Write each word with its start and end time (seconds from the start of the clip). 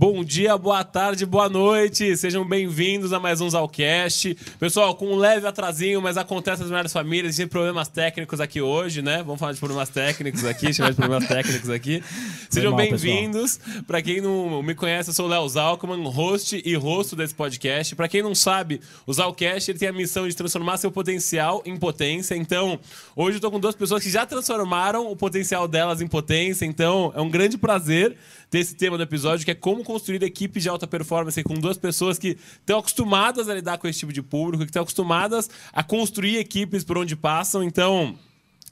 Bom 0.00 0.24
dia, 0.24 0.56
boa 0.56 0.82
tarde, 0.82 1.26
boa 1.26 1.46
noite. 1.46 2.16
Sejam 2.16 2.42
bem-vindos 2.42 3.12
a 3.12 3.20
mais 3.20 3.42
um 3.42 3.50
Zalcast. 3.50 4.34
Pessoal, 4.58 4.94
com 4.94 5.08
um 5.08 5.14
leve 5.14 5.46
atrasinho, 5.46 6.00
mas 6.00 6.16
acontece 6.16 6.62
nas 6.62 6.70
melhores 6.70 6.90
famílias. 6.90 7.36
Tem 7.36 7.46
problemas 7.46 7.86
técnicos 7.86 8.40
aqui 8.40 8.62
hoje, 8.62 9.02
né? 9.02 9.22
Vamos 9.22 9.38
falar 9.38 9.52
de 9.52 9.58
problemas 9.58 9.90
técnicos 9.90 10.42
aqui, 10.46 10.72
chamar 10.72 10.92
de 10.92 10.96
problemas 10.96 11.28
técnicos 11.28 11.68
aqui. 11.68 12.02
Sejam 12.48 12.74
bem-vindos. 12.74 13.60
Para 13.86 14.00
quem 14.00 14.22
não 14.22 14.62
me 14.62 14.74
conhece, 14.74 15.10
eu 15.10 15.14
sou 15.14 15.26
o 15.26 15.28
Léo 15.28 15.46
Zalkman, 15.46 16.02
host 16.08 16.62
e 16.64 16.74
rosto 16.76 17.14
desse 17.14 17.34
podcast. 17.34 17.94
Para 17.94 18.08
quem 18.08 18.22
não 18.22 18.34
sabe, 18.34 18.80
o 19.06 19.12
Zalcast 19.12 19.70
ele 19.70 19.78
tem 19.78 19.88
a 19.88 19.92
missão 19.92 20.26
de 20.26 20.34
transformar 20.34 20.78
seu 20.78 20.90
potencial 20.90 21.62
em 21.66 21.76
potência. 21.76 22.34
Então, 22.34 22.80
hoje 23.14 23.36
eu 23.36 23.40
tô 23.42 23.50
com 23.50 23.60
duas 23.60 23.74
pessoas 23.74 24.02
que 24.02 24.08
já 24.08 24.24
transformaram 24.24 25.12
o 25.12 25.14
potencial 25.14 25.68
delas 25.68 26.00
em 26.00 26.06
potência. 26.06 26.64
Então, 26.64 27.12
é 27.14 27.20
um 27.20 27.28
grande 27.28 27.58
prazer 27.58 28.16
ter 28.50 28.58
esse 28.58 28.74
tema 28.74 28.96
do 28.96 29.02
episódio, 29.02 29.44
que 29.44 29.50
é 29.52 29.54
como 29.54 29.84
construir 29.84 30.22
equipes 30.22 30.62
de 30.62 30.68
alta 30.68 30.86
performance 30.86 31.40
com 31.44 31.54
duas 31.54 31.78
pessoas 31.78 32.18
que 32.18 32.36
estão 32.58 32.80
acostumadas 32.80 33.48
a 33.48 33.54
lidar 33.54 33.78
com 33.78 33.86
esse 33.86 34.00
tipo 34.00 34.12
de 34.12 34.22
público, 34.22 34.64
que 34.64 34.70
estão 34.70 34.82
acostumadas 34.82 35.48
a 35.72 35.82
construir 35.82 36.38
equipes 36.38 36.82
por 36.82 36.98
onde 36.98 37.14
passam. 37.14 37.62
Então, 37.62 38.18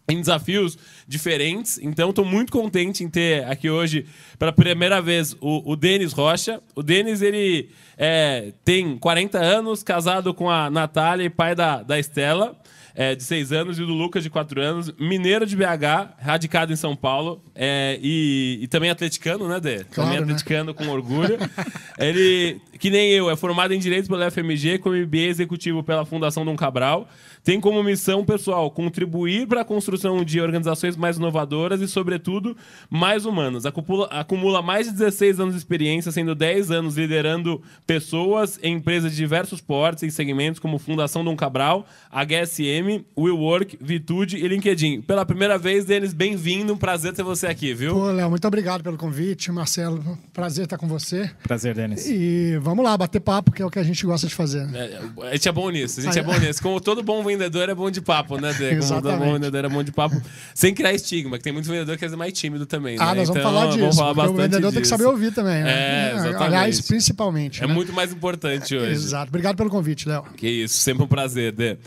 em 0.09 0.19
desafios 0.19 0.77
diferentes. 1.07 1.79
Então, 1.81 2.11
estou 2.11 2.25
muito 2.25 2.51
contente 2.51 3.05
em 3.05 3.09
ter 3.09 3.45
aqui 3.45 3.69
hoje, 3.69 4.07
pela 4.39 4.53
primeira 4.53 5.01
vez, 5.03 5.37
o, 5.41 5.73
o 5.73 5.77
Denis 5.77 6.13
Rocha. 6.13 6.61
O 6.75 6.83
Denis, 6.83 7.21
ele 7.21 7.69
é, 7.97 8.53
tem 8.65 8.97
40 8.99 9.39
anos, 9.39 9.83
casado 9.83 10.33
com 10.33 10.51
a 10.51 10.71
Natália 10.71 11.25
e 11.25 11.31
pai 11.31 11.55
da, 11.55 11.83
da 11.83 11.99
Estela 11.99 12.59
é, 12.99 13.15
de 13.15 13.23
6 13.23 13.53
anos, 13.53 13.79
e 13.79 13.83
do 13.83 13.95
Lucas, 13.95 14.25
de 14.25 14.29
4 14.29 14.61
anos, 14.61 14.93
mineiro 14.99 15.47
de 15.47 15.55
BH, 15.55 16.19
radicado 16.19 16.73
em 16.73 16.77
São 16.77 16.97
Paulo, 16.97 17.41
é, 17.55 17.97
e, 18.03 18.59
e, 18.61 18.67
também 18.67 18.91
atleticano, 18.91 19.47
né, 19.47 19.61
Dê? 19.61 19.85
Claro, 19.85 19.91
também 19.95 20.17
né? 20.17 20.23
atleticano 20.25 20.73
né? 20.73 20.77
com 20.77 20.89
orgulho. 20.89 21.39
Ele, 21.97 22.61
que 22.77 22.91
nem 22.91 23.13
eu, 23.13 23.31
é 23.31 23.37
formado 23.37 23.73
em 23.73 23.79
Direito 23.79 24.09
pela 24.09 24.29
FMG, 24.29 24.79
com 24.79 24.91
MBA 24.91 25.29
executivo 25.29 25.81
pela 25.85 26.05
Fundação 26.05 26.45
Dom 26.45 26.57
Cabral, 26.57 27.09
tem 27.49 27.59
como 27.59 27.83
missão, 27.83 28.27
pessoal, 28.27 28.71
contribuir 28.71 29.47
para 29.47 29.63
a 29.63 29.65
construção 29.65 30.23
de 30.23 30.39
organizações 30.39 30.99
mais 30.99 31.17
inovadoras 31.17 31.81
e, 31.81 31.89
sobretudo, 31.89 32.55
mais 32.91 33.25
humanas. 33.25 33.65
Acumula, 33.65 34.05
acumula 34.09 34.61
mais 34.61 34.87
de 34.87 34.93
16 34.93 35.41
anos 35.41 35.55
de 35.55 35.59
experiência, 35.59 36.13
sendo 36.13 36.35
10 36.35 36.71
anos 36.71 36.99
liderando 36.99 37.63
pessoas 37.87 38.61
em 38.63 38.75
empresas 38.75 39.13
de 39.13 39.17
diversos 39.17 39.63
portes 39.63 40.03
e 40.03 40.11
segmentos, 40.11 40.61
como 40.61 40.79
Fundação 40.79 41.25
Dom 41.25 41.35
Cabral, 41.35 41.87
HSM, 42.13 43.07
WillWork, 43.17 43.79
Vitude 43.81 44.37
e 44.37 44.47
LinkedIn. 44.47 45.01
Pela 45.01 45.25
primeira 45.25 45.57
vez, 45.57 45.87
Denis, 45.87 46.13
bem-vindo. 46.13 46.75
Um 46.75 46.77
prazer 46.77 47.15
ter 47.15 47.23
você 47.23 47.47
aqui, 47.47 47.73
viu? 47.73 47.95
Pô, 47.95 48.11
Léo, 48.11 48.29
muito 48.29 48.47
obrigado 48.47 48.83
pelo 48.83 48.99
convite. 48.99 49.51
Marcelo, 49.51 50.19
prazer 50.35 50.65
estar 50.65 50.77
com 50.77 50.87
você. 50.87 51.31
Prazer, 51.45 51.75
Denis. 51.75 52.07
E 52.07 52.59
vamos 52.61 52.85
lá, 52.85 52.95
bater 52.95 53.21
papo, 53.21 53.53
que 53.53 53.63
é 53.63 53.65
o 53.65 53.71
que 53.71 53.79
a 53.79 53.83
gente 53.83 54.05
gosta 54.05 54.27
de 54.27 54.35
fazer. 54.35 54.69
É, 54.75 55.01
a 55.23 55.33
gente 55.33 55.49
é 55.49 55.53
bom 55.53 55.71
nisso, 55.71 55.99
a 55.99 56.03
gente 56.03 56.19
é 56.19 56.23
bom 56.23 56.37
nisso. 56.39 56.63
Como 56.63 56.79
todo 56.79 57.03
bom 57.03 57.23
vendedor 57.39 57.69
é 57.69 57.75
bom 57.75 57.91
de 57.91 58.01
papo, 58.01 58.39
né, 58.39 58.53
Dê? 58.53 58.77
Como 58.77 59.01
bom 59.01 59.33
vendedor 59.35 59.65
é 59.65 59.69
bom 59.69 59.83
de 59.83 59.93
papo. 59.93 60.21
Sem 60.55 60.75
criar 60.75 60.93
estigma, 60.93 61.39
que 61.39 61.45
tem 61.45 61.53
muito 61.53 61.69
vendedor 61.69 61.97
que 61.97 62.05
é 62.05 62.09
mais 62.11 62.33
tímido 62.33 62.67
também, 62.67 62.99
né? 62.99 63.05
Ah, 63.05 63.15
nós 63.15 63.29
vamos 63.29 63.41
então, 63.41 63.43
falar 63.43 63.67
disso. 63.67 63.79
Vamos 63.79 63.97
falar 63.97 64.15
bastante 64.15 64.35
o 64.35 64.43
vendedor 64.43 64.61
disso. 64.61 64.73
tem 64.73 64.83
que 64.83 64.89
saber 64.89 65.05
ouvir 65.05 65.33
também, 65.33 65.63
né? 65.63 65.71
É, 65.71 66.13
exatamente. 66.15 66.43
Aliás, 66.43 66.81
principalmente. 66.81 67.63
É 67.63 67.67
né? 67.67 67.73
muito 67.73 67.93
mais 67.93 68.13
importante 68.13 68.77
hoje. 68.77 68.93
Exato. 68.93 69.29
Obrigado 69.29 69.57
pelo 69.57 69.71
convite, 69.71 70.09
Léo. 70.09 70.25
Que 70.37 70.49
isso, 70.49 70.79
sempre 70.79 71.05
um 71.05 71.09
prazer, 71.09 71.53
Dê. 71.53 71.79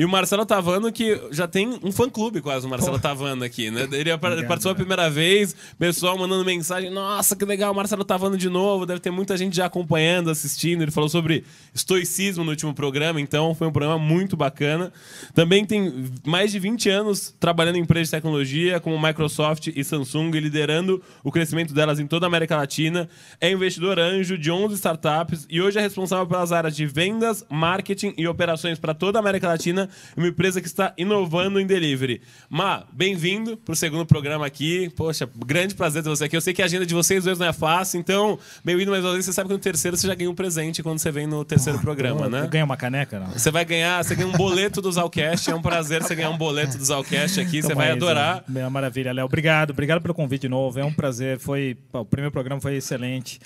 E 0.00 0.04
o 0.06 0.08
Marcelo 0.08 0.46
Tavano, 0.46 0.90
que 0.90 1.20
já 1.30 1.46
tem 1.46 1.78
um 1.82 1.92
fã-clube 1.92 2.40
quase, 2.40 2.66
o 2.66 2.70
Marcelo 2.70 2.96
Pô. 2.96 3.02
Tavano 3.02 3.44
aqui, 3.44 3.70
né? 3.70 3.86
Ele 3.92 4.16
participou 4.16 4.72
a 4.72 4.74
primeira 4.74 5.10
vez, 5.10 5.54
pessoal 5.78 6.16
mandando 6.16 6.42
mensagem, 6.42 6.88
nossa, 6.88 7.36
que 7.36 7.44
legal, 7.44 7.70
o 7.70 7.76
Marcelo 7.76 8.02
Tavano 8.02 8.34
de 8.34 8.48
novo, 8.48 8.86
deve 8.86 8.98
ter 8.98 9.10
muita 9.10 9.36
gente 9.36 9.54
já 9.54 9.66
acompanhando, 9.66 10.30
assistindo. 10.30 10.80
Ele 10.80 10.90
falou 10.90 11.10
sobre 11.10 11.44
estoicismo 11.74 12.42
no 12.44 12.52
último 12.52 12.72
programa, 12.72 13.20
então 13.20 13.54
foi 13.54 13.68
um 13.68 13.70
programa 13.70 13.98
muito 13.98 14.38
bacana. 14.38 14.90
Também 15.34 15.66
tem 15.66 16.10
mais 16.24 16.50
de 16.50 16.58
20 16.58 16.88
anos 16.88 17.34
trabalhando 17.38 17.76
em 17.76 17.82
empresas 17.82 18.08
de 18.08 18.12
tecnologia, 18.12 18.80
como 18.80 18.98
Microsoft 18.98 19.66
e 19.66 19.84
Samsung, 19.84 20.30
liderando 20.30 21.02
o 21.22 21.30
crescimento 21.30 21.74
delas 21.74 22.00
em 22.00 22.06
toda 22.06 22.24
a 22.24 22.28
América 22.28 22.56
Latina. 22.56 23.06
É 23.38 23.52
investidor 23.52 23.98
anjo 23.98 24.38
de 24.38 24.50
11 24.50 24.76
startups 24.76 25.46
e 25.50 25.60
hoje 25.60 25.78
é 25.78 25.82
responsável 25.82 26.26
pelas 26.26 26.52
áreas 26.52 26.74
de 26.74 26.86
vendas, 26.86 27.44
marketing 27.50 28.14
e 28.16 28.26
operações 28.26 28.78
para 28.78 28.94
toda 28.94 29.18
a 29.18 29.20
América 29.20 29.46
Latina, 29.46 29.89
uma 30.16 30.28
empresa 30.28 30.60
que 30.60 30.66
está 30.66 30.92
inovando 30.96 31.60
em 31.60 31.66
delivery. 31.66 32.20
Ma, 32.48 32.84
bem-vindo 32.92 33.56
para 33.56 33.72
o 33.72 33.76
segundo 33.76 34.06
programa 34.06 34.46
aqui. 34.46 34.90
Poxa, 34.96 35.28
grande 35.46 35.74
prazer 35.74 36.02
ter 36.02 36.08
você 36.08 36.24
aqui. 36.24 36.36
Eu 36.36 36.40
sei 36.40 36.52
que 36.52 36.62
a 36.62 36.64
agenda 36.64 36.86
de 36.86 36.94
vocês 36.94 37.24
dois 37.24 37.38
não 37.38 37.46
é 37.46 37.52
fácil, 37.52 37.98
então, 37.98 38.38
bem-vindo 38.64 38.90
mais 38.90 39.04
uma 39.04 39.12
vez. 39.12 39.24
Você 39.24 39.32
sabe 39.32 39.48
que 39.48 39.54
no 39.54 39.58
terceiro 39.58 39.96
você 39.96 40.06
já 40.06 40.14
ganha 40.14 40.30
um 40.30 40.34
presente 40.34 40.82
quando 40.82 40.98
você 40.98 41.10
vem 41.10 41.26
no 41.26 41.44
terceiro 41.44 41.78
programa, 41.78 42.28
né? 42.28 42.46
Ganha 42.50 42.64
uma 42.64 42.76
caneca, 42.76 43.18
não? 43.18 43.28
Você 43.28 43.50
vai 43.50 43.64
ganhar, 43.64 44.02
você 44.02 44.14
ganha 44.14 44.28
um 44.28 44.32
boleto 44.32 44.80
do 44.80 44.90
Zalcast. 44.90 45.50
É 45.50 45.54
um 45.54 45.62
prazer 45.62 46.02
você 46.02 46.14
ganhar 46.14 46.30
um 46.30 46.38
boleto 46.38 46.76
do 46.76 46.84
Zalcast 46.84 47.40
aqui. 47.40 47.62
Você 47.62 47.74
vai 47.74 47.90
adorar. 47.90 48.44
É 48.54 48.68
maravilha, 48.68 49.12
Léo. 49.12 49.26
Obrigado, 49.26 49.70
obrigado 49.70 50.00
pelo 50.00 50.14
convite 50.14 50.42
de 50.42 50.48
novo. 50.48 50.78
É 50.78 50.84
um 50.84 50.92
prazer. 50.92 51.38
Foi, 51.38 51.76
o 51.92 52.04
primeiro 52.04 52.32
programa 52.32 52.60
foi 52.60 52.76
excelente 52.76 53.40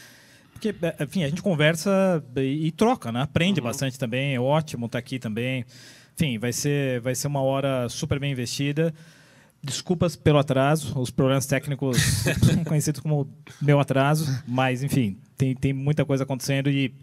porque, 0.54 0.74
é, 0.80 1.04
enfim, 1.04 1.24
a 1.24 1.28
gente 1.28 1.42
conversa 1.42 2.24
e, 2.36 2.72
troca, 2.72 3.12
né? 3.12 3.22
Aprende 3.22 3.60
uhum. 3.60 3.66
bastante 3.66 3.98
também. 3.98 4.34
É 4.34 4.40
ótimo 4.40 4.86
estar 4.86 4.98
aqui 4.98 5.18
também. 5.18 5.64
Enfim, 6.16 6.38
vai 6.38 6.52
ser, 6.52 7.00
vai 7.00 7.14
ser 7.14 7.26
uma 7.26 7.42
hora 7.42 7.88
super 7.88 8.18
bem 8.18 8.32
investida. 8.32 8.94
Desculpas 9.62 10.14
pelo 10.14 10.38
atraso, 10.38 10.98
os 10.98 11.10
problemas 11.10 11.46
técnicos 11.46 11.98
conhecidos 12.66 13.00
como 13.00 13.28
meu 13.60 13.80
atraso, 13.80 14.42
mas 14.46 14.82
enfim, 14.82 15.16
tem, 15.38 15.54
tem 15.54 15.72
muita 15.72 16.04
coisa 16.04 16.22
acontecendo 16.22 16.70
e 16.70 16.94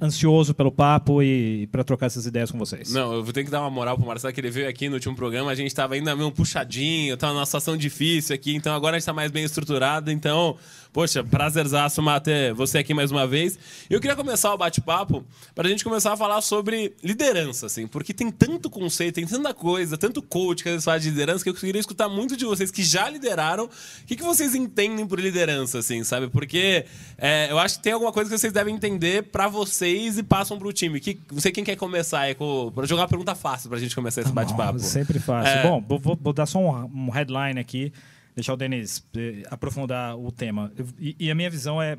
ansioso 0.00 0.54
pelo 0.54 0.70
papo 0.70 1.22
e 1.22 1.66
para 1.68 1.84
trocar 1.84 2.06
essas 2.06 2.26
ideias 2.26 2.50
com 2.50 2.58
vocês. 2.58 2.92
Não, 2.92 3.12
eu 3.12 3.24
vou 3.24 3.32
ter 3.32 3.44
que 3.44 3.50
dar 3.50 3.60
uma 3.60 3.70
moral 3.70 3.96
pro 3.96 4.06
Marcelo, 4.06 4.32
que 4.32 4.40
ele 4.40 4.50
veio 4.50 4.68
aqui 4.68 4.88
no 4.88 4.94
último 4.94 5.14
programa, 5.14 5.50
a 5.50 5.54
gente 5.54 5.68
estava 5.68 5.94
ainda 5.94 6.14
meio 6.14 6.30
puxadinho, 6.30 7.14
estava 7.14 7.32
numa 7.32 7.46
situação 7.46 7.76
difícil 7.76 8.34
aqui, 8.34 8.54
então 8.54 8.74
agora 8.74 8.96
a 8.96 8.98
gente 8.98 9.02
está 9.02 9.12
mais 9.12 9.30
bem 9.30 9.44
estruturado, 9.44 10.10
então 10.10 10.56
Poxa, 10.92 11.22
prazerzaço 11.22 12.02
ter 12.22 12.52
você 12.54 12.78
aqui 12.78 12.94
mais 12.94 13.10
uma 13.10 13.26
vez. 13.26 13.58
Eu 13.88 14.00
queria 14.00 14.16
começar 14.16 14.52
o 14.52 14.58
bate-papo 14.58 15.24
para 15.54 15.68
a 15.68 15.70
gente 15.70 15.84
começar 15.84 16.12
a 16.12 16.16
falar 16.16 16.40
sobre 16.40 16.94
liderança, 17.02 17.66
assim, 17.66 17.86
porque 17.86 18.14
tem 18.14 18.30
tanto 18.30 18.70
conceito, 18.70 19.16
tem 19.16 19.26
tanta 19.26 19.52
coisa, 19.52 19.96
tanto 19.96 20.22
coach 20.22 20.62
que 20.62 20.68
às 20.68 20.74
vezes 20.74 20.84
fala 20.84 20.98
de 20.98 21.10
liderança, 21.10 21.44
que 21.44 21.50
eu 21.50 21.54
queria 21.54 21.80
escutar 21.80 22.08
muito 22.08 22.36
de 22.36 22.44
vocês 22.44 22.70
que 22.70 22.82
já 22.82 23.08
lideraram. 23.08 23.64
O 23.66 24.06
que, 24.06 24.16
que 24.16 24.22
vocês 24.22 24.54
entendem 24.54 25.06
por 25.06 25.20
liderança, 25.20 25.78
assim, 25.78 26.02
sabe? 26.02 26.28
Porque 26.28 26.86
é, 27.16 27.48
eu 27.50 27.58
acho 27.58 27.76
que 27.76 27.82
tem 27.82 27.92
alguma 27.92 28.12
coisa 28.12 28.30
que 28.30 28.38
vocês 28.38 28.52
devem 28.52 28.74
entender 28.74 29.24
para 29.24 29.48
vocês 29.48 30.18
e 30.18 30.22
passam 30.22 30.58
para 30.58 30.68
o 30.68 30.72
time. 30.72 31.00
Que, 31.00 31.20
não 31.30 31.40
sei 31.40 31.52
quem 31.52 31.64
quer 31.64 31.76
começar, 31.76 32.28
é 32.28 32.34
para 32.34 32.86
jogar 32.86 33.02
uma 33.02 33.08
pergunta 33.08 33.34
fácil 33.34 33.68
para 33.68 33.78
a 33.78 33.80
gente 33.80 33.94
começar 33.94 34.22
esse 34.22 34.32
bate-papo. 34.32 34.78
Sempre 34.78 35.18
fácil. 35.18 35.52
É... 35.52 35.62
Bom, 35.62 35.84
vou, 35.86 36.18
vou, 36.20 36.32
dar 36.32 36.46
só 36.46 36.58
um, 36.58 37.06
um 37.06 37.10
headline 37.10 37.60
aqui 37.60 37.92
deixar 38.38 38.54
o 38.54 38.56
Denis 38.56 39.04
eh, 39.16 39.42
aprofundar 39.50 40.16
o 40.16 40.30
tema. 40.30 40.72
E, 40.98 41.16
e, 41.18 41.30
a 41.30 41.34
minha 41.34 41.50
visão 41.50 41.82
é, 41.82 41.98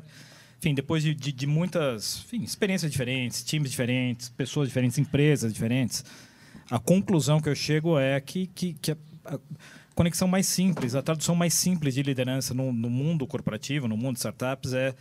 enfim, 0.58 0.74
depois 0.74 1.02
de, 1.02 1.14
de, 1.14 1.32
de 1.32 1.46
muitas 1.46 2.24
enfim, 2.24 2.42
experiências 2.42 2.90
diferentes, 2.90 3.44
times 3.44 3.70
diferentes, 3.70 4.30
pessoas 4.30 4.68
diferentes, 4.68 4.98
empresas 4.98 5.52
diferentes, 5.52 6.02
a 6.70 6.78
conclusão 6.78 7.40
que 7.40 7.48
eu 7.48 7.54
chego 7.54 7.98
é 7.98 8.18
que, 8.20 8.46
que, 8.46 8.72
que 8.72 8.92
a, 8.92 8.96
a, 9.26 9.38
conexão 9.94 10.26
mais 10.26 10.46
simples, 10.46 10.94
a 10.94 11.02
tradução 11.02 11.34
mais 11.34 11.52
simples 11.52 11.92
de 11.94 12.02
liderança 12.02 12.54
no, 12.54 12.72
no 12.72 12.88
mundo 12.88 13.26
corporativo, 13.26 13.86
no 13.86 13.96
mundo 13.96 14.14
de 14.14 14.20
startups, 14.20 14.72
é 14.72 14.94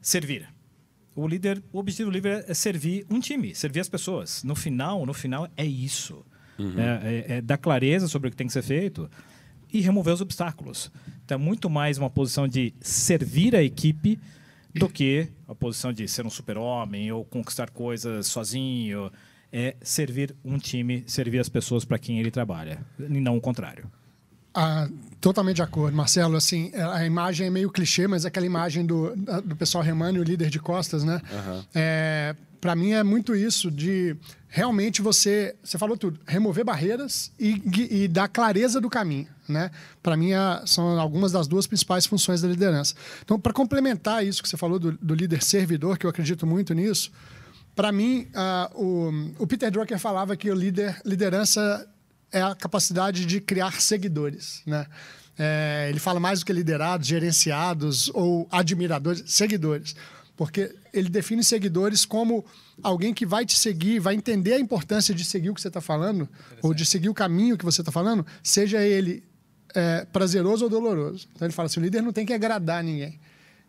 servir. 0.00 0.46
O 1.16 1.26
líder, 1.26 1.62
o 1.72 1.78
objetivo 1.78 2.10
do 2.10 2.14
líder 2.14 2.44
é 2.46 2.52
servir 2.52 3.06
um 3.08 3.18
time, 3.18 3.54
servir 3.54 3.80
as 3.80 3.88
pessoas. 3.88 4.44
No 4.44 4.54
final, 4.54 5.06
no 5.06 5.14
final 5.14 5.48
é 5.56 5.64
isso. 5.64 6.22
Uhum. 6.58 6.78
É, 6.78 7.00
é, 7.02 7.36
é 7.36 7.40
dar 7.40 7.56
clareza 7.56 8.08
sobre 8.08 8.28
o 8.28 8.30
que 8.30 8.36
tem 8.36 8.46
que 8.46 8.52
ser 8.52 8.62
feito 8.62 9.08
e 9.72 9.80
remover 9.80 10.14
os 10.14 10.20
obstáculos. 10.20 10.90
Então, 11.24 11.36
é 11.36 11.38
muito 11.38 11.70
mais 11.70 11.98
uma 11.98 12.10
posição 12.10 12.46
de 12.46 12.74
servir 12.80 13.56
a 13.56 13.62
equipe 13.62 14.18
do 14.74 14.88
que 14.88 15.28
a 15.48 15.54
posição 15.54 15.92
de 15.92 16.06
ser 16.08 16.26
um 16.26 16.30
super-homem 16.30 17.12
ou 17.12 17.24
conquistar 17.24 17.70
coisas 17.70 18.26
sozinho. 18.26 19.10
É 19.52 19.76
servir 19.82 20.34
um 20.44 20.58
time, 20.58 21.04
servir 21.06 21.38
as 21.38 21.48
pessoas 21.48 21.84
para 21.84 21.98
quem 21.98 22.18
ele 22.18 22.30
trabalha, 22.30 22.80
e 22.98 23.20
não 23.20 23.36
o 23.36 23.40
contrário. 23.40 23.90
Ah, 24.54 24.88
totalmente 25.20 25.56
de 25.56 25.62
acordo, 25.62 25.96
Marcelo. 25.96 26.36
Assim, 26.36 26.72
a 26.74 27.04
imagem 27.04 27.46
é 27.46 27.50
meio 27.50 27.70
clichê, 27.70 28.06
mas 28.06 28.24
é 28.24 28.28
aquela 28.28 28.46
imagem 28.46 28.84
do, 28.84 29.14
do 29.44 29.56
pessoal 29.56 29.82
remando 29.82 30.18
e 30.18 30.20
o 30.20 30.24
líder 30.24 30.50
de 30.50 30.58
costas, 30.58 31.04
né? 31.04 31.20
Uhum. 31.30 31.64
É, 31.74 32.36
para 32.62 32.76
mim 32.76 32.92
é 32.92 33.02
muito 33.02 33.34
isso 33.34 33.72
de 33.72 34.16
realmente 34.46 35.02
você, 35.02 35.56
você 35.64 35.76
falou 35.76 35.96
tudo, 35.96 36.20
remover 36.24 36.64
barreiras 36.64 37.32
e, 37.36 37.60
e 37.90 38.06
dar 38.06 38.28
clareza 38.28 38.80
do 38.80 38.88
caminho, 38.88 39.26
né? 39.48 39.68
Para 40.00 40.16
mim 40.16 40.30
é, 40.30 40.62
são 40.64 41.00
algumas 41.00 41.32
das 41.32 41.48
duas 41.48 41.66
principais 41.66 42.06
funções 42.06 42.40
da 42.40 42.46
liderança. 42.46 42.94
Então, 43.24 43.36
para 43.36 43.52
complementar 43.52 44.24
isso 44.24 44.40
que 44.40 44.48
você 44.48 44.56
falou 44.56 44.78
do, 44.78 44.92
do, 44.92 45.12
líder 45.12 45.42
servidor, 45.42 45.98
que 45.98 46.06
eu 46.06 46.10
acredito 46.10 46.46
muito 46.46 46.72
nisso, 46.72 47.10
para 47.74 47.90
mim 47.90 48.28
uh, 48.32 48.80
o, 48.80 49.42
o, 49.42 49.46
Peter 49.48 49.68
Drucker 49.68 49.98
falava 49.98 50.36
que 50.36 50.48
o 50.48 50.54
líder 50.54 51.02
liderança 51.04 51.84
é 52.30 52.42
a 52.42 52.54
capacidade 52.54 53.26
de 53.26 53.40
criar 53.40 53.80
seguidores, 53.80 54.62
né? 54.64 54.86
É, 55.36 55.88
ele 55.90 55.98
fala 55.98 56.20
mais 56.20 56.38
do 56.38 56.46
que 56.46 56.52
liderados, 56.52 57.08
gerenciados 57.08 58.08
ou 58.14 58.46
admiradores, 58.52 59.24
seguidores. 59.26 59.96
Porque 60.42 60.74
ele 60.92 61.08
define 61.08 61.44
seguidores 61.44 62.04
como 62.04 62.44
alguém 62.82 63.14
que 63.14 63.24
vai 63.24 63.46
te 63.46 63.56
seguir, 63.56 64.00
vai 64.00 64.16
entender 64.16 64.54
a 64.54 64.58
importância 64.58 65.14
de 65.14 65.24
seguir 65.24 65.50
o 65.50 65.54
que 65.54 65.60
você 65.60 65.68
está 65.68 65.80
falando, 65.80 66.28
ou 66.60 66.74
de 66.74 66.84
seguir 66.84 67.08
o 67.08 67.14
caminho 67.14 67.56
que 67.56 67.64
você 67.64 67.80
está 67.80 67.92
falando, 67.92 68.26
seja 68.42 68.82
ele 68.82 69.22
é, 69.72 70.04
prazeroso 70.12 70.64
ou 70.64 70.70
doloroso. 70.70 71.28
Então 71.32 71.46
ele 71.46 71.54
fala 71.54 71.66
assim: 71.66 71.78
o 71.78 71.82
líder 71.84 72.02
não 72.02 72.12
tem 72.12 72.26
que 72.26 72.32
agradar 72.32 72.82
ninguém. 72.82 73.20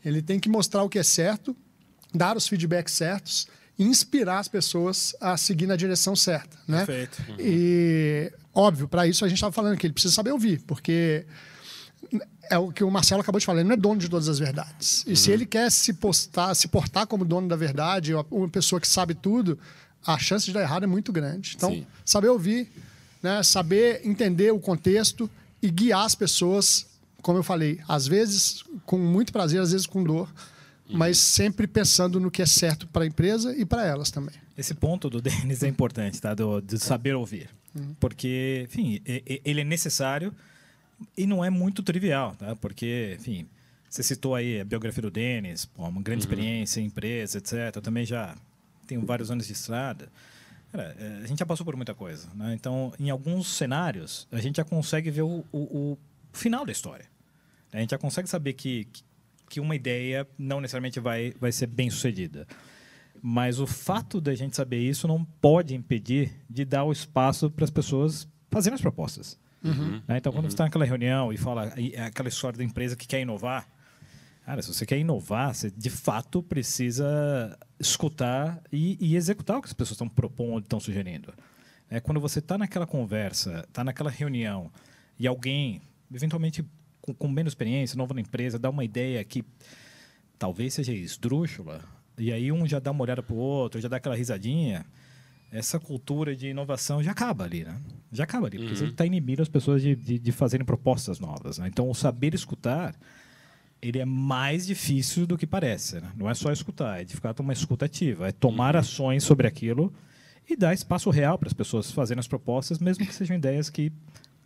Ele 0.03 0.19
tem 0.19 0.39
que 0.39 0.49
mostrar 0.49 0.81
o 0.81 0.89
que 0.89 0.97
é 0.97 1.03
certo, 1.03 1.55
dar 2.11 2.35
os 2.35 2.47
feedbacks 2.47 2.95
certos 2.95 3.47
e 3.77 3.83
inspirar 3.83 4.39
as 4.39 4.47
pessoas 4.47 5.15
a 5.21 5.37
seguir 5.37 5.67
na 5.67 5.75
direção 5.75 6.15
certa. 6.15 6.57
Né? 6.67 6.87
Perfeito. 6.87 7.23
E, 7.37 8.33
óbvio, 8.51 8.87
para 8.87 9.05
isso 9.05 9.23
a 9.23 9.27
gente 9.27 9.37
estava 9.37 9.53
falando 9.53 9.77
que 9.77 9.85
ele 9.85 9.93
precisa 9.93 10.15
saber 10.15 10.31
ouvir, 10.31 10.59
porque 10.65 11.23
é 12.53 12.57
o 12.57 12.71
que 12.71 12.83
o 12.83 12.91
Marcelo 12.91 13.21
acabou 13.21 13.39
de 13.39 13.45
falar, 13.45 13.59
ele 13.59 13.67
não 13.67 13.73
é 13.73 13.77
dono 13.77 13.99
de 13.99 14.07
todas 14.07 14.29
as 14.29 14.39
verdades. 14.39 15.03
E 15.05 15.11
uhum. 15.11 15.15
se 15.15 15.31
ele 15.31 15.45
quer 15.45 15.71
se 15.71 15.93
postar, 15.93 16.53
se 16.53 16.67
portar 16.67 17.07
como 17.07 17.25
dono 17.25 17.47
da 17.47 17.55
verdade, 17.55 18.13
uma 18.13 18.49
pessoa 18.49 18.79
que 18.79 18.87
sabe 18.87 19.13
tudo, 19.13 19.57
a 20.05 20.17
chance 20.17 20.45
de 20.45 20.53
dar 20.53 20.61
errado 20.61 20.83
é 20.83 20.87
muito 20.87 21.11
grande. 21.11 21.53
Então, 21.55 21.71
Sim. 21.71 21.85
saber 22.05 22.29
ouvir, 22.29 22.71
né, 23.21 23.41
saber 23.41 24.01
entender 24.05 24.51
o 24.51 24.59
contexto 24.59 25.29
e 25.61 25.71
guiar 25.71 26.05
as 26.05 26.13
pessoas, 26.13 26.85
como 27.21 27.39
eu 27.39 27.43
falei, 27.43 27.79
às 27.87 28.07
vezes 28.07 28.63
com 28.85 28.97
muito 28.97 29.33
prazer, 29.33 29.59
às 29.59 29.71
vezes 29.71 29.87
com 29.87 30.03
dor, 30.03 30.29
uhum. 30.89 30.97
mas 30.97 31.17
sempre 31.17 31.65
pensando 31.65 32.19
no 32.19 32.29
que 32.29 32.41
é 32.41 32.45
certo 32.45 32.85
para 32.87 33.03
a 33.03 33.07
empresa 33.07 33.55
e 33.55 33.65
para 33.65 33.85
elas 33.85 34.11
também. 34.11 34.35
Esse 34.57 34.75
ponto 34.75 35.09
do 35.09 35.19
Denis 35.21 35.63
é 35.63 35.67
importante, 35.67 36.21
tá? 36.21 36.33
Do, 36.33 36.61
de 36.61 36.77
saber 36.77 37.15
ouvir. 37.15 37.49
Uhum. 37.73 37.95
Porque, 37.99 38.67
enfim, 38.69 39.01
ele 39.43 39.61
é 39.61 39.63
necessário 39.63 40.31
e 41.17 41.25
não 41.25 41.43
é 41.43 41.49
muito 41.49 41.83
trivial, 41.83 42.35
tá? 42.35 42.55
Porque, 42.55 43.15
enfim, 43.19 43.47
você 43.89 44.01
citou 44.01 44.33
aí 44.33 44.59
a 44.59 44.65
biografia 44.65 45.01
do 45.01 45.11
Denis, 45.11 45.69
uma 45.77 45.89
grande 46.01 46.11
uhum. 46.11 46.31
experiência 46.31 46.81
em 46.81 46.85
empresa, 46.85 47.37
etc. 47.37 47.75
Eu 47.75 47.81
também 47.81 48.05
já 48.05 48.35
tenho 48.87 49.05
vários 49.05 49.29
anos 49.29 49.47
de 49.47 49.53
estrada. 49.53 50.09
Cara, 50.71 50.95
é, 50.99 51.21
a 51.23 51.27
gente 51.27 51.37
já 51.37 51.45
passou 51.45 51.63
por 51.63 51.75
muita 51.75 51.93
coisa, 51.93 52.27
né? 52.33 52.53
Então, 52.55 52.91
em 52.99 53.09
alguns 53.11 53.47
cenários, 53.55 54.27
a 54.31 54.41
gente 54.41 54.57
já 54.57 54.63
consegue 54.63 55.11
ver 55.11 55.21
o, 55.21 55.45
o, 55.51 55.59
o 55.59 55.97
final 56.31 56.65
da 56.65 56.71
história. 56.71 57.05
A 57.71 57.79
gente 57.79 57.91
já 57.91 57.97
consegue 57.97 58.27
saber 58.27 58.53
que, 58.53 58.87
que 59.49 59.59
uma 59.59 59.75
ideia 59.75 60.27
não 60.37 60.59
necessariamente 60.59 60.99
vai, 60.99 61.33
vai 61.39 61.51
ser 61.51 61.67
bem 61.67 61.89
sucedida. 61.89 62.47
Mas 63.21 63.59
o 63.59 63.67
fato 63.67 64.19
da 64.19 64.33
gente 64.33 64.55
saber 64.55 64.79
isso 64.79 65.07
não 65.07 65.23
pode 65.23 65.75
impedir 65.75 66.31
de 66.49 66.65
dar 66.65 66.83
o 66.83 66.91
espaço 66.91 67.49
para 67.49 67.63
as 67.63 67.71
pessoas 67.71 68.27
fazerem 68.49 68.75
as 68.75 68.81
propostas. 68.81 69.39
Uhum. 69.63 70.01
Né? 70.07 70.17
Então, 70.17 70.31
quando 70.31 70.43
uhum. 70.45 70.49
você 70.49 70.55
está 70.55 70.65
naquela 70.65 70.85
reunião 70.85 71.31
e 71.31 71.37
fala 71.37 71.73
é 71.77 72.03
aquela 72.03 72.29
história 72.29 72.57
da 72.57 72.63
empresa 72.63 72.95
que 72.95 73.07
quer 73.07 73.21
inovar, 73.21 73.67
Cara, 74.45 74.61
se 74.61 74.73
você 74.73 74.85
quer 74.85 74.97
inovar, 74.97 75.55
você 75.55 75.71
de 75.71 75.89
fato 75.89 76.43
precisa 76.43 77.57
escutar 77.79 78.61
e, 78.71 78.97
e 78.99 79.15
executar 79.15 79.57
o 79.57 79.61
que 79.61 79.67
as 79.67 79.73
pessoas 79.73 79.95
estão 79.95 80.09
propondo, 80.09 80.63
estão 80.63 80.81
sugerindo. 80.81 81.33
É 81.89 82.01
quando 82.01 82.19
você 82.19 82.39
está 82.39 82.57
naquela 82.57 82.85
conversa, 82.85 83.63
está 83.67 83.85
naquela 83.85 84.09
reunião 84.09 84.69
e 85.17 85.27
alguém, 85.27 85.81
eventualmente 86.13 86.65
com, 87.01 87.13
com, 87.13 87.27
menos 87.29 87.51
experiência, 87.51 87.97
novo 87.97 88.13
na 88.13 88.19
empresa, 88.19 88.59
dá 88.59 88.69
uma 88.69 88.83
ideia 88.83 89.23
que 89.23 89.45
talvez 90.37 90.73
seja 90.73 90.91
esdrúxula, 90.91 91.81
e 92.17 92.31
aí 92.31 92.51
um 92.51 92.67
já 92.67 92.79
dá 92.79 92.91
uma 92.91 93.03
olhada 93.03 93.23
para 93.23 93.33
o 93.33 93.37
outro, 93.37 93.79
já 93.79 93.87
dá 93.87 93.95
aquela 93.95 94.15
risadinha, 94.15 94.85
essa 95.53 95.79
cultura 95.79 96.35
de 96.35 96.47
inovação 96.47 97.01
já 97.01 97.11
acaba 97.11 97.43
ali, 97.43 97.63
né? 97.63 97.79
Já 98.11 98.23
acaba 98.23 98.47
ali, 98.47 98.57
porque 98.57 98.71
uhum. 98.71 98.77
você 98.77 98.85
está 98.85 99.05
inibindo 99.05 99.41
as 99.41 99.47
pessoas 99.47 99.81
de, 99.81 99.95
de, 99.95 100.19
de 100.19 100.31
fazerem 100.31 100.65
propostas 100.65 101.19
novas. 101.19 101.59
Né? 101.59 101.67
Então, 101.67 101.89
o 101.89 101.93
saber 101.93 102.33
escutar 102.33 102.95
ele 103.81 103.99
é 103.99 104.05
mais 104.05 104.65
difícil 104.65 105.27
do 105.27 105.37
que 105.37 105.45
parece. 105.45 105.99
Né? 105.99 106.09
Não 106.15 106.29
é 106.29 106.33
só 106.33 106.51
escutar, 106.51 107.01
é 107.01 107.03
de 107.03 107.13
ficar 107.15 107.35
uma 107.39 107.51
escutativa, 107.51 108.29
é 108.29 108.31
tomar 108.31 108.75
uhum. 108.75 108.79
ações 108.79 109.23
sobre 109.23 109.45
aquilo 109.45 109.93
e 110.49 110.55
dar 110.55 110.73
espaço 110.73 111.09
real 111.09 111.37
para 111.37 111.47
as 111.47 111.53
pessoas 111.53 111.91
fazerem 111.91 112.19
as 112.19 112.27
propostas, 112.27 112.79
mesmo 112.79 113.05
que 113.05 113.13
sejam 113.13 113.35
ideias 113.35 113.69
que 113.69 113.91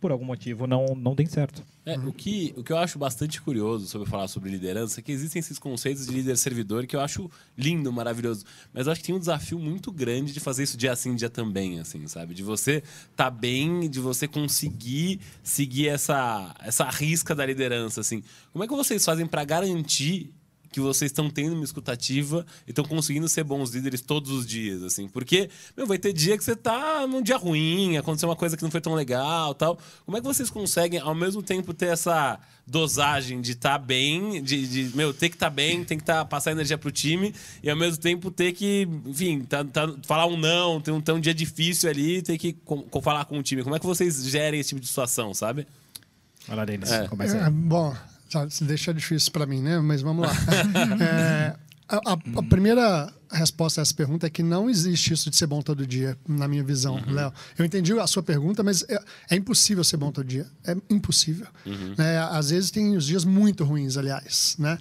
por 0.00 0.12
algum 0.12 0.24
motivo 0.24 0.66
não, 0.66 0.86
não 0.96 1.14
tem 1.14 1.26
certo. 1.26 1.62
É, 1.84 1.98
o, 1.98 2.12
que, 2.12 2.52
o 2.56 2.62
que 2.62 2.72
eu 2.72 2.78
acho 2.78 2.98
bastante 2.98 3.40
curioso 3.40 3.86
sobre 3.86 4.08
falar 4.08 4.28
sobre 4.28 4.50
liderança 4.50 5.00
é 5.00 5.02
que 5.02 5.10
existem 5.10 5.40
esses 5.40 5.58
conceitos 5.58 6.06
de 6.06 6.12
líder 6.12 6.36
servidor 6.36 6.86
que 6.86 6.94
eu 6.94 7.00
acho 7.00 7.30
lindo, 7.56 7.90
maravilhoso. 7.92 8.44
Mas 8.72 8.86
eu 8.86 8.92
acho 8.92 9.00
que 9.00 9.06
tem 9.06 9.14
um 9.14 9.18
desafio 9.18 9.58
muito 9.58 9.90
grande 9.90 10.32
de 10.32 10.40
fazer 10.40 10.64
isso 10.64 10.76
dia 10.76 10.94
sim, 10.94 11.14
dia 11.14 11.30
também, 11.30 11.80
assim, 11.80 12.06
sabe? 12.06 12.34
De 12.34 12.42
você 12.42 12.82
tá 13.16 13.30
bem, 13.30 13.88
de 13.88 14.00
você 14.00 14.28
conseguir 14.28 15.20
seguir 15.42 15.88
essa, 15.88 16.54
essa 16.60 16.84
risca 16.90 17.34
da 17.34 17.46
liderança, 17.46 18.00
assim. 18.00 18.22
Como 18.52 18.62
é 18.64 18.68
que 18.68 18.74
vocês 18.74 19.04
fazem 19.04 19.26
para 19.26 19.44
garantir 19.44 20.30
que 20.70 20.80
vocês 20.80 21.10
estão 21.10 21.30
tendo 21.30 21.54
uma 21.54 21.64
escutativa 21.64 22.44
e 22.66 22.70
estão 22.70 22.84
conseguindo 22.84 23.28
ser 23.28 23.44
bons 23.44 23.70
líderes 23.70 24.00
todos 24.00 24.30
os 24.30 24.46
dias, 24.46 24.82
assim. 24.82 25.08
Porque, 25.08 25.48
meu, 25.76 25.86
vai 25.86 25.98
ter 25.98 26.12
dia 26.12 26.36
que 26.36 26.44
você 26.44 26.54
tá 26.54 27.06
num 27.06 27.22
dia 27.22 27.36
ruim, 27.36 27.96
aconteceu 27.96 28.28
uma 28.28 28.36
coisa 28.36 28.56
que 28.56 28.62
não 28.62 28.70
foi 28.70 28.80
tão 28.80 28.94
legal 28.94 29.54
tal. 29.54 29.78
Como 30.04 30.16
é 30.16 30.20
que 30.20 30.26
vocês 30.26 30.50
conseguem, 30.50 31.00
ao 31.00 31.14
mesmo 31.14 31.42
tempo, 31.42 31.72
ter 31.72 31.86
essa 31.86 32.38
dosagem 32.66 33.40
de 33.40 33.52
estar 33.52 33.72
tá 33.72 33.78
bem, 33.78 34.42
de, 34.42 34.66
de, 34.66 34.96
meu, 34.96 35.14
ter 35.14 35.30
que 35.30 35.36
estar 35.36 35.46
tá 35.46 35.54
bem, 35.54 35.82
tem 35.84 35.96
que 35.96 36.04
tá, 36.04 36.24
passar 36.24 36.52
energia 36.52 36.76
pro 36.76 36.92
time 36.92 37.34
e, 37.62 37.70
ao 37.70 37.76
mesmo 37.76 37.98
tempo, 37.98 38.30
ter 38.30 38.52
que, 38.52 38.86
enfim, 39.06 39.40
tá, 39.40 39.64
tá, 39.64 39.92
falar 40.06 40.26
um 40.26 40.36
não, 40.36 40.80
ter 40.80 40.90
um, 40.90 41.00
ter 41.00 41.12
um 41.12 41.20
dia 41.20 41.34
difícil 41.34 41.88
ali, 41.88 42.20
ter 42.20 42.36
que 42.36 42.52
com, 42.52 42.82
com, 42.82 43.00
falar 43.00 43.24
com 43.24 43.38
o 43.38 43.42
time. 43.42 43.62
Como 43.62 43.74
é 43.74 43.78
que 43.78 43.86
vocês 43.86 44.22
gerem 44.24 44.60
esse 44.60 44.70
tipo 44.70 44.80
de 44.80 44.86
situação, 44.86 45.32
sabe? 45.32 45.66
Olha 46.48 46.64
Denis, 46.64 46.90
é. 46.90 47.06
começa 47.08 47.36
aí. 47.36 47.44
É, 47.44 47.50
bom, 47.50 47.94
já 48.28 48.46
deixa 48.62 48.92
difícil 48.92 49.32
para 49.32 49.46
mim, 49.46 49.60
né? 49.60 49.78
Mas 49.80 50.02
vamos 50.02 50.26
lá. 50.26 50.32
é, 51.00 51.56
a, 51.88 52.12
a, 52.12 52.42
primeira 52.42 53.10
resposta 53.30 53.80
a 53.80 53.82
essa 53.82 53.94
pergunta 53.94 54.26
é 54.26 54.30
que 54.30 54.42
não 54.42 54.68
existe 54.68 55.14
isso 55.14 55.30
de 55.30 55.36
ser 55.36 55.46
bom 55.46 55.62
todo 55.62 55.86
dia, 55.86 56.18
na 56.28 56.46
minha 56.46 56.62
visão, 56.62 56.96
uhum. 56.96 57.14
Léo. 57.14 57.32
Eu 57.56 57.64
entendi 57.64 57.98
a 57.98 58.06
sua 58.06 58.22
pergunta, 58.22 58.62
mas 58.62 58.84
é, 58.88 59.00
é, 59.30 59.36
impossível 59.36 59.82
ser 59.82 59.96
bom 59.96 60.12
todo 60.12 60.26
dia. 60.26 60.46
É 60.66 60.76
impossível. 60.90 61.46
Uhum. 61.64 61.94
É, 61.96 62.18
às 62.30 62.50
vezes 62.50 62.70
tem 62.70 62.96
os 62.96 63.06
dias 63.06 63.24
muito 63.24 63.64
ruins, 63.64 63.96
aliás. 63.96 64.56
Né? 64.58 64.78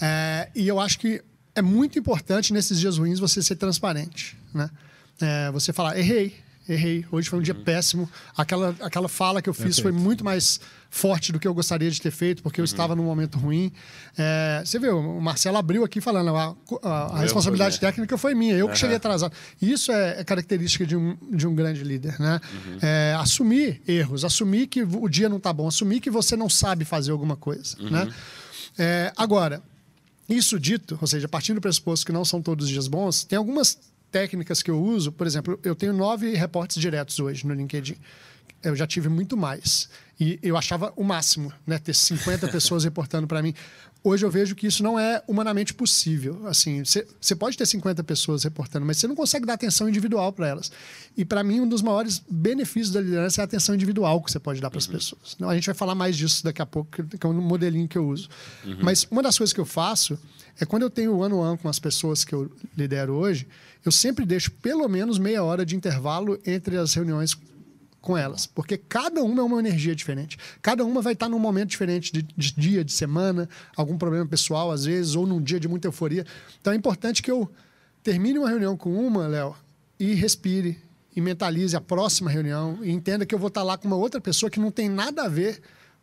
É, 0.00 0.50
e 0.54 0.68
eu 0.68 0.78
acho 0.78 0.98
que 0.98 1.22
é 1.54 1.62
muito 1.62 1.98
importante 1.98 2.52
nesses 2.52 2.78
dias 2.78 2.98
ruins 2.98 3.18
você 3.18 3.42
ser 3.42 3.56
transparente. 3.56 4.36
Né? 4.52 4.68
É, 5.20 5.50
você 5.50 5.72
falar, 5.72 5.98
errei, 5.98 6.34
errei. 6.72 7.04
Hoje 7.10 7.28
foi 7.28 7.38
um 7.38 7.42
dia 7.42 7.54
uhum. 7.54 7.64
péssimo. 7.64 8.10
Aquela, 8.36 8.74
aquela 8.80 9.08
fala 9.08 9.42
que 9.42 9.48
eu 9.48 9.54
fiz 9.54 9.76
Perfeito. 9.76 9.82
foi 9.82 9.92
muito 9.92 10.24
mais 10.24 10.60
forte 10.88 11.32
do 11.32 11.38
que 11.38 11.46
eu 11.46 11.54
gostaria 11.54 11.90
de 11.90 12.00
ter 12.00 12.10
feito, 12.10 12.42
porque 12.42 12.60
eu 12.60 12.62
uhum. 12.62 12.66
estava 12.66 12.96
num 12.96 13.04
momento 13.04 13.38
ruim. 13.38 13.72
É, 14.16 14.62
você 14.64 14.78
viu, 14.78 14.98
o 14.98 15.20
Marcelo 15.20 15.56
abriu 15.56 15.84
aqui 15.84 16.00
falando, 16.00 16.34
a, 16.34 16.56
a, 16.82 16.90
a 17.16 17.20
responsabilidade 17.20 17.78
foi 17.78 17.88
técnica 17.88 18.18
foi 18.18 18.34
minha, 18.34 18.54
eu 18.54 18.66
uhum. 18.66 18.72
que 18.72 18.78
cheguei 18.78 18.96
atrasado. 18.96 19.32
Isso 19.60 19.92
é, 19.92 20.20
é, 20.20 20.24
característica 20.24 20.86
de 20.86 20.96
um, 20.96 21.16
de 21.30 21.46
um 21.46 21.54
grande 21.54 21.82
líder, 21.84 22.18
né? 22.20 22.40
Uhum. 22.52 22.78
É, 22.82 23.16
assumir 23.18 23.80
erros, 23.86 24.24
assumir 24.24 24.66
que 24.66 24.82
o 24.82 25.08
dia 25.08 25.28
não 25.28 25.36
está 25.36 25.52
bom, 25.52 25.68
assumir 25.68 26.00
que 26.00 26.10
você 26.10 26.36
não 26.36 26.48
sabe 26.48 26.84
fazer 26.84 27.12
alguma 27.12 27.36
coisa, 27.36 27.76
né? 27.78 28.04
Uhum. 28.04 28.12
É, 28.78 29.12
agora, 29.16 29.62
isso 30.28 30.58
dito, 30.58 30.98
ou 31.00 31.06
seja, 31.06 31.28
partindo 31.28 31.56
do 31.56 31.60
pressuposto 31.60 32.06
que 32.06 32.12
não 32.12 32.24
são 32.24 32.40
todos 32.40 32.66
os 32.66 32.70
dias 32.70 32.86
bons, 32.88 33.24
tem 33.24 33.36
algumas 33.36 33.78
técnicas 34.10 34.62
que 34.62 34.70
eu 34.70 34.82
uso, 34.82 35.12
por 35.12 35.26
exemplo, 35.26 35.58
eu 35.62 35.74
tenho 35.74 35.92
nove 35.92 36.34
reportes 36.34 36.80
diretos 36.80 37.18
hoje 37.18 37.46
no 37.46 37.54
LinkedIn. 37.54 37.96
Eu 38.62 38.76
já 38.76 38.86
tive 38.86 39.08
muito 39.08 39.36
mais. 39.36 39.88
E 40.18 40.38
eu 40.42 40.56
achava 40.56 40.92
o 40.96 41.02
máximo, 41.02 41.50
né? 41.66 41.78
Ter 41.78 41.94
50 41.94 42.48
pessoas 42.52 42.84
reportando 42.84 43.26
para 43.26 43.42
mim. 43.42 43.54
Hoje 44.02 44.24
eu 44.24 44.30
vejo 44.30 44.54
que 44.54 44.66
isso 44.66 44.82
não 44.82 44.98
é 44.98 45.22
humanamente 45.26 45.72
possível. 45.72 46.46
Assim, 46.46 46.82
você 46.84 47.34
pode 47.34 47.56
ter 47.56 47.66
50 47.66 48.02
pessoas 48.04 48.44
reportando, 48.44 48.84
mas 48.84 48.98
você 48.98 49.06
não 49.06 49.14
consegue 49.14 49.46
dar 49.46 49.54
atenção 49.54 49.88
individual 49.88 50.32
para 50.32 50.48
elas. 50.48 50.72
E 51.16 51.24
para 51.24 51.42
mim, 51.44 51.60
um 51.60 51.68
dos 51.68 51.82
maiores 51.82 52.22
benefícios 52.28 52.90
da 52.90 53.00
liderança 53.00 53.40
é 53.40 53.42
a 53.42 53.44
atenção 53.44 53.74
individual 53.74 54.22
que 54.22 54.30
você 54.30 54.38
pode 54.38 54.60
dar 54.60 54.70
para 54.70 54.78
as 54.78 54.86
uhum. 54.86 54.92
pessoas. 54.92 55.34
Então, 55.36 55.48
a 55.48 55.54
gente 55.54 55.66
vai 55.66 55.74
falar 55.74 55.94
mais 55.94 56.16
disso 56.16 56.42
daqui 56.44 56.60
a 56.60 56.66
pouco, 56.66 56.90
que 56.90 57.26
é 57.26 57.28
um 57.28 57.40
modelinho 57.40 57.88
que 57.88 57.96
eu 57.96 58.06
uso. 58.06 58.28
Uhum. 58.64 58.78
Mas 58.82 59.06
uma 59.10 59.22
das 59.22 59.36
coisas 59.36 59.52
que 59.52 59.60
eu 59.60 59.66
faço 59.66 60.18
é 60.60 60.66
quando 60.66 60.82
eu 60.82 60.90
tenho 60.90 61.22
ano 61.22 61.42
a 61.42 61.48
ano 61.48 61.58
com 61.58 61.68
as 61.68 61.78
pessoas 61.78 62.22
que 62.22 62.34
eu 62.34 62.50
lidero 62.76 63.14
hoje, 63.14 63.48
eu 63.84 63.90
sempre 63.90 64.26
deixo 64.26 64.50
pelo 64.50 64.86
menos 64.88 65.18
meia 65.18 65.42
hora 65.42 65.64
de 65.64 65.74
intervalo 65.74 66.38
entre 66.44 66.76
as 66.76 66.92
reuniões 66.92 67.34
com 68.00 68.16
elas, 68.16 68.46
porque 68.46 68.76
cada 68.76 69.22
uma 69.22 69.40
é 69.40 69.44
uma 69.44 69.58
energia 69.58 69.94
diferente. 69.94 70.38
Cada 70.62 70.84
uma 70.84 71.02
vai 71.02 71.14
estar 71.14 71.28
num 71.28 71.38
momento 71.38 71.70
diferente 71.70 72.12
de, 72.12 72.22
de, 72.22 72.54
dia, 72.54 72.84
de 72.84 72.92
semana, 72.92 73.48
algum 73.76 73.96
problema 73.96 74.26
pessoal 74.26 74.70
às 74.70 74.84
vezes, 74.84 75.14
ou 75.14 75.26
num 75.26 75.40
dia 75.40 75.58
de 75.58 75.68
muita 75.68 75.88
euforia. 75.88 76.26
Então 76.60 76.72
é 76.72 76.76
importante 76.76 77.22
que 77.22 77.30
eu 77.30 77.50
termine 78.02 78.38
uma 78.38 78.48
reunião 78.48 78.76
com 78.76 78.94
uma, 78.94 79.26
Léo, 79.26 79.54
e 79.98 80.14
respire 80.14 80.78
e 81.14 81.20
mentalize 81.20 81.74
a 81.76 81.80
próxima 81.80 82.30
reunião 82.30 82.78
e 82.82 82.90
entenda 82.90 83.26
que 83.26 83.34
eu 83.34 83.38
vou 83.38 83.48
estar 83.48 83.62
lá 83.62 83.76
com 83.76 83.86
uma 83.86 83.96
outra 83.96 84.20
pessoa 84.20 84.48
que 84.48 84.60
não 84.60 84.70
tem 84.70 84.88
nada 84.88 85.24
a 85.24 85.28
ver 85.28 85.60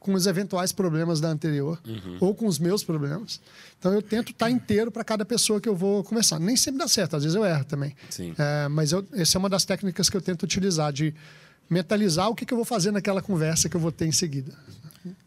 com 0.07 0.13
os 0.13 0.25
eventuais 0.25 0.71
problemas 0.71 1.19
da 1.19 1.27
anterior 1.27 1.77
uhum. 1.85 2.17
ou 2.21 2.33
com 2.33 2.47
os 2.47 2.57
meus 2.57 2.81
problemas. 2.81 3.41
Então 3.77 3.93
eu 3.93 4.01
tento 4.01 4.31
estar 4.31 4.49
inteiro 4.49 4.89
para 4.89 5.03
cada 5.03 5.25
pessoa 5.25 5.59
que 5.59 5.67
eu 5.67 5.75
vou 5.75 6.01
conversar. 6.01 6.39
Nem 6.39 6.55
sempre 6.55 6.79
dá 6.79 6.87
certo, 6.87 7.17
às 7.17 7.23
vezes 7.23 7.35
eu 7.35 7.43
erro 7.43 7.65
também. 7.65 7.93
É, 8.37 8.69
mas 8.69 8.93
eu, 8.93 9.05
essa 9.11 9.37
é 9.37 9.39
uma 9.39 9.49
das 9.49 9.65
técnicas 9.65 10.09
que 10.09 10.15
eu 10.15 10.21
tento 10.21 10.43
utilizar 10.43 10.93
de 10.93 11.13
mentalizar 11.69 12.29
o 12.29 12.35
que, 12.35 12.45
que 12.45 12.53
eu 12.53 12.57
vou 12.57 12.63
fazer 12.63 12.91
naquela 12.91 13.21
conversa 13.21 13.67
que 13.67 13.75
eu 13.75 13.81
vou 13.81 13.91
ter 13.91 14.05
em 14.05 14.13
seguida. 14.13 14.53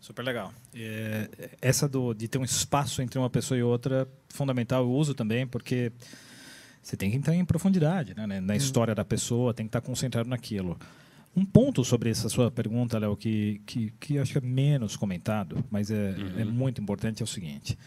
Super 0.01 0.23
legal. 0.23 0.51
É, 0.75 1.29
essa 1.61 1.87
do, 1.87 2.15
de 2.15 2.27
ter 2.27 2.39
um 2.39 2.45
espaço 2.45 3.03
entre 3.03 3.19
uma 3.19 3.29
pessoa 3.29 3.59
e 3.59 3.63
outra, 3.63 4.09
fundamental, 4.31 4.83
eu 4.83 4.91
uso 4.91 5.13
também, 5.13 5.47
porque 5.47 5.93
você 6.83 6.97
tem 6.97 7.11
que 7.11 7.19
entrar 7.19 7.35
em 7.35 7.45
profundidade 7.45 8.15
né, 8.17 8.41
na 8.41 8.57
história 8.57 8.95
da 8.95 9.05
pessoa, 9.05 9.53
tem 9.53 9.67
que 9.67 9.69
estar 9.69 9.83
concentrado 9.83 10.31
naquilo. 10.31 10.79
Um 11.37 11.45
ponto 11.45 11.85
sobre 11.85 12.11
essa 12.11 12.29
sua 12.29 12.51
pergunta, 12.51 12.99
Léo, 12.99 13.17
que, 13.17 13.61
que, 13.65 13.93
que 14.01 14.19
acho 14.19 14.33
que 14.33 14.39
é 14.39 14.41
menos 14.41 14.97
comentado, 14.97 15.65
mas 15.71 15.91
é, 15.91 16.17
uhum. 16.19 16.41
é 16.41 16.45
muito 16.45 16.81
importante, 16.81 17.23
é 17.23 17.25
o 17.25 17.27
seguinte. 17.27 17.79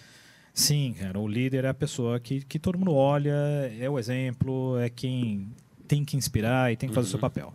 Sim, 0.54 0.96
cara, 0.98 1.20
o 1.20 1.28
líder 1.28 1.66
é 1.66 1.70
a 1.70 1.74
pessoa 1.74 2.20
que, 2.20 2.42
que 2.42 2.58
todo 2.58 2.78
mundo 2.78 2.94
olha, 2.94 3.34
é 3.80 3.90
o 3.90 4.00
exemplo, 4.00 4.78
é 4.80 4.90
quem 4.90 5.52
tem 5.88 6.06
que 6.06 6.16
inspirar 6.16 6.72
e 6.72 6.78
tem 6.78 6.88
que 6.88 6.96
fazer 6.96 7.06
uhum. 7.06 7.10
o 7.10 7.12
seu 7.12 7.18
uhum. 7.18 7.22
papel. 7.22 7.54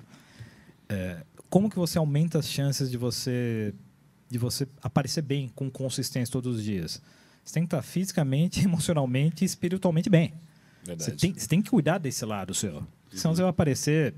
É, 0.88 1.25
como 1.49 1.71
que 1.71 1.76
você 1.76 1.97
aumenta 1.97 2.38
as 2.38 2.49
chances 2.49 2.90
de 2.90 2.97
você 2.97 3.75
de 4.30 4.37
você 4.37 4.68
aparecer 4.83 5.23
bem, 5.23 5.50
com 5.54 5.71
consistência 5.71 6.30
todos 6.30 6.57
os 6.57 6.64
dias? 6.64 7.00
Você 7.42 7.54
tem 7.54 7.62
que 7.62 7.68
estar 7.68 7.80
fisicamente, 7.80 8.61
emocionalmente 8.64 9.42
e 9.42 9.47
espiritualmente 9.47 10.11
bem. 10.11 10.35
Verdade. 10.85 11.11
Você 11.11 11.16
tem, 11.16 11.33
você 11.33 11.49
tem 11.49 11.62
que 11.62 11.71
cuidar 11.71 11.99
desse 11.99 12.25
lado 12.25 12.52
seu. 12.52 12.76
Uhum. 12.76 12.87
Senão 13.11 13.35
você 13.35 13.42
vai 13.42 13.50
aparecer 13.50 14.14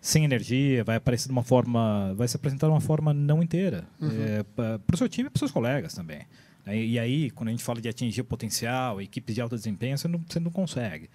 sem 0.00 0.24
energia, 0.24 0.84
vai 0.84 0.96
aparecer 0.96 1.26
de 1.28 1.32
uma 1.32 1.42
forma, 1.42 2.14
vai 2.14 2.28
se 2.28 2.36
apresentar 2.36 2.66
de 2.66 2.72
uma 2.72 2.80
forma 2.80 3.12
não 3.12 3.42
inteira. 3.42 3.84
Uhum. 4.00 4.10
É, 4.10 4.42
para 4.42 4.94
o 4.94 4.96
seu 4.96 5.08
time 5.08 5.28
e 5.28 5.30
para 5.30 5.38
seus 5.38 5.50
colegas 5.50 5.94
também. 5.94 6.22
E 6.66 6.98
aí, 6.98 7.30
quando 7.30 7.48
a 7.48 7.50
gente 7.50 7.64
fala 7.64 7.80
de 7.80 7.88
atingir 7.88 8.22
potencial, 8.24 9.00
equipes 9.00 9.34
de 9.34 9.40
alto 9.40 9.56
desempenho, 9.56 9.96
você 9.96 10.06
não, 10.06 10.22
você 10.28 10.38
não 10.38 10.50
consegue. 10.50 11.08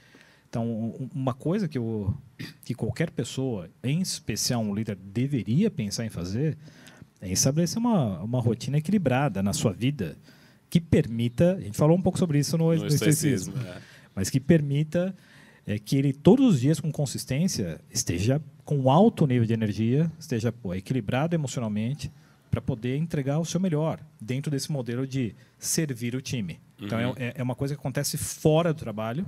Então, 0.50 0.96
uma 1.14 1.34
coisa 1.34 1.68
que, 1.68 1.78
eu, 1.78 2.16
que 2.64 2.74
qualquer 2.74 3.12
pessoa, 3.12 3.70
em 3.84 4.02
especial 4.02 4.62
um 4.62 4.74
líder, 4.74 4.96
deveria 4.96 5.70
pensar 5.70 6.06
em 6.06 6.10
fazer 6.10 6.58
é 7.22 7.32
estabelecer 7.32 7.78
uma, 7.78 8.20
uma 8.22 8.42
rotina 8.42 8.78
equilibrada 8.78 9.42
na 9.42 9.54
sua 9.54 9.72
vida 9.72 10.18
que 10.70 10.82
permita, 10.82 11.54
a 11.54 11.62
gente 11.62 11.78
falou 11.78 11.98
um 11.98 12.02
pouco 12.02 12.20
sobre 12.20 12.38
isso 12.38 12.58
no, 12.58 12.76
no 12.76 12.88
estoicismo, 12.88 13.56
é. 13.58 13.78
mas 14.14 14.30
que 14.30 14.40
permita 14.40 15.16
é, 15.66 15.80
que 15.80 15.96
ele 15.96 16.14
todos 16.14 16.56
os 16.56 16.62
dias 16.62 16.80
com 16.80 16.92
consistência 16.92 17.80
esteja 17.90 18.42
com 18.66 18.90
alto 18.90 19.26
nível 19.26 19.46
de 19.46 19.54
energia, 19.54 20.12
esteja 20.20 20.52
pô, 20.52 20.74
equilibrado 20.74 21.36
emocionalmente, 21.36 22.12
para 22.50 22.62
poder 22.62 22.98
entregar 22.98 23.40
o 23.40 23.46
seu 23.46 23.60
melhor 23.60 24.00
dentro 24.22 24.52
desse 24.52 24.72
modelo 24.72 25.08
de 25.08 25.36
servir 25.58 26.16
o 26.16 26.22
time. 26.22 26.60
Então 26.80 27.00
uhum. 27.00 27.16
é, 27.18 27.34
é 27.38 27.44
uma 27.44 27.56
coisa 27.56 27.74
que 27.74 27.80
acontece 27.80 28.18
fora 28.18 28.74
do 28.74 28.80
trabalho, 28.80 29.26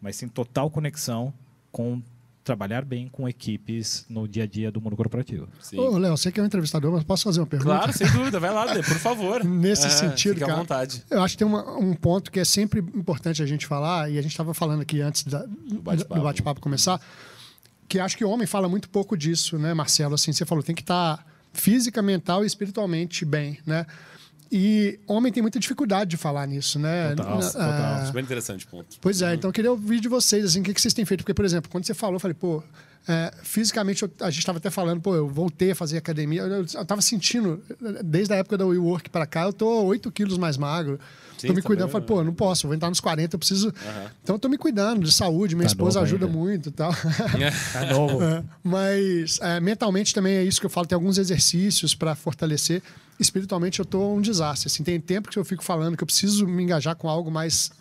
mas 0.00 0.16
tem 0.16 0.28
total 0.28 0.70
conexão 0.70 1.34
com 1.72 2.00
trabalhar 2.42 2.84
bem 2.84 3.08
com 3.08 3.28
equipes 3.28 4.04
no 4.08 4.26
dia 4.26 4.44
a 4.44 4.46
dia 4.46 4.70
do 4.70 4.80
mundo 4.80 4.96
corporativo. 4.96 5.48
Ô, 5.76 5.96
Léo, 5.96 6.16
você 6.16 6.32
que 6.32 6.40
é 6.40 6.42
um 6.42 6.46
entrevistador, 6.46 6.92
mas 6.92 7.04
posso 7.04 7.24
fazer 7.24 7.40
uma 7.40 7.46
pergunta? 7.46 7.76
Claro, 7.76 7.92
sem 7.92 8.10
dúvida, 8.10 8.40
vai 8.40 8.52
lá, 8.52 8.66
por 8.74 8.98
favor. 8.98 9.44
Nesse 9.44 9.86
é, 9.86 9.90
sentido, 9.90 10.34
fica 10.34 10.46
cara, 10.46 10.58
à 10.58 10.60
vontade. 10.60 11.04
eu 11.10 11.22
acho 11.22 11.34
que 11.34 11.38
tem 11.38 11.46
uma, 11.46 11.78
um 11.78 11.94
ponto 11.94 12.30
que 12.30 12.40
é 12.40 12.44
sempre 12.44 12.80
importante 12.80 13.42
a 13.42 13.46
gente 13.46 13.66
falar, 13.66 14.10
e 14.10 14.18
a 14.18 14.22
gente 14.22 14.32
estava 14.32 14.52
falando 14.52 14.82
aqui 14.82 15.00
antes 15.00 15.24
da, 15.24 15.44
do 15.44 15.80
bate-papo 15.80 16.44
bate 16.44 16.60
começar, 16.60 17.00
que 17.88 17.98
acho 17.98 18.16
que 18.16 18.24
o 18.24 18.30
homem 18.30 18.46
fala 18.46 18.68
muito 18.68 18.88
pouco 18.88 19.16
disso, 19.16 19.58
né, 19.58 19.72
Marcelo? 19.74 20.14
Assim, 20.14 20.32
você 20.32 20.44
falou, 20.44 20.62
tem 20.62 20.74
que 20.74 20.82
estar... 20.82 21.18
Tá 21.18 21.32
física, 21.52 22.02
mental 22.02 22.44
e 22.44 22.46
espiritualmente 22.46 23.24
bem, 23.24 23.58
né? 23.66 23.86
E 24.54 25.00
homem 25.06 25.32
tem 25.32 25.40
muita 25.40 25.58
dificuldade 25.58 26.10
de 26.10 26.18
falar 26.18 26.46
nisso, 26.46 26.78
né? 26.78 27.14
Total, 27.14 27.38
uh, 27.38 27.40
total. 27.40 28.06
Super 28.06 28.22
interessante 28.22 28.66
ponto. 28.66 28.98
Pois 29.00 29.22
é, 29.22 29.28
uhum. 29.28 29.34
então 29.34 29.48
eu 29.48 29.52
queria 29.52 29.70
ouvir 29.70 29.98
de 29.98 30.10
vocês, 30.10 30.44
assim, 30.44 30.60
o 30.60 30.62
que, 30.62 30.74
que 30.74 30.80
vocês 30.80 30.92
têm 30.92 31.06
feito? 31.06 31.20
Porque, 31.20 31.32
por 31.32 31.46
exemplo, 31.46 31.70
quando 31.70 31.86
você 31.86 31.94
falou, 31.94 32.16
eu 32.16 32.20
falei, 32.20 32.34
pô, 32.34 32.62
é, 33.08 33.32
fisicamente, 33.42 34.02
eu, 34.02 34.10
a 34.20 34.30
gente 34.30 34.40
estava 34.40 34.58
até 34.58 34.70
falando, 34.70 35.00
pô, 35.00 35.14
eu 35.14 35.28
voltei 35.28 35.72
a 35.72 35.74
fazer 35.74 35.96
academia, 35.96 36.42
eu 36.42 36.62
estava 36.62 37.00
sentindo, 37.02 37.62
desde 38.04 38.32
a 38.32 38.36
época 38.36 38.56
da 38.56 38.64
WeWork 38.64 39.10
para 39.10 39.26
cá, 39.26 39.42
eu 39.42 39.52
tô 39.52 39.84
8 39.84 40.10
quilos 40.12 40.38
mais 40.38 40.56
magro. 40.56 41.00
Sim, 41.36 41.48
tô 41.48 41.54
me 41.54 41.62
cuidando. 41.62 41.90
Falei, 41.90 42.06
pô, 42.06 42.22
não 42.22 42.32
posso, 42.32 42.68
vou 42.68 42.74
entrar 42.74 42.88
nos 42.88 43.00
40, 43.00 43.34
eu 43.34 43.38
preciso. 43.38 43.66
Uhum. 43.68 44.08
Então, 44.22 44.36
eu 44.36 44.38
tô 44.38 44.48
me 44.48 44.56
cuidando 44.56 45.04
de 45.04 45.10
saúde, 45.10 45.56
minha 45.56 45.66
tá 45.66 45.72
esposa 45.72 46.00
ajuda 46.00 46.26
ainda. 46.26 46.38
muito 46.38 46.68
e 46.68 46.72
tal. 46.72 46.92
Tá 47.72 47.86
novo. 47.86 48.22
É, 48.22 48.44
mas 48.62 49.40
é, 49.42 49.58
mentalmente 49.58 50.14
também 50.14 50.34
é 50.34 50.44
isso 50.44 50.60
que 50.60 50.66
eu 50.66 50.70
falo, 50.70 50.86
tem 50.86 50.94
alguns 50.94 51.18
exercícios 51.18 51.94
para 51.94 52.14
fortalecer. 52.14 52.82
Espiritualmente, 53.18 53.80
eu 53.80 53.84
tô 53.84 54.14
um 54.14 54.20
desastre. 54.20 54.68
Assim, 54.68 54.84
tem 54.84 55.00
tempo 55.00 55.28
que 55.28 55.38
eu 55.38 55.44
fico 55.44 55.64
falando 55.64 55.96
que 55.96 56.04
eu 56.04 56.06
preciso 56.06 56.46
me 56.46 56.62
engajar 56.62 56.94
com 56.94 57.08
algo 57.08 57.30
mais 57.30 57.72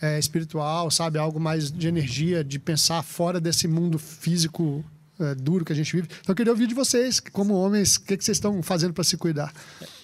é, 0.00 0.18
espiritual, 0.18 0.90
sabe? 0.90 1.18
Algo 1.18 1.40
mais 1.40 1.70
de 1.70 1.88
energia, 1.88 2.42
de 2.44 2.58
pensar 2.58 3.02
fora 3.02 3.40
desse 3.40 3.66
mundo 3.68 3.98
físico 3.98 4.84
é, 5.18 5.34
duro 5.34 5.64
que 5.64 5.72
a 5.72 5.76
gente 5.76 5.94
vive. 5.94 6.08
Então, 6.20 6.32
eu 6.32 6.34
queria 6.34 6.52
ouvir 6.52 6.66
de 6.66 6.74
vocês, 6.74 7.20
como 7.20 7.54
homens, 7.54 7.96
o 7.96 8.02
que, 8.02 8.16
que 8.16 8.24
vocês 8.24 8.36
estão 8.36 8.62
fazendo 8.62 8.92
para 8.92 9.04
se 9.04 9.16
cuidar? 9.16 9.52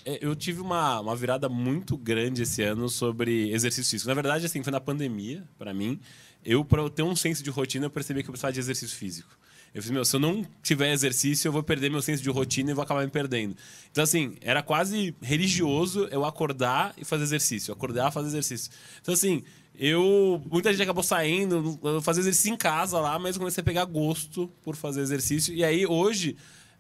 É, 0.05 0.19
eu 0.25 0.35
tive 0.37 0.61
uma, 0.61 1.01
uma 1.01 1.17
virada 1.17 1.49
muito 1.49 1.97
grande 1.97 2.43
esse 2.43 2.63
ano 2.63 2.89
sobre 2.89 3.53
exercício 3.53 3.91
físico. 3.91 4.09
Na 4.09 4.15
verdade, 4.15 4.47
assim, 4.47 4.63
foi 4.63 4.73
na 4.73 4.81
pandemia, 4.81 5.43
para 5.59 5.75
mim. 5.75 5.99
Eu, 6.45 6.65
para 6.65 6.89
ter 6.89 7.03
um 7.03 7.17
senso 7.17 7.43
de 7.43 7.51
rotina, 7.51 7.87
eu 7.87 7.91
percebi 7.91 8.23
que 8.23 8.31
eu 8.31 8.33
precisava 8.33 8.53
de 8.53 8.61
exercício 8.61 8.97
físico. 8.97 9.31
Eu 9.73 9.83
falei, 9.83 9.95
meu, 9.95 10.05
se 10.05 10.17
eu 10.17 10.21
não 10.21 10.45
tiver 10.63 10.93
exercício, 10.93 11.47
eu 11.47 11.53
vou 11.53 11.63
perder 11.63 11.91
meu 11.91 12.03
senso 12.03 12.23
de 12.23 12.31
rotina 12.31 12.71
e 12.71 12.75
vou 12.75 12.83
acabar 12.83 13.05
me 13.05 13.11
perdendo. 13.11 13.55
Então, 13.91 14.03
assim, 14.03 14.37
era 14.41 14.63
quase 14.63 15.15
religioso 15.23 16.09
eu 16.11 16.25
acordar 16.25 16.93
e 16.97 17.05
fazer 17.05 17.23
exercício. 17.23 17.73
Acordar 17.73 18.11
e 18.11 18.13
fazer 18.13 18.29
exercício. 18.29 18.73
Então, 19.01 19.15
assim, 19.15 19.45
eu. 19.81 20.43
Muita 20.51 20.71
gente 20.71 20.83
acabou 20.83 21.03
saindo, 21.03 21.81
fazer 22.03 22.21
exercício 22.21 22.53
em 22.53 22.57
casa 22.57 23.01
lá, 23.01 23.19
mas 23.19 23.39
comecei 23.39 23.63
a 23.63 23.65
pegar 23.65 23.87
gosto 23.87 24.53
por 24.63 24.77
fazer 24.77 25.01
exercício. 25.01 25.55
E 25.55 25.65
aí, 25.65 25.87
hoje, 25.87 26.37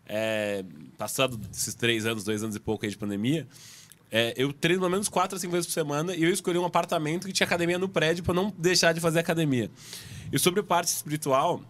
é, 0.06 0.62
passado 0.98 1.40
esses 1.50 1.74
três 1.74 2.04
anos, 2.04 2.22
dois 2.22 2.42
anos 2.42 2.54
e 2.54 2.60
pouco 2.60 2.84
aí 2.84 2.90
de 2.90 2.98
pandemia, 2.98 3.48
é, 4.10 4.34
eu 4.36 4.52
treino 4.52 4.80
pelo 4.80 4.90
menos 4.90 5.08
quatro 5.08 5.36
a 5.36 5.40
cinco 5.40 5.52
vezes 5.52 5.66
por 5.66 5.72
semana 5.72 6.14
e 6.14 6.24
eu 6.24 6.30
escolhi 6.30 6.58
um 6.58 6.64
apartamento 6.64 7.26
que 7.26 7.32
tinha 7.32 7.46
academia 7.46 7.78
no 7.78 7.88
prédio 7.88 8.22
para 8.22 8.34
não 8.34 8.52
deixar 8.58 8.92
de 8.92 9.00
fazer 9.00 9.20
academia. 9.20 9.70
E 10.30 10.38
sobre 10.38 10.62
parte 10.62 10.88
espiritual, 10.88 11.62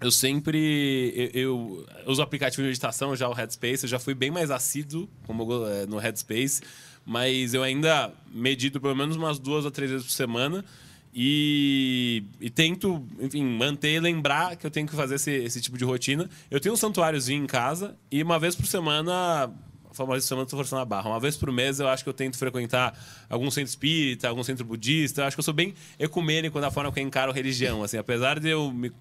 eu 0.00 0.10
sempre 0.10 1.30
eu, 1.34 1.84
eu 2.04 2.10
uso 2.10 2.22
aplicativo 2.22 2.62
de 2.62 2.68
meditação 2.68 3.14
já 3.14 3.28
o 3.28 3.34
Headspace, 3.34 3.84
eu 3.84 3.88
já 3.88 3.98
fui 3.98 4.14
bem 4.14 4.30
mais 4.30 4.50
assíduo 4.50 5.08
como 5.26 5.66
é, 5.66 5.86
no 5.86 5.98
Headspace 5.98 6.62
mas 7.06 7.54
eu 7.54 7.62
ainda 7.62 8.12
medito 8.32 8.80
pelo 8.80 8.96
menos 8.96 9.16
umas 9.16 9.38
duas 9.38 9.64
ou 9.64 9.70
três 9.70 9.90
vezes 9.90 10.06
por 10.06 10.12
semana. 10.12 10.64
E, 11.18 12.24
e, 12.38 12.50
tento, 12.50 13.06
enfim, 13.18 13.42
manter 13.42 13.94
e 13.94 14.00
lembrar 14.00 14.54
que 14.56 14.66
eu 14.66 14.70
tenho 14.70 14.86
que 14.86 14.94
fazer 14.94 15.14
esse, 15.14 15.30
esse 15.30 15.62
tipo 15.62 15.78
de 15.78 15.84
rotina. 15.84 16.28
Eu 16.50 16.60
tenho 16.60 16.74
um 16.74 16.76
santuáriozinho 16.76 17.42
em 17.42 17.46
casa 17.46 17.96
e 18.10 18.22
uma 18.22 18.38
vez 18.38 18.54
por 18.54 18.66
semana 18.66 19.50
uma 19.98 20.12
vez 20.12 20.24
por 20.24 20.28
semana 20.28 20.44
estou 20.44 20.58
forçando 20.58 20.82
a 20.82 20.84
barra. 20.84 21.08
Uma 21.08 21.20
vez 21.20 21.36
por 21.36 21.50
mês 21.50 21.80
eu 21.80 21.88
acho 21.88 22.02
que 22.02 22.10
eu 22.10 22.12
tento 22.12 22.36
frequentar 22.36 22.92
algum 23.30 23.50
centro 23.50 23.70
espírita, 23.70 24.28
algum 24.28 24.42
centro 24.42 24.64
budista. 24.64 25.22
Eu 25.22 25.26
acho 25.26 25.36
que 25.36 25.40
eu 25.40 25.44
sou 25.44 25.54
bem 25.54 25.74
ecumênico 25.98 26.60
da 26.60 26.70
forma 26.70 26.92
que 26.92 27.00
eu 27.00 27.04
encaro 27.04 27.32
religião. 27.32 27.82
Assim, 27.82 27.96
apesar 27.96 28.38
de 28.38 28.50
eu 28.50 28.70
me, 28.70 28.92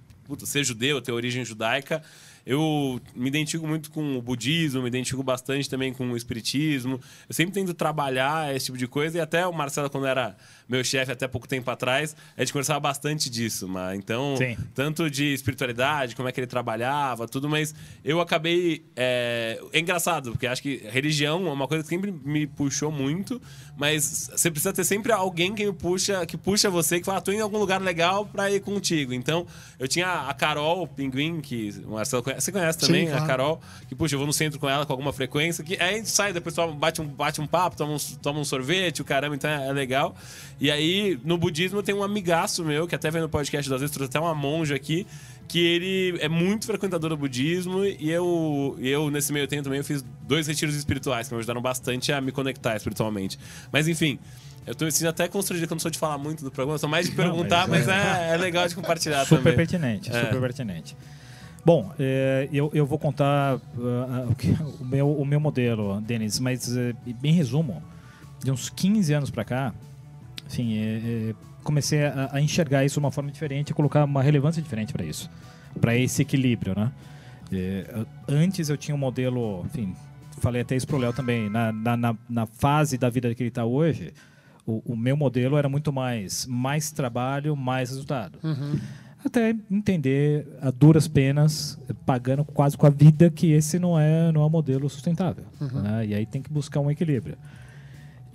ser 0.46 0.64
judeu, 0.64 1.02
ter 1.02 1.12
origem 1.12 1.44
judaica, 1.44 2.02
eu 2.46 3.02
me 3.16 3.28
identifico 3.28 3.68
muito 3.68 3.90
com 3.90 4.18
o 4.18 4.22
budismo, 4.22 4.82
me 4.82 4.88
identifico 4.88 5.24
bastante 5.24 5.70
também 5.70 5.92
com 5.92 6.12
o 6.12 6.16
espiritismo. 6.16 7.00
Eu 7.28 7.34
sempre 7.34 7.54
tento 7.54 7.74
trabalhar 7.74 8.56
esse 8.56 8.68
tipo 8.68 8.78
de 8.78 8.88
coisa 8.88 9.18
e 9.18 9.22
até 9.22 9.48
o 9.48 9.54
Marcelo, 9.54 9.90
quando 9.90 10.06
era 10.06 10.38
meu 10.68 10.84
chefe 10.84 11.12
até 11.12 11.28
pouco 11.28 11.48
tempo 11.48 11.70
atrás, 11.70 12.16
a 12.36 12.42
gente 12.42 12.52
conversava 12.52 12.80
bastante 12.80 13.30
disso, 13.30 13.68
mas 13.68 13.98
então, 13.98 14.36
Sim. 14.38 14.58
tanto 14.74 15.10
de 15.10 15.34
espiritualidade, 15.34 16.16
como 16.16 16.28
é 16.28 16.32
que 16.32 16.40
ele 16.40 16.48
trabalhava, 16.48 17.28
tudo, 17.28 17.48
mas 17.48 17.74
eu 18.04 18.20
acabei. 18.20 18.84
É, 18.96 19.60
é 19.72 19.80
engraçado, 19.80 20.32
porque 20.32 20.48
acho 20.48 20.62
que 20.62 20.78
religião 20.90 21.48
é 21.48 21.52
uma 21.52 21.68
coisa 21.68 21.84
que 21.84 21.90
sempre 21.90 22.12
me 22.12 22.48
puxou 22.48 22.92
muito, 22.92 23.42
mas 23.78 24.30
você 24.36 24.50
precisa 24.50 24.74
ter 24.74 24.84
sempre 24.84 25.12
alguém 25.12 25.54
que 25.54 25.72
puxa, 25.72 26.26
que 26.26 26.38
puxa 26.38 26.70
você, 26.70 27.00
que 27.00 27.06
fala, 27.06 27.20
ah, 27.20 27.22
tô 27.22 27.32
em 27.32 27.42
algum 27.42 27.58
lugar 27.58 27.82
legal 27.82 28.26
pra 28.26 28.50
ir 28.50 28.62
contigo. 28.62 29.14
Então, 29.14 29.46
eu 29.78 29.88
tinha 29.88 30.28
a 30.28 30.34
Carol, 30.34 30.88
Pinguim, 30.88 31.42
que 31.42 31.70
o 31.86 31.92
Marcelo 31.92 32.24
conhece, 32.24 32.46
você 32.46 32.52
conhece 32.52 32.80
também, 32.80 33.06
Sim, 33.06 33.12
claro. 33.12 33.24
a 33.24 33.28
Carol, 33.28 33.62
que, 33.88 33.96
puxa, 33.96 34.16
eu 34.16 34.20
vou 34.20 34.28
no 34.28 34.34
centro 34.34 34.60
com 34.60 34.70
ela 34.70 34.86
com 34.86 34.94
alguma 34.94 35.14
frequência, 35.14 35.64
que 35.64 35.76
aí 35.82 35.96
a 35.96 35.98
gente 35.98 36.10
sai, 36.10 36.34
depois 36.34 36.56
bate 36.78 37.02
um, 37.02 37.08
bate 37.08 37.42
um 37.42 37.48
papo, 37.48 37.76
toma 37.76 37.94
um, 37.94 37.98
toma 38.22 38.40
um 38.40 38.46
sorvete, 38.46 39.02
o 39.02 39.06
caramba, 39.06 39.36
então 39.36 39.50
é 39.50 39.72
legal. 39.72 40.16
E 40.60 40.72
aí, 40.72 41.20
no 41.24 41.38
budismo, 41.38 41.84
tem 41.84 41.94
um 41.94 42.04
amigaço 42.04 42.64
meu, 42.64 42.88
que 42.88 42.96
até 42.96 43.12
vem 43.12 43.22
no 43.22 43.30
podcast 43.30 43.70
das 43.70 43.82
vezes, 43.82 43.94
trouxe 43.94 44.10
até 44.10 44.20
uma 44.20 44.34
monja 44.34 44.76
aqui, 44.76 45.06
que 45.48 45.60
ele 45.60 46.18
é 46.22 46.30
muito 46.30 46.66
frequentador 46.66 47.10
do 47.10 47.18
budismo 47.18 47.84
e 47.84 48.10
eu, 48.10 48.76
eu 48.80 49.12
nesse 49.12 49.32
meio 49.32 49.48
tempo 49.48 49.64
também, 49.64 49.80
eu 49.80 49.84
fiz 49.84 50.04
dois 50.28 50.48
retiros 50.48 50.76
espirituais 50.76 51.28
que 51.28 51.34
me 51.34 51.40
ajudaram 51.40 51.62
bastante 51.62 52.12
a 52.12 52.22
me 52.22 52.32
conectar 52.32 52.76
espiritualmente. 52.76 53.38
Mas 53.72 53.88
enfim, 53.88 54.18
eu 54.66 54.74
tô 54.74 54.86
me 54.86 54.92
sentindo 54.92 55.10
até 55.10 55.28
constrangido 55.28 55.68
que 55.68 55.74
eu 55.74 55.76
não 55.76 55.80
sou 55.80 55.92
de 55.92 56.00
falar 56.00 56.18
muito 56.18 56.44
do 56.44 56.50
programa, 56.50 56.78
sou 56.78 56.90
mais 56.90 57.08
de 57.08 57.16
perguntar, 57.16 57.68
não, 57.68 57.76
mas, 57.76 57.86
mas 57.86 57.96
é, 57.96 58.34
é, 58.34 58.38
legal 58.38 58.68
de 58.68 58.76
compartilhar 58.76 59.24
super 59.24 59.38
também. 59.38 59.56
Pertinente, 59.56 60.10
é. 60.12 60.26
Super 60.26 60.40
pertinente. 60.40 60.98
Bom, 61.64 61.92
é, 62.00 62.48
eu, 62.52 62.70
eu 62.74 62.86
vou 62.86 62.98
contar 62.98 63.56
uh, 63.56 64.36
o, 64.80 64.86
meu, 64.86 65.12
o 65.12 65.26
meu 65.26 65.40
modelo, 65.40 66.00
Denis, 66.02 66.40
mas 66.40 66.68
uh, 66.68 66.96
em 67.24 67.32
resumo, 67.32 67.82
de 68.44 68.52
uns 68.52 68.70
15 68.70 69.14
anos 69.14 69.30
para 69.32 69.44
cá, 69.44 69.74
Sim, 70.48 70.78
é, 70.78 71.30
é, 71.30 71.36
comecei 71.64 72.06
a, 72.06 72.30
a, 72.32 72.42
enxergar 72.42 72.86
isso 72.86 72.94
de 72.94 73.00
uma 73.00 73.12
forma 73.12 73.32
diferente 73.32 73.70
e 73.70 73.74
colocar 73.74 74.04
uma 74.06 74.22
relevância 74.22 74.62
diferente 74.62 74.94
para 74.94 75.04
isso, 75.04 75.30
para 75.82 75.96
esse 75.96 76.22
equilíbrio, 76.22 76.76
né? 76.76 76.92
É, 77.52 78.06
antes 78.28 78.70
eu 78.70 78.78
tinha 78.78 78.96
um 78.96 78.98
modelo, 78.98 79.64
enfim, 79.66 79.96
falei 80.40 80.62
até 80.62 80.76
isso 80.76 80.88
pro 80.88 80.98
Léo 80.98 81.14
também, 81.14 81.50
na, 81.50 81.72
na, 81.72 82.16
na, 82.30 82.46
fase 82.46 82.98
da 82.98 83.10
vida 83.10 83.34
que 83.36 83.44
ele 83.44 83.50
está 83.50 83.66
hoje, 83.66 84.14
o, 84.66 84.82
o, 84.86 84.96
meu 84.96 85.16
modelo 85.16 85.58
era 85.58 85.70
muito 85.70 85.94
mais 85.94 86.46
mais 86.48 86.92
trabalho, 86.92 87.56
mais 87.56 87.90
resultado. 87.90 88.40
Uhum. 88.44 88.80
Até 89.24 89.56
entender 89.72 90.48
a 90.62 90.70
duras 90.70 91.08
penas, 91.08 91.80
pagando 92.06 92.46
quase 92.46 92.78
com 92.78 92.86
a 92.86 92.92
vida, 92.92 93.30
que 93.30 93.52
esse 93.52 93.80
não 93.80 94.00
é, 94.00 94.32
não 94.32 94.42
é 94.42 94.46
um 94.46 94.50
modelo 94.50 94.88
sustentável. 94.88 95.46
Uhum. 95.60 95.82
Né? 95.82 96.06
E 96.08 96.14
aí 96.16 96.26
tem 96.26 96.42
que 96.44 96.52
buscar 96.52 96.80
um 96.80 96.92
equilíbrio. 96.92 97.36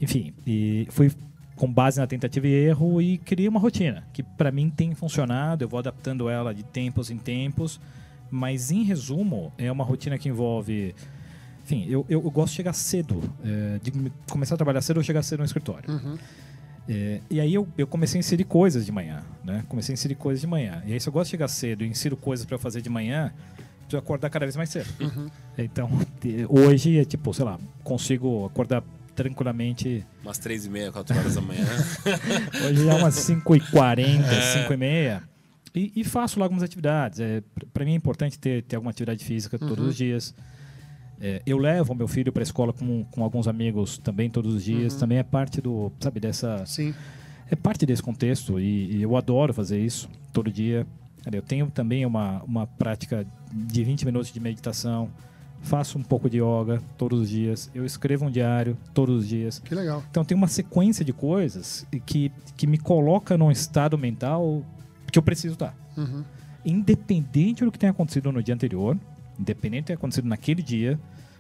Enfim, 0.01 0.33
e 0.47 0.89
fui 0.91 1.13
com 1.61 1.71
base 1.71 2.01
na 2.01 2.07
tentativa 2.07 2.47
e 2.47 2.55
erro 2.55 3.03
e 3.03 3.19
criei 3.19 3.47
uma 3.47 3.61
rotina 3.61 4.03
que 4.15 4.23
para 4.23 4.51
mim 4.51 4.71
tem 4.71 4.95
funcionado. 4.95 5.63
Eu 5.63 5.69
vou 5.69 5.79
adaptando 5.79 6.27
ela 6.27 6.55
de 6.55 6.63
tempos 6.63 7.11
em 7.11 7.19
tempos, 7.19 7.79
mas 8.31 8.71
em 8.71 8.83
resumo 8.83 9.53
é 9.59 9.71
uma 9.71 9.85
rotina 9.85 10.17
que 10.17 10.27
envolve 10.27 10.95
enfim, 11.63 11.85
eu, 11.85 12.07
eu, 12.09 12.23
eu, 12.25 12.31
gosto 12.31 12.53
de 12.53 12.57
chegar 12.57 12.73
cedo, 12.73 13.23
é, 13.45 13.79
de 13.83 13.93
começar 14.31 14.55
a 14.55 14.57
trabalhar 14.57 14.81
cedo 14.81 14.97
ou 14.97 15.03
chegar 15.03 15.23
cedo 15.23 15.41
no 15.41 15.45
escritório. 15.45 15.89
Uhum. 15.91 16.19
É, 16.89 17.21
e 17.29 17.39
aí 17.39 17.53
eu, 17.53 17.69
eu 17.77 17.87
comecei 17.87 18.19
a 18.19 18.21
inserir 18.21 18.45
coisas 18.45 18.87
de 18.87 18.91
manhã, 18.91 19.23
né? 19.45 19.63
Comecei 19.69 19.93
a 19.93 19.95
inserir 19.95 20.15
coisas 20.15 20.41
de 20.41 20.47
manhã. 20.47 20.83
E 20.87 20.95
aí 20.95 20.99
se 20.99 21.11
eu 21.11 21.13
gosto 21.13 21.27
de 21.27 21.33
chegar 21.33 21.49
cedo 21.49 21.85
e 21.85 21.89
insiro 21.89 22.17
coisas 22.17 22.47
para 22.47 22.57
fazer 22.57 22.81
de 22.81 22.89
manhã, 22.89 23.35
preciso 23.81 23.99
acordar 23.99 24.31
cada 24.31 24.47
vez 24.47 24.57
mais 24.57 24.71
cedo. 24.71 24.89
Uhum. 24.99 25.29
Então, 25.59 25.91
hoje 26.49 26.99
é 26.99 27.05
tipo, 27.05 27.35
sei 27.35 27.45
lá, 27.45 27.61
consigo 27.85 28.47
acordar 28.47 28.83
tranquilamente. 29.21 30.05
Umas 30.23 30.39
três 30.39 30.65
e 30.65 30.71
meia, 30.71 30.91
quatro 30.91 31.17
horas 31.19 31.35
da 31.35 31.43
manhã. 31.43 31.67
hoje 32.67 32.89
é 32.89 32.95
umas 32.95 33.15
5 33.15 33.57
e 33.57 33.61
40 33.61 34.27
é. 34.27 34.63
5 34.63 34.73
e 34.73 34.77
meia. 34.77 35.23
E, 35.75 35.93
e 35.95 36.05
faço 36.05 36.39
lá 36.39 36.47
algumas 36.47 36.63
atividades. 36.63 37.21
É, 37.21 37.43
para 37.73 37.85
mim 37.85 37.93
é 37.93 37.97
importante 37.97 38.39
ter, 38.39 38.63
ter 38.63 38.77
alguma 38.77 38.91
atividade 38.91 39.23
física 39.23 39.59
uhum. 39.61 39.69
todos 39.69 39.87
os 39.89 39.97
dias. 39.97 40.35
É, 41.21 41.43
eu 41.45 41.59
levo 41.59 41.95
meu 41.95 42.09
filho 42.09 42.33
para 42.33 42.41
a 42.41 42.45
escola 42.45 42.73
com, 42.73 43.05
com 43.05 43.23
alguns 43.23 43.47
amigos 43.47 43.99
também 43.99 44.31
todos 44.31 44.55
os 44.55 44.65
dias. 44.65 44.95
Uhum. 44.95 45.01
Também 45.01 45.19
é 45.19 45.23
parte 45.23 45.61
do, 45.61 45.93
sabe, 46.01 46.19
dessa. 46.19 46.65
Sim. 46.65 46.95
É 47.51 47.57
parte 47.57 47.85
desse 47.85 48.03
contexto 48.03 48.59
e, 48.59 48.97
e 48.97 49.03
eu 49.03 49.17
adoro 49.17 49.53
fazer 49.53 49.79
isso 49.81 50.09
todo 50.33 50.51
dia. 50.51 50.87
Eu 51.31 51.43
tenho 51.43 51.71
também 51.71 52.07
uma, 52.07 52.43
uma 52.45 52.67
prática 52.67 53.27
de 53.53 53.85
20 53.85 54.07
minutos 54.07 54.33
de 54.33 54.41
meditação. 54.41 55.11
Faço 55.63 55.99
um 55.99 56.03
pouco 56.03 56.29
de 56.29 56.39
yoga 56.39 56.83
todos 56.97 57.21
os 57.21 57.29
dias. 57.29 57.71
Eu 57.75 57.85
escrevo 57.85 58.27
um 58.27 58.31
diário 58.31 58.77
todos 58.95 59.23
os 59.23 59.29
dias. 59.29 59.59
Que 59.59 59.75
legal. 59.75 60.03
Então 60.11 60.25
tem 60.25 60.37
uma 60.37 60.49
sequência 60.49 61.05
de 61.05 61.13
coisas 61.13 61.87
que, 62.07 62.33
que 62.57 62.67
me 62.67 62.79
coloca 62.79 63.37
num 63.37 63.51
estado 63.51 63.99
mental 63.99 64.65
que 65.11 65.19
eu 65.19 65.23
preciso 65.23 65.55
estar. 65.55 65.75
Uhum. 65.97 66.25
Independente 66.65 67.65
do 67.65 67.71
que 67.71 67.79
tenha 67.79 67.91
acontecido 67.91 68.33
no 68.33 68.43
dia 68.43 68.55
anterior, 68.55 68.97
independente 69.39 69.81
do 69.81 69.85
que 69.85 69.87
tenha 69.89 69.97
acontecido 69.97 70.29
naquele 70.29 70.63
dia, 70.63 70.99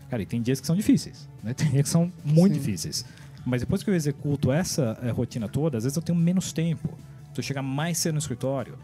cara, 0.08 0.22
e 0.22 0.26
tem 0.26 0.42
dias 0.42 0.60
que 0.60 0.66
são 0.66 0.76
difíceis, 0.76 1.28
né? 1.42 1.52
Tem 1.54 1.70
dias 1.70 1.84
que 1.84 1.88
são 1.88 2.12
muito 2.24 2.54
Sim. 2.54 2.60
difíceis. 2.60 3.04
Mas 3.44 3.62
depois 3.62 3.82
que 3.82 3.88
eu 3.88 3.94
executo 3.94 4.52
essa 4.52 4.98
é, 5.02 5.10
rotina 5.10 5.48
toda, 5.48 5.78
às 5.78 5.84
vezes 5.84 5.96
eu 5.96 6.02
tenho 6.02 6.18
menos 6.18 6.52
tempo. 6.52 6.88
Se 7.32 7.40
eu 7.40 7.44
chegar 7.44 7.62
mais 7.62 7.96
cedo 7.96 8.14
no 8.14 8.18
escritório, 8.18 8.76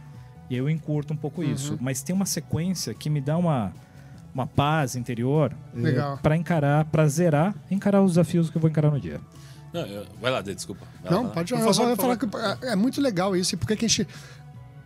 e 0.49 0.57
eu 0.57 0.71
encurto 0.71 1.13
um 1.13 1.17
pouco 1.17 1.43
uhum. 1.43 1.53
isso. 1.53 1.79
Mas 1.81 2.03
tem 2.03 2.15
uma 2.15 2.27
sequência 2.27 2.95
que 2.95 3.11
me 3.11 3.21
dá 3.21 3.37
uma, 3.37 3.73
uma 4.37 4.47
paz 4.47 4.97
interior 4.97 5.51
é, 5.75 6.17
para 6.23 6.37
encarar, 6.37 6.85
para 6.85 7.09
zerar, 7.09 7.55
encarar 7.71 8.03
os 8.03 8.13
desafios 8.13 8.51
que 8.51 8.57
eu 8.57 8.61
vou 8.61 8.69
encarar 8.69 8.91
no 8.91 9.01
dia. 9.01 9.19
Não, 9.73 9.81
eu, 9.81 10.05
vai 10.21 10.31
lá, 10.31 10.43
desculpa. 10.43 10.87
Vai 11.03 11.11
não, 11.11 11.23
lá, 11.25 11.31
pode. 11.31 11.55
Por 11.55 11.67
eu 11.67 11.97
falar 11.97 12.17
que 12.19 12.27
é, 12.67 12.73
é 12.73 12.77
muito 12.77 13.01
legal 13.01 13.35
isso, 13.35 13.55
e 13.55 13.57
porque 13.57 13.75
que 13.75 13.87
a 13.87 13.89
gente 13.89 14.07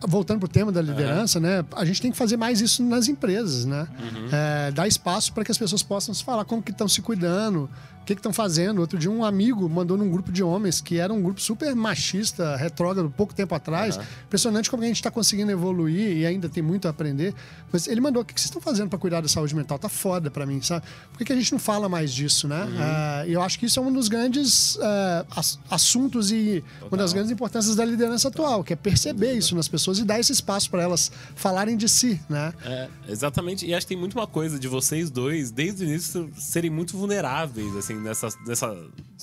voltando 0.07 0.39
para 0.39 0.45
o 0.45 0.49
tema 0.49 0.71
da 0.71 0.81
liderança, 0.81 1.37
uhum. 1.37 1.43
né? 1.45 1.65
A 1.75 1.83
gente 1.83 2.01
tem 2.01 2.11
que 2.11 2.17
fazer 2.17 2.37
mais 2.37 2.61
isso 2.61 2.81
nas 2.81 3.09
empresas, 3.09 3.65
né? 3.65 3.87
Uhum. 3.99 4.29
É, 4.31 4.71
dar 4.71 4.87
espaço 4.87 5.33
para 5.33 5.43
que 5.43 5.51
as 5.51 5.57
pessoas 5.57 5.83
possam 5.83 6.13
se 6.13 6.23
falar 6.23 6.45
como 6.45 6.61
que 6.61 6.71
estão 6.71 6.87
se 6.87 7.01
cuidando, 7.01 7.69
que 8.15 8.19
estão 8.19 8.33
fazendo. 8.33 8.79
Outro 8.79 8.97
dia 8.97 9.09
um 9.09 9.23
amigo 9.23 9.67
mandou 9.69 9.97
num 9.97 10.09
grupo 10.09 10.31
de 10.31 10.43
homens 10.43 10.81
que 10.81 10.97
era 10.97 11.13
um 11.13 11.21
grupo 11.21 11.41
super 11.41 11.75
machista, 11.75 12.55
retrógrado, 12.55 13.09
pouco 13.15 13.33
tempo 13.33 13.53
atrás. 13.55 13.97
Uhum. 13.97 14.03
Impressionante 14.25 14.69
como 14.69 14.83
a 14.83 14.85
gente 14.85 14.97
está 14.97 15.11
conseguindo 15.11 15.51
evoluir 15.51 16.17
e 16.17 16.25
ainda 16.25 16.49
tem 16.49 16.63
muito 16.63 16.87
a 16.87 16.91
aprender. 16.91 17.33
Mas 17.71 17.87
ele 17.87 18.01
mandou: 18.01 18.21
o 18.21 18.25
que 18.25 18.33
vocês 18.33 18.45
estão 18.45 18.61
fazendo 18.61 18.89
para 18.89 18.99
cuidar 18.99 19.21
da 19.21 19.27
saúde 19.27 19.55
mental? 19.55 19.79
Tá 19.79 19.89
foda 19.89 20.29
para 20.29 20.45
mim, 20.45 20.61
sabe? 20.61 20.85
Por 21.11 21.17
que, 21.19 21.25
que, 21.25 21.33
a 21.33 21.35
gente 21.35 21.51
não 21.51 21.59
fala 21.59 21.87
mais 21.87 22.13
disso, 22.13 22.47
né? 22.47 22.65
Uh, 22.65 23.29
e 23.29 23.33
eu 23.33 23.41
acho 23.41 23.57
que 23.57 23.65
isso 23.65 23.79
é 23.79 23.81
um 23.81 23.91
dos 23.91 24.07
grandes 24.07 24.75
uh, 24.75 25.55
assuntos 25.69 26.31
e 26.31 26.63
Total. 26.79 26.89
uma 26.89 26.97
das 26.97 27.13
grandes 27.13 27.31
importâncias 27.31 27.75
da 27.75 27.85
liderança 27.85 28.27
atual, 28.27 28.63
que 28.63 28.73
é 28.73 28.75
perceber 28.75 29.33
isso 29.33 29.55
nas 29.55 29.67
pessoas 29.67 29.99
e 29.99 30.03
dar 30.03 30.19
esse 30.19 30.31
espaço 30.31 30.69
para 30.69 30.83
elas 30.83 31.11
falarem 31.35 31.77
de 31.77 31.87
si, 31.87 32.19
né? 32.29 32.53
É, 32.65 32.87
exatamente. 33.07 33.65
E 33.65 33.73
acho 33.73 33.85
que 33.85 33.93
tem 33.93 33.97
muito 33.97 34.17
uma 34.17 34.27
coisa 34.27 34.59
de 34.59 34.67
vocês 34.67 35.09
dois, 35.09 35.51
desde 35.51 35.83
o 35.83 35.87
início, 35.87 36.29
serem 36.37 36.69
muito 36.69 36.97
vulneráveis, 36.97 37.75
assim, 37.75 38.00
nessa. 38.01 38.29
nessa 38.45 38.75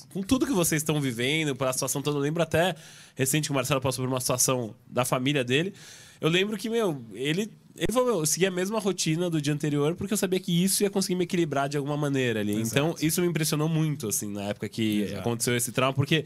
com 0.09 0.23
tudo 0.23 0.45
que 0.45 0.53
vocês 0.53 0.81
estão 0.81 0.99
vivendo, 0.99 1.55
pela 1.55 1.71
situação 1.71 2.01
toda. 2.01 2.17
Eu 2.17 2.21
lembro 2.21 2.41
até 2.41 2.75
recente 3.15 3.47
que 3.47 3.51
o 3.51 3.55
Marcelo 3.55 3.79
passou 3.79 4.03
por 4.03 4.11
uma 4.11 4.19
situação 4.19 4.73
da 4.87 5.05
família 5.05 5.43
dele. 5.43 5.73
Eu 6.19 6.29
lembro 6.29 6.57
que, 6.57 6.69
meu, 6.69 7.01
ele 7.13 7.49
ele 7.79 7.93
falou, 7.93 8.19
eu 8.19 8.25
segui 8.25 8.45
a 8.45 8.51
mesma 8.51 8.77
rotina 8.77 9.29
do 9.29 9.41
dia 9.41 9.53
anterior 9.53 9.95
porque 9.95 10.13
eu 10.13 10.17
sabia 10.17 10.37
que 10.37 10.51
isso 10.51 10.83
ia 10.83 10.89
conseguir 10.89 11.15
me 11.15 11.23
equilibrar 11.23 11.69
de 11.69 11.77
alguma 11.77 11.95
maneira 11.95 12.41
ali. 12.41 12.59
Exato. 12.59 12.67
Então, 12.67 12.95
isso 13.01 13.21
me 13.21 13.27
impressionou 13.27 13.69
muito, 13.69 14.09
assim, 14.09 14.29
na 14.29 14.43
época 14.43 14.67
que 14.67 15.03
Exato. 15.03 15.19
aconteceu 15.21 15.55
esse 15.55 15.71
trauma, 15.71 15.93
porque 15.93 16.25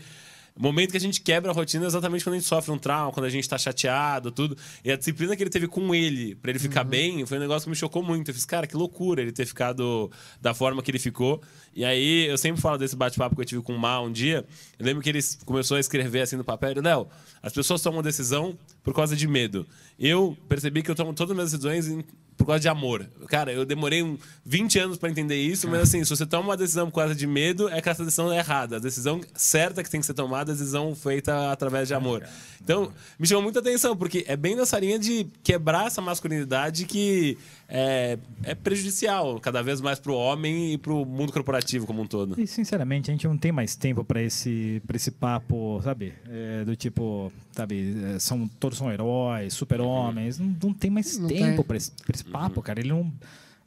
o 0.55 0.61
momento 0.61 0.91
que 0.91 0.97
a 0.97 0.99
gente 0.99 1.19
quebra 1.21 1.51
a 1.51 1.53
rotina 1.53 1.85
é 1.85 1.87
exatamente 1.87 2.23
quando 2.23 2.35
a 2.35 2.37
gente 2.37 2.47
sofre 2.47 2.71
um 2.71 2.77
trauma, 2.77 3.11
quando 3.11 3.25
a 3.25 3.29
gente 3.29 3.49
tá 3.49 3.57
chateado, 3.57 4.31
tudo. 4.31 4.55
E 4.83 4.91
a 4.91 4.95
disciplina 4.95 5.35
que 5.35 5.41
ele 5.41 5.49
teve 5.49 5.67
com 5.67 5.95
ele, 5.95 6.35
para 6.35 6.51
ele 6.51 6.59
ficar 6.59 6.83
uhum. 6.83 6.89
bem, 6.91 7.25
foi 7.25 7.37
um 7.37 7.41
negócio 7.41 7.65
que 7.65 7.71
me 7.71 7.75
chocou 7.75 8.03
muito. 8.03 8.29
Eu 8.29 8.35
fiz, 8.35 8.45
cara, 8.45 8.67
que 8.67 8.75
loucura 8.75 9.21
ele 9.21 9.31
ter 9.31 9.47
ficado 9.47 10.11
da 10.39 10.53
forma 10.53 10.83
que 10.83 10.91
ele 10.91 10.99
ficou. 10.99 11.41
E 11.75 11.83
aí, 11.83 12.27
eu 12.27 12.37
sempre 12.37 12.61
falo 12.61 12.77
desse 12.77 12.95
bate-papo 12.95 13.35
que 13.35 13.41
eu 13.41 13.45
tive 13.45 13.61
com 13.63 13.75
o 13.75 13.79
Má 13.79 13.99
um 13.99 14.11
dia. 14.11 14.45
Eu 14.77 14.85
lembro 14.85 15.01
que 15.01 15.09
ele 15.09 15.19
começou 15.43 15.77
a 15.77 15.79
escrever 15.79 16.21
assim 16.21 16.35
no 16.35 16.43
papel. 16.43 16.73
Léo, 16.83 17.07
as 17.41 17.51
pessoas 17.51 17.81
tomam 17.81 18.03
decisão 18.03 18.55
por 18.83 18.93
causa 18.93 19.15
de 19.15 19.27
medo. 19.27 19.65
Eu 19.99 20.37
percebi 20.47 20.83
que 20.83 20.91
eu 20.91 20.95
tomo 20.95 21.13
todas 21.13 21.31
as 21.31 21.35
minhas 21.35 21.51
decisões 21.51 22.05
por 22.37 22.45
causa 22.45 22.59
de 22.59 22.67
amor. 22.67 23.07
Cara, 23.27 23.51
eu 23.51 23.65
demorei 23.65 24.17
20 24.45 24.79
anos 24.79 24.97
para 24.97 25.09
entender 25.09 25.35
isso, 25.35 25.67
mas 25.67 25.81
assim, 25.81 26.03
se 26.03 26.09
você 26.09 26.25
toma 26.25 26.49
uma 26.49 26.57
decisão 26.57 26.89
por 26.89 26.97
causa 26.97 27.15
de 27.15 27.27
medo, 27.27 27.69
é 27.69 27.81
que 27.81 27.89
essa 27.89 28.03
decisão 28.03 28.31
é 28.31 28.37
errada. 28.37 28.77
A 28.77 28.79
decisão 28.79 29.21
certa 29.33 29.83
que 29.83 29.89
tem 29.89 29.99
que 29.99 30.05
ser 30.05 30.13
tomada 30.13 30.51
é 30.51 30.53
a 30.53 30.57
decisão 30.57 30.95
feita 30.95 31.51
através 31.51 31.87
de 31.87 31.93
amor. 31.93 32.23
Então, 32.61 32.91
me 33.19 33.27
chamou 33.27 33.43
muita 33.43 33.59
atenção, 33.59 33.95
porque 33.95 34.23
é 34.27 34.37
bem 34.37 34.55
nessa 34.55 34.79
linha 34.79 34.97
de 34.97 35.27
quebrar 35.43 35.87
essa 35.87 36.01
masculinidade 36.01 36.85
que 36.85 37.37
é, 37.67 38.17
é 38.43 38.55
prejudicial 38.55 39.39
cada 39.39 39.61
vez 39.61 39.81
mais 39.81 39.99
para 39.99 40.11
o 40.11 40.15
homem 40.15 40.73
e 40.73 40.77
para 40.77 40.93
o 40.93 41.05
mundo 41.05 41.33
corporativo 41.33 41.85
como 41.85 42.01
um 42.01 42.07
todo. 42.07 42.39
E, 42.39 42.47
sinceramente, 42.47 43.09
a 43.09 43.13
gente 43.13 43.27
não 43.27 43.37
tem 43.37 43.51
mais 43.51 43.75
tempo 43.75 44.03
para 44.03 44.21
esse, 44.21 44.81
esse 44.93 45.11
papo, 45.11 45.81
sabe? 45.83 46.13
É, 46.29 46.63
do 46.63 46.75
tipo, 46.75 47.31
sabe, 47.51 47.95
é, 48.15 48.19
são, 48.19 48.47
todos 48.59 48.77
são 48.77 48.91
heróis, 48.91 49.53
super-homens. 49.53 50.39
Não, 50.39 50.55
não, 50.63 50.73
tem 50.73 50.89
mais 50.89 51.17
não 51.17 51.27
tempo 51.27 51.63
para 51.63 51.77
esse, 51.77 51.91
esse, 52.13 52.22
papo, 52.23 52.61
cara. 52.61 52.79
Ele 52.79 52.89
não 52.89 53.11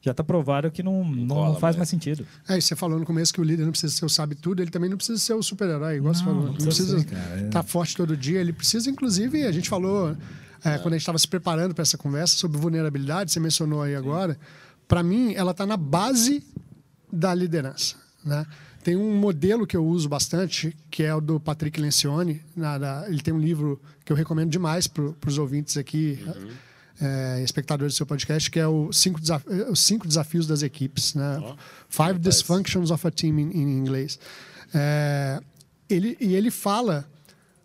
já 0.01 0.11
está 0.11 0.23
provado 0.23 0.71
que 0.71 0.81
não, 0.81 1.03
não, 1.03 1.45
não 1.45 1.55
faz 1.55 1.75
mais 1.75 1.89
sentido. 1.89 2.25
É, 2.47 2.57
e 2.57 2.61
você 2.61 2.75
falou 2.75 2.99
no 2.99 3.05
começo 3.05 3.33
que 3.33 3.41
o 3.41 3.43
líder 3.43 3.63
não 3.63 3.71
precisa 3.71 3.93
ser 3.93 4.05
o 4.05 4.09
sabe 4.09 4.35
tudo, 4.35 4.61
ele 4.61 4.71
também 4.71 4.89
não 4.89 4.97
precisa 4.97 5.19
ser 5.19 5.33
o 5.33 5.43
super-herói, 5.43 5.97
igual 5.97 6.13
não, 6.13 6.19
você 6.19 6.23
falou. 6.25 6.43
Não 6.45 6.53
precisa 6.53 6.97
estar 6.97 7.49
tá 7.49 7.63
forte 7.63 7.95
todo 7.95 8.15
dia, 8.15 8.39
ele 8.39 8.53
precisa, 8.53 8.89
inclusive, 8.89 9.45
a 9.45 9.51
gente 9.51 9.69
falou 9.69 10.15
é, 10.63 10.75
é. 10.75 10.77
quando 10.77 10.93
a 10.93 10.97
gente 10.97 11.01
estava 11.01 11.17
se 11.17 11.27
preparando 11.27 11.73
para 11.73 11.81
essa 11.81 11.97
conversa 11.97 12.35
sobre 12.35 12.59
vulnerabilidade, 12.59 13.31
você 13.31 13.39
mencionou 13.39 13.81
aí 13.81 13.95
agora, 13.95 14.37
para 14.87 15.03
mim, 15.03 15.33
ela 15.33 15.51
está 15.51 15.65
na 15.65 15.77
base 15.77 16.43
da 17.11 17.33
liderança. 17.33 17.95
Né? 18.23 18.45
Tem 18.83 18.95
um 18.95 19.15
modelo 19.17 19.67
que 19.67 19.75
eu 19.75 19.85
uso 19.85 20.07
bastante, 20.07 20.75
que 20.89 21.03
é 21.03 21.13
o 21.13 21.19
do 21.19 21.39
Patrick 21.39 21.79
Lencioni. 21.81 22.41
Na, 22.55 22.79
na, 22.79 23.05
ele 23.07 23.21
tem 23.21 23.33
um 23.33 23.39
livro 23.39 23.81
que 24.05 24.11
eu 24.11 24.15
recomendo 24.15 24.49
demais 24.49 24.87
para 24.87 25.13
os 25.25 25.37
ouvintes 25.37 25.75
aqui. 25.75 26.19
Uhum 26.25 26.66
é, 27.01 27.41
espectadores 27.43 27.93
do 27.93 27.97
seu 27.97 28.05
podcast, 28.05 28.49
que 28.49 28.59
é 28.59 28.67
o 28.67 28.91
cinco, 28.91 29.19
os 29.69 29.79
cinco 29.79 30.07
desafios 30.07 30.47
das 30.47 30.61
equipes, 30.61 31.13
né? 31.13 31.39
Oh, 31.39 31.55
Five 31.89 32.19
Dysfunctions 32.19 32.91
of 32.91 33.05
a 33.05 33.11
Team 33.11 33.39
em, 33.39 33.51
em 33.51 33.77
inglês. 33.77 34.19
É, 34.73 35.39
ele, 35.89 36.17
e 36.19 36.35
ele 36.35 36.51
fala 36.51 37.05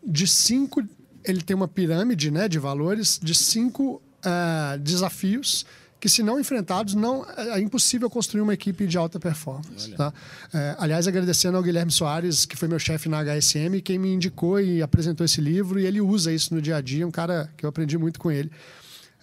de 0.05 0.27
cinco, 0.27 0.83
ele 1.25 1.43
tem 1.43 1.57
uma 1.57 1.69
pirâmide 1.69 2.31
né, 2.31 2.49
de 2.49 2.59
valores 2.59 3.19
de 3.23 3.35
cinco 3.35 4.03
uh, 4.25 4.79
desafios 4.79 5.65
que, 6.03 6.09
se 6.09 6.21
não 6.21 6.41
enfrentados, 6.41 6.95
não 6.95 7.25
é 7.25 7.61
impossível 7.61 8.11
construir 8.11 8.41
uma 8.41 8.53
equipe 8.53 8.89
de 8.89 8.99
alta 8.99 9.21
performance. 9.21 9.93
Tá? 9.93 10.13
É, 10.53 10.75
aliás, 10.77 11.07
agradecendo 11.07 11.57
ao 11.57 11.63
Guilherme 11.63 11.93
Soares, 11.93 12.45
que 12.45 12.57
foi 12.57 12.67
meu 12.67 12.81
chefe 12.81 13.09
na 13.09 13.23
HSM, 13.23 13.81
quem 13.85 14.01
me 14.01 14.13
indicou 14.13 14.61
e 14.61 14.83
apresentou 14.83 15.25
esse 15.25 15.41
livro, 15.41 15.79
e 15.79 15.87
ele 15.87 16.01
usa 16.01 16.33
isso 16.33 16.53
no 16.53 16.61
dia 16.61 16.75
a 16.75 16.81
dia, 16.81 17.07
um 17.07 17.11
cara 17.13 17.49
que 17.57 17.65
eu 17.65 17.69
aprendi 17.69 17.97
muito 17.97 18.19
com 18.19 18.33
ele. 18.33 18.51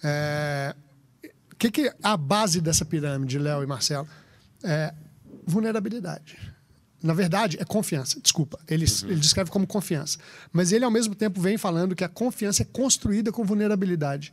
É, 0.02 0.74
o 1.52 1.56
que, 1.56 1.70
que 1.70 1.88
é 1.88 1.94
a 2.02 2.16
base 2.16 2.60
dessa 2.60 2.84
pirâmide, 2.84 3.38
Léo 3.38 3.62
e 3.62 3.66
Marcelo? 3.66 4.08
É 4.62 4.94
vulnerabilidade. 5.46 6.38
Na 7.02 7.14
verdade, 7.14 7.56
é 7.58 7.64
confiança. 7.64 8.20
Desculpa. 8.20 8.58
Ele, 8.68 8.84
uhum. 8.84 9.10
ele 9.10 9.20
descreve 9.20 9.50
como 9.50 9.66
confiança. 9.66 10.18
Mas 10.52 10.70
ele, 10.70 10.84
ao 10.84 10.90
mesmo 10.90 11.14
tempo, 11.14 11.40
vem 11.40 11.56
falando 11.56 11.96
que 11.96 12.04
a 12.04 12.08
confiança 12.08 12.62
é 12.62 12.66
construída 12.66 13.32
com 13.32 13.42
vulnerabilidade. 13.44 14.32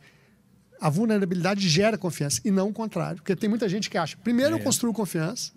A 0.80 0.90
vulnerabilidade 0.90 1.66
gera 1.68 1.98
confiança 1.98 2.40
e 2.44 2.50
não 2.50 2.68
o 2.68 2.72
contrário. 2.72 3.16
Porque 3.16 3.34
tem 3.34 3.48
muita 3.48 3.68
gente 3.68 3.88
que 3.90 3.98
acha, 3.98 4.16
primeiro 4.18 4.56
eu 4.56 4.60
construo 4.60 4.92
confiança, 4.92 5.50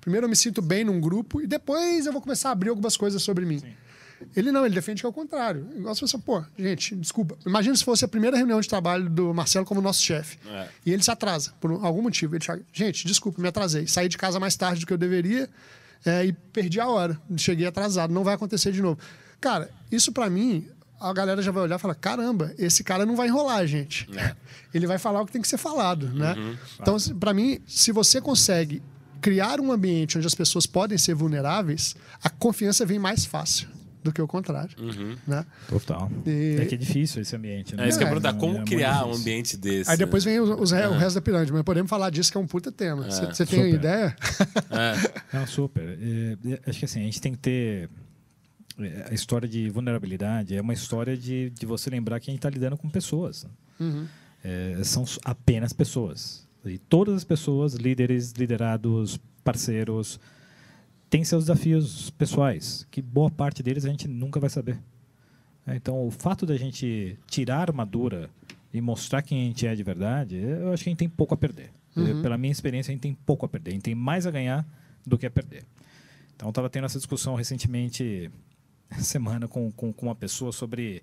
primeiro 0.00 0.24
eu 0.24 0.28
me 0.28 0.34
sinto 0.34 0.60
bem 0.60 0.82
num 0.82 1.00
grupo 1.00 1.40
e 1.40 1.46
depois 1.46 2.06
eu 2.06 2.12
vou 2.12 2.20
começar 2.20 2.48
a 2.48 2.52
abrir 2.52 2.70
algumas 2.70 2.96
coisas 2.96 3.22
sobre 3.22 3.44
mim. 3.44 3.62
Ele 4.36 4.50
não, 4.50 4.64
ele 4.64 4.74
defende 4.74 5.02
que 5.02 5.06
é 5.06 5.08
o 5.08 5.12
contrário. 5.12 5.68
Igual 5.76 5.94
se 5.94 6.00
você, 6.00 6.16
pô, 6.18 6.42
gente, 6.58 6.94
desculpa. 6.96 7.36
Imagina 7.46 7.76
se 7.76 7.84
fosse 7.84 8.04
a 8.04 8.08
primeira 8.08 8.36
reunião 8.36 8.60
de 8.60 8.68
trabalho 8.68 9.08
do 9.08 9.34
Marcelo 9.34 9.64
como 9.64 9.80
nosso 9.80 10.02
chefe. 10.02 10.38
É. 10.46 10.68
E 10.86 10.92
ele 10.92 11.02
se 11.02 11.10
atrasa, 11.10 11.52
por 11.60 11.70
algum 11.70 12.02
motivo. 12.02 12.34
Ele 12.34 12.44
chega, 12.44 12.62
gente, 12.72 13.06
desculpa, 13.06 13.40
me 13.40 13.48
atrasei. 13.48 13.86
Saí 13.86 14.08
de 14.08 14.16
casa 14.16 14.40
mais 14.40 14.56
tarde 14.56 14.80
do 14.80 14.86
que 14.86 14.92
eu 14.92 14.98
deveria 14.98 15.48
é, 16.04 16.24
e 16.26 16.32
perdi 16.32 16.80
a 16.80 16.88
hora. 16.88 17.20
Cheguei 17.36 17.66
atrasado, 17.66 18.12
não 18.12 18.24
vai 18.24 18.34
acontecer 18.34 18.72
de 18.72 18.82
novo. 18.82 18.98
Cara, 19.40 19.70
isso 19.90 20.10
para 20.12 20.28
mim, 20.30 20.66
a 21.00 21.12
galera 21.12 21.42
já 21.42 21.50
vai 21.50 21.62
olhar 21.64 21.76
e 21.76 21.78
falar: 21.78 21.94
caramba, 21.94 22.54
esse 22.58 22.82
cara 22.82 23.04
não 23.04 23.16
vai 23.16 23.28
enrolar, 23.28 23.66
gente. 23.66 24.08
É. 24.16 24.34
Ele 24.72 24.86
vai 24.86 24.98
falar 24.98 25.20
o 25.20 25.26
que 25.26 25.32
tem 25.32 25.42
que 25.42 25.48
ser 25.48 25.58
falado, 25.58 26.08
né? 26.08 26.34
Uhum. 26.34 26.56
Então, 26.80 26.96
para 27.20 27.32
mim, 27.32 27.60
se 27.66 27.92
você 27.92 28.20
consegue 28.20 28.82
criar 29.20 29.60
um 29.60 29.70
ambiente 29.70 30.18
onde 30.18 30.26
as 30.26 30.34
pessoas 30.34 30.66
podem 30.66 30.98
ser 30.98 31.14
vulneráveis, 31.14 31.94
a 32.22 32.28
confiança 32.28 32.84
vem 32.84 32.98
mais 32.98 33.24
fácil 33.24 33.73
do 34.04 34.12
que 34.12 34.20
o 34.22 34.28
contrário, 34.28 34.76
né? 35.26 35.44
Total. 35.68 36.08
E- 36.26 36.58
É 36.60 36.66
que 36.66 36.74
é 36.74 36.78
difícil 36.78 37.22
esse 37.22 37.34
ambiente. 37.34 37.74
Né? 37.74 37.86
É 37.86 37.88
isso 37.88 37.98
que 37.98 38.04
eu 38.04 38.08
É, 38.08 38.10
perguntar, 38.10 38.34
como 38.34 38.58
é 38.58 38.64
criar 38.64 39.06
um 39.06 39.14
ambiente 39.14 39.56
desse? 39.56 39.90
Aí 39.90 39.96
depois 39.96 40.22
vem 40.22 40.38
os, 40.38 40.50
os 40.50 40.70
re- 40.70 40.86
o 40.86 40.92
resto 40.92 41.14
da 41.16 41.22
pirâmide, 41.22 41.52
mas 41.52 41.62
podemos 41.62 41.88
falar 41.88 42.10
disso 42.10 42.30
que 42.30 42.36
é 42.36 42.40
um 42.40 42.46
puta 42.46 42.70
tema. 42.70 43.04
Você 43.10 43.24
você 43.26 43.46
tem 43.46 43.60
Super. 43.64 43.74
ideia? 43.74 44.16
É. 44.70 45.36
Não, 45.38 45.46
super. 45.46 45.82
É, 45.82 46.36
é, 46.52 46.60
acho 46.70 46.78
que 46.80 46.84
assim, 46.84 47.00
a 47.00 47.04
gente 47.04 47.20
tem 47.20 47.32
que 47.32 47.38
ter. 47.38 47.88
é, 48.78 49.08
A 49.10 49.14
história 49.14 49.48
de 49.48 49.70
vulnerabilidade 49.70 50.54
é 50.54 50.60
uma 50.60 50.74
história 50.74 51.16
de, 51.16 51.50
de 51.50 51.64
você 51.66 51.88
lembrar 51.90 52.20
que 52.20 52.30
a 52.30 52.32
gente 52.32 52.38
está 52.40 52.50
lidando 52.50 52.76
com 52.76 52.88
pessoas. 52.90 53.46
É, 54.44 54.80
são 54.84 55.04
apenas 55.24 55.72
pessoas. 55.72 56.46
E 56.64 56.78
todas 56.78 57.14
as 57.14 57.24
pessoas, 57.24 57.74
líderes, 57.74 58.32
liderados, 58.32 59.18
parceiros, 59.42 60.18
têm 61.14 61.22
seus 61.22 61.44
desafios 61.44 62.10
pessoais, 62.10 62.88
que 62.90 63.00
boa 63.00 63.30
parte 63.30 63.62
deles 63.62 63.84
a 63.84 63.88
gente 63.88 64.08
nunca 64.08 64.40
vai 64.40 64.50
saber. 64.50 64.76
É, 65.64 65.76
Então, 65.76 66.04
o 66.04 66.10
fato 66.10 66.44
da 66.44 66.56
gente 66.56 67.16
tirar 67.28 67.58
a 67.58 67.60
armadura 67.60 68.28
e 68.72 68.80
mostrar 68.80 69.22
quem 69.22 69.42
a 69.42 69.44
gente 69.44 69.64
é 69.64 69.76
de 69.76 69.84
verdade, 69.84 70.36
eu 70.36 70.72
acho 70.72 70.82
que 70.82 70.88
a 70.88 70.90
gente 70.90 70.98
tem 70.98 71.08
pouco 71.08 71.32
a 71.32 71.36
perder. 71.36 71.70
Eu, 71.94 72.20
Pela 72.20 72.36
minha 72.36 72.50
experiência, 72.50 72.90
a 72.90 72.94
gente 72.94 73.02
tem 73.02 73.14
pouco 73.14 73.46
a 73.46 73.48
perder. 73.48 73.70
A 73.70 73.74
gente 73.74 73.84
tem 73.84 73.94
mais 73.94 74.26
a 74.26 74.30
ganhar 74.32 74.66
do 75.06 75.16
que 75.16 75.24
a 75.24 75.30
perder. 75.30 75.64
Então, 76.34 76.48
estava 76.48 76.68
tendo 76.68 76.86
essa 76.86 76.98
discussão 76.98 77.36
recentemente, 77.36 78.28
semana, 78.98 79.46
com, 79.46 79.70
com, 79.70 79.92
com 79.92 80.06
uma 80.06 80.16
pessoa 80.16 80.50
sobre, 80.50 81.00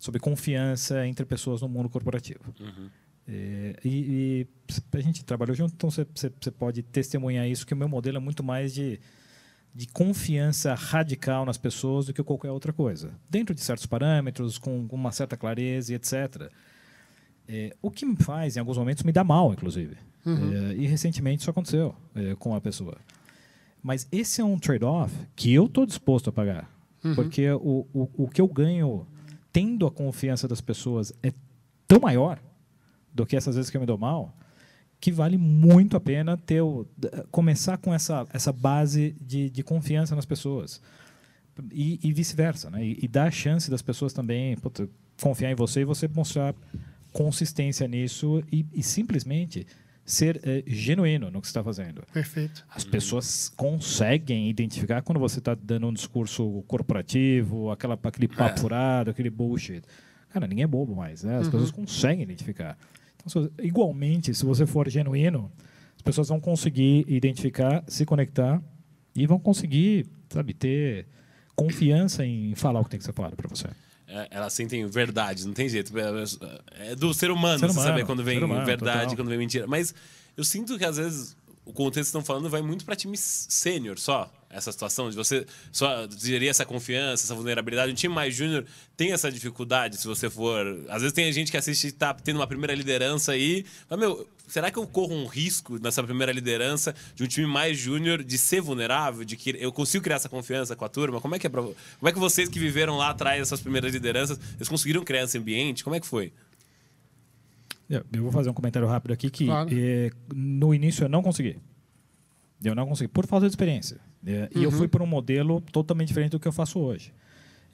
sobre 0.00 0.18
confiança 0.18 1.06
entre 1.06 1.26
pessoas 1.26 1.60
no 1.60 1.68
mundo 1.68 1.90
corporativo. 1.90 2.40
É, 3.28 3.76
e, 3.84 3.88
e 3.90 4.46
a 4.96 5.00
gente 5.02 5.22
trabalhou 5.22 5.54
junto, 5.54 5.74
então 5.74 5.90
você 5.90 6.50
pode 6.50 6.82
testemunhar 6.82 7.46
isso, 7.46 7.66
que 7.66 7.74
o 7.74 7.76
meu 7.76 7.90
modelo 7.90 8.16
é 8.16 8.20
muito 8.20 8.42
mais 8.42 8.72
de, 8.72 8.98
de 9.74 9.86
confiança 9.86 10.74
radical 10.74 11.44
nas 11.44 11.56
pessoas 11.56 12.06
do 12.06 12.12
que 12.12 12.22
qualquer 12.22 12.50
outra 12.50 12.72
coisa. 12.72 13.12
Dentro 13.28 13.54
de 13.54 13.60
certos 13.60 13.86
parâmetros, 13.86 14.58
com, 14.58 14.86
uma 14.90 15.12
certa 15.12 15.36
clareza 15.36 15.92
e 15.92 15.96
etc. 15.96 16.50
É, 17.48 17.76
o 17.80 17.90
que 17.90 18.04
me 18.04 18.16
faz, 18.16 18.56
em 18.56 18.60
alguns 18.60 18.78
momentos, 18.78 19.04
me 19.04 19.12
dá 19.12 19.22
mal, 19.22 19.52
inclusive. 19.52 19.96
É, 20.26 20.74
e 20.74 20.86
recentemente 20.86 21.40
isso 21.40 21.50
aconteceu 21.50 21.94
é, 22.14 22.34
com 22.34 22.54
a 22.54 22.60
pessoa. 22.60 22.96
Mas 23.82 24.06
esse 24.12 24.40
é 24.40 24.44
um 24.44 24.58
trade-off 24.58 25.14
que 25.34 25.52
eu 25.52 25.66
estou 25.66 25.86
disposto 25.86 26.28
a 26.28 26.32
pagar. 26.32 26.70
Porque 27.14 27.50
o, 27.50 27.86
o, 27.94 28.24
o 28.24 28.28
que 28.28 28.40
eu 28.40 28.46
ganho 28.46 29.06
tendo 29.52 29.86
a 29.86 29.90
confiança 29.90 30.46
das 30.46 30.60
pessoas 30.60 31.12
é 31.22 31.32
tão 31.88 32.00
maior 32.00 32.38
do 33.12 33.24
que 33.26 33.36
essas 33.36 33.56
vezes 33.56 33.70
que 33.70 33.76
eu 33.76 33.80
me 33.80 33.86
dou 33.86 33.98
mal, 33.98 34.34
que 35.00 35.10
vale 35.10 35.38
muito 35.38 35.96
a 35.96 36.00
pena 36.00 36.36
ter 36.36 36.60
o, 36.60 36.86
começar 37.30 37.78
com 37.78 37.94
essa, 37.94 38.26
essa 38.32 38.52
base 38.52 39.16
de, 39.20 39.48
de 39.48 39.62
confiança 39.62 40.14
nas 40.14 40.26
pessoas. 40.26 40.80
E, 41.72 41.98
e 42.02 42.12
vice-versa. 42.12 42.70
Né? 42.70 42.84
E, 42.84 42.98
e 43.02 43.08
dar 43.08 43.28
a 43.28 43.30
chance 43.30 43.70
das 43.70 43.82
pessoas 43.82 44.12
também 44.12 44.56
puta, 44.56 44.88
confiar 45.20 45.50
em 45.50 45.54
você 45.54 45.80
e 45.80 45.84
você 45.84 46.06
mostrar 46.06 46.54
consistência 47.12 47.88
nisso 47.88 48.42
e, 48.52 48.64
e 48.72 48.82
simplesmente 48.82 49.66
ser 50.04 50.40
eh, 50.42 50.64
genuíno 50.66 51.30
no 51.30 51.40
que 51.40 51.46
você 51.46 51.50
está 51.50 51.62
fazendo. 51.62 52.02
Perfeito. 52.12 52.66
As 52.68 52.84
pessoas 52.84 53.48
conseguem 53.56 54.48
identificar 54.48 55.02
quando 55.02 55.18
você 55.18 55.38
está 55.38 55.54
dando 55.54 55.86
um 55.86 55.92
discurso 55.92 56.62
corporativo, 56.66 57.70
aquela, 57.70 57.98
aquele 58.02 58.28
papo 58.28 58.60
furado, 58.60 59.10
aquele 59.10 59.30
bullshit. 59.30 59.82
Cara, 60.30 60.46
ninguém 60.46 60.64
é 60.64 60.66
bobo 60.66 60.94
mais, 60.94 61.22
né? 61.22 61.38
As 61.38 61.48
pessoas 61.48 61.70
conseguem 61.70 62.22
identificar. 62.22 62.76
Então, 63.26 63.50
igualmente, 63.60 64.34
se 64.34 64.44
você 64.44 64.66
for 64.66 64.88
genuíno, 64.88 65.50
as 65.96 66.02
pessoas 66.02 66.28
vão 66.28 66.40
conseguir 66.40 67.04
identificar, 67.08 67.84
se 67.86 68.04
conectar 68.06 68.62
e 69.14 69.26
vão 69.26 69.38
conseguir, 69.38 70.06
sabe, 70.28 70.54
ter 70.54 71.06
confiança 71.54 72.24
em 72.24 72.54
falar 72.54 72.80
o 72.80 72.84
que 72.84 72.90
tem 72.90 72.98
que 72.98 73.04
ser 73.04 73.12
falado 73.12 73.36
para 73.36 73.48
você. 73.48 73.68
É, 74.08 74.28
elas 74.30 74.52
sentem 74.52 74.84
verdade, 74.86 75.46
não 75.46 75.52
tem 75.52 75.68
jeito. 75.68 75.92
É 76.78 76.96
do 76.96 77.12
ser 77.14 77.30
humano, 77.30 77.58
Ser 77.58 77.66
você 77.66 77.72
humano, 77.72 77.88
saber 77.88 78.06
quando 78.06 78.24
vem 78.24 78.42
humano, 78.42 78.64
verdade, 78.64 79.00
total. 79.00 79.16
quando 79.16 79.28
vem 79.28 79.38
mentira. 79.38 79.66
Mas 79.66 79.94
eu 80.36 80.42
sinto 80.42 80.76
que 80.78 80.84
às 80.84 80.96
vezes 80.96 81.36
o 81.64 81.72
contexto 81.72 82.06
que 82.06 82.18
estão 82.18 82.24
falando 82.24 82.48
vai 82.48 82.62
muito 82.62 82.84
para 82.84 82.96
time 82.96 83.16
sênior 83.16 83.98
só. 83.98 84.32
Essa 84.52 84.72
situação 84.72 85.08
de 85.08 85.14
você 85.14 85.46
só 85.70 86.08
gerir 86.18 86.48
essa 86.48 86.64
confiança, 86.66 87.24
essa 87.24 87.34
vulnerabilidade. 87.36 87.92
Um 87.92 87.94
time 87.94 88.12
mais 88.12 88.34
júnior 88.34 88.66
tem 88.96 89.12
essa 89.12 89.30
dificuldade 89.30 89.96
se 89.96 90.06
você 90.08 90.28
for. 90.28 90.66
Às 90.88 91.02
vezes 91.02 91.12
tem 91.12 91.32
gente 91.32 91.52
que 91.52 91.56
assiste 91.56 91.86
e 91.86 91.92
tá 91.92 92.12
tendo 92.12 92.36
uma 92.36 92.48
primeira 92.48 92.74
liderança 92.74 93.30
aí. 93.30 93.64
Mas, 93.88 93.96
meu, 94.00 94.28
será 94.48 94.68
que 94.68 94.76
eu 94.76 94.84
corro 94.88 95.14
um 95.14 95.26
risco 95.26 95.78
nessa 95.80 96.02
primeira 96.02 96.32
liderança 96.32 96.92
de 97.14 97.22
um 97.22 97.28
time 97.28 97.46
mais 97.46 97.78
júnior 97.78 98.24
de 98.24 98.36
ser 98.36 98.60
vulnerável? 98.60 99.24
De 99.24 99.36
que 99.36 99.54
eu 99.56 99.70
consigo 99.72 100.02
criar 100.02 100.16
essa 100.16 100.28
confiança 100.28 100.74
com 100.74 100.84
a 100.84 100.88
turma? 100.88 101.20
Como 101.20 101.36
é 101.36 101.38
que 101.38 101.46
é 101.46 101.50
pra, 101.50 101.62
Como 101.62 102.08
é 102.08 102.12
que 102.12 102.18
vocês 102.18 102.48
que 102.48 102.58
viveram 102.58 102.96
lá 102.96 103.10
atrás 103.10 103.40
essas 103.40 103.60
primeiras 103.60 103.92
lideranças, 103.94 104.36
eles 104.56 104.68
conseguiram 104.68 105.04
criar 105.04 105.22
esse 105.22 105.38
ambiente? 105.38 105.84
Como 105.84 105.94
é 105.94 106.00
que 106.00 106.06
foi? 106.08 106.32
Eu 107.88 108.04
eu 108.12 108.22
vou 108.24 108.32
fazer 108.32 108.50
um 108.50 108.54
comentário 108.54 108.88
rápido 108.88 109.12
aqui 109.12 109.30
que 109.30 109.46
Claro. 109.46 109.68
eh, 109.72 110.10
no 110.34 110.74
início 110.74 111.04
eu 111.04 111.08
não 111.08 111.22
consegui. 111.22 111.56
Eu 112.64 112.74
não 112.74 112.86
consegui, 112.86 113.08
por 113.08 113.26
falta 113.26 113.46
de 113.46 113.52
experiência. 113.52 113.98
Eh, 114.26 114.48
E 114.54 114.62
eu 114.64 114.70
fui 114.70 114.88
por 114.88 115.00
um 115.02 115.06
modelo 115.06 115.60
totalmente 115.60 116.08
diferente 116.08 116.32
do 116.32 116.40
que 116.40 116.48
eu 116.48 116.52
faço 116.52 116.78
hoje. 116.78 117.12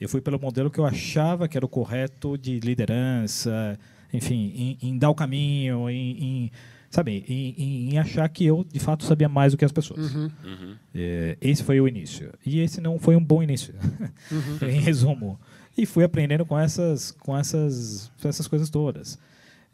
Eu 0.00 0.08
fui 0.08 0.20
pelo 0.20 0.38
modelo 0.38 0.70
que 0.70 0.78
eu 0.78 0.84
achava 0.86 1.48
que 1.48 1.56
era 1.56 1.64
o 1.64 1.68
correto 1.68 2.36
de 2.36 2.60
liderança, 2.60 3.78
enfim, 4.12 4.76
em, 4.82 4.88
em 4.90 4.98
dar 4.98 5.10
o 5.10 5.14
caminho, 5.14 5.88
em, 5.88 6.22
em, 6.22 6.50
sabe, 6.90 7.24
em, 7.26 7.90
em- 7.94 7.98
achar 7.98 8.28
que 8.28 8.44
eu 8.44 8.64
de 8.70 8.78
fato 8.78 9.04
sabia 9.04 9.28
mais 9.28 9.52
do 9.52 9.58
que 9.58 9.64
as 9.64 9.72
pessoas. 9.72 10.14
Eh, 10.94 11.36
esse 11.40 11.62
foi 11.62 11.80
o 11.80 11.88
início. 11.88 12.30
E 12.44 12.60
esse 12.60 12.80
não 12.80 12.98
foi 12.98 13.16
um 13.16 13.24
bom 13.24 13.42
início, 13.42 13.74
em 14.62 14.80
resumo. 14.80 15.38
E 15.76 15.84
fui 15.86 16.04
aprendendo 16.04 16.44
com 16.46 16.58
essas, 16.58 17.10
com 17.12 17.36
essas, 17.36 18.10
essas 18.22 18.46
coisas 18.46 18.70
todas. 18.70 19.18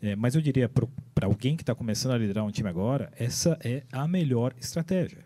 É, 0.01 0.17
mas 0.17 0.35
eu 0.35 0.41
diria 0.41 0.69
para 0.69 1.27
alguém 1.27 1.57
que 1.57 1.63
está 1.63 1.75
começando 1.77 2.13
a 2.13 2.19
liderar 2.19 2.45
um 2.45 2.51
time 2.51 2.69
agora, 2.69 3.09
essa 3.17 3.57
é 3.63 3.83
a 3.93 4.09
melhor 4.09 4.53
estratégia. 4.61 5.19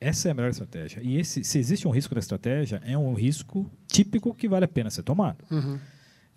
Essa 0.00 0.28
é 0.28 0.30
a 0.30 0.34
melhor 0.34 0.50
estratégia. 0.50 1.00
E 1.02 1.16
esse, 1.16 1.42
se 1.42 1.58
existe 1.58 1.88
um 1.88 1.90
risco 1.90 2.14
na 2.14 2.18
estratégia, 2.18 2.80
é 2.84 2.96
um 2.98 3.14
risco 3.14 3.70
típico 3.86 4.34
que 4.34 4.48
vale 4.48 4.64
a 4.64 4.68
pena 4.68 4.90
ser 4.90 5.02
tomado. 5.02 5.44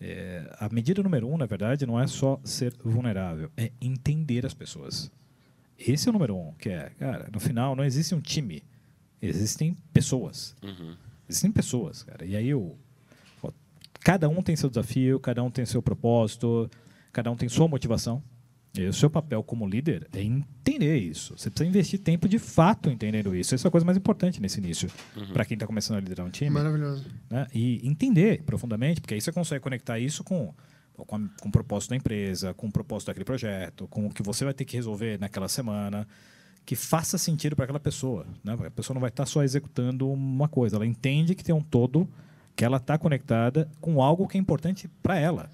É, 0.01 0.49
a 0.59 0.69
medida 0.69 1.03
número 1.03 1.27
um, 1.27 1.37
na 1.37 1.45
verdade, 1.45 1.85
não 1.85 1.99
é 1.99 2.07
só 2.07 2.39
ser 2.43 2.73
vulnerável, 2.83 3.51
é 3.57 3.71
entender 3.81 4.45
as 4.45 4.53
pessoas. 4.53 5.11
Esse 5.77 6.07
é 6.07 6.09
o 6.09 6.13
número 6.13 6.35
um, 6.35 6.53
que 6.53 6.69
é, 6.69 6.89
cara, 6.97 7.29
no 7.33 7.39
final 7.39 7.75
não 7.75 7.83
existe 7.83 8.15
um 8.15 8.21
time, 8.21 8.63
existem 9.21 9.77
pessoas. 9.93 10.55
Existem 11.27 11.51
pessoas, 11.51 12.03
cara. 12.03 12.25
E 12.25 12.35
aí 12.35 12.53
o, 12.53 12.77
ó, 13.43 13.51
cada 13.99 14.29
um 14.29 14.41
tem 14.41 14.55
seu 14.55 14.69
desafio, 14.69 15.19
cada 15.19 15.43
um 15.43 15.51
tem 15.51 15.65
seu 15.65 15.81
propósito, 15.81 16.69
cada 17.11 17.29
um 17.29 17.35
tem 17.35 17.49
sua 17.49 17.67
motivação. 17.67 18.23
E 18.77 18.85
o 18.85 18.93
seu 18.93 19.09
papel 19.09 19.41
como 19.43 19.67
líder 19.67 20.07
é 20.13 20.21
entender 20.21 20.95
isso. 20.97 21.35
Você 21.35 21.49
precisa 21.49 21.67
investir 21.67 21.99
tempo 21.99 22.29
de 22.29 22.37
fato 22.37 22.89
entendendo 22.89 23.35
isso. 23.35 23.55
Essa 23.55 23.67
é 23.67 23.69
a 23.69 23.71
coisa 23.71 23.83
mais 23.85 23.97
importante 23.97 24.39
nesse 24.41 24.59
início, 24.59 24.89
para 25.33 25.43
quem 25.43 25.55
está 25.55 25.65
começando 25.65 25.97
a 25.97 25.99
liderar 25.99 26.25
um 26.25 26.29
time 26.29 26.51
Maravilhoso. 26.51 27.03
né? 27.29 27.47
e 27.53 27.85
entender 27.85 28.43
profundamente, 28.43 29.01
porque 29.01 29.15
aí 29.15 29.21
você 29.21 29.31
consegue 29.31 29.59
conectar 29.61 29.97
isso 29.97 30.23
com, 30.23 30.53
com, 30.95 31.15
a- 31.15 31.29
com 31.41 31.49
o 31.49 31.51
propósito 31.51 31.89
da 31.89 31.95
empresa, 31.95 32.53
com 32.53 32.67
o 32.67 32.71
propósito 32.71 33.07
daquele 33.07 33.25
projeto, 33.25 33.87
com 33.87 34.05
o 34.05 34.09
que 34.13 34.21
você 34.21 34.45
vai 34.45 34.53
ter 34.53 34.65
que 34.65 34.75
resolver 34.77 35.19
naquela 35.19 35.47
semana, 35.49 36.07
que 36.63 36.75
faça 36.75 37.17
sentido 37.17 37.55
para 37.55 37.63
aquela 37.65 37.79
pessoa. 37.79 38.27
Né? 38.43 38.53
A 38.67 38.69
pessoa 38.71 38.93
não 38.93 39.01
vai 39.01 39.09
estar 39.09 39.25
só 39.25 39.41
executando 39.43 40.07
uma 40.11 40.47
coisa, 40.47 40.75
ela 40.75 40.85
entende 40.85 41.33
que 41.33 41.43
tem 41.43 41.55
um 41.55 41.61
todo, 41.61 42.07
que 42.55 42.63
ela 42.63 42.77
está 42.77 42.99
conectada 42.99 43.67
com 43.81 43.99
algo 43.99 44.27
que 44.27 44.37
é 44.37 44.39
importante 44.39 44.87
para 45.01 45.17
ela, 45.17 45.49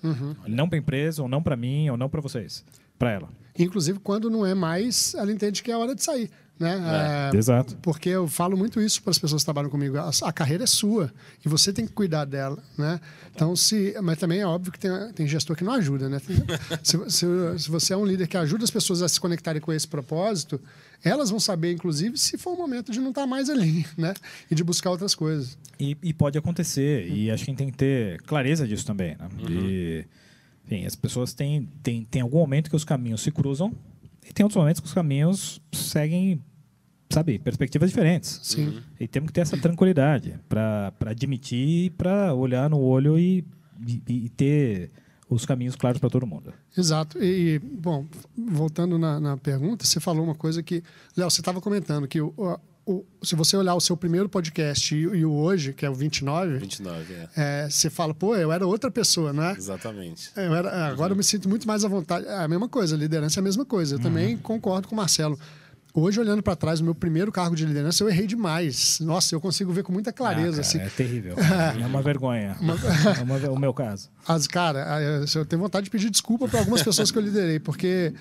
não 0.47 0.67
para 0.67 0.77
a 0.77 0.79
empresa, 0.79 1.21
ou 1.23 1.29
não 1.29 1.41
para 1.41 1.55
mim, 1.55 1.89
ou 1.89 1.95
não 1.95 2.09
para 2.09 2.19
vocês, 2.19 2.65
para 2.97 3.11
ela. 3.11 3.29
Inclusive, 3.57 3.99
quando 3.99 4.29
não 4.29 4.45
é 4.45 4.53
mais, 4.53 5.15
ela 5.15 5.31
entende 5.31 5.63
que 5.63 5.71
é 5.71 5.77
hora 5.77 5.95
de 5.95 6.03
sair. 6.03 6.29
Né? 6.57 6.81
É, 7.33 7.35
Exato. 7.35 7.75
Porque 7.81 8.07
eu 8.07 8.27
falo 8.29 8.55
muito 8.55 8.79
isso 8.79 9.01
para 9.01 9.11
as 9.11 9.19
pessoas 9.19 9.41
que 9.41 9.45
trabalham 9.45 9.69
comigo. 9.69 9.97
A, 9.97 10.09
a, 10.23 10.31
carreira 10.31 10.63
é 10.63 10.67
sua 10.67 11.11
e 11.45 11.49
você 11.49 11.73
tem 11.73 11.85
que 11.85 11.91
cuidar 11.91 12.23
dela, 12.23 12.63
né? 12.77 12.99
Então, 13.33 13.55
se... 13.57 13.93
Mas 14.01 14.17
também 14.17 14.39
é 14.39 14.45
óbvio 14.45 14.71
que 14.71 14.79
tem, 14.79 14.91
tem 15.13 15.27
gestor 15.27 15.55
que 15.55 15.65
não 15.65 15.73
ajuda, 15.73 16.07
né? 16.07 16.19
se, 16.81 16.97
se, 17.09 17.25
se, 17.57 17.69
você 17.69 17.93
é 17.93 17.97
um 17.97 18.05
líder 18.05 18.27
que 18.27 18.37
ajuda 18.37 18.63
as 18.63 18.71
pessoas 18.71 19.01
a 19.01 19.09
se 19.09 19.19
conectarem 19.19 19.61
com 19.61 19.73
esse 19.73 19.87
propósito, 19.87 20.61
elas 21.03 21.29
vão 21.29 21.41
saber, 21.41 21.73
inclusive, 21.73 22.17
se 22.17 22.37
for 22.37 22.53
o 22.53 22.57
momento 22.57 22.89
de 22.89 23.01
não 23.01 23.09
estar 23.09 23.27
mais 23.27 23.49
ali, 23.49 23.85
né? 23.97 24.13
E 24.49 24.55
de 24.55 24.63
buscar 24.63 24.91
outras 24.91 25.13
coisas. 25.13 25.57
E, 25.77 25.97
e 26.01 26.13
pode 26.13 26.37
acontecer. 26.37 27.05
E 27.09 27.29
acho 27.29 27.43
que 27.43 27.49
a 27.49 27.51
gente 27.51 27.57
tem 27.57 27.69
que 27.69 27.77
ter 27.77 28.21
clareza 28.21 28.65
disso 28.65 28.85
também, 28.85 29.17
né? 29.19 29.27
Uhum. 29.39 29.49
E, 29.49 30.05
enfim, 30.65 30.85
as 30.85 30.95
pessoas 30.95 31.33
têm, 31.33 31.69
têm, 31.83 32.03
têm 32.03 32.21
algum 32.21 32.39
momento 32.39 32.69
que 32.69 32.75
os 32.75 32.83
caminhos 32.83 33.21
se 33.21 33.31
cruzam 33.31 33.71
e 34.27 34.33
tem 34.33 34.43
outros 34.43 34.57
momentos 34.57 34.81
que 34.81 34.87
os 34.87 34.93
caminhos 34.93 35.61
seguem, 35.71 36.41
sabe, 37.09 37.37
perspectivas 37.37 37.89
diferentes. 37.91 38.39
Sim. 38.41 38.67
Uhum. 38.67 38.81
E 38.99 39.07
temos 39.07 39.27
que 39.27 39.33
ter 39.33 39.41
essa 39.41 39.57
tranquilidade 39.57 40.39
para 40.49 40.91
admitir, 41.05 41.91
para 41.91 42.33
olhar 42.33 42.67
no 42.69 42.79
olho 42.79 43.19
e, 43.19 43.45
e, 43.85 44.01
e, 44.07 44.29
ter 44.29 44.91
os 45.29 45.45
caminhos 45.45 45.75
claros 45.75 45.99
para 45.99 46.09
todo 46.09 46.25
mundo. 46.25 46.51
Exato. 46.75 47.23
E, 47.23 47.59
bom, 47.59 48.07
voltando 48.35 48.97
na, 48.97 49.19
na 49.19 49.37
pergunta, 49.37 49.85
você 49.85 49.99
falou 49.99 50.23
uma 50.23 50.35
coisa 50.35 50.63
que. 50.63 50.83
Léo, 51.15 51.29
você 51.29 51.41
estava 51.41 51.61
comentando 51.61 52.07
que 52.07 52.19
o, 52.19 52.33
o, 52.85 53.03
se 53.23 53.35
você 53.35 53.57
olhar 53.57 53.73
o 53.73 53.81
seu 53.81 53.97
primeiro 53.97 54.29
podcast 54.29 54.93
e, 54.93 54.99
e, 54.99 55.25
o 55.25 55.31
hoje, 55.31 55.73
que 55.73 55.85
é 55.85 55.89
o 55.89 55.93
29, 55.95 56.59
29 56.59 57.13
é. 57.13 57.29
É, 57.35 57.69
você 57.69 57.89
fala, 57.89 58.13
pô, 58.13 58.35
eu 58.35 58.51
era 58.51 58.65
outra 58.67 58.91
pessoa, 58.91 59.33
não 59.33 59.43
é? 59.43 59.53
Exatamente. 59.53 60.29
Eu 60.35 60.53
era, 60.53 60.87
agora 60.87 61.09
uhum. 61.09 61.13
eu 61.13 61.17
me 61.17 61.23
sinto 61.23 61.49
muito 61.49 61.67
mais 61.67 61.83
à 61.83 61.87
vontade. 61.87 62.27
É 62.27 62.43
a 62.43 62.47
mesma 62.47 62.69
coisa, 62.69 62.95
liderança 62.95 63.39
é 63.39 63.41
a 63.41 63.43
mesma 63.43 63.65
coisa. 63.65 63.95
Eu 63.95 63.97
uhum. 63.97 64.03
também 64.03 64.37
concordo 64.37 64.87
com 64.87 64.93
o 64.93 64.97
Marcelo. 64.97 65.39
Hoje, 65.97 66.19
olhando 66.19 66.43
para 66.43 66.57
trás, 66.57 66.81
no 66.81 66.85
meu 66.85 66.93
primeiro 66.93 67.31
cargo 67.31 67.55
de 67.55 67.65
liderança, 67.65 68.03
eu 68.03 68.09
errei 68.09 68.27
demais. 68.27 68.99
Nossa, 68.99 69.33
eu 69.33 69.39
consigo 69.39 69.71
ver 69.71 69.81
com 69.81 69.93
muita 69.93 70.11
clareza. 70.11 70.49
Ah, 70.49 70.51
cara, 70.51 70.61
assim. 70.61 70.79
É 70.79 70.89
terrível. 70.89 71.35
é 71.81 71.85
uma 71.85 72.01
vergonha. 72.01 72.57
Uma... 72.59 72.73
é 73.17 73.21
uma, 73.23 73.37
o 73.49 73.57
meu 73.57 73.73
caso. 73.73 74.09
As, 74.27 74.45
cara, 74.45 74.85
eu 75.33 75.45
tenho 75.45 75.61
vontade 75.61 75.85
de 75.85 75.89
pedir 75.89 76.09
desculpa 76.09 76.49
para 76.49 76.59
algumas 76.59 76.83
pessoas 76.83 77.09
que 77.09 77.17
eu 77.17 77.21
liderei, 77.21 77.59
porque 77.59 78.13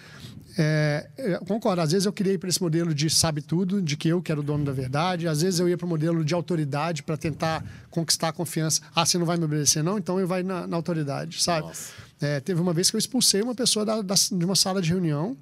é, 0.56 1.08
eu 1.16 1.40
concordo. 1.40 1.82
Às 1.82 1.92
vezes 1.92 2.06
eu 2.06 2.12
queria 2.12 2.32
ir 2.32 2.38
para 2.38 2.48
esse 2.48 2.62
modelo 2.62 2.94
de 2.94 3.10
sabe 3.10 3.42
tudo, 3.42 3.82
de 3.82 3.96
que 3.96 4.08
eu 4.08 4.22
que 4.22 4.30
era 4.30 4.40
o 4.40 4.42
dono 4.42 4.64
da 4.64 4.72
verdade. 4.72 5.26
Às 5.26 5.42
vezes 5.42 5.60
eu 5.60 5.68
ia 5.68 5.76
para 5.76 5.86
o 5.86 5.88
modelo 5.88 6.24
de 6.24 6.34
autoridade 6.34 7.02
para 7.02 7.16
tentar 7.16 7.64
conquistar 7.90 8.28
a 8.28 8.32
confiança. 8.32 8.80
Ah, 8.94 9.04
você 9.04 9.18
não 9.18 9.26
vai 9.26 9.36
me 9.36 9.44
obedecer, 9.44 9.82
não? 9.82 9.98
Então 9.98 10.20
eu 10.20 10.26
vai 10.26 10.42
na, 10.42 10.66
na 10.66 10.76
autoridade, 10.76 11.42
sabe? 11.42 11.72
É, 12.20 12.40
teve 12.40 12.60
uma 12.60 12.72
vez 12.72 12.90
que 12.90 12.96
eu 12.96 12.98
expulsei 12.98 13.42
uma 13.42 13.54
pessoa 13.54 13.84
da, 13.84 14.00
da, 14.02 14.14
de 14.14 14.44
uma 14.44 14.56
sala 14.56 14.80
de 14.80 14.90
reunião 14.90 15.36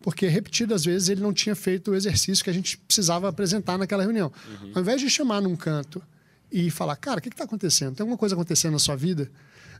porque 0.00 0.26
repetidas 0.28 0.84
vezes 0.84 1.08
ele 1.08 1.20
não 1.20 1.32
tinha 1.32 1.56
feito 1.56 1.90
o 1.90 1.94
exercício 1.94 2.44
que 2.44 2.50
a 2.50 2.52
gente 2.52 2.78
precisava 2.78 3.28
apresentar 3.28 3.76
naquela 3.76 4.02
reunião. 4.02 4.32
Uhum. 4.48 4.72
Ao 4.74 4.80
invés 4.80 5.00
de 5.00 5.10
chamar 5.10 5.40
num 5.40 5.56
canto 5.56 6.02
e 6.50 6.70
falar, 6.70 6.96
cara, 6.96 7.18
o 7.18 7.22
que 7.22 7.28
está 7.28 7.44
acontecendo? 7.44 7.96
Tem 7.96 8.04
alguma 8.04 8.16
coisa 8.16 8.34
acontecendo 8.34 8.72
na 8.72 8.78
sua 8.78 8.96
vida? 8.96 9.30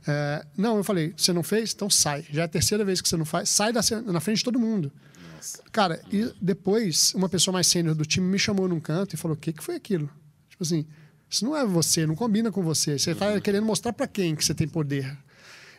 É, 0.07 0.45
não, 0.57 0.77
eu 0.77 0.83
falei, 0.83 1.13
você 1.15 1.33
não 1.33 1.43
fez? 1.43 1.73
Então 1.73 1.89
sai. 1.89 2.25
Já 2.29 2.43
é 2.43 2.45
a 2.45 2.47
terceira 2.47 2.85
vez 2.85 3.01
que 3.01 3.09
você 3.09 3.17
não 3.17 3.25
faz. 3.25 3.49
Sai 3.49 3.71
da, 3.71 3.81
na 4.05 4.19
frente 4.19 4.37
de 4.37 4.43
todo 4.43 4.59
mundo. 4.59 4.91
Nossa. 5.35 5.61
Cara, 5.71 6.01
e 6.11 6.33
depois, 6.41 7.13
uma 7.13 7.29
pessoa 7.29 7.53
mais 7.53 7.67
sênior 7.67 7.95
do 7.95 8.05
time 8.05 8.25
me 8.25 8.39
chamou 8.39 8.67
num 8.67 8.79
canto 8.79 9.13
e 9.13 9.17
falou: 9.17 9.35
o 9.35 9.39
que, 9.39 9.53
que 9.53 9.63
foi 9.63 9.75
aquilo? 9.75 10.09
Tipo 10.49 10.63
assim, 10.63 10.85
isso 11.29 11.45
não 11.45 11.55
é 11.55 11.65
você, 11.65 12.05
não 12.05 12.15
combina 12.15 12.51
com 12.51 12.63
você. 12.63 12.97
Você 12.97 13.11
está 13.11 13.33
uhum. 13.33 13.41
querendo 13.41 13.65
mostrar 13.65 13.93
para 13.93 14.07
quem 14.07 14.35
que 14.35 14.43
você 14.43 14.53
tem 14.53 14.67
poder. 14.67 15.17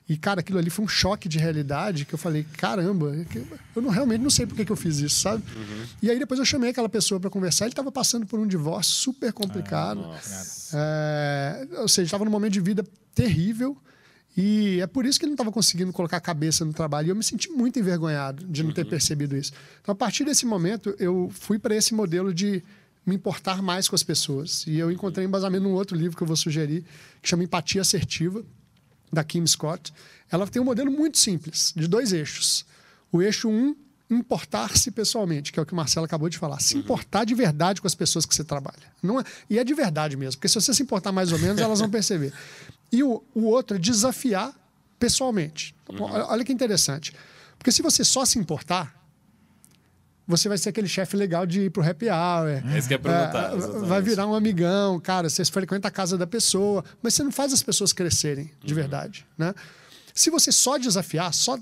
E, 0.08 0.16
cara, 0.16 0.40
aquilo 0.40 0.58
ali 0.58 0.70
foi 0.70 0.84
um 0.84 0.88
choque 0.88 1.28
de 1.28 1.38
realidade 1.38 2.04
que 2.04 2.12
eu 2.12 2.18
falei: 2.18 2.44
caramba, 2.56 3.14
eu 3.76 3.82
não, 3.82 3.90
realmente 3.90 4.20
não 4.20 4.30
sei 4.30 4.44
por 4.44 4.56
que, 4.56 4.64
que 4.64 4.72
eu 4.72 4.76
fiz 4.76 4.98
isso, 4.98 5.20
sabe? 5.20 5.42
Uhum. 5.54 5.84
E 6.02 6.10
aí 6.10 6.18
depois 6.18 6.40
eu 6.40 6.44
chamei 6.44 6.70
aquela 6.70 6.88
pessoa 6.88 7.20
para 7.20 7.30
conversar. 7.30 7.66
Ele 7.66 7.72
estava 7.72 7.92
passando 7.92 8.26
por 8.26 8.40
um 8.40 8.46
divórcio 8.46 8.92
super 8.92 9.32
complicado. 9.32 10.04
Ah, 10.04 10.18
é, 10.74 11.68
ou 11.80 11.88
seja, 11.88 12.06
estava 12.06 12.24
num 12.24 12.30
momento 12.30 12.54
de 12.54 12.60
vida 12.60 12.84
terrível. 13.14 13.76
E 14.36 14.80
é 14.80 14.86
por 14.86 15.04
isso 15.04 15.18
que 15.18 15.24
ele 15.24 15.30
não 15.30 15.34
estava 15.34 15.50
conseguindo 15.50 15.92
colocar 15.92 16.16
a 16.16 16.20
cabeça 16.20 16.64
no 16.64 16.72
trabalho. 16.72 17.08
E 17.08 17.10
eu 17.10 17.16
me 17.16 17.24
senti 17.24 17.50
muito 17.50 17.78
envergonhado 17.78 18.46
de 18.46 18.62
não 18.62 18.72
ter 18.72 18.84
uhum. 18.84 18.90
percebido 18.90 19.36
isso. 19.36 19.52
Então, 19.82 19.92
a 19.92 19.96
partir 19.96 20.24
desse 20.24 20.46
momento, 20.46 20.94
eu 20.98 21.30
fui 21.32 21.58
para 21.58 21.74
esse 21.74 21.92
modelo 21.94 22.32
de 22.32 22.62
me 23.04 23.16
importar 23.16 23.60
mais 23.62 23.88
com 23.88 23.96
as 23.96 24.02
pessoas. 24.02 24.64
E 24.66 24.78
eu 24.78 24.90
encontrei 24.90 25.26
embasamento 25.26 25.64
num 25.64 25.72
outro 25.72 25.96
livro 25.96 26.16
que 26.16 26.22
eu 26.22 26.26
vou 26.26 26.36
sugerir, 26.36 26.84
que 27.20 27.28
chama 27.28 27.44
Empatia 27.44 27.80
Assertiva, 27.80 28.44
da 29.12 29.24
Kim 29.24 29.46
Scott. 29.46 29.92
Ela 30.30 30.46
tem 30.46 30.62
um 30.62 30.64
modelo 30.64 30.90
muito 30.90 31.18
simples, 31.18 31.72
de 31.76 31.88
dois 31.88 32.12
eixos. 32.12 32.64
O 33.10 33.20
eixo 33.20 33.48
1, 33.48 33.52
um, 33.52 33.76
importar-se 34.10 34.90
pessoalmente, 34.90 35.52
que 35.52 35.58
é 35.58 35.62
o 35.62 35.66
que 35.66 35.72
o 35.72 35.76
Marcelo 35.76 36.06
acabou 36.06 36.28
de 36.28 36.38
falar. 36.38 36.60
Se 36.60 36.74
uhum. 36.74 36.80
importar 36.80 37.24
de 37.24 37.34
verdade 37.34 37.80
com 37.80 37.86
as 37.86 37.94
pessoas 37.94 38.24
que 38.24 38.34
você 38.34 38.44
trabalha. 38.44 38.78
Não 39.02 39.20
é, 39.20 39.24
e 39.48 39.58
é 39.58 39.64
de 39.64 39.74
verdade 39.74 40.16
mesmo, 40.16 40.38
porque 40.38 40.48
se 40.48 40.54
você 40.54 40.72
se 40.72 40.82
importar 40.82 41.10
mais 41.10 41.32
ou 41.32 41.38
menos, 41.38 41.60
elas 41.60 41.80
vão 41.80 41.90
perceber. 41.90 42.32
E 42.92 43.02
o, 43.02 43.22
o 43.34 43.44
outro 43.44 43.76
é 43.76 43.80
desafiar 43.80 44.54
pessoalmente. 44.98 45.74
Uhum. 45.88 46.04
Olha 46.04 46.44
que 46.44 46.52
interessante. 46.52 47.12
Porque 47.58 47.72
se 47.72 47.82
você 47.82 48.04
só 48.04 48.24
se 48.24 48.38
importar, 48.38 49.00
você 50.26 50.48
vai 50.48 50.56
ser 50.56 50.68
aquele 50.68 50.88
chefe 50.88 51.16
legal 51.16 51.44
de 51.44 51.62
ir 51.62 51.70
pro 51.70 51.82
happy 51.82 52.06
hour. 52.08 52.48
É 52.72 52.78
isso 52.78 52.88
que 52.88 52.94
é 52.94 52.98
perguntar. 52.98 53.52
É, 53.52 53.56
vai 53.86 54.00
virar 54.00 54.26
um 54.26 54.34
amigão, 54.34 55.00
cara, 55.00 55.28
você 55.28 55.44
frequenta 55.44 55.88
a 55.88 55.90
casa 55.90 56.16
da 56.16 56.26
pessoa, 56.26 56.84
mas 57.02 57.14
você 57.14 57.22
não 57.22 57.32
faz 57.32 57.52
as 57.52 57.62
pessoas 57.62 57.92
crescerem 57.92 58.50
de 58.62 58.72
uhum. 58.72 58.80
verdade. 58.80 59.26
Né? 59.36 59.54
Se 60.14 60.30
você 60.30 60.52
só 60.52 60.78
desafiar, 60.78 61.34
só 61.34 61.58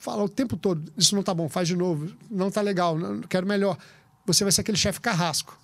falar 0.00 0.24
o 0.24 0.28
tempo 0.28 0.56
todo, 0.56 0.92
isso 0.96 1.14
não 1.14 1.22
tá 1.22 1.32
bom, 1.32 1.48
faz 1.48 1.68
de 1.68 1.76
novo, 1.76 2.12
não 2.30 2.50
tá 2.50 2.60
legal, 2.60 2.98
não, 2.98 3.20
quero 3.22 3.46
melhor, 3.46 3.76
você 4.26 4.44
vai 4.44 4.52
ser 4.52 4.62
aquele 4.62 4.78
chefe 4.78 5.00
carrasco. 5.00 5.58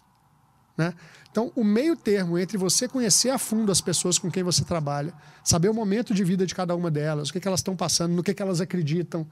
Né? 0.76 0.94
Então, 1.34 1.50
o 1.56 1.64
meio 1.64 1.96
termo 1.96 2.38
entre 2.38 2.56
você 2.56 2.86
conhecer 2.86 3.28
a 3.28 3.38
fundo 3.38 3.72
as 3.72 3.80
pessoas 3.80 4.20
com 4.20 4.30
quem 4.30 4.44
você 4.44 4.62
trabalha, 4.62 5.12
saber 5.42 5.68
o 5.68 5.74
momento 5.74 6.14
de 6.14 6.22
vida 6.22 6.46
de 6.46 6.54
cada 6.54 6.76
uma 6.76 6.92
delas, 6.92 7.28
o 7.28 7.32
que, 7.32 7.40
que 7.40 7.48
elas 7.48 7.58
estão 7.58 7.74
passando, 7.74 8.14
no 8.14 8.22
que, 8.22 8.32
que 8.32 8.40
elas 8.40 8.60
acreditam, 8.60 9.26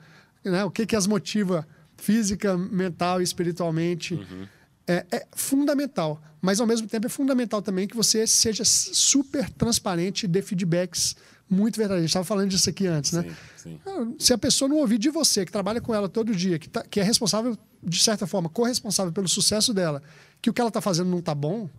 né? 0.44 0.64
o 0.64 0.70
que, 0.70 0.84
que 0.84 0.96
as 0.96 1.06
motiva 1.06 1.64
física, 1.96 2.58
mental 2.58 3.20
e 3.20 3.22
espiritualmente, 3.22 4.14
uhum. 4.14 4.48
é, 4.84 5.06
é, 5.12 5.26
fundamental. 5.30 6.20
Mas, 6.40 6.58
ao 6.58 6.66
mesmo 6.66 6.88
tempo, 6.88 7.06
é 7.06 7.08
fundamental 7.08 7.62
também 7.62 7.86
que 7.86 7.94
você 7.94 8.26
seja 8.26 8.64
super 8.64 9.48
transparente 9.50 10.24
e 10.24 10.26
dê 10.26 10.42
feedbacks 10.42 11.14
muito 11.48 11.76
verdadeiros. 11.76 12.00
A 12.00 12.06
gente 12.06 12.10
estava 12.10 12.24
falando 12.24 12.50
disso 12.50 12.68
aqui 12.68 12.84
antes, 12.84 13.12
né? 13.12 13.22
Sim, 13.56 13.78
sim. 13.78 13.80
Ah, 13.86 14.08
se 14.18 14.32
a 14.32 14.38
pessoa 14.38 14.68
não 14.68 14.78
ouvir 14.78 14.98
de 14.98 15.08
você, 15.08 15.46
que 15.46 15.52
trabalha 15.52 15.80
com 15.80 15.94
ela 15.94 16.08
todo 16.08 16.34
dia, 16.34 16.58
que, 16.58 16.68
tá, 16.68 16.82
que 16.82 16.98
é 16.98 17.04
responsável, 17.04 17.56
de 17.80 18.02
certa 18.02 18.26
forma, 18.26 18.48
corresponsável 18.48 19.12
pelo 19.12 19.28
sucesso 19.28 19.72
dela, 19.72 20.02
que 20.40 20.50
o 20.50 20.52
que 20.52 20.60
ela 20.60 20.66
está 20.66 20.80
fazendo 20.80 21.08
não 21.08 21.20
está 21.20 21.32
bom, 21.32 21.70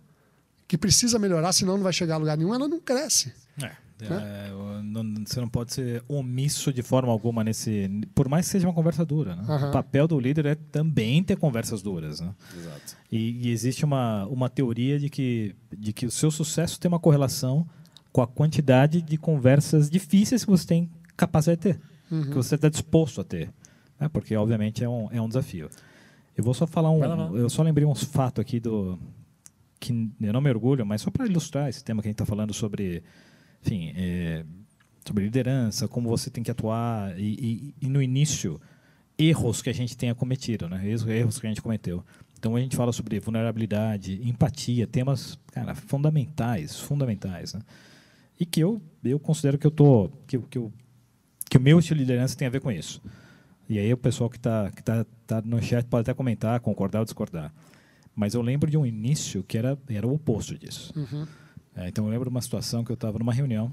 que 0.66 0.78
precisa 0.78 1.18
melhorar, 1.18 1.52
senão 1.52 1.76
não 1.76 1.84
vai 1.84 1.92
chegar 1.92 2.14
a 2.14 2.18
lugar 2.18 2.36
nenhum, 2.36 2.54
ela 2.54 2.68
não 2.68 2.80
cresce. 2.80 3.32
É. 3.62 3.70
Né? 4.00 4.48
É, 4.48 4.82
não, 4.82 5.24
você 5.24 5.40
não 5.40 5.48
pode 5.48 5.72
ser 5.72 6.02
omisso 6.08 6.72
de 6.72 6.82
forma 6.82 7.12
alguma 7.12 7.44
nesse. 7.44 7.88
Por 8.14 8.28
mais 8.28 8.46
que 8.46 8.52
seja 8.52 8.66
uma 8.66 8.74
conversa 8.74 9.04
dura. 9.04 9.36
Né? 9.36 9.44
Uhum. 9.46 9.68
O 9.68 9.72
papel 9.72 10.08
do 10.08 10.18
líder 10.18 10.46
é 10.46 10.54
também 10.54 11.22
ter 11.22 11.36
conversas 11.36 11.80
duras. 11.80 12.20
Né? 12.20 12.34
Exato. 12.56 12.96
E, 13.10 13.46
e, 13.46 13.50
existe 13.50 13.84
uma, 13.84 14.26
uma 14.26 14.48
teoria 14.48 14.98
de 14.98 15.08
que, 15.08 15.54
de 15.76 15.92
que 15.92 16.06
o 16.06 16.10
seu 16.10 16.30
sucesso 16.30 16.78
tem 16.80 16.88
uma 16.88 16.98
correlação 16.98 17.66
com 18.12 18.20
a 18.20 18.26
quantidade 18.26 19.00
de 19.00 19.16
conversas 19.16 19.88
difíceis 19.88 20.44
que 20.44 20.50
você 20.50 20.66
tem 20.66 20.90
capacidade 21.16 21.60
de 21.60 21.72
ter, 21.74 21.80
uhum. 22.10 22.22
que 22.24 22.34
você 22.34 22.56
está 22.56 22.68
disposto 22.68 23.20
a 23.20 23.24
ter. 23.24 23.52
Né? 23.98 24.08
Porque, 24.08 24.36
obviamente, 24.36 24.82
é 24.82 24.88
um, 24.88 25.08
é 25.10 25.20
um 25.20 25.28
desafio. 25.28 25.68
Eu 26.36 26.42
vou 26.42 26.54
só 26.54 26.66
falar 26.66 26.90
um. 26.90 27.36
Eu 27.36 27.48
só 27.48 27.62
lembrei 27.62 27.86
uns 27.86 28.02
fatos 28.02 28.40
aqui 28.40 28.58
do. 28.58 28.98
Que 29.84 30.10
eu 30.20 30.32
não 30.32 30.40
me 30.40 30.50
orgulho, 30.50 30.86
mas 30.86 31.02
só 31.02 31.10
para 31.10 31.26
ilustrar 31.26 31.68
esse 31.68 31.84
tema 31.84 32.00
que 32.00 32.08
a 32.08 32.10
gente 32.10 32.14
está 32.14 32.26
falando 32.26 32.54
sobre 32.54 33.02
enfim, 33.62 33.92
é, 33.96 34.44
sobre 35.06 35.24
liderança, 35.24 35.86
como 35.88 36.08
você 36.08 36.30
tem 36.30 36.42
que 36.42 36.50
atuar 36.50 37.18
e, 37.18 37.74
e, 37.80 37.86
e, 37.86 37.88
no 37.88 38.02
início 38.02 38.60
erros 39.18 39.62
que 39.62 39.70
a 39.70 39.74
gente 39.74 39.96
tenha 39.96 40.14
cometido, 40.14 40.68
né? 40.68 40.86
Erros, 40.86 41.38
que 41.38 41.46
a 41.46 41.50
gente 41.50 41.62
cometeu. 41.62 42.04
Então 42.38 42.56
a 42.56 42.60
gente 42.60 42.76
fala 42.76 42.92
sobre 42.92 43.18
vulnerabilidade, 43.20 44.20
empatia, 44.28 44.86
temas, 44.86 45.38
cara, 45.52 45.74
fundamentais, 45.74 46.78
fundamentais, 46.78 47.54
né? 47.54 47.60
E 48.38 48.44
que 48.44 48.60
eu 48.60 48.80
eu 49.02 49.18
considero 49.18 49.58
que 49.58 49.66
eu 49.66 49.70
tô 49.70 50.10
que, 50.26 50.38
que, 50.38 50.58
eu, 50.58 50.72
que 51.48 51.56
o 51.56 51.60
meu 51.60 51.78
estilo 51.78 51.98
de 51.98 52.04
liderança 52.04 52.36
tem 52.36 52.46
a 52.48 52.50
ver 52.50 52.60
com 52.60 52.70
isso. 52.70 53.02
E 53.68 53.78
aí 53.78 53.92
o 53.92 53.96
pessoal 53.96 54.28
que 54.28 54.36
está 54.36 54.70
que 54.70 54.82
tá, 54.82 55.06
tá 55.26 55.40
no 55.42 55.62
chat 55.62 55.86
pode 55.86 56.02
até 56.02 56.14
comentar, 56.14 56.60
concordar 56.60 57.00
ou 57.00 57.04
discordar. 57.04 57.52
Mas 58.14 58.34
eu 58.34 58.42
lembro 58.42 58.70
de 58.70 58.76
um 58.76 58.86
início 58.86 59.42
que 59.42 59.58
era 59.58 59.78
era 59.88 60.06
o 60.06 60.14
oposto 60.14 60.56
disso. 60.58 60.92
Uhum. 60.96 61.26
É, 61.76 61.88
então 61.88 62.04
eu 62.04 62.10
lembro 62.10 62.28
de 62.28 62.34
uma 62.34 62.40
situação 62.40 62.84
que 62.84 62.90
eu 62.90 62.94
estava 62.94 63.18
numa 63.18 63.32
reunião 63.32 63.72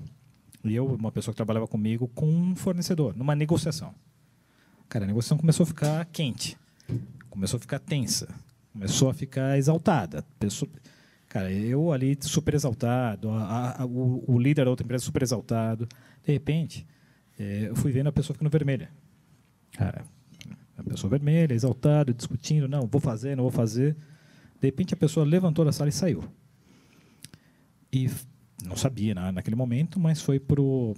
e 0.64 0.76
eu, 0.76 0.86
uma 0.86 1.12
pessoa 1.12 1.34
que 1.34 1.38
trabalhava 1.38 1.68
comigo, 1.68 2.08
com 2.10 2.28
um 2.28 2.56
fornecedor, 2.56 3.16
numa 3.16 3.36
negociação. 3.36 3.94
Cara, 4.88 5.06
a 5.06 5.08
negociação 5.08 5.38
começou 5.38 5.64
a 5.64 5.68
ficar 5.68 6.06
quente, 6.06 6.58
começou 7.30 7.58
a 7.58 7.62
ficar 7.62 7.80
tensa, 7.80 8.28
começou 8.74 9.10
a 9.10 9.14
ficar 9.14 9.58
exaltada. 9.58 10.24
Pessoa, 10.40 10.70
cara, 11.30 11.52
eu 11.52 11.92
ali 11.92 12.18
super 12.22 12.54
exaltado, 12.54 13.30
a, 13.30 13.82
a, 13.82 13.86
o, 13.86 14.24
o, 14.28 14.40
líder 14.40 14.66
da 14.66 14.72
outra 14.72 14.84
empresa 14.84 15.04
super 15.04 15.24
exaltado. 15.24 15.88
De 16.24 16.32
repente, 16.32 16.86
é, 17.40 17.70
eu 17.70 17.76
fui 17.76 17.92
vendo 17.92 18.08
a 18.08 18.12
pessoa 18.12 18.34
ficando 18.36 18.50
vermelha. 18.50 18.92
Cara, 19.74 20.04
A 20.78 20.84
pessoa 20.84 21.10
vermelha, 21.10 21.54
exaltada, 21.54 22.14
discutindo, 22.14 22.68
não, 22.68 22.86
vou 22.86 23.00
fazer, 23.00 23.36
não 23.36 23.44
vou 23.44 23.52
fazer. 23.52 23.96
De 24.62 24.68
repente 24.68 24.94
a 24.94 24.98
pessoa 24.98 25.26
levantou 25.26 25.66
da 25.66 25.72
sala 25.72 25.90
e 25.90 25.92
saiu. 25.92 26.24
E 27.92 28.10
não 28.64 28.78
sabia 28.78 29.16
né, 29.16 29.32
naquele 29.32 29.56
momento, 29.56 30.00
mas 30.00 30.22
foi 30.22 30.40
para 30.40 30.62
o 30.62 30.96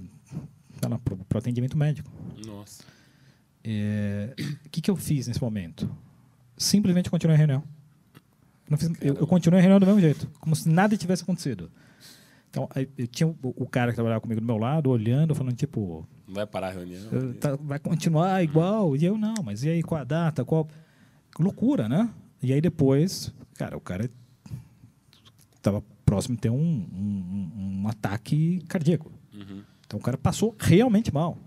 atendimento 1.34 1.78
médico. 1.78 2.12
Nossa. 2.45 2.84
É, 3.63 4.36
o 4.65 4.69
que, 4.69 4.82
que 4.82 4.91
eu 4.91 4.97
fiz 4.97 5.28
nesse 5.28 5.41
momento? 5.41 5.89
Simplesmente 6.58 7.10
continuei 7.10 7.36
a 7.36 7.38
reunião. 7.38 7.63
Fiz, 8.78 8.91
eu, 9.02 9.15
eu, 9.15 9.28
continuei 9.28 9.60
a 9.60 9.62
reunião 9.62 9.80
do 9.80 9.86
mesmo 9.86 10.02
jeito, 10.02 10.30
como 10.41 10.56
se 10.56 10.67
nada 10.67 10.97
tivesse 10.97 11.23
acontecido. 11.23 11.71
Então, 12.49 12.67
eu 12.97 13.08
tinha 13.08 13.28
o, 13.28 13.38
o, 13.41 13.65
cara 13.67 13.91
que 13.91 13.95
trabalhava 13.95 14.21
comigo 14.21 14.41
do 14.41 14.45
meu 14.45 14.58
lado, 14.58 14.89
olhando, 14.89 15.34
falando, 15.34 15.56
tipo... 15.56 16.06
Vai 16.28 16.45
parar 16.45 16.67
a 16.67 16.71
reunião? 16.71 17.34
Tá, 17.39 17.56
vai 17.56 17.80
continuar 17.80 18.43
igual. 18.43 18.95
E 18.95 19.06
eu, 19.06 19.17
não, 19.17 19.36
mas 19.43 19.63
e 19.63 19.69
aí, 19.69 19.82
qual 19.82 20.02
a 20.02 20.04
data? 20.04 20.45
Qual... 20.45 20.67
Loucura, 21.39 21.89
né? 21.89 22.10
E 22.43 22.54
aí, 22.54 22.62
depois, 22.62 23.34
cara, 23.54 23.78
o 23.78 23.82
cara 23.82 24.10
estava 25.56 25.84
próximo 26.06 26.36
de 26.36 26.42
ter 26.42 26.50
um, 26.50 26.56
um, 26.56 27.82
um 27.84 27.88
ataque 27.88 28.63
cardíaco. 28.68 29.12
Uhum. 29.34 29.63
Então, 29.86 30.00
o 30.00 30.04
cara 30.04 30.18
passou 30.18 30.56
realmente 30.60 31.13
mal. 31.13 31.38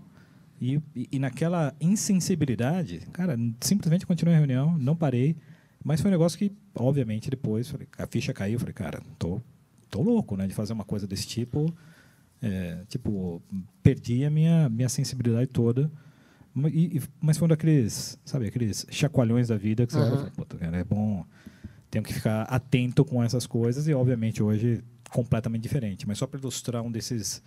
E, 0.59 0.81
e, 0.95 1.07
e, 1.11 1.19
naquela 1.19 1.75
insensibilidade, 1.79 3.01
cara, 3.13 3.37
simplesmente 3.61 4.05
continuei 4.05 4.35
a 4.35 4.39
reunião, 4.39 4.77
não 4.77 4.95
parei. 4.95 5.35
Mas 5.83 6.01
foi 6.01 6.09
um 6.09 6.11
negócio 6.11 6.37
que, 6.37 6.51
obviamente, 6.75 7.29
depois 7.29 7.69
falei, 7.69 7.87
a 7.97 8.07
ficha 8.07 8.33
caiu. 8.33 8.59
Falei, 8.59 8.73
cara, 8.73 9.01
tô, 9.19 9.39
tô 9.89 10.01
louco, 10.01 10.35
né? 10.35 10.47
De 10.47 10.53
fazer 10.53 10.73
uma 10.73 10.83
coisa 10.83 11.05
desse 11.05 11.27
tipo. 11.27 11.73
É, 12.41 12.83
tipo, 12.87 13.41
perdi 13.83 14.25
a 14.25 14.29
minha, 14.29 14.67
minha 14.69 14.89
sensibilidade 14.89 15.47
toda. 15.47 15.91
E, 16.73 17.01
mas 17.21 17.37
foi 17.37 17.45
um 17.45 17.49
daqueles, 17.49 18.19
sabe, 18.25 18.47
aqueles 18.47 18.87
chacoalhões 18.89 19.47
da 19.47 19.57
vida 19.57 19.85
que 19.85 19.93
você 19.93 19.99
uhum. 19.99 20.17
olha 20.19 20.31
e 20.53 20.57
cara, 20.57 20.77
é 20.77 20.83
bom. 20.83 21.23
Tenho 21.89 22.03
que 22.03 22.13
ficar 22.13 22.43
atento 22.43 23.03
com 23.05 23.23
essas 23.23 23.47
coisas. 23.47 23.87
E, 23.87 23.93
obviamente, 23.93 24.43
hoje, 24.43 24.83
completamente 25.09 25.63
diferente. 25.63 26.07
Mas 26.07 26.17
só 26.17 26.27
para 26.27 26.39
ilustrar 26.39 26.83
um 26.83 26.91
desses 26.91 27.41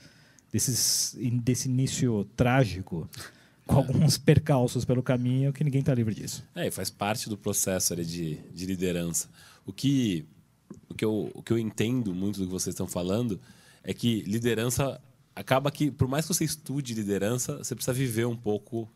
desses, 0.52 1.16
desse 1.42 1.68
início 1.68 2.24
trágico, 2.36 3.08
com 3.66 3.76
alguns 3.76 4.18
percalços 4.18 4.84
pelo 4.84 5.02
caminho, 5.02 5.52
que 5.52 5.62
ninguém 5.62 5.80
está 5.80 5.94
livre 5.94 6.14
disso. 6.14 6.44
É, 6.54 6.66
e 6.66 6.70
faz 6.70 6.90
parte 6.90 7.28
do 7.28 7.36
processo 7.36 7.92
ali, 7.92 8.04
de, 8.04 8.36
de 8.52 8.66
liderança. 8.66 9.28
O 9.64 9.72
que, 9.72 10.26
o, 10.88 10.94
que 10.94 11.04
eu, 11.04 11.30
o 11.34 11.42
que 11.42 11.52
eu 11.52 11.58
entendo 11.58 12.14
muito 12.14 12.40
do 12.40 12.46
que 12.46 12.52
vocês 12.52 12.74
estão 12.74 12.86
falando 12.86 13.40
é 13.84 13.94
que 13.94 14.22
liderança 14.22 15.00
acaba 15.34 15.70
que, 15.70 15.90
por 15.90 16.08
mais 16.08 16.26
que 16.26 16.34
você 16.34 16.44
estude 16.44 16.94
liderança, 16.94 17.58
você 17.58 17.74
precisa 17.74 17.92
viver 17.92 18.26
um 18.26 18.36
pouco 18.36 18.88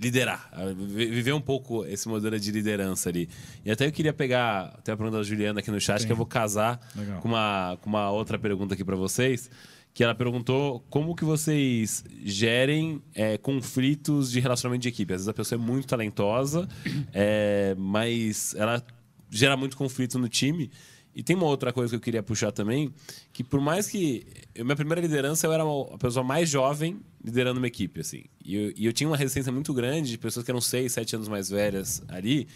liderar, 0.00 0.50
viver 0.76 1.32
um 1.32 1.40
pouco 1.40 1.84
esse 1.84 2.08
modelo 2.08 2.38
de 2.38 2.50
liderança 2.50 3.08
ali. 3.08 3.28
E 3.64 3.70
até 3.70 3.86
eu 3.86 3.92
queria 3.92 4.12
pegar, 4.12 4.74
até 4.78 4.92
a 4.92 4.96
pergunta 4.96 5.18
da 5.18 5.22
Juliana 5.22 5.60
aqui 5.60 5.70
no 5.70 5.80
chat, 5.80 6.00
Sim. 6.00 6.06
que 6.06 6.12
eu 6.12 6.16
vou 6.16 6.26
casar 6.26 6.80
com 7.20 7.28
uma, 7.28 7.78
com 7.80 7.88
uma 7.88 8.10
outra 8.10 8.38
pergunta 8.38 8.74
aqui 8.74 8.84
para 8.84 8.96
vocês 8.96 9.48
que 9.94 10.02
ela 10.02 10.14
perguntou 10.14 10.84
como 10.90 11.14
que 11.14 11.24
vocês 11.24 12.04
gerem 12.24 13.00
é, 13.14 13.38
conflitos 13.38 14.32
de 14.32 14.40
relacionamento 14.40 14.82
de 14.82 14.88
equipe. 14.88 15.14
Às 15.14 15.20
vezes 15.20 15.28
a 15.28 15.32
pessoa 15.32 15.56
é 15.60 15.64
muito 15.64 15.86
talentosa, 15.86 16.68
é, 17.14 17.76
mas 17.78 18.56
ela 18.56 18.84
gera 19.30 19.56
muito 19.56 19.76
conflito 19.76 20.18
no 20.18 20.28
time. 20.28 20.68
E 21.14 21.22
tem 21.22 21.36
uma 21.36 21.46
outra 21.46 21.72
coisa 21.72 21.90
que 21.90 21.96
eu 21.96 22.00
queria 22.00 22.22
puxar 22.22 22.50
também, 22.50 22.92
que 23.32 23.44
por 23.44 23.60
mais 23.60 23.86
que... 23.86 24.26
Eu, 24.54 24.64
minha 24.64 24.76
primeira 24.76 25.00
liderança, 25.00 25.46
eu 25.46 25.52
era 25.52 25.62
a 25.62 25.98
pessoa 25.98 26.24
mais 26.24 26.48
jovem 26.48 27.00
liderando 27.24 27.58
uma 27.58 27.66
equipe, 27.66 28.00
assim. 28.00 28.24
E 28.44 28.56
eu, 28.56 28.72
e 28.76 28.86
eu 28.86 28.92
tinha 28.92 29.08
uma 29.08 29.16
resistência 29.16 29.52
muito 29.52 29.72
grande 29.72 30.10
de 30.10 30.18
pessoas 30.18 30.44
que 30.44 30.50
eram 30.50 30.60
seis, 30.60 30.92
sete 30.92 31.14
anos 31.14 31.28
mais 31.28 31.48
velhas 31.48 32.02
ali, 32.08 32.48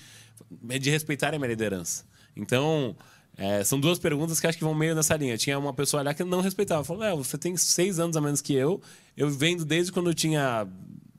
de 0.80 0.90
respeitarem 0.90 1.36
a 1.36 1.38
minha 1.38 1.50
liderança. 1.50 2.04
Então... 2.36 2.96
É, 3.40 3.62
são 3.62 3.78
duas 3.78 4.00
perguntas 4.00 4.40
que 4.40 4.48
acho 4.48 4.58
que 4.58 4.64
vão 4.64 4.74
meio 4.74 4.96
nessa 4.96 5.16
linha. 5.16 5.38
Tinha 5.38 5.56
uma 5.56 5.72
pessoa 5.72 6.02
lá 6.02 6.12
que 6.12 6.24
não 6.24 6.40
respeitava. 6.40 6.82
Falou, 6.82 7.04
é, 7.04 7.14
você 7.14 7.38
tem 7.38 7.56
seis 7.56 8.00
anos 8.00 8.16
a 8.16 8.20
menos 8.20 8.40
que 8.40 8.52
eu. 8.52 8.82
Eu 9.16 9.30
vendo 9.30 9.64
desde 9.64 9.92
quando 9.92 10.10
eu 10.10 10.14
tinha 10.14 10.66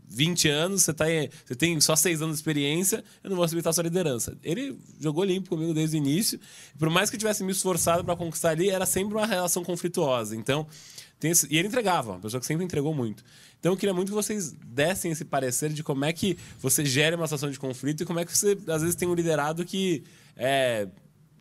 20 0.09 0.49
anos, 0.49 0.83
você, 0.83 0.93
tá, 0.93 1.05
você 1.45 1.55
tem 1.55 1.79
só 1.79 1.95
seis 1.95 2.21
anos 2.21 2.35
de 2.35 2.39
experiência, 2.39 3.03
eu 3.23 3.29
não 3.29 3.37
vou 3.37 3.45
respeitar 3.45 3.69
a 3.69 3.73
sua 3.73 3.83
liderança. 3.83 4.35
Ele 4.43 4.77
jogou 4.99 5.23
limpo 5.23 5.49
comigo 5.49 5.73
desde 5.73 5.95
o 5.95 5.99
início. 5.99 6.39
Por 6.77 6.89
mais 6.89 7.09
que 7.09 7.15
eu 7.15 7.19
tivesse 7.19 7.43
me 7.43 7.51
esforçado 7.51 8.03
para 8.03 8.15
conquistar 8.15 8.49
ali, 8.49 8.69
era 8.69 8.85
sempre 8.85 9.15
uma 9.15 9.25
relação 9.25 9.63
conflituosa. 9.63 10.35
Então, 10.35 10.67
esse, 11.21 11.47
e 11.49 11.57
ele 11.57 11.67
entregava, 11.67 12.13
uma 12.13 12.19
pessoa 12.19 12.39
que 12.39 12.47
sempre 12.47 12.65
entregou 12.65 12.93
muito. 12.93 13.23
Então 13.59 13.73
eu 13.73 13.77
queria 13.77 13.93
muito 13.93 14.07
que 14.07 14.15
vocês 14.15 14.51
dessem 14.51 15.11
esse 15.11 15.25
parecer 15.25 15.69
de 15.71 15.83
como 15.83 16.05
é 16.05 16.13
que 16.13 16.37
você 16.59 16.85
gera 16.85 17.15
uma 17.15 17.27
situação 17.27 17.51
de 17.51 17.59
conflito 17.59 18.03
e 18.03 18.05
como 18.05 18.19
é 18.19 18.25
que 18.25 18.35
você, 18.35 18.57
às 18.67 18.81
vezes, 18.81 18.95
tem 18.95 19.07
um 19.07 19.13
liderado 19.13 19.65
que 19.65 20.03
é, 20.35 20.87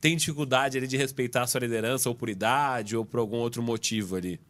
tem 0.01 0.17
dificuldade 0.17 0.77
ali 0.77 0.89
de 0.89 0.97
respeitar 0.97 1.43
a 1.43 1.47
sua 1.47 1.61
liderança 1.61 2.09
ou 2.09 2.15
por 2.15 2.29
idade 2.29 2.97
ou 2.97 3.05
por 3.05 3.21
algum 3.21 3.37
outro 3.37 3.63
motivo 3.63 4.17
ali? 4.17 4.41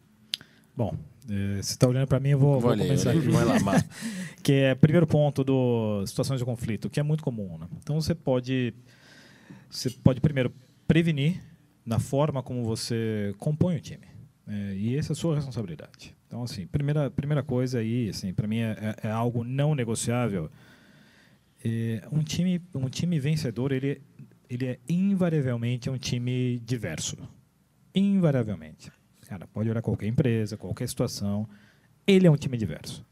Bom, 0.75 0.97
você 1.29 1.73
está 1.73 1.87
olhando 1.87 2.07
para 2.07 2.19
mim, 2.19 2.29
eu 2.29 2.39
vou, 2.39 2.59
vou, 2.59 2.75
vou 2.75 2.77
começar. 2.77 3.13
Vai 3.15 3.45
lá, 3.45 3.85
que 4.43 4.53
é 4.53 4.75
primeiro 4.75 5.05
ponto 5.05 5.43
do 5.43 6.05
situações 6.05 6.39
de 6.39 6.45
conflito, 6.45 6.89
que 6.89 6.99
é 6.99 7.03
muito 7.03 7.23
comum. 7.23 7.57
Né? 7.57 7.67
Então 7.81 7.99
você 7.99 8.15
pode, 8.15 8.73
você 9.69 9.89
pode 9.89 10.19
primeiro 10.21 10.51
prevenir 10.87 11.41
na 11.85 11.99
forma 11.99 12.41
como 12.41 12.63
você 12.63 13.33
compõe 13.37 13.77
o 13.77 13.81
time. 13.81 14.07
É, 14.47 14.75
e 14.75 14.97
essa 14.97 15.11
é 15.11 15.13
a 15.13 15.15
sua 15.15 15.35
responsabilidade. 15.35 16.15
Então, 16.27 16.43
assim, 16.43 16.65
primeira, 16.65 17.09
primeira 17.09 17.43
coisa 17.43 17.79
aí, 17.79 18.09
assim, 18.09 18.33
para 18.33 18.47
mim 18.47 18.59
é, 18.59 18.95
é, 19.03 19.07
é, 19.07 19.11
algo 19.11 19.43
não 19.43 19.75
negociável. 19.75 20.49
É, 21.63 22.01
um 22.11 22.23
time, 22.23 22.61
um 22.73 22.89
time 22.89 23.19
vencedor, 23.19 23.71
ele 23.71 24.01
ele 24.49 24.65
é 24.65 24.79
invariavelmente 24.89 25.89
um 25.89 25.97
time 25.97 26.59
diverso. 26.65 27.17
Invariavelmente. 27.93 28.91
Cara, 29.29 29.45
pode 29.45 29.69
olhar 29.69 29.79
qualquer 29.83 30.07
empresa, 30.07 30.57
qualquer 30.57 30.89
situação, 30.89 31.47
ele 32.07 32.25
é 32.25 32.31
um 32.31 32.35
time 32.35 32.57
diverso. 32.57 33.05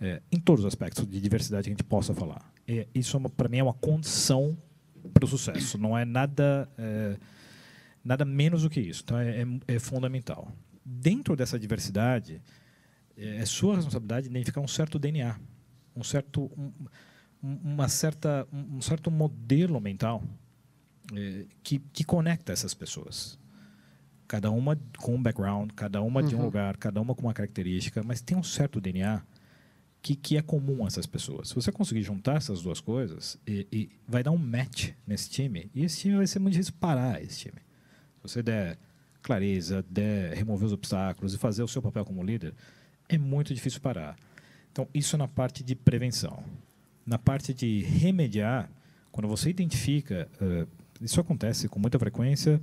É, 0.00 0.22
em 0.32 0.40
todos 0.40 0.64
os 0.64 0.66
aspectos 0.66 1.06
de 1.06 1.20
diversidade 1.20 1.64
que 1.64 1.68
a 1.68 1.74
gente 1.74 1.84
possa 1.84 2.14
falar. 2.14 2.50
É, 2.66 2.86
isso, 2.94 3.18
é 3.18 3.28
para 3.28 3.46
mim, 3.46 3.58
é 3.58 3.62
uma 3.62 3.74
condição 3.74 4.56
para 5.12 5.26
o 5.26 5.28
sucesso. 5.28 5.76
Não 5.76 5.96
é 5.96 6.06
nada, 6.06 6.66
é, 6.78 7.18
nada 8.02 8.24
menos 8.24 8.62
do 8.62 8.70
que 8.70 8.80
isso. 8.80 9.02
Então, 9.04 9.18
é, 9.18 9.42
é, 9.42 9.74
é 9.74 9.78
fundamental. 9.78 10.50
Dentro 10.82 11.36
dessa 11.36 11.58
diversidade, 11.58 12.40
é, 13.14 13.44
sua 13.44 13.76
responsabilidade 13.76 14.28
identificar 14.28 14.62
um 14.62 14.68
certo 14.68 14.98
DNA, 14.98 15.38
um 15.94 16.02
certo, 16.02 16.50
um, 16.56 16.72
uma 17.42 17.88
certa, 17.88 18.48
um 18.50 18.80
certo 18.80 19.10
modelo 19.10 19.78
mental 19.82 20.22
que, 21.62 21.78
que 21.92 22.04
conecta 22.04 22.54
essas 22.54 22.72
pessoas. 22.72 23.38
Cada 24.26 24.50
uma 24.50 24.78
com 24.98 25.14
um 25.14 25.22
background, 25.22 25.70
cada 25.74 26.02
uma 26.02 26.20
uhum. 26.20 26.26
de 26.26 26.34
um 26.34 26.38
uhum. 26.38 26.44
lugar, 26.44 26.76
cada 26.76 27.00
uma 27.00 27.14
com 27.14 27.22
uma 27.22 27.34
característica, 27.34 28.02
mas 28.02 28.20
tem 28.20 28.36
um 28.36 28.42
certo 28.42 28.80
DNA 28.80 29.22
que, 30.02 30.14
que 30.14 30.36
é 30.36 30.42
comum 30.42 30.84
a 30.84 30.86
essas 30.88 31.06
pessoas. 31.06 31.48
Se 31.48 31.54
você 31.54 31.70
conseguir 31.72 32.02
juntar 32.02 32.36
essas 32.36 32.62
duas 32.62 32.80
coisas, 32.80 33.38
e, 33.46 33.66
e 33.72 33.90
vai 34.06 34.22
dar 34.22 34.30
um 34.30 34.38
match 34.38 34.90
nesse 35.06 35.30
time, 35.30 35.70
e 35.74 35.84
esse 35.84 36.00
time 36.00 36.16
vai 36.16 36.26
ser 36.26 36.38
muito 36.38 36.52
difícil 36.52 36.74
parar 36.78 37.22
esse 37.22 37.38
time. 37.38 37.58
Se 38.16 38.22
você 38.22 38.42
der 38.42 38.78
clareza, 39.22 39.84
der 39.88 40.34
remover 40.34 40.66
os 40.66 40.72
obstáculos 40.72 41.34
e 41.34 41.38
fazer 41.38 41.62
o 41.62 41.68
seu 41.68 41.82
papel 41.82 42.04
como 42.04 42.22
líder, 42.22 42.54
é 43.08 43.18
muito 43.18 43.54
difícil 43.54 43.80
parar. 43.80 44.16
Então, 44.70 44.88
isso 44.92 45.16
na 45.16 45.26
parte 45.26 45.64
de 45.64 45.74
prevenção. 45.74 46.42
Na 47.04 47.18
parte 47.18 47.54
de 47.54 47.82
remediar, 47.82 48.70
quando 49.10 49.28
você 49.28 49.50
identifica 49.50 50.28
uh, 50.40 50.68
isso 51.00 51.20
acontece 51.20 51.68
com 51.68 51.78
muita 51.78 51.98
frequência. 51.98 52.60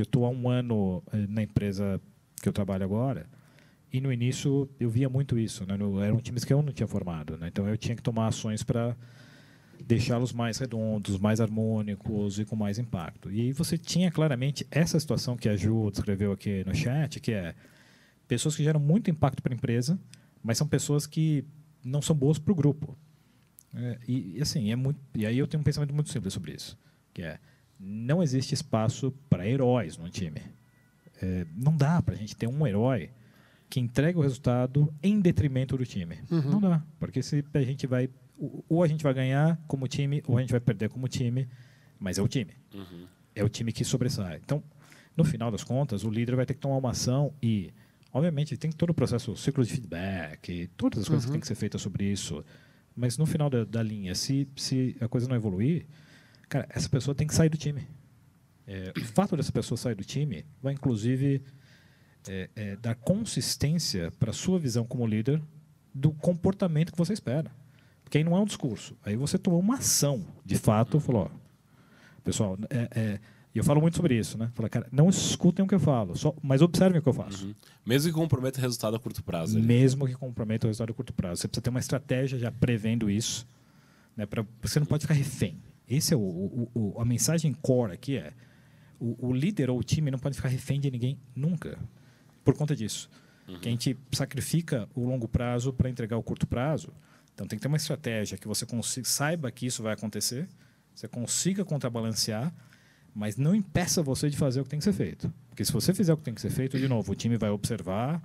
Eu 0.00 0.04
estou 0.04 0.24
há 0.24 0.30
um 0.30 0.48
ano 0.48 1.02
eh, 1.12 1.26
na 1.28 1.42
empresa 1.42 2.00
que 2.40 2.48
eu 2.48 2.52
trabalho 2.52 2.84
agora 2.84 3.26
e 3.92 4.00
no 4.00 4.12
início 4.12 4.68
eu 4.78 4.88
via 4.88 5.08
muito 5.08 5.38
isso. 5.38 5.66
Né? 5.66 5.74
Eram 6.04 6.18
times 6.18 6.44
que 6.44 6.52
eu 6.52 6.62
não 6.62 6.72
tinha 6.72 6.86
formado, 6.86 7.36
né? 7.36 7.48
então 7.48 7.68
eu 7.68 7.76
tinha 7.76 7.96
que 7.96 8.02
tomar 8.02 8.28
ações 8.28 8.62
para 8.62 8.96
deixá-los 9.84 10.32
mais 10.32 10.58
redondos, 10.58 11.18
mais 11.18 11.40
harmônicos 11.40 12.38
e 12.38 12.44
com 12.44 12.56
mais 12.56 12.78
impacto. 12.78 13.30
E 13.30 13.52
você 13.52 13.76
tinha 13.76 14.10
claramente 14.10 14.66
essa 14.70 14.98
situação 14.98 15.36
que 15.36 15.48
a 15.48 15.56
Ju 15.56 15.90
descreveu 15.90 16.32
aqui 16.32 16.64
no 16.66 16.74
chat, 16.74 17.18
que 17.20 17.32
é 17.32 17.54
pessoas 18.28 18.54
que 18.54 18.62
geram 18.62 18.80
muito 18.80 19.10
impacto 19.10 19.42
para 19.42 19.52
a 19.52 19.56
empresa, 19.56 19.98
mas 20.42 20.58
são 20.58 20.66
pessoas 20.66 21.06
que 21.06 21.44
não 21.84 22.00
são 22.00 22.14
boas 22.14 22.38
para 22.38 22.52
o 22.52 22.54
grupo. 22.54 22.96
É, 23.74 23.98
e, 24.06 24.38
assim, 24.40 24.70
é 24.70 24.76
muito, 24.76 25.00
e 25.14 25.24
aí 25.24 25.38
eu 25.38 25.46
tenho 25.46 25.60
um 25.60 25.64
pensamento 25.64 25.94
muito 25.94 26.10
simples 26.10 26.34
sobre 26.34 26.52
isso, 26.52 26.78
que 27.14 27.22
é 27.22 27.38
não 27.80 28.22
existe 28.22 28.52
espaço 28.52 29.12
para 29.30 29.48
heróis 29.48 29.96
no 29.96 30.10
time. 30.10 30.42
É, 31.22 31.46
não 31.56 31.74
dá 31.74 32.02
para 32.02 32.14
a 32.14 32.16
gente 32.16 32.36
ter 32.36 32.46
um 32.46 32.66
herói 32.66 33.10
que 33.70 33.80
entrega 33.80 34.18
o 34.18 34.22
resultado 34.22 34.92
em 35.02 35.20
detrimento 35.20 35.76
do 35.76 35.86
time. 35.86 36.18
Uhum. 36.30 36.42
Não 36.42 36.60
dá, 36.60 36.82
porque 36.98 37.22
se 37.22 37.44
a 37.54 37.62
gente 37.62 37.86
vai 37.86 38.10
ou 38.68 38.82
a 38.82 38.86
gente 38.86 39.02
vai 39.02 39.12
ganhar 39.12 39.58
como 39.66 39.86
time 39.86 40.22
ou 40.26 40.36
a 40.36 40.40
gente 40.40 40.50
vai 40.50 40.60
perder 40.60 40.88
como 40.88 41.06
time, 41.08 41.48
mas 41.98 42.18
é 42.18 42.22
o 42.22 42.28
time. 42.28 42.52
Uhum. 42.74 43.06
É 43.34 43.44
o 43.44 43.48
time 43.48 43.72
que 43.72 43.84
sobressai. 43.84 44.40
Então, 44.44 44.62
no 45.16 45.24
final 45.24 45.50
das 45.50 45.62
contas, 45.62 46.04
o 46.04 46.10
líder 46.10 46.36
vai 46.36 46.46
ter 46.46 46.54
que 46.54 46.60
tomar 46.60 46.76
uma 46.78 46.90
ação 46.90 47.32
e, 47.42 47.70
obviamente, 48.12 48.56
tem 48.56 48.72
todo 48.72 48.90
o 48.90 48.94
processo, 48.94 49.32
o 49.32 49.36
ciclo 49.36 49.64
de 49.64 49.72
feedback, 49.72 50.68
todas 50.76 51.00
as 51.00 51.08
coisas 51.08 51.24
uhum. 51.24 51.30
que 51.30 51.32
têm 51.32 51.40
que 51.40 51.46
ser 51.46 51.54
feitas 51.54 51.82
sobre 51.82 52.04
isso. 52.04 52.42
Mas 52.96 53.18
no 53.18 53.26
final 53.26 53.48
da, 53.50 53.64
da 53.64 53.82
linha, 53.82 54.14
se, 54.14 54.48
se 54.56 54.96
a 55.00 55.06
coisa 55.06 55.28
não 55.28 55.36
evoluir, 55.36 55.86
cara, 56.50 56.66
essa 56.68 56.88
pessoa 56.88 57.14
tem 57.14 57.26
que 57.26 57.34
sair 57.34 57.48
do 57.48 57.56
time. 57.56 57.86
É, 58.66 58.92
o 58.96 59.04
fato 59.04 59.36
dessa 59.36 59.50
pessoa 59.50 59.78
sair 59.78 59.94
do 59.94 60.04
time 60.04 60.44
vai, 60.62 60.74
inclusive, 60.74 61.42
é, 62.28 62.50
é, 62.54 62.76
dar 62.76 62.94
consistência 62.96 64.12
para 64.18 64.30
a 64.30 64.34
sua 64.34 64.58
visão 64.58 64.84
como 64.84 65.06
líder 65.06 65.40
do 65.94 66.12
comportamento 66.12 66.92
que 66.92 66.98
você 66.98 67.12
espera. 67.12 67.50
Porque 68.04 68.18
aí 68.18 68.24
não 68.24 68.36
é 68.36 68.40
um 68.40 68.44
discurso. 68.44 68.96
Aí 69.04 69.16
você 69.16 69.38
tomou 69.38 69.60
uma 69.60 69.76
ação, 69.76 70.26
de 70.44 70.58
fato, 70.58 71.00
falou, 71.00 71.30
ó, 71.32 71.40
pessoal, 72.22 72.58
é, 72.68 72.88
é, 72.94 73.20
e 73.54 73.58
eu 73.58 73.64
falo 73.64 73.80
muito 73.80 73.96
sobre 73.96 74.18
isso, 74.18 74.36
né? 74.36 74.50
Fala, 74.54 74.68
cara, 74.68 74.86
não 74.90 75.08
escutem 75.08 75.64
o 75.64 75.68
que 75.68 75.74
eu 75.74 75.80
falo, 75.80 76.16
só, 76.16 76.34
mas 76.42 76.62
observem 76.62 76.98
o 76.98 77.02
que 77.02 77.08
eu 77.08 77.12
faço. 77.14 77.46
Uhum. 77.46 77.54
Mesmo 77.86 78.12
que 78.12 78.20
comprometa 78.20 78.58
o 78.58 78.62
resultado 78.62 78.96
a 78.96 79.00
curto 79.00 79.22
prazo. 79.22 79.56
Ali. 79.56 79.66
Mesmo 79.66 80.06
que 80.06 80.14
comprometa 80.14 80.66
o 80.66 80.68
resultado 80.68 80.90
a 80.90 80.94
curto 80.94 81.12
prazo. 81.12 81.40
Você 81.40 81.48
precisa 81.48 81.62
ter 81.62 81.70
uma 81.70 81.80
estratégia 81.80 82.38
já 82.38 82.50
prevendo 82.50 83.08
isso. 83.08 83.46
Né? 84.16 84.26
Pra, 84.26 84.44
você 84.60 84.80
não 84.80 84.86
pode 84.86 85.02
ficar 85.02 85.14
refém. 85.14 85.56
Esse 85.90 86.14
é 86.14 86.16
o, 86.16 86.20
o, 86.20 86.70
o 86.74 87.00
a 87.00 87.04
mensagem 87.04 87.52
core 87.52 87.92
aqui 87.92 88.16
é 88.16 88.32
o, 88.98 89.28
o, 89.28 89.32
líder 89.32 89.68
ou 89.68 89.78
o 89.78 89.82
time 89.82 90.10
não 90.10 90.18
pode 90.18 90.36
ficar 90.36 90.48
refém 90.48 90.80
de 90.80 90.90
ninguém 90.90 91.18
nunca. 91.34 91.78
Por 92.44 92.54
conta 92.54 92.74
disso. 92.76 93.10
Uhum. 93.48 93.58
Que 93.58 93.68
a 93.68 93.70
gente 93.72 93.98
sacrifica 94.12 94.88
o 94.94 95.04
longo 95.04 95.26
prazo 95.26 95.72
para 95.72 95.90
entregar 95.90 96.16
o 96.16 96.22
curto 96.22 96.46
prazo. 96.46 96.92
Então 97.34 97.46
tem 97.46 97.58
que 97.58 97.62
ter 97.62 97.68
uma 97.68 97.76
estratégia 97.76 98.38
que 98.38 98.46
você 98.46 98.64
consiga, 98.64 99.06
saiba 99.06 99.50
que 99.50 99.66
isso 99.66 99.82
vai 99.82 99.94
acontecer, 99.94 100.48
você 100.94 101.08
consiga 101.08 101.64
contrabalancear 101.64 102.54
mas 103.14 103.36
não 103.36 103.54
impeça 103.54 104.02
você 104.02 104.30
de 104.30 104.36
fazer 104.36 104.60
o 104.60 104.64
que 104.64 104.70
tem 104.70 104.78
que 104.78 104.84
ser 104.84 104.92
feito. 104.92 105.32
Porque 105.48 105.64
se 105.64 105.72
você 105.72 105.92
fizer 105.92 106.12
o 106.12 106.16
que 106.16 106.22
tem 106.22 106.34
que 106.34 106.40
ser 106.40 106.50
feito, 106.50 106.78
de 106.78 106.88
novo, 106.88 107.12
o 107.12 107.14
time 107.14 107.36
vai 107.36 107.50
observar, 107.50 108.22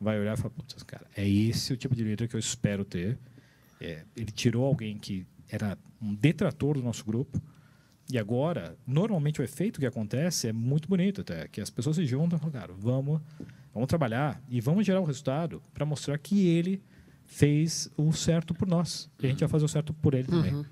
vai 0.00 0.18
olhar 0.20 0.34
e 0.34 0.36
falar, 0.36 0.50
putz, 0.50 0.82
cara, 0.82 1.06
é 1.16 1.26
esse 1.28 1.72
o 1.72 1.76
tipo 1.76 1.94
de 1.94 2.04
líder 2.04 2.28
que 2.28 2.36
eu 2.36 2.40
espero 2.40 2.84
ter. 2.84 3.18
É, 3.80 4.04
ele 4.16 4.30
tirou 4.30 4.64
alguém 4.64 4.98
que 4.98 5.26
era 5.48 5.78
um 6.00 6.14
detrator 6.14 6.76
do 6.76 6.82
nosso 6.82 7.04
grupo. 7.04 7.40
E 8.10 8.18
agora, 8.18 8.76
normalmente 8.86 9.40
o 9.40 9.44
efeito 9.44 9.80
que 9.80 9.86
acontece 9.86 10.48
é 10.48 10.52
muito 10.52 10.88
bonito 10.88 11.22
até, 11.22 11.48
que 11.48 11.60
as 11.60 11.70
pessoas 11.70 11.96
se 11.96 12.06
juntam 12.06 12.36
e 12.36 12.40
falam, 12.40 12.52
cara, 12.52 12.72
vamos, 12.72 13.20
vamos 13.74 13.88
trabalhar 13.88 14.40
e 14.48 14.60
vamos 14.60 14.86
gerar 14.86 15.00
o 15.00 15.02
um 15.02 15.06
resultado 15.06 15.60
para 15.74 15.84
mostrar 15.84 16.16
que 16.18 16.46
ele 16.46 16.80
fez 17.24 17.90
o 17.96 18.12
certo 18.12 18.54
por 18.54 18.68
nós. 18.68 19.10
E 19.20 19.26
a 19.26 19.28
gente 19.28 19.40
vai 19.40 19.48
fazer 19.48 19.64
o 19.64 19.68
certo 19.68 19.92
por 19.92 20.14
ele 20.14 20.28
também. 20.28 20.54
Uhum. 20.54 20.64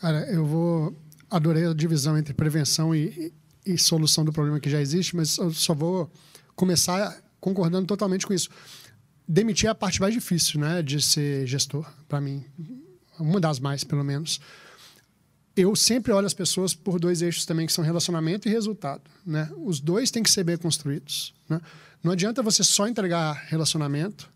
Cara, 0.00 0.26
eu 0.32 0.44
vou 0.44 0.96
adorei 1.32 1.66
a 1.66 1.72
divisão 1.72 2.18
entre 2.18 2.34
prevenção 2.34 2.94
e, 2.94 3.32
e, 3.64 3.72
e 3.72 3.78
solução 3.78 4.24
do 4.24 4.32
problema 4.32 4.60
que 4.60 4.68
já 4.68 4.80
existe, 4.80 5.16
mas 5.16 5.38
eu 5.38 5.50
só 5.50 5.74
vou 5.74 6.10
começar 6.54 7.22
concordando 7.40 7.86
totalmente 7.86 8.26
com 8.26 8.34
isso. 8.34 8.50
Demitir 9.26 9.66
é 9.66 9.70
a 9.70 9.74
parte 9.74 10.00
mais 10.00 10.12
difícil, 10.12 10.60
né, 10.60 10.82
de 10.82 11.00
ser 11.00 11.46
gestor, 11.46 11.90
para 12.06 12.20
mim, 12.20 12.44
uma 13.18 13.40
das 13.40 13.58
mais, 13.58 13.84
pelo 13.84 14.04
menos. 14.04 14.40
Eu 15.54 15.76
sempre 15.76 16.12
olho 16.12 16.26
as 16.26 16.34
pessoas 16.34 16.74
por 16.74 16.98
dois 16.98 17.20
eixos 17.20 17.44
também, 17.44 17.66
que 17.66 17.72
são 17.72 17.84
relacionamento 17.84 18.48
e 18.48 18.50
resultado, 18.50 19.02
né? 19.24 19.50
Os 19.56 19.80
dois 19.80 20.10
têm 20.10 20.22
que 20.22 20.30
ser 20.30 20.44
bem 20.44 20.56
construídos, 20.56 21.34
né? 21.48 21.60
Não 22.02 22.12
adianta 22.12 22.42
você 22.42 22.64
só 22.64 22.88
entregar 22.88 23.44
relacionamento, 23.48 24.28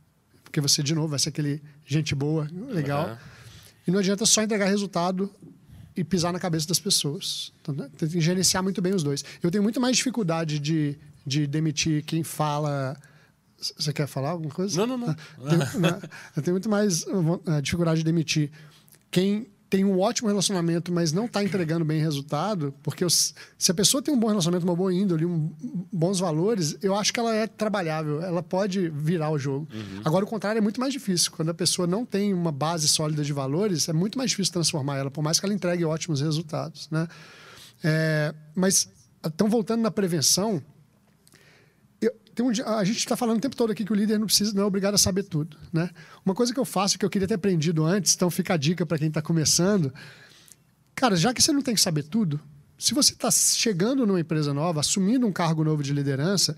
porque 0.45 0.61
você 0.61 0.83
de 0.83 0.95
novo 0.95 1.09
vai 1.09 1.19
ser 1.19 1.31
aquele 1.31 1.61
gente 1.85 2.15
boa, 2.15 2.49
legal. 2.69 3.09
Uhum. 3.09 3.17
E 3.87 3.91
não 3.91 3.99
adianta 3.99 4.25
só 4.27 4.43
entregar 4.43 4.67
resultado 4.67 5.31
e 5.97 6.05
pisar 6.05 6.33
na 6.33 6.39
cabeça 6.39 6.69
das 6.69 6.79
pessoas. 6.79 7.53
Então, 7.61 7.75
né? 7.75 7.89
tem 7.97 8.09
que 8.09 8.21
gerenciar 8.21 8.63
muito 8.63 8.83
bem 8.83 8.95
os 8.95 9.03
dois. 9.03 9.25
Eu 9.43 9.51
tenho 9.51 9.63
muito 9.63 9.81
mais 9.81 9.97
dificuldade 9.97 10.59
de, 10.59 10.97
de 11.27 11.47
demitir 11.47 12.05
quem 12.05 12.23
fala. 12.23 12.97
Você 13.59 13.93
quer 13.93 14.07
falar 14.07 14.31
alguma 14.31 14.53
coisa? 14.53 14.87
Não, 14.87 14.99
não, 14.99 15.07
não. 15.07 15.15
Tenho, 15.49 15.81
né? 15.81 16.01
Eu 16.37 16.43
tenho 16.43 16.55
muito 16.55 16.69
mais 16.69 17.05
uh, 17.05 17.63
dificuldade 17.63 17.99
de 17.99 18.05
demitir 18.05 18.51
quem 19.11 19.49
tem 19.69 19.85
um 19.85 19.99
ótimo 20.01 20.29
relacionamento, 20.29 20.93
mas 20.93 21.13
não 21.13 21.27
está 21.27 21.43
entregando 21.43 21.85
bem 21.85 22.01
resultado, 22.01 22.73
porque 22.83 23.03
eu, 23.03 23.11
se 23.11 23.35
a 23.69 23.75
pessoa 23.75 24.01
tem 24.01 24.15
um 24.15 24.19
bom 24.19 24.29
relacionamento, 24.29 24.65
uma 24.65 24.77
boa 24.77 24.95
índole, 24.95 25.27
um, 25.27 25.51
bons 25.93 26.21
valores, 26.21 26.77
eu 26.83 26.95
acho 26.95 27.13
que 27.13 27.19
ela 27.19 27.35
é 27.35 27.47
trabalhável, 27.47 28.23
ela 28.23 28.43
pode 28.43 28.89
virar 28.89 29.31
o 29.31 29.39
jogo. 29.39 29.67
Uhum. 29.73 30.03
Agora, 30.05 30.25
o 30.25 30.29
contrário 30.29 30.59
é 30.59 30.63
muito 30.63 30.81
mais 30.81 30.93
difícil. 30.93 31.33
Quando 31.33 31.49
a 31.49 31.55
pessoa 31.55 31.87
não 31.87 32.07
tem 32.07 32.33
uma 32.33 32.53
base 32.53 32.87
sólida 32.87 33.25
de 33.25 33.33
valores, 33.33 33.89
é 33.89 33.93
muito 33.93 34.17
mais 34.17 34.31
difícil 34.31 34.53
transformar 34.53 34.99
ela, 34.99 35.11
por 35.11 35.23
mais 35.23 35.41
que 35.41 35.47
ela 35.47 35.55
entregue 35.55 35.85
ótimos 35.85 36.21
resultados. 36.21 36.89
Né? 36.91 37.09
É, 37.83 38.35
mas, 38.55 38.89
então, 39.25 39.49
voltando 39.49 39.83
na 39.83 39.91
prevenção, 39.91 40.63
um, 42.45 42.51
a 42.67 42.85
gente 42.85 42.99
está 42.99 43.17
falando 43.17 43.39
o 43.39 43.41
tempo 43.41 43.57
todo 43.57 43.71
aqui 43.73 43.85
que 43.85 43.93
o 43.93 43.95
líder 43.95 44.19
não 44.19 44.27
precisa, 44.27 44.53
não 44.53 44.63
é 44.63 44.67
obrigado 44.67 44.95
a 44.95 44.99
saber 44.99 45.23
tudo, 45.23 45.57
né? 45.73 45.89
Uma 46.25 46.35
coisa 46.35 46.53
que 46.53 46.61
eu 46.61 46.65
faço 46.65 46.99
que 46.99 47.05
eu 47.05 47.11
queria 47.11 47.27
ter 47.27 47.35
aprendido 47.35 47.85
antes, 47.85 48.15
então 48.15 48.31
fica 48.31 48.55
a 48.55 48.57
dica 48.57 48.85
para 48.85 48.99
quem 48.99 49.09
está 49.09 49.23
começando, 49.23 49.93
cara, 50.95 51.17
já 51.17 51.33
que 51.33 51.43
você 51.43 51.53
não 51.53 51.63
tem 51.63 51.75
que 51.75 51.81
saber 51.81 52.03
tudo, 52.03 52.41
se 52.79 52.93
você 52.93 53.13
está 53.13 53.31
chegando 53.31 54.07
numa 54.07 54.21
empresa 54.21 54.53
nova, 54.53 54.81
assumindo 54.81 55.27
um 55.27 55.33
cargo 55.33 55.65
novo 55.65 55.83
de 55.83 55.93
liderança, 55.93 56.57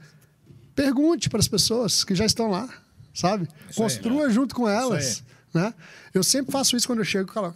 pergunte 0.74 1.28
para 1.28 1.38
as 1.38 1.48
pessoas 1.48 2.02
que 2.02 2.14
já 2.14 2.26
estão 2.26 2.50
lá, 2.50 2.68
sabe? 3.14 3.48
Isso 3.70 3.80
Construa 3.80 4.22
aí, 4.22 4.28
né? 4.28 4.34
junto 4.34 4.54
com 4.54 4.68
elas, 4.68 5.22
né? 5.54 5.72
Eu 6.12 6.24
sempre 6.24 6.50
faço 6.50 6.76
isso 6.76 6.86
quando 6.86 7.00
eu 7.00 7.04
chego, 7.04 7.32
cara, 7.32 7.54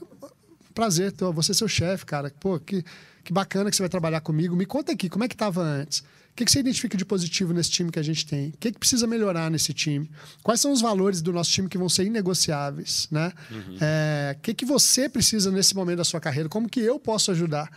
prazer, 0.73 1.12
tô, 1.12 1.33
você 1.33 1.53
é 1.53 1.55
seu 1.55 1.68
chefe, 1.68 2.07
cara, 2.07 2.33
pô, 2.39 2.59
que 2.61 2.85
que 3.25 3.33
bacana 3.33 3.70
que 3.70 3.77
você 3.77 3.83
vai 3.83 3.89
trabalhar 3.89 4.20
comigo. 4.20 4.57
Me 4.57 4.66
conta 4.66 4.93
aqui, 4.93 5.09
como 5.09 5.25
é 5.25 5.29
que 5.29 5.35
estava 5.35 5.62
antes? 5.62 6.03
O 6.33 6.35
que, 6.35 6.47
que 6.47 6.51
você 6.51 6.61
identifica 6.61 6.97
de 6.97 7.05
positivo 7.05 7.53
nesse 7.53 7.70
time 7.70 7.93
que 7.93 7.99
a 7.99 8.03
gente 8.03 8.26
tem? 8.26 8.49
O 8.49 8.57
que, 8.57 8.72
que 8.72 8.78
precisa 8.78 9.07
melhorar 9.07 9.51
nesse 9.51 9.74
time? 9.74 10.11
Quais 10.43 10.62
são 10.62 10.72
os 10.72 10.80
valores 10.80 11.20
do 11.20 11.30
nosso 11.30 11.51
time 11.51 11.68
que 11.68 11.76
vão 11.76 11.91
ser 11.91 12.05
inegociáveis? 12.05 13.07
Né? 13.11 13.30
Uhum. 13.51 13.76
É, 13.78 14.35
o 14.39 14.41
que, 14.41 14.55
que 14.55 14.64
você 14.64 15.11
precisa 15.11 15.51
nesse 15.51 15.74
momento 15.74 15.99
da 15.99 16.05
sua 16.05 16.20
carreira? 16.20 16.49
Como 16.49 16.70
que 16.70 16.80
eu 16.80 16.99
posso 16.99 17.30
ajudar? 17.33 17.70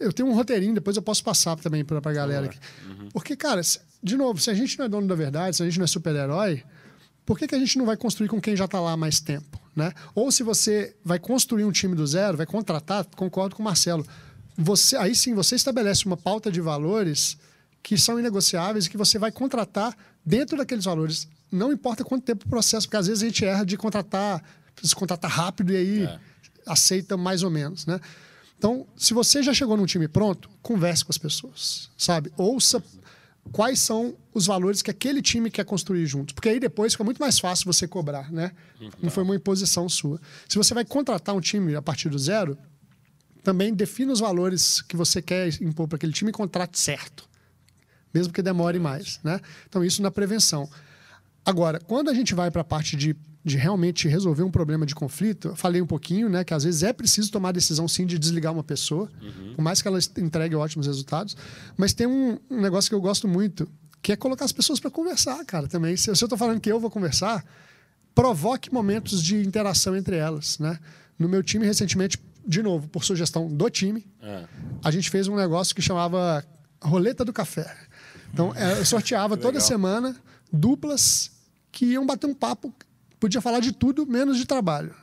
Eu 0.00 0.10
tenho 0.10 0.26
um 0.26 0.32
roteirinho, 0.32 0.72
depois 0.74 0.96
eu 0.96 1.02
posso 1.02 1.22
passar 1.22 1.56
também 1.56 1.84
para 1.84 1.98
a 1.98 2.12
galera 2.12 2.46
aqui. 2.46 2.58
Uhum. 2.86 3.08
Porque, 3.12 3.36
cara, 3.36 3.60
de 4.02 4.16
novo, 4.16 4.40
se 4.40 4.48
a 4.48 4.54
gente 4.54 4.78
não 4.78 4.86
é 4.86 4.88
dono 4.88 5.06
da 5.06 5.14
verdade, 5.14 5.56
se 5.56 5.62
a 5.62 5.66
gente 5.66 5.76
não 5.76 5.84
é 5.84 5.88
super-herói, 5.88 6.62
por 7.26 7.38
que, 7.38 7.46
que 7.46 7.54
a 7.54 7.58
gente 7.58 7.76
não 7.76 7.84
vai 7.84 7.96
construir 7.98 8.28
com 8.28 8.40
quem 8.40 8.56
já 8.56 8.64
está 8.64 8.80
lá 8.80 8.92
há 8.92 8.96
mais 8.96 9.20
tempo? 9.20 9.60
Né? 9.76 9.92
Ou 10.14 10.32
se 10.32 10.42
você 10.42 10.96
vai 11.04 11.18
construir 11.18 11.64
um 11.64 11.72
time 11.72 11.94
do 11.94 12.06
zero, 12.06 12.38
vai 12.38 12.46
contratar, 12.46 13.04
concordo 13.16 13.54
com 13.54 13.62
o 13.62 13.64
Marcelo, 13.64 14.06
você, 14.56 14.96
aí 14.96 15.14
sim 15.14 15.34
você 15.34 15.56
estabelece 15.56 16.06
uma 16.06 16.16
pauta 16.16 16.50
de 16.50 16.60
valores 16.60 17.36
que 17.88 17.96
são 17.96 18.20
inegociáveis 18.20 18.84
e 18.84 18.90
que 18.90 18.98
você 18.98 19.18
vai 19.18 19.32
contratar 19.32 19.96
dentro 20.22 20.58
daqueles 20.58 20.84
valores. 20.84 21.26
Não 21.50 21.72
importa 21.72 22.04
quanto 22.04 22.22
tempo 22.22 22.44
o 22.44 22.48
processo, 22.50 22.86
porque 22.86 22.98
às 22.98 23.06
vezes 23.06 23.22
a 23.22 23.26
gente 23.26 23.42
erra 23.46 23.64
de 23.64 23.78
contratar, 23.78 24.44
precisa 24.74 24.94
contratar 24.94 25.30
rápido 25.30 25.72
e 25.72 25.76
aí 25.76 26.02
é. 26.02 26.18
aceita 26.66 27.16
mais 27.16 27.42
ou 27.42 27.50
menos, 27.50 27.86
né? 27.86 27.98
Então, 28.58 28.86
se 28.94 29.14
você 29.14 29.42
já 29.42 29.54
chegou 29.54 29.74
num 29.74 29.86
time 29.86 30.06
pronto, 30.06 30.50
converse 30.60 31.02
com 31.02 31.10
as 31.10 31.16
pessoas, 31.16 31.88
sabe? 31.96 32.30
Ouça 32.36 32.84
quais 33.52 33.80
são 33.80 34.14
os 34.34 34.44
valores 34.44 34.82
que 34.82 34.90
aquele 34.90 35.22
time 35.22 35.50
quer 35.50 35.64
construir 35.64 36.04
junto. 36.04 36.34
Porque 36.34 36.50
aí 36.50 36.60
depois 36.60 36.92
fica 36.92 37.04
muito 37.04 37.22
mais 37.22 37.38
fácil 37.38 37.64
você 37.64 37.88
cobrar, 37.88 38.30
né? 38.30 38.52
Não 39.02 39.10
foi 39.10 39.22
uma 39.22 39.34
imposição 39.34 39.88
sua. 39.88 40.20
Se 40.46 40.58
você 40.58 40.74
vai 40.74 40.84
contratar 40.84 41.34
um 41.34 41.40
time 41.40 41.74
a 41.74 41.80
partir 41.80 42.10
do 42.10 42.18
zero, 42.18 42.58
também 43.42 43.72
defina 43.72 44.12
os 44.12 44.20
valores 44.20 44.82
que 44.82 44.94
você 44.94 45.22
quer 45.22 45.48
impor 45.62 45.88
para 45.88 45.96
aquele 45.96 46.12
time 46.12 46.28
e 46.28 46.34
contrate 46.34 46.78
certo 46.78 47.27
mesmo 48.12 48.32
que 48.32 48.42
demore 48.42 48.78
mais. 48.78 49.20
Né? 49.22 49.40
Então, 49.68 49.84
isso 49.84 50.02
na 50.02 50.10
prevenção. 50.10 50.68
Agora, 51.44 51.80
quando 51.80 52.10
a 52.10 52.14
gente 52.14 52.34
vai 52.34 52.50
para 52.50 52.60
a 52.60 52.64
parte 52.64 52.96
de, 52.96 53.16
de 53.44 53.56
realmente 53.56 54.06
resolver 54.06 54.42
um 54.42 54.50
problema 54.50 54.84
de 54.84 54.94
conflito, 54.94 55.48
eu 55.48 55.56
falei 55.56 55.80
um 55.80 55.86
pouquinho, 55.86 56.28
né, 56.28 56.44
que 56.44 56.52
às 56.52 56.64
vezes 56.64 56.82
é 56.82 56.92
preciso 56.92 57.30
tomar 57.30 57.50
a 57.50 57.52
decisão 57.52 57.88
sim 57.88 58.04
de 58.04 58.18
desligar 58.18 58.52
uma 58.52 58.62
pessoa, 58.62 59.10
uhum. 59.22 59.54
por 59.54 59.62
mais 59.62 59.80
que 59.80 59.88
ela 59.88 59.98
entregue 60.18 60.54
ótimos 60.54 60.86
resultados. 60.86 61.36
Mas 61.76 61.94
tem 61.94 62.06
um, 62.06 62.38
um 62.50 62.60
negócio 62.60 62.90
que 62.90 62.94
eu 62.94 63.00
gosto 63.00 63.26
muito, 63.26 63.66
que 64.02 64.12
é 64.12 64.16
colocar 64.16 64.44
as 64.44 64.52
pessoas 64.52 64.78
para 64.78 64.90
conversar, 64.90 65.42
cara, 65.44 65.66
também. 65.66 65.96
Se, 65.96 66.14
se 66.14 66.22
eu 66.22 66.26
estou 66.26 66.36
falando 66.36 66.60
que 66.60 66.70
eu 66.70 66.78
vou 66.78 66.90
conversar, 66.90 67.44
provoque 68.14 68.72
momentos 68.72 69.22
de 69.22 69.36
interação 69.36 69.96
entre 69.96 70.16
elas, 70.16 70.58
né? 70.58 70.78
No 71.18 71.28
meu 71.28 71.42
time, 71.42 71.64
recentemente, 71.64 72.18
de 72.46 72.62
novo, 72.62 72.88
por 72.88 73.04
sugestão 73.04 73.48
do 73.48 73.70
time, 73.70 74.06
é. 74.22 74.44
a 74.82 74.90
gente 74.90 75.08
fez 75.10 75.28
um 75.28 75.36
negócio 75.36 75.74
que 75.74 75.80
chamava 75.82 76.44
Roleta 76.82 77.24
do 77.24 77.32
Café. 77.32 77.74
Então, 78.32 78.52
é, 78.54 78.78
eu 78.78 78.84
sorteava 78.84 79.36
toda 79.36 79.60
semana 79.60 80.16
duplas 80.52 81.30
que 81.70 81.86
iam 81.86 82.06
bater 82.06 82.26
um 82.26 82.34
papo, 82.34 82.72
podia 83.20 83.40
falar 83.40 83.60
de 83.60 83.72
tudo, 83.72 84.06
menos 84.06 84.36
de 84.36 84.46
trabalho. 84.46 84.94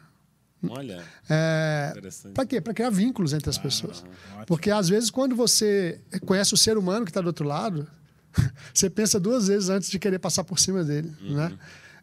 Olha. 0.69 1.03
É, 1.29 1.93
para 2.33 2.45
quê? 2.45 2.59
Para 2.59 2.73
criar 2.73 2.89
vínculos 2.89 3.33
entre 3.33 3.49
as 3.49 3.57
ah, 3.57 3.61
pessoas. 3.61 4.03
Porque 4.47 4.71
às 4.71 4.89
vezes, 4.89 5.09
quando 5.09 5.35
você 5.35 5.99
conhece 6.25 6.53
o 6.53 6.57
ser 6.57 6.77
humano 6.77 7.05
que 7.05 7.11
está 7.11 7.21
do 7.21 7.27
outro 7.27 7.45
lado, 7.45 7.87
você 8.73 8.89
pensa 8.89 9.19
duas 9.19 9.47
vezes 9.47 9.69
antes 9.69 9.89
de 9.89 9.99
querer 9.99 10.19
passar 10.19 10.43
por 10.43 10.59
cima 10.59 10.83
dele. 10.83 11.13
Uhum. 11.21 11.35
Né? 11.35 11.57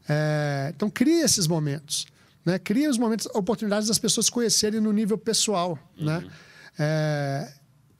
É, 0.08 0.72
então, 0.74 0.88
cria 0.90 1.24
esses 1.24 1.46
momentos. 1.46 2.06
Né? 2.44 2.58
Cria 2.58 2.90
os 2.90 2.98
momentos, 2.98 3.26
oportunidades 3.34 3.88
das 3.88 3.98
pessoas 3.98 4.28
conhecerem 4.30 4.80
no 4.80 4.92
nível 4.92 5.18
pessoal. 5.18 5.78
Né? 5.98 6.18
Uhum. 6.18 6.24
Né? 6.24 6.30
É, 6.78 7.52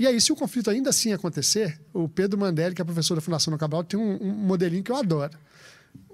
e 0.03 0.07
aí, 0.07 0.21
se 0.21 0.33
o 0.33 0.37
conflito 0.37 0.69
ainda 0.69 0.91
assim 0.91 1.13
acontecer, 1.13 1.81
o 1.95 2.09
Pedro 2.09 2.37
Mandelli, 2.37 2.75
que 2.75 2.83
é 2.83 2.85
professor 2.85 3.15
da 3.15 3.21
Fundação 3.21 3.53
no 3.53 3.57
Cabral, 3.57 3.85
tem 3.85 4.01
um, 4.01 4.21
um, 4.21 4.33
modelinho 4.33 4.83
que 4.83 4.91
eu 4.91 4.97
adoro. 4.97 5.39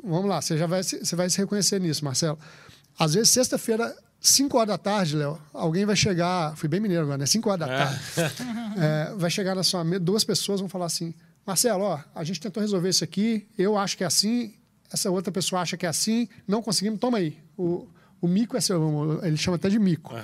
Vamos 0.04 0.28
lá, 0.28 0.42
você 0.42 0.58
já 0.58 0.66
vai, 0.66 0.82
você 0.82 1.16
vai 1.16 1.30
se 1.30 1.38
reconhecer 1.38 1.80
nisso, 1.80 2.04
Marcelo. 2.04 2.38
Às 2.98 3.14
vezes, 3.14 3.30
sexta-feira 3.30 3.96
5 4.20 4.58
horas 4.58 4.68
da 4.68 4.76
tarde, 4.76 5.16
Léo, 5.16 5.40
alguém 5.54 5.86
vai 5.86 5.96
chegar. 5.96 6.54
Fui 6.54 6.68
bem 6.68 6.80
mineiro 6.80 7.04
agora, 7.04 7.16
né? 7.16 7.24
5 7.24 7.48
horas 7.48 7.66
da 7.66 7.66
tarde. 7.66 8.00
É, 8.80 9.12
vai 9.16 9.28
chegar 9.28 9.56
na 9.56 9.64
sua 9.64 9.82
mesa, 9.82 9.98
duas 9.98 10.22
pessoas 10.22 10.60
vão 10.60 10.68
falar 10.68 10.86
assim: 10.86 11.12
Marcelo, 11.44 11.82
ó, 11.82 11.98
a 12.14 12.22
gente 12.22 12.38
tentou 12.38 12.60
resolver 12.60 12.90
isso 12.90 13.02
aqui, 13.02 13.48
eu 13.58 13.76
acho 13.76 13.96
que 13.96 14.04
é 14.04 14.06
assim, 14.06 14.54
essa 14.92 15.10
outra 15.10 15.32
pessoa 15.32 15.62
acha 15.62 15.76
que 15.76 15.84
é 15.84 15.88
assim, 15.88 16.28
não 16.46 16.62
conseguimos, 16.62 17.00
toma 17.00 17.18
aí. 17.18 17.38
O, 17.56 17.88
o 18.20 18.28
mico 18.28 18.56
é 18.56 18.60
seu, 18.60 19.20
ele 19.24 19.36
chama 19.36 19.56
até 19.56 19.68
de 19.68 19.78
mico. 19.78 20.14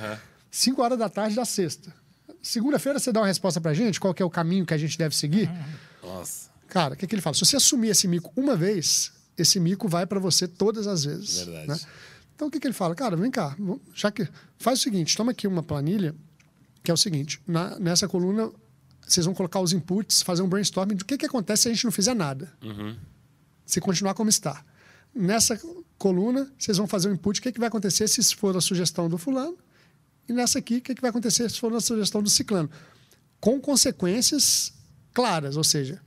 5 0.51 0.81
horas 0.81 0.99
da 0.99 1.09
tarde 1.09 1.35
da 1.35 1.45
sexta. 1.45 1.93
Segunda-feira 2.49 2.99
você 2.99 3.11
dá 3.11 3.21
uma 3.21 3.27
resposta 3.27 3.61
pra 3.61 3.73
gente, 3.75 3.99
qual 3.99 4.13
que 4.15 4.23
é 4.23 4.25
o 4.27 4.31
caminho 4.31 4.67
que 4.67 4.75
a 4.75 4.79
gente 4.79 4.97
deve 4.99 5.17
seguir. 5.17 5.51
Nossa, 6.03 6.51
Cara, 6.69 6.95
o 6.95 6.97
que, 6.97 7.07
que 7.07 7.15
ele 7.15 7.23
fala? 7.23 7.35
Se 7.35 7.41
você 7.45 7.57
assumir 7.57 7.89
esse 7.89 8.07
mico 8.09 8.33
uma 8.37 8.55
vez, 8.57 9.13
esse 9.39 9.59
mico 9.61 9.89
vai 9.89 10.07
para 10.07 10.19
você 10.21 10.47
todas 10.49 10.87
as 10.87 11.05
vezes. 11.05 11.39
Verdade. 11.39 11.69
né? 11.69 11.81
Então 12.35 12.49
o 12.49 12.51
que, 12.51 12.59
que 12.61 12.67
ele 12.67 12.75
fala? 12.75 12.95
Cara, 12.95 13.17
vem 13.17 13.31
cá, 13.31 13.57
já 13.95 14.11
que 14.11 14.29
faz 14.59 14.81
o 14.81 14.83
seguinte, 14.83 15.17
toma 15.17 15.31
aqui 15.33 15.47
uma 15.47 15.63
planilha 15.63 16.15
que 16.83 16.91
é 16.91 16.95
o 16.95 16.97
seguinte: 16.97 17.41
na- 17.47 17.79
nessa 17.79 18.07
coluna 18.09 18.51
vocês 19.07 19.25
vão 19.25 19.35
colocar 19.35 19.61
os 19.61 19.73
inputs, 19.73 20.21
fazer 20.23 20.43
um 20.43 20.49
brainstorming 20.49 20.97
do 20.97 21.05
que, 21.05 21.17
que 21.17 21.27
acontece 21.27 21.63
se 21.63 21.69
a 21.69 21.73
gente 21.73 21.85
não 21.85 21.93
fizer 21.93 22.15
nada. 22.15 22.53
Se 23.65 23.81
continuar 23.81 24.15
como 24.15 24.29
está. 24.31 24.65
Nessa 25.15 25.59
coluna, 25.97 26.51
vocês 26.59 26.77
vão 26.77 26.87
fazer 26.89 27.09
o 27.09 27.13
input, 27.13 27.39
o 27.39 27.43
que, 27.43 27.53
que 27.53 27.59
vai 27.61 27.69
acontecer 27.69 28.09
se 28.09 28.35
for 28.35 28.57
a 28.57 28.61
sugestão 28.61 29.09
do 29.09 29.17
fulano. 29.17 29.57
E 30.29 30.33
nessa 30.33 30.59
aqui, 30.59 30.77
o 30.77 30.81
que, 30.81 30.95
que 30.95 31.01
vai 31.03 31.11
acontecer 31.11 31.51
se 31.51 31.59
for 31.61 31.73
a 31.75 31.81
sugestão 31.81 32.23
do 32.23 32.31
ciclano. 32.31 32.71
Com 33.41 33.61
consequências 33.61 34.73
claras, 35.13 35.57
ou 35.57 35.65
seja, 35.65 36.01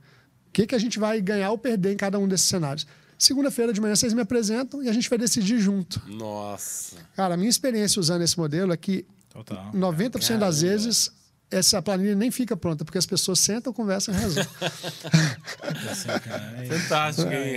o 0.48 0.52
que, 0.52 0.66
que 0.66 0.74
a 0.74 0.78
gente 0.78 0.98
vai 0.98 1.20
ganhar 1.20 1.50
ou 1.50 1.58
perder 1.58 1.92
em 1.92 1.96
cada 1.96 2.18
um 2.18 2.26
desses 2.26 2.48
cenários. 2.48 2.86
Segunda-feira 3.16 3.72
de 3.72 3.80
manhã 3.80 3.94
vocês 3.96 4.12
me 4.12 4.20
apresentam 4.20 4.82
e 4.82 4.88
a 4.88 4.92
gente 4.92 5.08
vai 5.08 5.18
decidir 5.18 5.58
junto. 5.58 6.00
nossa. 6.08 6.96
Cara, 7.16 7.34
a 7.34 7.36
minha 7.36 7.50
experiência 7.50 7.98
usando 8.00 8.22
esse 8.22 8.38
modelo 8.38 8.72
é 8.72 8.76
que 8.76 9.04
Total. 9.30 9.70
90% 9.72 10.38
das 10.38 10.60
vezes 10.62 11.10
essa 11.50 11.80
planilha 11.80 12.14
nem 12.14 12.30
fica 12.30 12.56
pronta, 12.56 12.84
porque 12.84 12.98
as 12.98 13.06
pessoas 13.06 13.38
sentam, 13.40 13.72
conversam 13.72 14.14
e 14.14 14.18
resolvem. 14.18 14.52
Fantástico, 16.68 17.30
hein? 17.32 17.56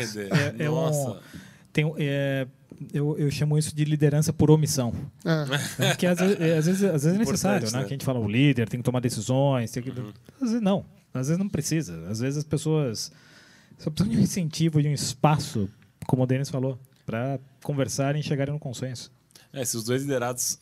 É, 0.60 0.64
é 0.66 0.70
um- 0.70 0.76
Nossa. 0.76 1.20
Tem, 1.72 1.94
é, 1.98 2.48
eu, 2.94 3.18
eu 3.18 3.30
chamo 3.30 3.58
isso 3.58 3.76
de 3.76 3.86
liderança 3.86 4.34
por 4.34 4.50
omissão. 4.50 4.94
É. 5.24 5.86
É, 5.86 5.90
Porque 5.90 6.06
às 6.06 6.20
vezes, 6.20 6.40
é, 6.40 6.58
às 6.58 6.66
vezes, 6.66 6.84
às 6.84 7.04
vezes 7.04 7.16
é 7.16 7.18
necessário, 7.18 7.72
né? 7.72 7.80
né? 7.80 7.84
Que 7.84 7.94
a 7.94 7.96
gente 7.96 8.06
fala, 8.06 8.20
o 8.20 8.28
líder 8.28 8.68
tem 8.68 8.80
que 8.80 8.84
tomar 8.84 9.00
decisões. 9.00 9.72
Tem 9.72 9.84
que... 9.84 9.90
Às 9.90 10.50
vezes 10.50 10.62
não. 10.62 10.86
Às 11.14 11.28
vezes 11.28 11.38
não 11.38 11.50
precisa. 11.50 12.08
Às 12.10 12.20
vezes 12.20 12.38
as 12.38 12.44
pessoas 12.44 13.12
só 13.78 13.90
precisam 13.90 14.14
de 14.14 14.20
um 14.20 14.24
incentivo, 14.24 14.82
de 14.82 14.88
um 14.88 14.94
espaço, 14.94 15.70
como 16.08 16.24
o 16.24 16.26
Denis 16.26 16.50
falou, 16.50 16.80
para 17.06 17.40
conversarem 17.64 18.22
e 18.22 18.24
chegarem 18.24 18.54
no 18.54 18.60
consenso. 18.60 19.12
É, 19.54 19.66
se 19.66 19.76
os 19.76 19.84
dois 19.84 20.04
liderados 20.04 20.60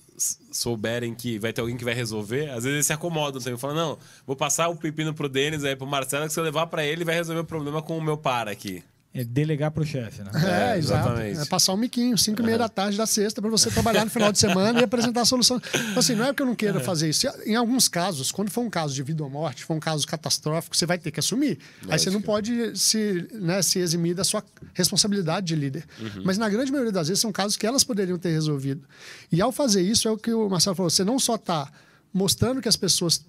souberem 0.51 1.13
que 1.13 1.39
vai 1.39 1.53
ter 1.53 1.61
alguém 1.61 1.77
que 1.77 1.85
vai 1.85 1.93
resolver, 1.93 2.49
às 2.49 2.63
vezes 2.63 2.73
eles 2.73 2.85
se 2.85 2.93
acomodam 2.93 3.39
também. 3.41 3.57
Falam, 3.57 3.75
não, 3.75 3.97
vou 4.25 4.35
passar 4.35 4.67
o 4.67 4.75
pepino 4.75 5.13
pro 5.13 5.29
Denis 5.29 5.63
aí, 5.63 5.75
pro 5.75 5.87
Marcelo, 5.87 6.27
que 6.27 6.33
se 6.33 6.39
eu 6.39 6.43
levar 6.43 6.67
pra 6.67 6.83
ele, 6.83 7.05
vai 7.05 7.15
resolver 7.15 7.41
o 7.41 7.45
problema 7.45 7.81
com 7.81 7.97
o 7.97 8.01
meu 8.01 8.17
par 8.17 8.47
aqui. 8.47 8.83
É 9.11 9.23
delegar 9.23 9.71
para 9.71 9.81
o 9.81 9.85
chefe, 9.85 10.21
né? 10.21 10.29
É, 10.45 10.75
É, 10.75 10.77
exato. 10.77 11.09
exatamente. 11.09 11.39
É 11.39 11.45
passar 11.45 11.73
um 11.73 11.77
miquinho, 11.77 12.15
5 12.15 12.39
e 12.41 12.45
meia 12.45 12.59
da 12.59 12.69
tarde 12.69 12.95
da 12.95 13.07
sexta, 13.07 13.41
para 13.41 13.49
você 13.49 13.71
trabalhar 13.71 14.05
no 14.05 14.11
final 14.11 14.31
de 14.31 14.37
semana 14.37 14.79
e 14.79 14.83
apresentar 14.83 15.21
a 15.21 15.25
solução. 15.25 15.59
Então, 15.73 15.97
assim, 15.97 16.13
não 16.13 16.25
é 16.25 16.33
que 16.33 16.41
eu 16.41 16.45
não 16.45 16.53
queira 16.53 16.79
fazer 16.79 17.09
isso. 17.09 17.27
Em 17.43 17.55
alguns 17.55 17.87
casos, 17.87 18.31
quando 18.31 18.51
for 18.51 18.61
um 18.61 18.69
caso 18.69 18.93
de 18.93 19.01
vida 19.01 19.23
ou 19.23 19.29
morte, 19.29 19.65
for 19.65 19.73
um 19.73 19.79
caso 19.79 20.05
catastrófico, 20.05 20.77
você 20.77 20.85
vai 20.85 20.99
ter 20.99 21.09
que 21.09 21.19
assumir. 21.19 21.57
Aí 21.87 21.97
você 21.97 22.11
não 22.11 22.21
pode 22.21 22.77
se, 22.77 23.27
né, 23.33 23.63
se 23.63 23.79
eximir 23.79 24.13
da 24.13 24.23
sua 24.23 24.43
responsabilidade 24.75 25.47
de 25.47 25.55
líder. 25.55 25.85
Mas 26.23 26.37
na 26.37 26.47
grande 26.47 26.71
maioria 26.71 26.91
das 26.93 27.07
vezes 27.07 27.19
são 27.19 27.31
casos 27.31 27.57
que 27.57 27.65
elas 27.65 27.83
poderiam 27.83 28.17
ter 28.19 28.29
resolvido. 28.31 28.87
E 29.31 29.41
ao 29.41 29.51
fazer 29.51 29.81
isso, 29.81 30.07
é 30.07 30.11
o 30.11 30.17
que 30.17 30.31
o 30.31 30.47
Marcelo 30.47 30.75
falou, 30.75 30.89
você 30.89 31.03
não 31.03 31.17
só 31.17 31.33
está 31.33 31.67
mostrando 32.13 32.61
que 32.61 32.69
as 32.69 32.75
pessoas 32.75 33.25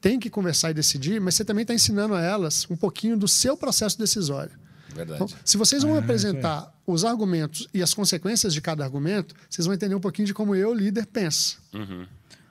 têm 0.00 0.18
que 0.18 0.28
conversar 0.28 0.70
e 0.70 0.74
decidir, 0.74 1.20
mas 1.20 1.34
você 1.36 1.44
também 1.44 1.62
está 1.62 1.74
ensinando 1.74 2.14
a 2.14 2.20
elas 2.22 2.66
um 2.68 2.76
pouquinho 2.76 3.16
do 3.16 3.28
seu 3.28 3.56
processo 3.56 3.96
decisório. 3.98 4.58
Verdade. 4.94 5.22
Então, 5.22 5.38
se 5.44 5.56
vocês 5.56 5.82
vão 5.82 5.96
apresentar 5.96 6.72
os 6.86 7.04
argumentos 7.04 7.68
e 7.72 7.82
as 7.82 7.94
consequências 7.94 8.52
de 8.52 8.60
cada 8.60 8.84
argumento, 8.84 9.34
vocês 9.48 9.66
vão 9.66 9.74
entender 9.74 9.94
um 9.94 10.00
pouquinho 10.00 10.26
de 10.26 10.34
como 10.34 10.54
eu, 10.54 10.72
líder, 10.74 11.06
penso. 11.06 11.60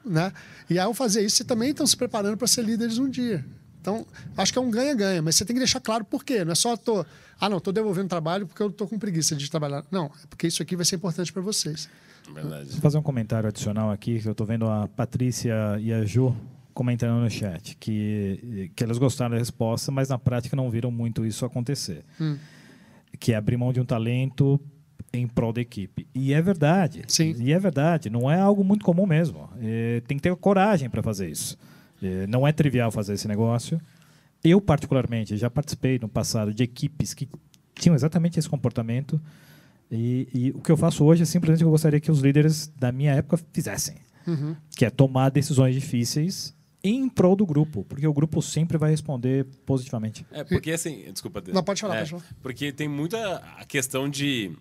Né? 0.05 0.31
E 0.69 0.79
ao 0.79 0.93
fazer 0.93 1.21
isso, 1.21 1.37
vocês 1.37 1.47
também 1.47 1.71
estão 1.71 1.85
se 1.85 1.95
preparando 1.95 2.37
para 2.37 2.47
ser 2.47 2.63
líderes 2.63 2.97
um 2.97 3.09
dia. 3.09 3.45
Então, 3.81 4.05
acho 4.35 4.51
que 4.51 4.59
é 4.59 4.61
um 4.61 4.69
ganha-ganha, 4.69 5.21
mas 5.21 5.35
você 5.35 5.45
tem 5.45 5.53
que 5.53 5.59
deixar 5.59 5.79
claro 5.79 6.03
por 6.03 6.23
quê. 6.23 6.43
Não 6.43 6.51
é 6.51 6.55
só 6.55 6.75
tô, 6.75 7.05
ah, 7.39 7.49
não, 7.49 7.57
estou 7.57 7.71
devolvendo 7.71 8.09
trabalho 8.09 8.45
porque 8.45 8.61
eu 8.61 8.67
estou 8.67 8.87
com 8.87 8.99
preguiça 8.99 9.35
de 9.35 9.49
trabalhar. 9.49 9.85
Não, 9.89 10.05
é 10.05 10.27
porque 10.29 10.47
isso 10.47 10.61
aqui 10.61 10.75
vai 10.75 10.85
ser 10.85 10.97
importante 10.97 11.31
para 11.31 11.41
vocês. 11.41 11.89
Verdade. 12.33 12.69
Vou 12.71 12.81
fazer 12.81 12.97
um 12.97 13.01
comentário 13.01 13.47
adicional 13.47 13.91
aqui, 13.91 14.19
que 14.19 14.27
eu 14.27 14.33
estou 14.33 14.45
vendo 14.45 14.67
a 14.67 14.87
Patrícia 14.87 15.79
e 15.79 15.93
a 15.93 16.05
Ju 16.05 16.35
comentando 16.79 17.19
no 17.21 17.29
chat, 17.29 17.75
que, 17.75 18.71
que 18.73 18.81
elas 18.85 18.97
gostaram 18.97 19.31
da 19.31 19.37
resposta, 19.37 19.91
mas 19.91 20.07
na 20.07 20.17
prática 20.17 20.55
não 20.55 20.71
viram 20.71 20.89
muito 20.89 21.25
isso 21.25 21.45
acontecer. 21.45 22.05
Que 23.19 23.33
é 23.33 23.35
abrir 23.35 23.57
mão 23.57 23.73
de 23.73 23.81
um 23.81 23.85
talento 23.85 24.57
em 25.11 25.27
prol 25.27 25.51
da 25.51 25.59
equipe. 25.59 26.07
E 26.15 26.33
é 26.33 26.41
verdade. 26.41 27.03
Sim. 27.09 27.35
E 27.37 27.51
é 27.51 27.59
verdade. 27.59 28.09
Não 28.09 28.31
é 28.31 28.39
algo 28.39 28.63
muito 28.63 28.85
comum 28.85 29.05
mesmo. 29.05 29.49
É, 29.61 30.01
tem 30.07 30.15
que 30.15 30.23
ter 30.23 30.33
coragem 30.37 30.89
para 30.89 31.03
fazer 31.03 31.29
isso. 31.29 31.57
É, 32.01 32.25
não 32.27 32.47
é 32.47 32.53
trivial 32.53 32.89
fazer 32.91 33.15
esse 33.15 33.27
negócio. 33.27 33.77
Eu, 34.41 34.61
particularmente, 34.61 35.35
já 35.35 35.49
participei 35.49 35.99
no 35.99 36.07
passado 36.07 36.53
de 36.53 36.63
equipes 36.63 37.13
que 37.13 37.27
tinham 37.75 37.93
exatamente 37.93 38.39
esse 38.39 38.47
comportamento. 38.47 39.19
E, 39.91 40.29
e 40.33 40.51
o 40.51 40.61
que 40.61 40.71
eu 40.71 40.77
faço 40.77 41.03
hoje 41.03 41.23
é 41.23 41.25
simplesmente 41.25 41.57
o 41.57 41.65
que 41.65 41.67
eu 41.67 41.71
gostaria 41.71 41.99
que 41.99 42.09
os 42.09 42.21
líderes 42.21 42.71
da 42.79 42.89
minha 42.89 43.11
época 43.11 43.37
fizessem. 43.51 43.97
Que 44.77 44.85
é 44.85 44.89
tomar 44.89 45.29
decisões 45.29 45.75
difíceis 45.75 46.57
em 46.83 47.07
prol 47.09 47.35
do 47.35 47.45
grupo. 47.45 47.83
Porque 47.87 48.07
o 48.07 48.13
grupo 48.13 48.41
sempre 48.41 48.77
vai 48.77 48.89
responder 48.91 49.45
positivamente. 49.65 50.25
É, 50.31 50.43
porque 50.43 50.71
assim, 50.71 51.03
desculpa. 51.11 51.43
Não, 51.47 51.63
pode 51.63 51.81
falar, 51.81 51.95
É, 51.95 51.99
pode 51.99 52.11
falar. 52.11 52.23
Porque 52.41 52.71
tem 52.71 52.87
muita 52.87 53.37
a 53.57 53.65
questão 53.65 54.09
de. 54.09 54.51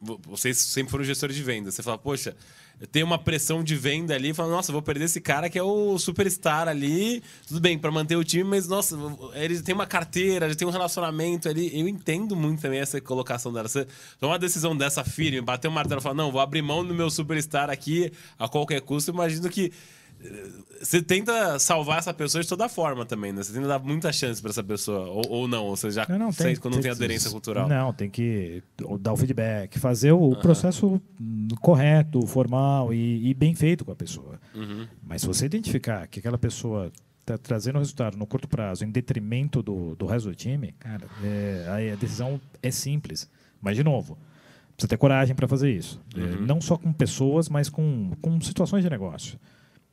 vo- 0.00 0.20
Vocês 0.26 0.58
sempre 0.58 0.90
foram 0.90 1.04
gestores 1.04 1.34
de 1.36 1.42
venda. 1.42 1.70
Você 1.70 1.82
fala, 1.82 1.96
poxa, 1.98 2.36
tem 2.90 3.02
uma 3.04 3.16
pressão 3.18 3.62
de 3.64 3.76
venda 3.76 4.14
ali, 4.14 4.34
fala, 4.34 4.50
nossa, 4.50 4.72
vou 4.72 4.82
perder 4.82 5.04
esse 5.04 5.20
cara 5.20 5.48
que 5.48 5.56
é 5.58 5.62
o 5.62 5.96
superstar 5.96 6.66
ali. 6.68 7.22
Tudo 7.46 7.60
bem, 7.60 7.78
para 7.78 7.90
manter 7.90 8.16
o 8.16 8.24
time, 8.24 8.42
mas 8.44 8.66
nossa, 8.68 8.96
ele 9.34 9.62
tem 9.62 9.74
uma 9.74 9.86
carteira, 9.86 10.44
ele 10.46 10.56
tem 10.56 10.66
um 10.68 10.72
relacionamento 10.72 11.48
ali. 11.48 11.70
Eu 11.80 11.88
entendo 11.88 12.34
muito 12.36 12.60
também 12.60 12.80
essa 12.80 13.00
colocação 13.00 13.52
dela. 13.52 13.68
Você 13.68 13.86
toma 14.18 14.32
uma 14.32 14.38
decisão 14.38 14.76
dessa 14.76 15.02
firme, 15.04 15.40
bater 15.40 15.68
o 15.68 15.72
martelo 15.72 16.00
e 16.00 16.02
falar, 16.02 16.16
não, 16.16 16.30
vou 16.32 16.40
abrir 16.40 16.60
mão 16.62 16.84
do 16.84 16.92
meu 16.92 17.08
superstar 17.08 17.70
aqui 17.70 18.12
a 18.38 18.48
qualquer 18.48 18.80
custo. 18.82 19.10
Eu 19.10 19.14
imagino 19.14 19.48
que 19.48 19.72
você 20.80 21.02
tenta 21.02 21.58
salvar 21.58 21.98
essa 21.98 22.12
pessoa 22.12 22.42
de 22.42 22.48
toda 22.48 22.68
forma 22.68 23.04
também, 23.04 23.32
né? 23.32 23.42
Você 23.42 23.52
tenta 23.52 23.66
dar 23.66 23.78
muita 23.78 24.12
chance 24.12 24.40
para 24.40 24.50
essa 24.50 24.62
pessoa. 24.62 25.08
Ou, 25.08 25.28
ou 25.28 25.48
não, 25.48 25.64
ou 25.64 25.76
você 25.76 25.90
já 25.90 26.06
Não, 26.08 26.18
não, 26.18 26.32
sente 26.32 26.60
quando 26.60 26.74
não 26.74 26.82
tem 26.82 26.90
aderência 26.90 27.30
cultural. 27.30 27.68
Não, 27.68 27.92
tem 27.92 28.10
que 28.10 28.62
dar 29.00 29.12
o 29.12 29.16
feedback, 29.16 29.78
fazer 29.78 30.12
o 30.12 30.36
processo 30.36 31.00
hum, 31.20 31.48
correto, 31.60 32.26
formal 32.26 32.92
e, 32.92 33.28
e 33.28 33.34
bem 33.34 33.54
feito 33.54 33.84
com 33.84 33.92
a 33.92 33.96
pessoa. 33.96 34.40
Uhum. 34.54 34.86
Mas 35.02 35.22
se 35.22 35.26
você 35.26 35.46
identificar 35.46 36.06
que 36.06 36.18
aquela 36.18 36.38
pessoa 36.38 36.92
está 37.20 37.38
trazendo 37.38 37.78
resultado 37.78 38.16
no 38.16 38.26
curto 38.26 38.46
prazo 38.46 38.84
em 38.84 38.90
detrimento 38.90 39.62
do, 39.62 39.96
do 39.96 40.06
resto 40.06 40.28
do 40.28 40.34
time, 40.34 40.72
cara, 40.78 41.06
é, 41.22 41.66
aí 41.70 41.90
a 41.90 41.96
decisão 41.96 42.40
é 42.62 42.70
simples. 42.70 43.28
Mas, 43.60 43.76
de 43.76 43.82
novo, 43.82 44.18
precisa 44.76 44.88
ter 44.88 44.96
coragem 44.98 45.34
para 45.34 45.48
fazer 45.48 45.70
isso. 45.70 46.00
É, 46.14 46.40
não 46.40 46.60
só 46.60 46.76
com 46.76 46.92
pessoas, 46.92 47.48
mas 47.48 47.70
com, 47.70 48.12
com 48.20 48.40
situações 48.40 48.84
de 48.84 48.90
negócio. 48.90 49.38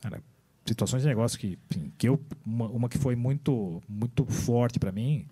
Cara, 0.02 0.22
situações 0.66 1.04
de 1.04 1.08
negócio 1.08 1.40
que, 1.40 1.58
enfim, 1.70 1.92
que 1.98 2.08
eu 2.10 2.20
uma, 2.46 2.68
uma 2.68 2.90
que 2.90 2.98
foi 2.98 3.16
muito 3.16 3.82
muito 3.88 4.26
forte 4.26 4.80
para 4.80 4.92
mim 4.92 5.26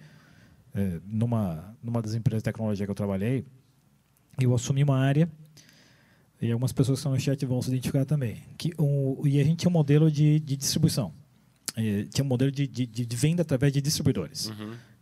é, 0.74 1.00
numa 1.06 1.76
numa 1.84 2.02
das 2.02 2.14
empresas 2.14 2.42
de 2.42 2.46
tecnologia 2.46 2.86
que 2.86 2.92
eu 2.92 2.96
trabalhei 2.96 3.46
eu 4.40 4.54
assumi 4.54 4.84
uma 4.84 4.98
área 4.98 5.30
e 6.42 6.52
algumas 6.52 6.72
pessoas 6.72 6.98
que 6.98 7.02
estão 7.02 7.12
no 7.12 7.20
chat 7.20 7.46
vão 7.46 7.62
se 7.62 7.70
identificar 7.70 8.06
também 8.06 8.38
que 8.58 8.72
um, 8.80 9.26
e 9.26 9.40
a 9.40 9.44
gente 9.44 9.60
tinha 9.60 9.70
um 9.70 9.74
modelo 9.74 10.10
de, 10.10 10.40
de 10.40 10.56
distribuição. 10.56 11.14
É, 11.76 12.04
tinha 12.04 12.26
um 12.26 12.28
modelo 12.28 12.52
de, 12.52 12.66
de, 12.66 12.86
de 12.86 13.16
venda 13.16 13.42
através 13.42 13.72
de 13.72 13.82
distribuidores. 13.82 14.50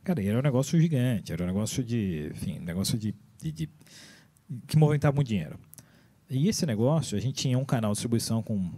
Cara 0.04 0.22
e 0.22 0.28
era 0.28 0.40
um 0.40 0.42
negócio 0.42 0.80
gigante 0.80 1.34
era 1.34 1.44
um 1.44 1.48
negócio 1.48 1.84
de 1.84 2.32
enfim 2.34 2.60
negócio 2.60 2.98
de, 2.98 3.14
de, 3.42 3.52
de 3.52 3.70
que 4.66 4.78
movimentava 4.78 5.16
muito 5.16 5.28
dinheiro. 5.28 5.60
E 6.30 6.48
esse 6.48 6.66
negócio, 6.66 7.18
a 7.18 7.22
gente 7.22 7.36
tinha 7.36 7.58
um 7.58 7.66
canal 7.66 7.92
de 7.92 7.96
distribuição 7.96 8.44
com 8.44 8.72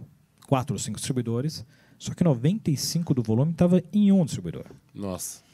quatro 0.50 0.74
ou 0.74 0.80
cinco 0.80 0.96
distribuidores, 0.96 1.64
só 1.96 2.12
que 2.12 2.24
95% 2.24 3.14
do 3.14 3.22
volume 3.22 3.52
estava 3.52 3.80
em 3.92 4.10
um 4.10 4.24
distribuidor. 4.24 4.64
Nossa. 4.92 5.44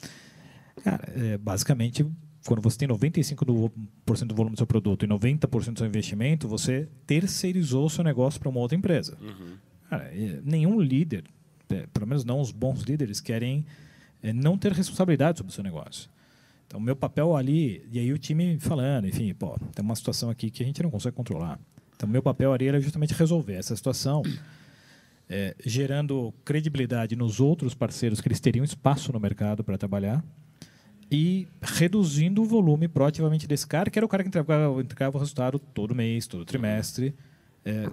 Cara, 0.82 1.12
é, 1.14 1.36
basicamente, 1.36 2.07
quando 2.47 2.62
você 2.62 2.78
tem 2.78 2.88
95% 2.88 3.44
do, 3.44 3.70
do 4.24 4.34
volume 4.34 4.55
do 4.55 4.59
seu 4.59 4.66
produto 4.66 5.05
e 5.05 5.09
90% 5.09 5.72
do 5.74 5.78
seu 5.78 5.86
investimento, 5.86 6.49
você 6.49 6.88
terceirizou 7.07 7.84
o 7.84 7.90
seu 7.90 8.03
negócio 8.03 8.40
para 8.40 8.49
uma 8.49 8.59
outra 8.59 8.74
empresa. 8.74 9.18
Cara, 9.90 10.05
é, 10.05 10.40
nenhum 10.42 10.80
líder, 10.80 11.24
é, 11.68 11.86
pelo 11.92 12.07
menos 12.07 12.24
não 12.24 12.40
os 12.40 12.51
bons 12.51 12.80
líderes, 12.80 13.20
querem 13.20 13.66
é, 14.22 14.32
não 14.32 14.57
ter 14.57 14.72
responsabilidade 14.72 15.36
sobre 15.36 15.51
o 15.51 15.55
seu 15.55 15.62
negócio. 15.62 16.09
Então, 16.66 16.80
meu 16.80 16.97
papel 16.97 17.36
ali, 17.36 17.86
e 17.92 17.99
aí 17.99 18.11
o 18.14 18.18
time 18.18 18.59
falando, 18.59 19.07
enfim, 19.07 19.34
pô, 19.34 19.59
tem 19.74 19.84
uma 19.84 19.94
situação 19.94 20.30
aqui 20.30 20.51
que 20.51 20.62
a 20.62 20.66
gente 20.66 20.82
não 20.82 20.90
consegue 20.90 21.14
controlar. 21.14 21.61
Então, 21.94 22.09
meu 22.09 22.22
papel 22.22 22.51
ali 22.51 22.66
era 22.66 22.80
justamente 22.80 23.12
resolver 23.12 23.55
essa 23.55 23.76
situação, 23.76 24.22
é, 25.29 25.57
gerando 25.64 26.33
credibilidade 26.45 27.16
nos 27.16 27.41
outros 27.41 27.74
parceiros 27.74 28.20
que 28.20 28.29
eles 28.29 28.41
teriam 28.41 28.64
espaço 28.64 29.12
no 29.12 29.20
mercado 29.20 29.64
para 29.64 29.77
trabalhar 29.77 30.24
e 31.11 31.47
reduzindo 31.61 32.43
o 32.43 32.45
volume 32.45 32.89
proativamente 32.89 33.47
desse 33.47 33.66
cara, 33.66 33.91
que 33.91 33.99
era 33.99 34.07
o 34.07 34.09
cara 34.09 34.22
que 34.22 34.29
entregava, 34.29 34.81
entregava 34.81 35.16
o 35.16 35.20
resultado 35.20 35.59
todo 35.59 35.95
mês, 35.95 36.27
todo 36.27 36.45
trimestre. 36.45 37.14
É, 37.64 37.89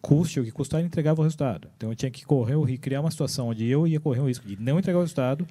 custe 0.00 0.40
o 0.40 0.44
que 0.44 0.50
custar, 0.50 0.80
ele 0.80 0.86
entregava 0.86 1.20
o 1.20 1.24
resultado. 1.24 1.68
Então 1.76 1.90
eu 1.90 1.96
tinha 1.96 2.10
que 2.10 2.24
correr 2.24 2.54
o 2.54 2.66
criar 2.78 3.00
uma 3.00 3.10
situação 3.10 3.48
onde 3.48 3.66
eu 3.66 3.86
ia 3.86 4.00
correr 4.00 4.20
o 4.20 4.26
risco 4.26 4.46
de 4.46 4.60
não 4.60 4.78
entregar 4.78 4.98
o 4.98 5.02
resultado, 5.02 5.46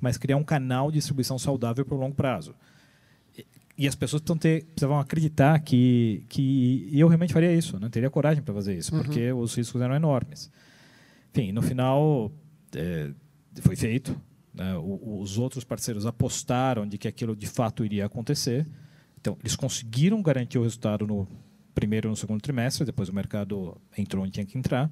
mas 0.00 0.16
criar 0.16 0.36
um 0.36 0.44
canal 0.44 0.90
de 0.90 0.98
distribuição 0.98 1.38
saudável 1.38 1.84
para 1.84 1.94
o 1.94 1.98
longo 1.98 2.14
prazo. 2.14 2.54
E, 3.78 3.86
as 3.86 3.94
pessoas 3.94 4.20
ter, 4.40 4.64
precisavam 4.64 4.98
acreditar 4.98 5.58
que, 5.60 6.24
que 6.28 6.90
eu 6.92 7.06
realmente 7.06 7.32
faria 7.32 7.52
isso, 7.52 7.78
né? 7.78 7.88
teria 7.88 8.10
coragem 8.10 8.42
para 8.42 8.52
fazer 8.52 8.76
isso, 8.76 8.92
uhum. 8.92 9.02
porque 9.02 9.32
os 9.32 9.54
riscos 9.54 9.80
eram 9.80 9.94
enormes. 9.94 10.50
Enfim, 11.30 11.52
no 11.52 11.62
final 11.62 12.32
é, 12.74 13.10
foi 13.60 13.76
feito. 13.76 14.20
Né? 14.52 14.74
O, 14.76 15.20
os 15.20 15.38
outros 15.38 15.62
parceiros 15.62 16.06
apostaram 16.06 16.86
de 16.86 16.98
que 16.98 17.06
aquilo 17.06 17.36
de 17.36 17.46
fato 17.46 17.84
iria 17.84 18.06
acontecer. 18.06 18.66
Então, 19.20 19.36
eles 19.40 19.54
conseguiram 19.54 20.20
garantir 20.22 20.58
o 20.58 20.62
resultado 20.64 21.06
no 21.06 21.28
primeiro 21.74 22.08
e 22.08 22.10
no 22.10 22.16
segundo 22.16 22.40
trimestre, 22.40 22.84
depois 22.84 23.08
o 23.08 23.14
mercado 23.14 23.80
entrou 23.96 24.24
onde 24.24 24.32
tinha 24.32 24.46
que 24.46 24.58
entrar. 24.58 24.90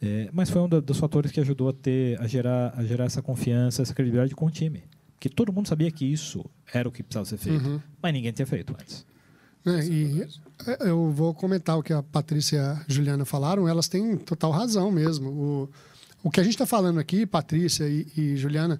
É, 0.00 0.30
mas 0.32 0.50
foi 0.50 0.60
um 0.60 0.68
dos 0.68 0.98
fatores 0.98 1.30
que 1.30 1.40
ajudou 1.40 1.68
a, 1.68 1.72
ter, 1.72 2.20
a, 2.20 2.26
gerar, 2.26 2.72
a 2.76 2.84
gerar 2.84 3.04
essa 3.04 3.20
confiança, 3.20 3.82
essa 3.82 3.94
credibilidade 3.94 4.34
com 4.34 4.46
o 4.46 4.50
time. 4.50 4.84
Porque 5.24 5.34
todo 5.34 5.50
mundo 5.54 5.66
sabia 5.66 5.90
que 5.90 6.04
isso 6.04 6.44
era 6.70 6.86
o 6.86 6.92
que 6.92 7.02
precisava 7.02 7.24
ser 7.24 7.38
feito, 7.38 7.66
uhum. 7.66 7.80
mas 8.02 8.12
ninguém 8.12 8.30
tinha 8.30 8.46
feito 8.46 8.76
antes. 8.78 9.06
É, 9.64 9.82
e 9.86 10.28
eu 10.80 11.10
vou 11.10 11.32
comentar 11.32 11.78
o 11.78 11.82
que 11.82 11.94
a 11.94 12.02
Patrícia 12.02 12.58
e 12.58 12.60
a 12.60 12.84
Juliana 12.86 13.24
falaram, 13.24 13.66
elas 13.66 13.88
têm 13.88 14.18
total 14.18 14.50
razão 14.50 14.90
mesmo. 14.90 15.30
O, 15.30 15.70
o 16.24 16.30
que 16.30 16.40
a 16.40 16.42
gente 16.42 16.52
está 16.52 16.66
falando 16.66 17.00
aqui, 17.00 17.24
Patrícia 17.24 17.88
e, 17.88 18.06
e 18.14 18.36
Juliana, 18.36 18.78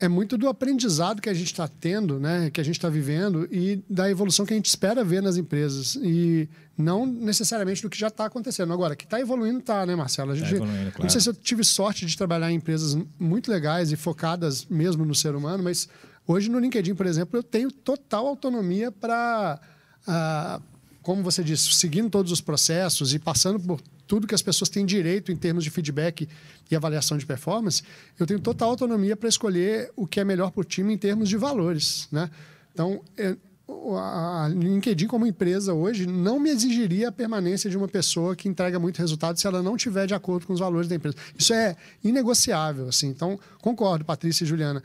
é 0.00 0.08
muito 0.08 0.38
do 0.38 0.48
aprendizado 0.48 1.20
que 1.20 1.28
a 1.28 1.34
gente 1.34 1.48
está 1.48 1.68
tendo, 1.68 2.18
né, 2.18 2.50
que 2.50 2.58
a 2.58 2.64
gente 2.64 2.76
está 2.76 2.88
vivendo 2.88 3.46
e 3.52 3.84
da 3.88 4.10
evolução 4.10 4.46
que 4.46 4.54
a 4.54 4.56
gente 4.56 4.66
espera 4.66 5.04
ver 5.04 5.22
nas 5.22 5.36
empresas 5.36 5.94
e 5.96 6.48
não 6.76 7.04
necessariamente 7.04 7.82
do 7.82 7.90
que 7.90 7.98
já 7.98 8.08
está 8.08 8.24
acontecendo. 8.24 8.72
Agora, 8.72 8.96
que 8.96 9.04
está 9.04 9.20
evoluindo, 9.20 9.58
está, 9.58 9.84
né, 9.84 9.94
Marcelo? 9.94 10.32
A 10.32 10.34
gente, 10.34 10.48
tá 10.48 10.56
evoluindo, 10.56 10.90
claro. 10.90 11.02
Não 11.02 11.10
sei 11.10 11.20
se 11.20 11.28
eu 11.28 11.34
tive 11.34 11.62
sorte 11.62 12.06
de 12.06 12.16
trabalhar 12.16 12.50
em 12.50 12.54
empresas 12.54 12.96
muito 13.18 13.50
legais 13.50 13.92
e 13.92 13.96
focadas 13.96 14.66
mesmo 14.70 15.04
no 15.04 15.14
ser 15.14 15.34
humano, 15.34 15.62
mas 15.62 15.86
hoje 16.26 16.48
no 16.48 16.58
LinkedIn, 16.58 16.94
por 16.94 17.04
exemplo, 17.04 17.38
eu 17.38 17.42
tenho 17.42 17.70
total 17.70 18.26
autonomia 18.26 18.90
para, 18.90 19.60
ah, 20.06 20.62
como 21.02 21.22
você 21.22 21.44
disse, 21.44 21.74
seguindo 21.74 22.08
todos 22.08 22.32
os 22.32 22.40
processos 22.40 23.12
e 23.12 23.18
passando 23.18 23.60
por 23.60 23.82
tudo 24.10 24.26
que 24.26 24.34
as 24.34 24.42
pessoas 24.42 24.68
têm 24.68 24.84
direito 24.84 25.30
em 25.30 25.36
termos 25.36 25.62
de 25.62 25.70
feedback 25.70 26.28
e 26.68 26.74
avaliação 26.74 27.16
de 27.16 27.24
performance, 27.24 27.80
eu 28.18 28.26
tenho 28.26 28.40
total 28.40 28.70
autonomia 28.70 29.16
para 29.16 29.28
escolher 29.28 29.92
o 29.94 30.04
que 30.04 30.18
é 30.18 30.24
melhor 30.24 30.50
para 30.50 30.62
o 30.62 30.64
time 30.64 30.92
em 30.92 30.98
termos 30.98 31.28
de 31.28 31.36
valores. 31.36 32.08
Né? 32.10 32.28
Então, 32.72 33.04
é, 33.16 33.36
a 33.68 34.50
LinkedIn 34.52 35.06
como 35.06 35.28
empresa 35.28 35.72
hoje 35.74 36.08
não 36.08 36.40
me 36.40 36.50
exigiria 36.50 37.10
a 37.10 37.12
permanência 37.12 37.70
de 37.70 37.76
uma 37.76 37.86
pessoa 37.86 38.34
que 38.34 38.48
entrega 38.48 38.80
muito 38.80 38.98
resultado 38.98 39.38
se 39.38 39.46
ela 39.46 39.62
não 39.62 39.76
tiver 39.76 40.08
de 40.08 40.14
acordo 40.14 40.44
com 40.44 40.54
os 40.54 40.58
valores 40.58 40.88
da 40.88 40.96
empresa. 40.96 41.16
Isso 41.38 41.54
é 41.54 41.76
inegociável. 42.02 42.88
Assim. 42.88 43.06
Então, 43.06 43.38
concordo, 43.62 44.04
Patrícia 44.04 44.42
e 44.42 44.46
Juliana 44.48 44.82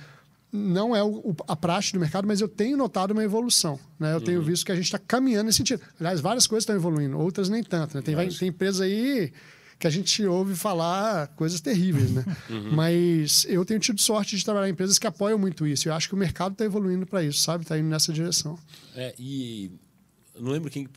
não 0.55 0.95
é 0.95 1.03
o, 1.03 1.35
a 1.47 1.55
praxe 1.55 1.93
do 1.93 1.99
mercado, 1.99 2.27
mas 2.27 2.41
eu 2.41 2.47
tenho 2.47 2.77
notado 2.77 3.11
uma 3.11 3.23
evolução. 3.23 3.79
Né? 3.99 4.11
Eu 4.11 4.17
uhum. 4.17 4.23
tenho 4.23 4.41
visto 4.41 4.65
que 4.65 4.71
a 4.71 4.75
gente 4.75 4.85
está 4.85 4.97
caminhando 4.97 5.45
nesse 5.45 5.57
sentido. 5.57 5.81
Aliás, 5.99 6.21
várias 6.21 6.47
coisas 6.47 6.63
estão 6.63 6.75
evoluindo, 6.75 7.17
outras 7.19 7.49
nem 7.49 7.63
tanto. 7.63 7.95
Né? 7.95 8.01
Tem, 8.01 8.15
vai, 8.15 8.27
tem 8.27 8.49
empresas 8.49 8.81
aí 8.81 9.31
que 9.77 9.85
a 9.85 9.89
gente 9.89 10.25
ouve 10.25 10.55
falar 10.55 11.27
coisas 11.35 11.59
terríveis, 11.59 12.11
né? 12.11 12.23
Uhum. 12.49 12.73
Mas 12.73 13.45
eu 13.49 13.65
tenho 13.65 13.79
tido 13.79 13.99
sorte 13.99 14.37
de 14.37 14.45
trabalhar 14.45 14.69
em 14.69 14.71
empresas 14.71 14.99
que 14.99 15.07
apoiam 15.07 15.37
muito 15.37 15.65
isso. 15.65 15.89
Eu 15.89 15.93
acho 15.93 16.07
que 16.07 16.13
o 16.13 16.17
mercado 16.17 16.53
está 16.53 16.63
evoluindo 16.63 17.05
para 17.05 17.23
isso, 17.23 17.39
sabe? 17.39 17.63
Está 17.63 17.77
indo 17.77 17.89
nessa 17.89 18.13
direção. 18.13 18.57
É, 18.95 19.13
e 19.17 19.71
não 20.39 20.51
lembro 20.51 20.69
quem 20.69 20.87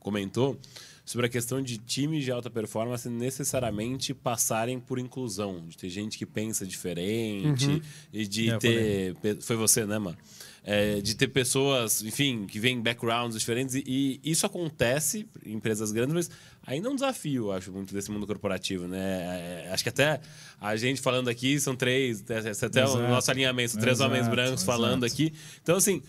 comentou, 0.00 0.58
sobre 1.06 1.26
a 1.26 1.28
questão 1.28 1.62
de 1.62 1.78
times 1.78 2.24
de 2.24 2.32
alta 2.32 2.50
performance 2.50 3.08
necessariamente 3.08 4.12
passarem 4.12 4.80
por 4.80 4.98
inclusão, 4.98 5.64
de 5.68 5.78
ter 5.78 5.88
gente 5.88 6.18
que 6.18 6.26
pensa 6.26 6.66
diferente 6.66 7.68
uhum. 7.68 7.80
e 8.12 8.26
de 8.26 8.50
é, 8.50 8.58
ter. 8.58 9.16
Foi 9.40 9.54
você, 9.54 9.86
né, 9.86 10.00
mano? 10.00 10.18
É, 10.64 11.00
de 11.00 11.14
ter 11.14 11.28
pessoas, 11.28 12.02
enfim, 12.02 12.44
que 12.44 12.58
vêm 12.58 12.82
backgrounds 12.82 13.38
diferentes. 13.38 13.76
E, 13.76 13.84
e, 13.86 14.20
isso 14.24 14.44
acontece 14.44 15.28
em 15.44 15.52
empresas 15.52 15.92
grandes, 15.92 16.12
mas 16.12 16.30
ainda 16.66 16.88
é 16.88 16.90
um 16.90 16.96
desafio, 16.96 17.52
acho, 17.52 17.70
muito 17.70 17.94
desse 17.94 18.10
mundo 18.10 18.26
corporativo, 18.26 18.88
né? 18.88 19.64
É, 19.64 19.70
acho 19.72 19.84
que 19.84 19.90
até 19.90 20.20
a 20.60 20.74
gente 20.74 21.00
falando 21.00 21.28
aqui 21.28 21.60
são 21.60 21.76
três, 21.76 22.24
até 22.60 22.84
o 22.84 23.08
nosso 23.08 23.30
alinhamento, 23.30 23.70
são 23.70 23.80
três 23.80 23.98
exato, 23.98 24.10
homens 24.10 24.26
brancos 24.26 24.62
exato. 24.62 24.66
falando 24.66 25.04
aqui. 25.04 25.32
Então, 25.62 25.76
assim, 25.76 26.02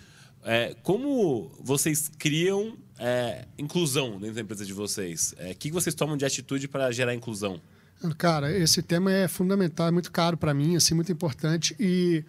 é, 0.44 0.76
como 0.82 1.52
vocês 1.60 2.10
criam 2.18 2.76
é, 3.00 3.46
inclusão 3.58 4.20
dentro 4.20 4.36
da 4.36 4.42
empresa 4.42 4.66
de 4.66 4.74
vocês? 4.74 5.34
O 5.38 5.42
é, 5.42 5.54
que 5.54 5.72
vocês 5.72 5.96
tomam 5.96 6.18
de 6.18 6.26
atitude 6.26 6.68
para 6.68 6.92
gerar 6.92 7.14
inclusão? 7.14 7.60
Cara, 8.18 8.56
esse 8.56 8.82
tema 8.82 9.12
é 9.12 9.28
fundamental, 9.28 9.88
é 9.88 9.92
muito 9.92 10.12
caro 10.12 10.38
para 10.38 10.54
mim, 10.54 10.76
assim, 10.76 10.94
muito 10.94 11.12
importante. 11.12 11.76
E 11.80 12.24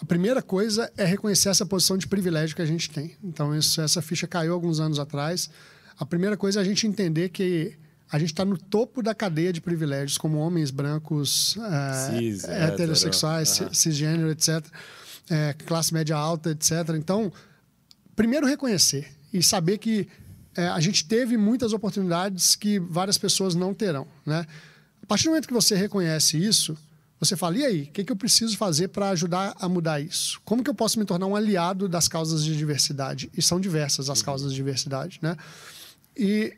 a 0.00 0.04
primeira 0.04 0.40
coisa 0.40 0.90
é 0.96 1.04
reconhecer 1.04 1.48
essa 1.48 1.66
posição 1.66 1.98
de 1.98 2.06
privilégio 2.06 2.54
que 2.54 2.62
a 2.62 2.66
gente 2.66 2.88
tem. 2.90 3.16
Então, 3.22 3.56
isso, 3.56 3.80
essa 3.80 4.00
ficha 4.00 4.26
caiu 4.26 4.52
alguns 4.52 4.78
anos 4.78 4.98
atrás. 4.98 5.50
A 5.98 6.06
primeira 6.06 6.36
coisa 6.36 6.60
é 6.60 6.62
a 6.62 6.64
gente 6.64 6.86
entender 6.86 7.30
que 7.30 7.76
a 8.10 8.18
gente 8.18 8.32
está 8.32 8.44
no 8.44 8.56
topo 8.56 9.02
da 9.02 9.14
cadeia 9.14 9.52
de 9.52 9.60
privilégios, 9.60 10.16
como 10.16 10.38
homens 10.38 10.70
brancos, 10.70 11.56
é, 11.58 12.18
Cis, 12.18 12.44
heterossexuais, 12.44 13.60
uhum. 13.60 13.74
cisgênero, 13.74 14.30
etc., 14.30 14.64
é, 15.28 15.54
classe 15.64 15.92
média 15.94 16.16
alta, 16.16 16.50
etc. 16.50 16.72
Então, 16.96 17.32
primeiro 18.16 18.46
reconhecer 18.46 19.08
e 19.32 19.42
saber 19.42 19.78
que 19.78 20.08
é, 20.56 20.66
a 20.68 20.80
gente 20.80 21.04
teve 21.04 21.36
muitas 21.36 21.72
oportunidades 21.72 22.56
que 22.56 22.78
várias 22.78 23.16
pessoas 23.16 23.54
não 23.54 23.72
terão. 23.72 24.06
Né? 24.26 24.46
A 25.02 25.06
partir 25.06 25.24
do 25.24 25.30
momento 25.30 25.48
que 25.48 25.54
você 25.54 25.74
reconhece 25.74 26.36
isso, 26.36 26.76
você 27.20 27.36
fala, 27.36 27.58
e 27.58 27.64
aí, 27.64 27.82
o 27.82 27.86
que, 27.88 28.02
que 28.02 28.10
eu 28.10 28.16
preciso 28.16 28.56
fazer 28.56 28.88
para 28.88 29.10
ajudar 29.10 29.54
a 29.60 29.68
mudar 29.68 30.00
isso? 30.00 30.40
Como 30.42 30.64
que 30.64 30.70
eu 30.70 30.74
posso 30.74 30.98
me 30.98 31.04
tornar 31.04 31.26
um 31.26 31.36
aliado 31.36 31.86
das 31.86 32.08
causas 32.08 32.42
de 32.42 32.56
diversidade? 32.56 33.30
E 33.36 33.42
são 33.42 33.60
diversas 33.60 34.08
as 34.08 34.20
uhum. 34.20 34.24
causas 34.24 34.50
de 34.50 34.56
diversidade, 34.56 35.18
né? 35.20 35.36
E 36.16 36.56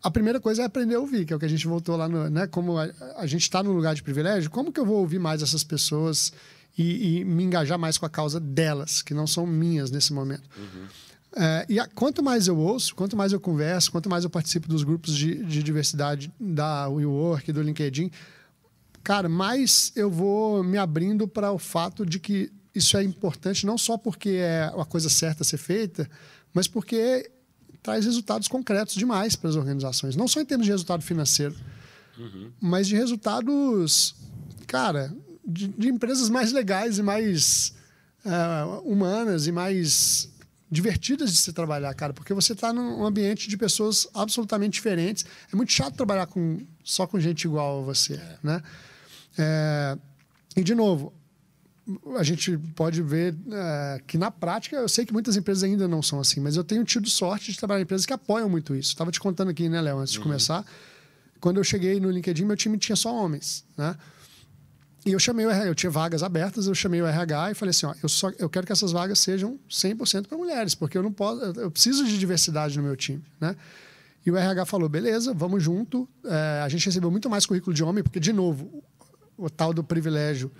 a 0.00 0.10
primeira 0.10 0.40
coisa 0.40 0.62
é 0.62 0.64
aprender 0.64 0.94
a 0.94 1.00
ouvir, 1.00 1.24
que 1.24 1.32
é 1.32 1.36
o 1.36 1.38
que 1.38 1.44
a 1.44 1.48
gente 1.48 1.66
voltou 1.66 1.96
lá 1.96 2.08
no... 2.08 2.30
Né? 2.30 2.46
Como 2.46 2.78
a, 2.78 2.88
a 3.16 3.26
gente 3.26 3.42
está 3.42 3.62
no 3.62 3.72
lugar 3.72 3.94
de 3.94 4.02
privilégio, 4.02 4.50
como 4.50 4.72
que 4.72 4.78
eu 4.78 4.86
vou 4.86 4.98
ouvir 4.98 5.18
mais 5.18 5.42
essas 5.42 5.64
pessoas 5.64 6.32
e, 6.78 7.18
e, 7.18 7.24
me 7.24 7.42
engajar 7.42 7.78
mais 7.78 7.98
com 7.98 8.06
a 8.06 8.10
causa 8.10 8.38
delas, 8.38 9.02
que 9.02 9.12
não 9.12 9.26
são 9.26 9.46
minhas 9.46 9.90
nesse 9.90 10.12
momento? 10.12 10.48
Uhum. 10.56 10.86
É, 11.34 11.66
e 11.68 11.80
a, 11.80 11.86
quanto 11.86 12.22
mais 12.22 12.46
eu 12.46 12.58
ouço, 12.58 12.94
quanto 12.94 13.16
mais 13.16 13.32
eu 13.32 13.40
converso, 13.40 13.90
quanto 13.90 14.08
mais 14.08 14.24
eu 14.24 14.30
participo 14.30 14.68
dos 14.68 14.82
grupos 14.82 15.14
de, 15.14 15.44
de 15.44 15.62
diversidade 15.62 16.32
da 16.38 16.88
WeWork, 16.88 17.50
do 17.52 17.62
LinkedIn, 17.62 18.10
cara, 19.02 19.28
mais 19.28 19.92
eu 19.96 20.10
vou 20.10 20.62
me 20.62 20.76
abrindo 20.76 21.26
para 21.26 21.50
o 21.50 21.58
fato 21.58 22.04
de 22.04 22.18
que 22.18 22.52
isso 22.74 22.96
é 22.96 23.02
importante 23.02 23.66
não 23.66 23.76
só 23.76 23.96
porque 23.96 24.30
é 24.30 24.72
a 24.76 24.84
coisa 24.84 25.08
certa 25.08 25.42
a 25.42 25.44
ser 25.44 25.58
feita, 25.58 26.08
mas 26.52 26.68
porque 26.68 27.30
traz 27.82 28.04
resultados 28.04 28.46
concretos 28.48 28.94
demais 28.94 29.34
para 29.34 29.50
as 29.50 29.56
organizações. 29.56 30.14
Não 30.14 30.28
só 30.28 30.40
em 30.40 30.44
termos 30.44 30.66
de 30.66 30.70
resultado 30.70 31.02
financeiro, 31.02 31.54
uhum. 32.18 32.50
mas 32.60 32.86
de 32.86 32.94
resultados, 32.94 34.14
cara, 34.66 35.12
de, 35.44 35.68
de 35.68 35.88
empresas 35.88 36.28
mais 36.28 36.52
legais 36.52 36.98
e 36.98 37.02
mais 37.02 37.74
uh, 38.24 38.80
humanas 38.84 39.46
e 39.46 39.52
mais 39.52 40.31
divertidas 40.72 41.30
de 41.30 41.36
se 41.36 41.52
trabalhar, 41.52 41.92
cara, 41.92 42.14
porque 42.14 42.32
você 42.32 42.54
está 42.54 42.72
num 42.72 43.04
ambiente 43.04 43.46
de 43.46 43.58
pessoas 43.58 44.08
absolutamente 44.14 44.72
diferentes. 44.72 45.22
É 45.52 45.54
muito 45.54 45.70
chato 45.70 45.94
trabalhar 45.94 46.26
com, 46.26 46.60
só 46.82 47.06
com 47.06 47.20
gente 47.20 47.44
igual 47.44 47.82
a 47.82 47.84
você, 47.84 48.14
é. 48.14 48.38
né? 48.42 48.62
É, 49.36 49.98
e, 50.56 50.64
de 50.64 50.74
novo, 50.74 51.12
a 52.16 52.22
gente 52.22 52.56
pode 52.74 53.02
ver 53.02 53.36
é, 53.52 54.00
que, 54.06 54.16
na 54.16 54.30
prática, 54.30 54.76
eu 54.76 54.88
sei 54.88 55.04
que 55.04 55.12
muitas 55.12 55.36
empresas 55.36 55.62
ainda 55.62 55.86
não 55.86 56.02
são 56.02 56.18
assim, 56.18 56.40
mas 56.40 56.56
eu 56.56 56.64
tenho 56.64 56.82
tido 56.84 57.10
sorte 57.10 57.52
de 57.52 57.58
trabalhar 57.58 57.80
em 57.80 57.82
empresas 57.82 58.06
que 58.06 58.12
apoiam 58.14 58.48
muito 58.48 58.74
isso. 58.74 58.92
Estava 58.92 59.10
te 59.12 59.20
contando 59.20 59.50
aqui, 59.50 59.68
né, 59.68 59.78
Léo, 59.78 59.98
antes 59.98 60.14
de 60.14 60.20
uhum. 60.20 60.24
começar. 60.24 60.64
Quando 61.38 61.58
eu 61.58 61.64
cheguei 61.64 62.00
no 62.00 62.10
LinkedIn, 62.10 62.46
meu 62.46 62.56
time 62.56 62.78
tinha 62.78 62.96
só 62.96 63.14
homens, 63.14 63.62
né? 63.76 63.94
E 65.04 65.12
eu 65.12 65.18
chamei 65.18 65.44
o 65.44 65.50
RH, 65.50 65.66
eu 65.66 65.74
tinha 65.74 65.90
vagas 65.90 66.22
abertas, 66.22 66.66
eu 66.66 66.74
chamei 66.74 67.02
o 67.02 67.06
RH 67.06 67.50
e 67.50 67.54
falei 67.54 67.70
assim, 67.70 67.86
ó, 67.86 67.94
eu, 68.02 68.08
só, 68.08 68.30
eu 68.38 68.48
quero 68.48 68.64
que 68.64 68.72
essas 68.72 68.92
vagas 68.92 69.18
sejam 69.18 69.58
100% 69.68 70.28
para 70.28 70.38
mulheres, 70.38 70.76
porque 70.76 70.96
eu 70.96 71.02
não 71.02 71.12
posso, 71.12 71.42
eu 71.42 71.70
preciso 71.70 72.04
de 72.04 72.16
diversidade 72.16 72.76
no 72.76 72.84
meu 72.84 72.96
time, 72.96 73.22
né? 73.40 73.56
E 74.24 74.30
o 74.30 74.36
RH 74.36 74.66
falou, 74.66 74.88
beleza, 74.88 75.34
vamos 75.34 75.62
junto. 75.62 76.08
É, 76.24 76.62
a 76.64 76.68
gente 76.68 76.86
recebeu 76.86 77.10
muito 77.10 77.28
mais 77.28 77.44
currículo 77.44 77.74
de 77.74 77.82
homem, 77.82 78.04
porque, 78.04 78.20
de 78.20 78.32
novo, 78.32 78.82
o, 79.36 79.50
tal 79.50 79.74
do 79.74 79.82
privilégio 79.82 80.50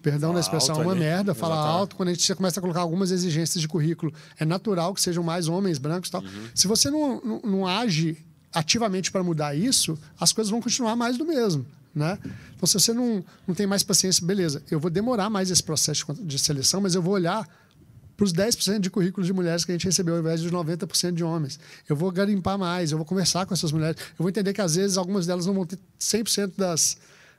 perdão 0.00 0.30
Fala 0.30 0.34
da 0.34 0.40
expressão, 0.40 0.74
alto 0.74 0.86
uma 0.86 0.92
ali. 0.92 1.00
merda, 1.00 1.34
fala 1.34 1.56
alto, 1.56 1.96
quando 1.96 2.10
a 2.10 2.12
gente 2.12 2.34
começa 2.34 2.60
a 2.60 2.62
colocar 2.62 2.80
algumas 2.80 3.10
exigências 3.10 3.60
de 3.60 3.66
currículo, 3.66 4.12
é 4.38 4.44
natural 4.44 4.92
que 4.92 5.00
sejam 5.00 5.24
mais 5.24 5.48
homens 5.48 5.78
brancos 5.78 6.08
e 6.08 6.12
tal. 6.12 6.22
Uhum. 6.22 6.48
Se 6.54 6.66
você 6.66 6.90
não, 6.90 7.20
não, 7.22 7.40
não 7.40 7.66
age 7.66 8.18
ativamente 8.52 9.10
para 9.10 9.22
mudar 9.22 9.54
isso, 9.54 9.98
as 10.20 10.30
coisas 10.32 10.50
vão 10.50 10.60
continuar 10.60 10.94
mais 10.94 11.16
do 11.16 11.24
mesmo. 11.24 11.66
Né? 11.94 12.18
Então, 12.56 12.66
se 12.66 12.74
você 12.74 12.92
não, 12.92 13.24
não 13.46 13.54
tem 13.54 13.66
mais 13.66 13.82
paciência, 13.84 14.26
beleza, 14.26 14.62
eu 14.70 14.80
vou 14.80 14.90
demorar 14.90 15.30
mais 15.30 15.50
esse 15.50 15.62
processo 15.62 16.04
de- 16.14 16.38
seleção, 16.38 16.80
mas 16.80 16.94
eu 16.94 17.02
vou 17.02 17.14
olhar 17.14 17.48
para 18.16 18.24
os 18.24 18.32
10% 18.32 18.80
de 18.80 18.90
currículos 18.90 19.26
de 19.26 19.32
mulheres 19.32 19.64
que 19.64 19.70
a 19.70 19.74
gente 19.74 19.84
recebeu, 19.84 20.14
ao 20.14 20.20
invés 20.20 20.40
dos 20.40 20.50
90% 20.50 21.12
de 21.12 21.22
homens. 21.22 21.58
Eu 21.88 21.94
vou 21.94 22.10
garimpar 22.10 22.58
mais, 22.58 22.90
eu 22.90 22.98
vou 22.98 23.04
conversar 23.04 23.46
com 23.46 23.54
essas 23.54 23.70
mulheres. 23.70 24.00
Eu 24.00 24.16
vou 24.18 24.28
entender 24.28 24.52
que, 24.52 24.60
às 24.60 24.74
vezes, 24.74 24.96
algumas 24.96 25.26
delas 25.26 25.46
não 25.46 25.54
vão 25.54 25.66
ter 25.66 25.78
100% 26.00 26.52
das, 26.56 26.96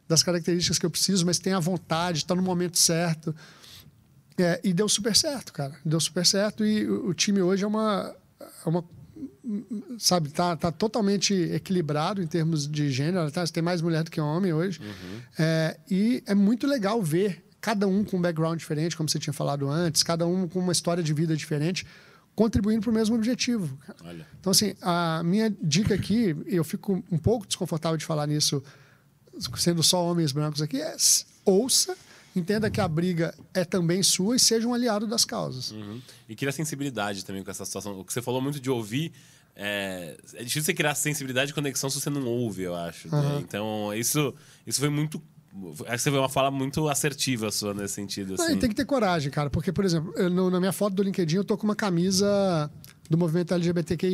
das 0.07 0.23
características 0.23 0.77
que 0.79 0.85
eu 0.85 0.89
preciso, 0.89 1.25
mas 1.25 1.37
tem 1.39 1.53
a 1.53 1.59
vontade, 1.59 2.19
está 2.19 2.35
no 2.35 2.41
momento 2.41 2.77
certo. 2.77 3.35
É, 4.37 4.59
e 4.63 4.73
deu 4.73 4.87
super 4.89 5.15
certo, 5.15 5.53
cara. 5.53 5.75
Deu 5.85 5.99
super 5.99 6.25
certo 6.25 6.65
e 6.65 6.85
o, 6.89 7.09
o 7.09 7.13
time 7.13 7.41
hoje 7.41 7.63
é 7.63 7.67
uma, 7.67 8.13
é 8.65 8.69
uma 8.69 8.83
sabe, 9.97 10.29
tá, 10.29 10.55
tá 10.55 10.71
totalmente 10.71 11.33
equilibrado 11.33 12.21
em 12.21 12.27
termos 12.27 12.67
de 12.67 12.91
gênero. 12.91 13.31
Tá? 13.31 13.45
Tem 13.47 13.63
mais 13.63 13.81
mulher 13.81 14.03
do 14.03 14.11
que 14.11 14.19
homem 14.19 14.53
hoje. 14.53 14.79
É, 15.37 15.77
e 15.89 16.23
é 16.25 16.35
muito 16.35 16.67
legal 16.67 17.01
ver 17.01 17.45
cada 17.65 17.87
um 17.87 18.03
com 18.03 18.17
um 18.17 18.21
background 18.21 18.59
diferente, 18.59 18.95
como 18.95 19.09
você 19.09 19.17
tinha 19.17 19.33
falado 19.33 19.67
antes, 19.67 20.03
cada 20.03 20.27
um 20.27 20.47
com 20.47 20.59
uma 20.59 20.71
história 20.71 21.01
de 21.01 21.11
vida 21.13 21.35
diferente, 21.35 21.83
contribuindo 22.35 22.81
para 22.81 22.91
o 22.91 22.93
mesmo 22.93 23.15
objetivo. 23.15 23.75
Olha. 24.03 24.27
Então, 24.39 24.51
assim, 24.51 24.75
a 24.83 25.23
minha 25.23 25.49
dica 25.61 25.95
aqui, 25.95 26.35
eu 26.45 26.63
fico 26.63 27.03
um 27.11 27.17
pouco 27.17 27.47
desconfortável 27.47 27.97
de 27.97 28.05
falar 28.05 28.27
nisso, 28.27 28.61
sendo 29.57 29.81
só 29.81 30.05
homens 30.05 30.31
brancos 30.31 30.61
aqui, 30.61 30.79
é 30.79 30.95
ouça, 31.43 31.97
entenda 32.35 32.69
que 32.69 32.79
a 32.79 32.87
briga 32.87 33.33
é 33.51 33.65
também 33.65 34.03
sua 34.03 34.35
e 34.35 34.39
seja 34.39 34.67
um 34.67 34.73
aliado 34.73 35.07
das 35.07 35.25
causas. 35.25 35.71
Uhum. 35.71 35.99
E 36.29 36.35
cria 36.35 36.51
sensibilidade 36.51 37.25
também 37.25 37.43
com 37.43 37.49
essa 37.49 37.65
situação. 37.65 37.99
O 37.99 38.05
que 38.05 38.13
você 38.13 38.21
falou 38.21 38.41
muito 38.41 38.59
de 38.59 38.69
ouvir. 38.69 39.11
É, 39.55 40.17
é 40.33 40.39
difícil 40.43 40.63
você 40.63 40.73
criar 40.73 40.93
sensibilidade 40.95 41.51
e 41.51 41.53
conexão 41.53 41.89
se 41.89 41.99
você 42.01 42.09
não 42.09 42.25
ouve, 42.25 42.63
eu 42.63 42.75
acho. 42.75 43.07
né? 43.09 43.37
Então, 43.39 43.93
isso, 43.93 44.33
isso 44.67 44.79
foi 44.79 44.89
muito. 44.89 45.21
Acho 45.87 45.91
que 45.91 45.97
você 45.99 46.09
foi 46.11 46.19
uma 46.19 46.27
fala 46.27 46.51
muito 46.51 46.89
assertiva 46.89 47.49
sua 47.49 47.73
nesse 47.73 47.93
sentido. 47.93 48.35
Não, 48.37 48.43
Assim. 48.43 48.55
e 48.55 48.59
tem 48.59 48.67
que 48.69 48.75
ter 48.75 48.83
coragem, 48.83 49.31
cara, 49.31 49.49
porque, 49.49 49.71
por 49.71 49.85
exemplo, 49.85 50.13
eu, 50.17 50.29
no- 50.29 50.49
na 50.51 50.59
minha 50.59 50.73
foto 50.73 50.93
do 50.95 51.01
LinkedIn 51.01 51.37
eu 51.37 51.45
tô 51.45 51.57
com 51.57 51.63
uma 51.63 51.75
camisa 51.75 52.69
do 53.09 53.17
movimento 53.17 53.53
LGBTQI+, 53.53 54.13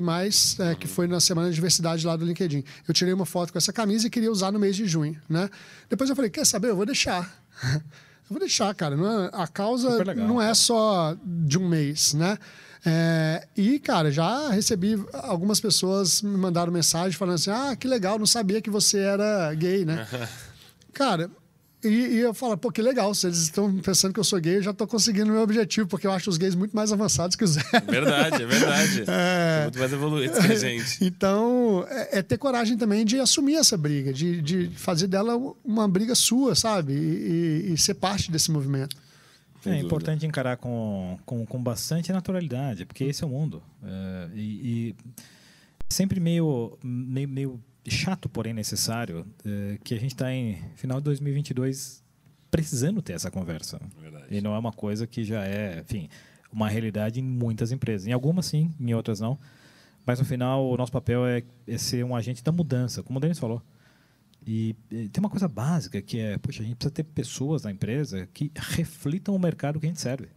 é, 0.60 0.76
que 0.76 0.88
foi 0.88 1.08
na 1.08 1.20
Semana 1.20 1.50
de 1.50 1.56
Diversidade 1.56 2.06
lá 2.06 2.16
do 2.16 2.26
LinkedIn. 2.26 2.64
Eu 2.88 2.94
tirei 2.94 3.12
uma 3.12 3.26
foto 3.26 3.52
com 3.52 3.58
essa 3.58 3.74
camisa 3.74 4.06
e 4.06 4.10
queria 4.12 4.32
usar 4.32 4.52
no 4.52 4.60
mês 4.60 4.76
de 4.76 4.86
junho, 4.86 5.20
né? 5.28 5.50
Depois 5.90 6.10
eu 6.12 6.16
falei, 6.16 6.30
quer 6.30 6.46
saber? 6.46 6.70
Eu 6.70 6.76
vou 6.76 6.86
deixar. 6.86 7.42
Eu 8.30 8.36
vou 8.36 8.40
deixar, 8.40 8.74
cara. 8.76 8.96
Não 8.96 9.26
é- 9.26 9.30
a 9.34 9.46
causa 9.46 9.90
legal. 10.06 10.26
não 10.26 10.42
é 10.42 10.54
só 10.54 11.18
de 11.22 11.58
um 11.60 11.68
mês, 11.68 12.14
né? 12.14 12.38
É, 12.86 13.48
e, 13.56 13.80
cara, 13.80 14.12
já 14.12 14.50
recebi 14.50 14.98
algumas 15.14 15.60
pessoas 15.60 16.22
me 16.22 16.36
mandaram 16.38 16.72
mensagem 16.74 17.18
falando 17.18 17.36
assim: 17.36 17.52
ah, 17.52 17.76
que 17.76 17.88
legal, 17.88 18.18
não 18.18 18.26
sabia 18.26 18.62
que 18.62 18.70
você 18.70 18.98
era 19.00 19.54
gay, 19.54 19.86
né? 19.86 20.08
Cara, 20.94 21.30
e, 21.84 21.88
e 21.88 22.20
eu 22.20 22.34
falo, 22.34 22.58
pô, 22.58 22.72
que 22.72 22.82
legal, 22.82 23.14
se 23.16 23.26
eles 23.26 23.40
estão 23.40 23.74
pensando 23.78 24.14
que 24.14 24.20
eu 24.20 24.24
sou 24.24 24.40
gay, 24.40 24.58
eu 24.58 24.62
já 24.62 24.74
tô 24.74 24.86
conseguindo 24.86 25.30
o 25.30 25.34
meu 25.34 25.42
objetivo, 25.42 25.88
porque 25.88 26.06
eu 26.06 26.12
acho 26.12 26.30
os 26.30 26.38
gays 26.38 26.54
muito 26.54 26.76
mais 26.76 26.92
avançados 26.92 27.36
que 27.36 27.44
os 27.44 27.56
héteros. 27.58 27.86
Verdade, 27.90 28.44
é 28.44 28.46
verdade. 28.46 29.04
É. 29.10 29.64
Muito 29.64 29.80
mais 29.80 29.94
evoluído 29.94 30.34
que 30.40 30.52
a 30.52 30.56
gente. 30.56 31.04
Então, 31.06 31.86
é, 31.90 32.20
é 32.20 32.22
ter 32.22 32.38
coragem 32.38 32.78
também 32.78 33.06
de 33.06 33.20
assumir 33.20 33.56
essa 33.56 33.78
briga, 33.78 34.12
de, 34.14 34.42
de 34.42 34.70
fazer 34.76 35.08
dela 35.08 35.36
uma 35.64 35.88
briga 35.88 36.14
sua, 36.14 36.56
sabe? 36.56 36.94
E, 36.94 37.70
e- 37.70 37.74
e 37.74 37.78
ser 37.78 37.94
parte 37.96 38.32
desse 38.32 38.52
movimento. 38.52 38.96
Sem 39.62 39.72
É 39.74 39.76
dúvida. 39.76 39.88
importante 39.88 40.26
encarar 40.26 40.58
com, 40.58 41.18
com, 41.26 41.46
com 41.46 41.62
bastante 41.62 42.12
naturalidade, 42.12 42.86
porque 42.86 43.04
esse 43.04 43.24
é 43.24 43.28
o 43.28 43.30
mundo. 43.30 43.62
É, 43.84 44.30
e, 44.36 44.90
e 44.90 44.96
sempre 45.88 46.20
meio, 46.20 46.78
meio, 46.84 47.30
meio 47.30 47.64
chato, 47.88 48.28
porém 48.28 48.54
necessário, 48.54 49.26
é, 49.46 49.78
que 49.84 49.94
a 49.94 50.00
gente 50.00 50.12
está 50.14 50.34
em 50.34 50.58
final 50.76 51.00
de 51.00 51.06
2022 51.06 52.04
precisando 52.50 53.02
ter 53.02 53.14
essa 53.14 53.32
conversa. 53.32 53.80
Verdade. 54.00 54.26
E 54.30 54.42
não 54.42 54.54
é 54.54 54.60
uma 54.60 54.74
coisa 54.74 55.08
que 55.08 55.24
já 55.24 55.46
é, 55.46 55.80
enfim, 55.80 56.10
uma 56.52 56.68
realidade 56.68 57.20
em 57.20 57.24
muitas 57.24 57.72
empresas. 57.72 58.08
Em 58.08 58.12
algumas 58.12 58.46
sim, 58.48 58.72
em 58.80 58.94
outras 58.94 59.20
não. 59.20 59.40
Mas 60.06 60.20
no 60.20 60.26
final, 60.26 60.68
o 60.68 60.76
nosso 60.76 60.92
papel 60.92 61.26
é, 61.26 61.44
é 61.68 61.78
ser 61.78 62.04
um 62.04 62.16
agente 62.16 62.44
da 62.44 62.52
mudança, 62.52 63.04
como 63.04 63.20
o 63.20 63.22
Denis 63.22 63.38
falou. 63.40 63.62
E, 64.46 64.76
eh, 64.92 65.08
tem 65.12 65.20
uma 65.20 65.30
coisa 65.30 65.48
básica 65.48 66.02
que 66.02 66.20
é, 66.20 66.38
poxa, 66.38 66.64
a 66.64 66.66
gente 66.66 66.76
precisa 66.76 66.92
ter 66.92 67.04
pessoas 67.04 67.64
na 67.64 67.72
empresa 67.72 68.28
que 68.34 68.52
reflitam 68.56 69.36
o 69.36 69.40
mercado 69.40 69.80
que 69.80 69.86
a 69.86 69.90
gente 69.90 70.02
serve. 70.02 70.30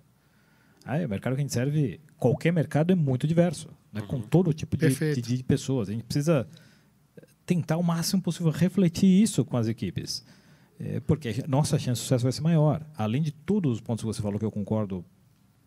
Ah, 0.85 0.97
o 0.99 1.09
mercado 1.09 1.35
que 1.35 1.41
a 1.41 1.45
gente 1.45 1.53
serve, 1.55 2.01
qualquer 2.19 2.53
mercado 2.53 2.93
é 2.93 2.95
muito 2.95 3.27
diverso, 3.27 3.71
né? 3.91 4.03
com 4.03 4.21
todo 4.21 4.53
tipo 4.53 4.77
de, 4.77 4.85
de, 5.23 5.37
de 5.37 5.43
pessoas. 5.43 5.89
A 5.89 5.93
gente 5.93 6.05
precisa 6.05 6.47
tentar 7.47 7.79
o 7.79 7.83
máximo 7.83 8.21
possível 8.21 8.51
refletir 8.53 9.07
isso 9.07 9.45
com 9.45 9.57
as 9.57 9.67
equipes. 9.67 10.25
É, 10.79 11.01
porque 11.01 11.43
a 11.43 11.49
nossa 11.49 11.79
chance 11.79 12.01
de 12.01 12.05
sucesso 12.05 12.25
vai 12.25 12.33
ser 12.33 12.43
maior. 12.43 12.85
Além 12.97 13.23
de 13.23 13.31
todos 13.33 13.73
os 13.73 13.81
pontos 13.81 14.03
que 14.03 14.07
você 14.07 14.21
falou 14.21 14.39
que 14.39 14.45
eu 14.45 14.51
concordo 14.51 15.05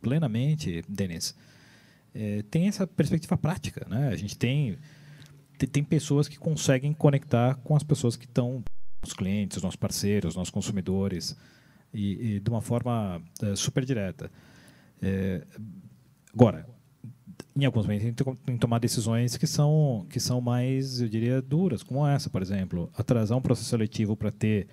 plenamente, 0.02 0.84
Denis, 0.88 1.36
é, 2.14 2.44
tem 2.44 2.68
essa 2.68 2.86
perspectiva 2.86 3.38
prática. 3.38 3.88
Né? 3.90 4.10
A 4.10 4.16
gente 4.16 4.38
tem, 4.38 4.74
te- 4.74 4.80
tem 5.66 5.84
pessoas 5.84 6.28
que 6.28 6.38
conseguem 6.38 6.94
conectar 6.94 7.56
com 7.56 7.76
as 7.76 7.84
pessoas 7.84 8.16
que 8.16 8.26
estão, 8.26 8.64
os 9.02 9.14
clientes, 9.14 9.58
os 9.58 9.64
nossos 9.64 9.78
parceiros, 9.78 10.32
os 10.32 10.36
nossos 10.36 10.52
consumidores, 10.52 11.36
e, 11.94 12.36
e 12.36 12.40
de 12.40 12.50
uma 12.50 12.62
forma 12.62 13.22
eh, 13.42 13.56
super 13.56 13.84
direta. 13.84 14.30
É, 15.02 15.46
agora, 16.34 16.68
em 17.56 17.66
alguns 17.66 17.86
momentos 17.86 18.06
a 18.06 18.10
gente 18.10 18.24
tem 18.46 18.56
que 18.56 18.60
tomar 18.60 18.80
decisões 18.80 19.38
que 19.38 19.48
são, 19.48 20.06
que 20.10 20.20
são 20.20 20.40
mais, 20.40 21.02
eu 21.02 21.10
diria, 21.10 21.42
duras, 21.42 21.82
como 21.82 22.06
essa, 22.06 22.30
por 22.30 22.42
exemplo. 22.42 22.90
Atrasar 22.96 23.38
um 23.38 23.42
processo 23.42 23.70
seletivo 23.70 24.16
para 24.16 24.32
ter 24.32 24.68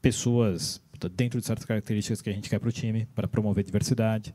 pessoas 0.00 0.82
dentro 1.14 1.40
de 1.40 1.46
certas 1.46 1.64
características 1.64 2.22
que 2.22 2.30
a 2.30 2.32
gente 2.32 2.48
quer 2.48 2.58
para 2.58 2.68
o 2.68 2.72
time, 2.72 3.06
para 3.14 3.28
promover 3.28 3.64
diversidade. 3.64 4.34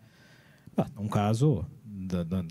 Um 0.97 1.07
caso 1.07 1.65
da, 1.83 2.23
da, 2.23 2.45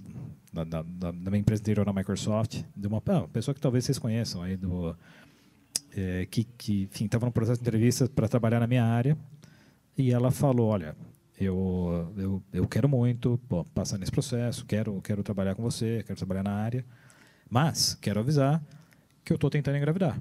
da, 0.64 0.82
da, 0.82 1.10
da 1.10 1.30
minha 1.30 1.40
empresa 1.40 1.62
anterior 1.62 1.86
na 1.86 1.92
Microsoft, 1.92 2.62
de 2.76 2.86
uma 2.86 3.02
ah, 3.06 3.28
pessoa 3.28 3.54
que 3.54 3.60
talvez 3.60 3.84
vocês 3.84 3.98
conheçam, 3.98 4.42
aí 4.42 4.56
do, 4.56 4.96
é, 5.96 6.26
que, 6.26 6.44
que 6.44 6.82
enfim, 6.84 7.06
estava 7.06 7.26
no 7.26 7.32
processo 7.32 7.60
de 7.60 7.68
entrevista 7.68 8.08
para 8.08 8.28
trabalhar 8.28 8.60
na 8.60 8.66
minha 8.66 8.84
área, 8.84 9.16
e 9.96 10.12
ela 10.12 10.30
falou, 10.30 10.68
olha, 10.68 10.96
eu, 11.40 12.12
eu, 12.16 12.42
eu 12.52 12.68
quero 12.68 12.88
muito 12.88 13.38
pô, 13.48 13.64
passar 13.64 13.98
nesse 13.98 14.10
processo, 14.10 14.64
quero, 14.66 15.00
quero 15.02 15.22
trabalhar 15.22 15.54
com 15.54 15.62
você, 15.62 16.02
quero 16.06 16.16
trabalhar 16.16 16.42
na 16.42 16.52
área, 16.52 16.84
mas 17.48 17.94
quero 17.94 18.20
avisar 18.20 18.62
que 19.24 19.32
eu 19.32 19.36
estou 19.36 19.50
tentando 19.50 19.76
engravidar. 19.76 20.20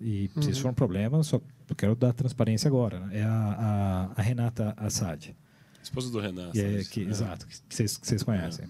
E 0.00 0.30
se 0.40 0.50
isso 0.50 0.62
for 0.62 0.70
um 0.70 0.74
problema, 0.74 1.22
só 1.22 1.40
quero 1.76 1.94
dar 1.94 2.12
transparência 2.12 2.68
agora. 2.68 3.00
né? 3.00 3.20
É 3.20 3.22
a, 3.22 4.10
a, 4.14 4.20
a 4.20 4.22
Renata 4.22 4.74
Assad. 4.76 5.34
Esposa 5.82 6.10
do 6.10 6.20
Renan. 6.20 6.50
É, 6.54 6.84
que, 6.84 7.02
É. 7.02 7.08
Exato, 7.08 7.46
que 7.46 7.56
vocês, 7.68 7.96
que 7.96 8.06
vocês 8.06 8.22
conhecem. 8.22 8.66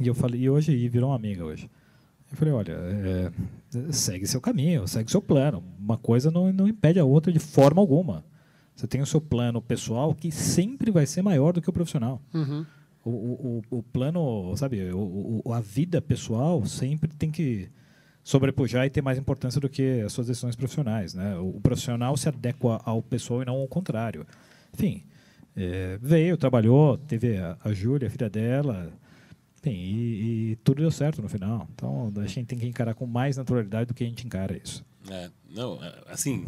E 0.00 0.06
eu 0.06 0.14
falei, 0.14 0.40
e 0.42 0.50
hoje 0.50 0.72
e 0.72 0.88
virou 0.88 1.10
uma 1.10 1.16
amiga 1.16 1.44
hoje. 1.44 1.70
Eu 2.30 2.36
falei, 2.36 2.54
olha, 2.54 2.72
é, 2.72 3.30
segue 3.92 4.26
seu 4.26 4.40
caminho, 4.40 4.86
segue 4.88 5.10
seu 5.10 5.20
plano. 5.20 5.62
Uma 5.78 5.98
coisa 5.98 6.30
não, 6.30 6.52
não 6.52 6.66
impede 6.66 6.98
a 6.98 7.04
outra 7.04 7.30
de 7.32 7.38
forma 7.38 7.80
alguma. 7.80 8.24
Você 8.74 8.86
tem 8.86 9.02
o 9.02 9.06
seu 9.06 9.20
plano 9.20 9.60
pessoal 9.60 10.14
que 10.14 10.30
sempre 10.30 10.90
vai 10.90 11.04
ser 11.04 11.20
maior 11.22 11.52
do 11.52 11.60
que 11.60 11.68
o 11.68 11.72
profissional. 11.72 12.20
Uhum. 12.32 12.64
O, 13.04 13.10
o, 13.10 13.62
o- 13.78 13.82
plano, 13.82 14.56
sabe, 14.56 14.90
o, 14.92 15.42
o- 15.44 15.52
a 15.52 15.60
vida 15.60 16.00
pessoal 16.00 16.64
sempre 16.64 17.10
tem 17.10 17.30
que 17.30 17.68
sobrepujar 18.24 18.86
e 18.86 18.90
ter 18.90 19.02
mais 19.02 19.18
importância 19.18 19.60
do 19.60 19.68
que 19.68 20.00
as 20.00 20.12
suas 20.12 20.28
decisões 20.28 20.56
profissionais. 20.56 21.12
Né? 21.12 21.36
O, 21.36 21.56
o 21.56 21.60
profissional 21.60 22.16
se 22.16 22.28
adequa 22.28 22.80
ao 22.84 23.02
pessoal 23.02 23.42
e 23.42 23.44
não 23.44 23.56
ao 23.56 23.68
contrário. 23.68 24.24
Enfim, 24.72 25.02
é, 25.54 25.98
veio, 26.00 26.36
trabalhou, 26.38 26.96
teve 26.96 27.36
a, 27.36 27.58
a 27.62 27.72
Júlia, 27.74 28.08
a 28.08 28.10
filha 28.10 28.30
dela, 28.30 28.90
enfim, 29.62 29.70
e, 29.70 30.50
e 30.52 30.56
tudo 30.56 30.82
deu 30.82 30.90
certo 30.90 31.22
no 31.22 31.28
final. 31.28 31.68
Então 31.74 32.12
a 32.16 32.26
gente 32.26 32.46
tem 32.46 32.58
que 32.58 32.66
encarar 32.66 32.94
com 32.94 33.06
mais 33.06 33.36
naturalidade 33.36 33.86
do 33.86 33.94
que 33.94 34.02
a 34.02 34.06
gente 34.06 34.26
encara 34.26 34.60
isso. 34.62 34.84
É, 35.08 35.30
não, 35.50 35.82
é, 35.82 36.02
assim, 36.08 36.46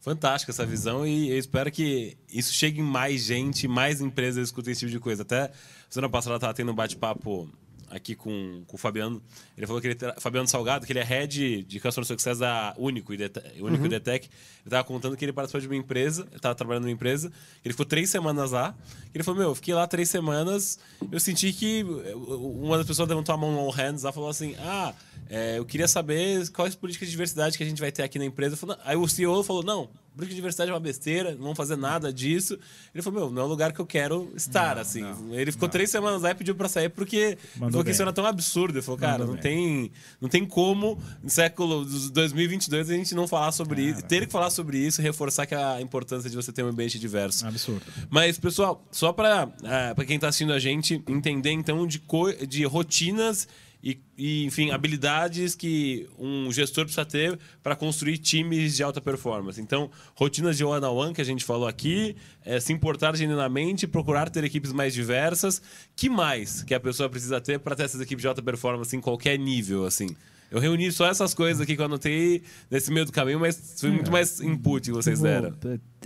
fantástica 0.00 0.50
essa 0.50 0.64
visão 0.64 1.06
e 1.06 1.30
eu 1.30 1.38
espero 1.38 1.70
que 1.70 2.16
isso 2.32 2.52
chegue 2.52 2.80
em 2.80 2.84
mais 2.84 3.22
gente, 3.22 3.68
mais 3.68 4.00
empresas 4.00 4.48
escutem 4.48 4.72
esse 4.72 4.80
tipo 4.80 4.92
de 4.92 5.00
coisa. 5.00 5.22
Até 5.22 5.50
semana 5.90 6.10
passada 6.10 6.36
estava 6.36 6.54
tendo 6.54 6.72
um 6.72 6.74
bate-papo 6.74 7.48
aqui 7.94 8.14
com, 8.14 8.64
com 8.66 8.76
o 8.76 8.78
Fabiano. 8.78 9.22
Ele 9.56 9.66
falou 9.66 9.80
que 9.80 9.86
ele 9.88 9.94
tra- 9.94 10.16
Fabiano 10.18 10.48
Salgado, 10.48 10.84
que 10.84 10.92
ele 10.92 10.98
é 10.98 11.04
head 11.04 11.62
de 11.62 11.80
Customer 11.80 12.06
Success 12.06 12.38
da 12.38 12.74
Único 12.76 13.14
e 13.14 13.18
Único 13.60 13.86
e 13.86 13.88
Detec. 13.88 14.26
Ele 14.26 14.34
estava 14.64 14.82
contando 14.82 15.16
que 15.16 15.24
ele 15.24 15.32
participou 15.32 15.60
de 15.60 15.66
uma 15.68 15.76
empresa, 15.76 16.26
estava 16.34 16.54
trabalhando 16.54 16.84
numa 16.84 16.92
empresa, 16.92 17.30
ele 17.64 17.72
ficou 17.72 17.86
três 17.86 18.10
semanas 18.10 18.50
lá. 18.50 18.74
Ele 19.14 19.22
falou: 19.22 19.38
Meu, 19.40 19.48
eu 19.50 19.54
fiquei 19.54 19.72
lá 19.74 19.86
três 19.86 20.08
semanas, 20.10 20.78
eu 21.12 21.20
senti 21.20 21.52
que 21.52 21.84
uma 21.84 22.76
das 22.78 22.86
pessoas 22.86 23.08
levantou 23.08 23.34
a 23.34 23.38
mão 23.38 23.52
no 23.52 23.70
hands 23.70 24.02
lá 24.02 24.10
e 24.10 24.12
falou 24.12 24.28
assim: 24.28 24.54
Ah, 24.58 24.92
é, 25.30 25.58
eu 25.58 25.64
queria 25.64 25.86
saber 25.88 26.48
quais 26.50 26.74
políticas 26.74 27.06
de 27.08 27.12
diversidade 27.12 27.56
que 27.56 27.62
a 27.62 27.66
gente 27.66 27.80
vai 27.80 27.92
ter 27.92 28.02
aqui 28.02 28.18
na 28.18 28.24
empresa. 28.24 28.56
Falei, 28.56 28.76
Aí 28.84 28.96
o 28.96 29.06
CEO 29.06 29.42
falou: 29.44 29.62
Não, 29.62 29.88
porque 30.16 30.34
diversidade 30.34 30.70
é 30.70 30.74
uma 30.74 30.80
besteira, 30.80 31.32
não 31.32 31.42
vamos 31.42 31.56
fazer 31.56 31.76
nada 31.76 32.12
disso. 32.12 32.58
Ele 32.94 33.02
falou, 33.02 33.20
meu, 33.20 33.30
não 33.30 33.42
é 33.42 33.44
o 33.44 33.48
lugar 33.48 33.72
que 33.72 33.80
eu 33.80 33.86
quero 33.86 34.30
estar, 34.36 34.74
Não, 34.76 34.82
assim. 34.82 35.00
não, 35.02 35.34
ele 35.34 35.50
ficou 35.52 35.68
três 35.68 35.90
semanas 35.90 36.22
lá 36.22 36.30
e 36.30 36.34
pediu 36.34 36.54
pra 36.54 36.68
sair 36.68 36.88
porque 36.88 37.36
Mandou 37.56 37.70
falou 37.72 37.84
que 37.84 37.90
isso 37.90 38.02
era 38.02 38.12
tão 38.12 38.24
absurdo. 38.26 38.74
Ele 38.78 38.82
falou, 38.82 38.98
cara, 38.98 39.18
Mandou 39.18 39.26
não 39.34 39.34
bem. 39.34 39.42
tem, 39.42 39.92
não 40.20 40.28
tem 40.28 40.44
como, 40.44 40.98
no 41.22 41.28
século 41.30 41.84
dos 41.84 42.10
2022, 42.10 42.90
a 42.90 42.94
gente 42.94 43.14
não 43.14 43.26
falar 43.26 43.52
sobre 43.52 43.82
isso, 43.82 44.02
ter 44.02 44.26
que 44.26 44.32
falar 44.32 44.50
sobre 44.50 44.78
isso 44.78 45.00
e 45.00 45.04
reforçar 45.04 45.46
que 45.46 45.54
a 45.54 45.80
importância 45.80 46.30
de 46.30 46.36
você 46.36 46.52
ter 46.52 46.62
um 46.62 46.68
ambiente 46.68 46.98
diverso. 46.98 47.46
Absurdo. 47.46 47.82
Mas, 48.08 48.38
pessoal, 48.38 48.86
só 48.90 49.12
para 49.12 49.46
para 49.94 50.04
quem 50.04 50.16
está 50.16 50.28
assistindo 50.28 50.52
a 50.52 50.58
gente 50.58 51.02
entender, 51.08 51.50
então, 51.50 51.86
de, 51.86 51.98
co 51.98 52.32
de 52.32 52.64
rotinas 52.64 53.46
e, 53.84 54.00
e, 54.16 54.44
enfim, 54.46 54.70
habilidades 54.70 55.54
que 55.54 56.08
um 56.18 56.50
gestor 56.50 56.84
precisa 56.84 57.04
ter 57.04 57.38
para 57.62 57.76
construir 57.76 58.16
times 58.16 58.74
de 58.74 58.82
alta 58.82 58.98
performance. 58.98 59.60
Então, 59.60 59.90
rotinas 60.14 60.56
de 60.56 60.64
one-on-one 60.64 61.12
que 61.12 61.20
a 61.20 61.24
gente 61.24 61.44
falou 61.44 61.68
aqui, 61.68 62.16
é, 62.46 62.58
se 62.58 62.72
importar 62.72 63.14
genuinamente, 63.14 63.86
procurar 63.86 64.30
ter 64.30 64.42
equipes 64.42 64.72
mais 64.72 64.94
diversas. 64.94 65.60
que 65.94 66.08
mais 66.08 66.62
que 66.62 66.72
a 66.72 66.80
pessoa 66.80 67.10
precisa 67.10 67.42
ter 67.42 67.58
para 67.58 67.76
ter 67.76 67.82
essas 67.82 68.00
equipes 68.00 68.22
de 68.22 68.28
alta 68.28 68.40
performance 68.40 68.96
em 68.96 69.02
qualquer 69.02 69.38
nível, 69.38 69.84
assim? 69.84 70.16
Eu 70.50 70.60
reuni 70.60 70.90
só 70.90 71.06
essas 71.06 71.34
coisas 71.34 71.60
aqui 71.60 71.76
que 71.76 71.82
eu 71.82 71.84
anotei 71.84 72.42
nesse 72.70 72.90
meio 72.90 73.04
do 73.04 73.12
caminho, 73.12 73.40
mas 73.40 73.76
foi 73.78 73.90
muito 73.90 74.10
mais 74.10 74.40
input 74.40 74.86
que 74.88 74.96
vocês 74.96 75.20
deram. 75.20 75.52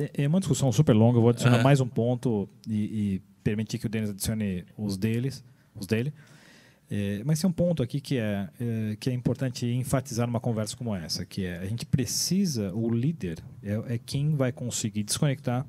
é 0.01 0.25
é 0.25 0.27
uma 0.27 0.41
discussão 0.41 0.73
super 0.73 0.95
longa, 0.95 1.19
eu 1.19 1.21
vou 1.21 1.31
adicionar 1.31 1.57
Aham. 1.57 1.65
mais 1.65 1.81
um 1.81 1.87
ponto 1.87 2.49
e, 2.69 2.75
e 2.75 3.23
permitir 3.45 3.79
que 3.79 3.87
o 3.87 3.89
Denis 3.89 4.11
adicione 4.11 4.65
os 4.77 4.97
deles, 4.97 5.45
os 5.77 5.87
dele. 5.87 6.13
É, 6.91 7.23
mas 7.25 7.39
tem 7.41 7.49
um 7.49 7.53
ponto 7.53 7.83
aqui 7.83 8.01
que 8.01 8.17
é, 8.17 8.49
é, 8.59 8.97
que 8.99 9.11
é 9.11 9.13
importante 9.13 9.67
enfatizar 9.67 10.27
numa 10.27 10.41
conversa 10.41 10.75
como 10.75 10.95
essa, 10.95 11.25
que 11.27 11.45
é 11.45 11.59
a 11.59 11.67
gente 11.67 11.85
precisa, 11.85 12.73
o 12.75 12.89
líder 12.91 13.39
é, 13.63 13.95
é 13.95 13.99
quem 13.99 14.35
vai 14.35 14.53
conseguir 14.53 15.03
desconectar 15.03 15.67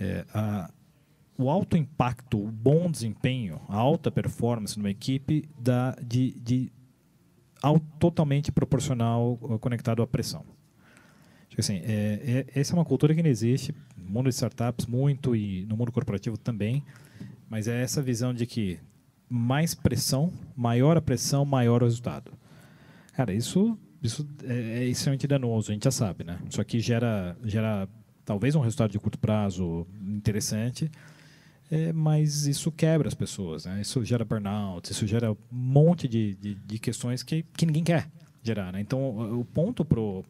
é, 0.00 0.24
a- 0.32 0.70
o 1.36 1.50
alto 1.50 1.76
impacto, 1.76 2.42
o 2.42 2.50
bom 2.50 2.90
desempenho, 2.90 3.60
a 3.68 3.76
alta 3.76 4.10
performance 4.10 4.76
numa 4.78 4.90
equipe 4.90 5.48
da, 5.58 5.94
de, 6.02 6.32
de 6.40 6.72
ao, 7.62 7.78
totalmente 7.78 8.50
proporcional 8.50 9.38
uh, 9.42 9.58
conectado 9.58 10.02
à 10.02 10.06
pressão. 10.06 10.44
Assim, 11.56 11.80
é, 11.84 12.44
é- 12.54 12.60
essa 12.60 12.72
é 12.72 12.74
uma 12.76 12.84
cultura 12.84 13.14
que 13.14 13.22
não 13.22 13.28
existe 13.30 13.74
no 13.96 14.08
mundo 14.10 14.28
de 14.28 14.34
startups 14.34 14.86
muito 14.86 15.34
e 15.36 15.64
no 15.66 15.76
mundo 15.76 15.92
corporativo 15.92 16.36
também, 16.38 16.82
mas 17.48 17.66
é 17.68 17.82
essa 17.82 18.00
visão 18.00 18.32
de 18.32 18.46
que 18.46 18.78
mais 19.28 19.74
pressão, 19.74 20.32
maior 20.56 20.96
a 20.96 21.00
pressão, 21.00 21.44
maior 21.44 21.82
o 21.82 21.86
resultado. 21.86 22.32
Cara, 23.12 23.32
isso, 23.34 23.78
isso 24.02 24.26
é, 24.44 24.80
é 24.80 24.84
extremamente 24.84 25.26
danoso, 25.26 25.70
a 25.70 25.74
gente 25.74 25.84
já 25.84 25.90
sabe, 25.90 26.24
né? 26.24 26.38
Isso 26.48 26.60
aqui 26.60 26.80
gera, 26.80 27.36
gera 27.44 27.88
talvez 28.24 28.54
um 28.54 28.60
resultado 28.60 28.90
de 28.90 28.98
curto 28.98 29.18
prazo 29.18 29.86
interessante, 30.00 30.90
é, 31.70 31.92
mas 31.92 32.46
isso 32.46 32.72
quebra 32.72 33.08
as 33.08 33.14
pessoas, 33.14 33.66
né? 33.66 33.80
Isso 33.80 34.04
gera 34.04 34.24
burnout, 34.24 34.90
isso 34.90 35.06
gera 35.06 35.32
um 35.32 35.36
monte 35.50 36.08
de, 36.08 36.34
de, 36.34 36.54
de 36.54 36.78
questões 36.78 37.22
que, 37.22 37.44
que 37.56 37.66
ninguém 37.66 37.84
quer 37.84 38.08
gerar, 38.42 38.72
né? 38.72 38.80
Então, 38.80 38.98
o 39.00 39.40
o 39.40 39.44
ponto 39.44 39.84
pro 39.84 40.24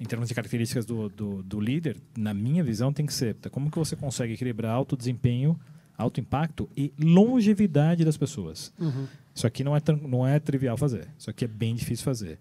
em 0.00 0.04
termos 0.04 0.28
de 0.28 0.34
características 0.34 0.86
do, 0.86 1.08
do, 1.08 1.42
do 1.42 1.60
líder, 1.60 1.96
na 2.16 2.32
minha 2.32 2.62
visão, 2.62 2.92
tem 2.92 3.04
que 3.04 3.12
ser 3.12 3.34
tá, 3.34 3.50
como 3.50 3.70
que 3.70 3.78
você 3.78 3.96
consegue 3.96 4.34
equilibrar 4.34 4.72
alto 4.72 4.96
desempenho, 4.96 5.58
alto 5.98 6.20
impacto 6.20 6.68
e 6.76 6.92
longevidade 6.98 8.04
das 8.04 8.16
pessoas. 8.16 8.72
Isso 9.34 9.46
aqui 9.46 9.62
não 9.64 9.76
é, 9.76 9.80
não 10.08 10.26
é 10.26 10.38
trivial 10.38 10.76
fazer. 10.76 11.08
Isso 11.18 11.28
aqui 11.28 11.44
é 11.44 11.48
bem 11.48 11.74
difícil 11.74 12.04
fazer. 12.04 12.38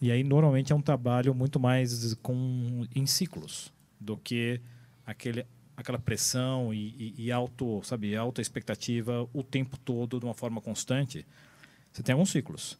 E 0.00 0.10
aí, 0.10 0.22
normalmente, 0.24 0.72
é 0.72 0.76
um 0.76 0.80
trabalho 0.80 1.34
muito 1.34 1.58
mais 1.60 2.14
com, 2.22 2.86
em 2.94 3.04
ciclos 3.06 3.72
do 4.00 4.16
que 4.16 4.60
aquele, 5.06 5.44
aquela 5.76 5.98
pressão 5.98 6.72
e, 6.72 7.12
e, 7.18 7.24
e 7.26 7.32
auto, 7.32 7.80
sabe, 7.82 8.14
alta 8.16 8.40
expectativa 8.40 9.28
o 9.32 9.42
tempo 9.42 9.76
todo 9.78 10.18
de 10.20 10.24
uma 10.24 10.34
forma 10.34 10.60
constante. 10.60 11.26
Você 11.92 12.02
tem 12.02 12.12
alguns 12.12 12.30
ciclos. 12.30 12.76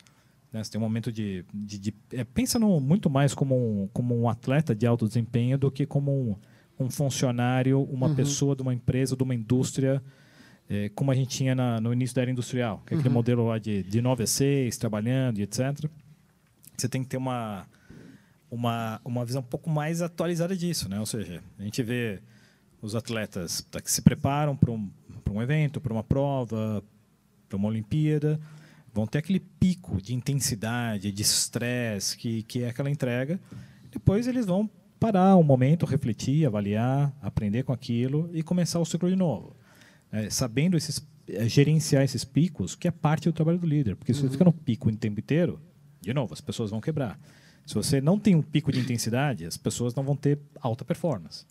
Né? 0.53 0.63
Você 0.63 0.71
tem 0.73 0.81
um 0.81 0.85
momento 0.85 1.11
de... 1.11 1.45
de, 1.53 1.79
de- 1.79 1.95
é, 2.13 2.25
pensa 2.25 2.59
no, 2.59 2.79
muito 2.81 3.09
mais 3.11 3.35
como 3.35 3.55
um, 3.57 3.89
como 3.93 4.17
um 4.21 4.29
atleta 4.29 4.75
de 4.75 4.87
alto 4.87 5.07
desempenho 5.07 5.57
do 5.59 5.71
que 5.71 5.87
como 5.87 6.11
um, 6.13 6.37
um 6.79 6.91
funcionário, 6.91 7.83
uma 7.83 8.09
pessoa 8.17 8.55
de 8.57 8.63
uma 8.63 8.75
empresa, 8.75 9.17
de 9.17 9.23
uma 9.23 9.35
indústria, 9.35 10.03
é, 10.69 10.89
como 10.91 11.11
a 11.11 11.15
gente 11.15 11.29
tinha 11.29 11.55
na- 11.55 11.81
no 11.81 11.93
início 11.93 12.15
da 12.17 12.23
era 12.23 12.31
industrial, 12.31 12.83
que 12.87 12.95
é 12.95 12.97
aquele 12.97 13.13
modelo 13.15 13.47
lá 13.47 13.59
de, 13.59 13.83
de 13.83 14.01
9 14.01 14.25
a 14.25 14.27
6, 14.27 14.77
trabalhando 14.79 15.39
e 15.39 15.43
etc. 15.43 15.89
Você 16.77 16.89
tem 16.89 17.03
que 17.03 17.09
ter 17.09 17.17
uma, 17.17 17.67
uma, 18.51 19.01
uma 19.05 19.25
visão 19.25 19.41
um 19.41 19.45
pouco 19.45 19.69
mais 19.71 20.03
atualizada 20.03 20.57
disso, 20.57 20.89
né? 20.89 20.99
Ou 20.99 21.07
seja, 21.07 21.43
a 21.59 21.63
gente 21.63 21.83
vê 21.83 22.21
os 22.83 22.95
atletas 22.95 23.67
tá, 23.71 23.81
que 23.81 23.91
se 23.91 24.03
preparam 24.03 24.57
para 24.57 24.71
um, 24.71 24.91
para 25.25 25.33
um 25.33 25.41
evento, 25.43 25.81
para 25.81 25.93
uma 25.93 26.03
prova, 26.05 26.83
para 27.49 27.57
uma 27.57 27.69
Olimpíada, 27.69 28.41
vão 28.93 29.07
ter 29.07 29.19
aquele 29.19 29.41
pico 29.41 30.01
de 30.03 30.15
intensidade, 30.15 31.11
de 31.13 31.23
estresse 31.23 32.17
que, 32.17 32.43
que 32.43 32.63
é 32.63 32.69
aquela 32.69 32.91
entrega. 32.91 33.39
Depois 33.91 34.27
eles 34.27 34.45
vão 34.47 34.69
parar 35.05 35.37
um 35.37 35.43
momento, 35.43 35.85
refletir, 35.85 36.47
avaliar, 36.47 37.15
aprender 37.21 37.63
com 37.63 37.75
aquilo 37.75 38.31
e 38.33 38.43
começar 38.43 38.79
o 38.81 38.87
ciclo 38.87 39.11
de 39.11 39.17
novo. 39.17 39.55
É, 40.11 40.31
sabendo 40.31 40.79
esses, 40.79 41.07
é, 41.29 41.47
gerenciar 41.47 42.03
esses 42.03 42.25
picos, 42.25 42.75
que 42.75 42.89
é 42.89 42.91
parte 42.91 43.29
do 43.29 43.33
trabalho 43.33 43.59
do 43.59 43.67
líder. 43.67 43.97
Porque 43.97 44.15
se 44.15 44.23
você 44.23 44.31
fica 44.31 44.45
no 44.45 44.53
pico 44.53 44.89
o 44.89 44.97
tempo 44.97 45.21
inteiro, 45.21 45.61
de 46.01 46.15
novo, 46.15 46.33
as 46.33 46.41
pessoas 46.41 46.71
vão 46.71 46.81
quebrar. 46.81 47.21
Se 47.67 47.75
você 47.75 48.01
não 48.01 48.19
tem 48.19 48.35
um 48.35 48.41
pico 48.41 48.73
de 48.73 48.81
intensidade, 48.81 49.45
as 49.45 49.59
pessoas 49.59 49.95
não 49.95 50.03
vão 50.03 50.17
ter 50.17 50.39
alta 50.59 50.87
performance. 50.87 51.45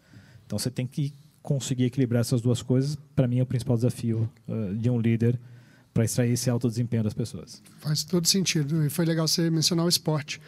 Então 0.45 0.57
você 0.57 0.71
tem 0.71 0.87
que 0.87 1.13
conseguir 1.43 1.83
equilibrar 1.83 2.21
essas 2.21 2.41
duas 2.41 2.63
coisas. 2.63 2.97
Para 3.15 3.27
mim, 3.27 3.37
é 3.37 3.43
o 3.43 3.45
principal 3.45 3.75
desafio 3.75 4.27
uh, 4.47 4.75
de 4.75 4.89
um 4.89 4.99
líder 4.99 5.39
para 5.93 6.05
extrair 6.05 6.31
esse 6.31 6.49
alto 6.49 6.67
desempenho 6.67 7.03
das 7.03 7.13
pessoas. 7.13 7.61
Faz 7.77 8.03
todo 8.03 8.27
sentido. 8.27 8.83
E 8.83 8.89
foi 8.89 9.05
legal 9.05 9.27
você 9.27 9.49
mencionar 9.51 9.85
o 9.85 9.89
esporte. 9.89 10.41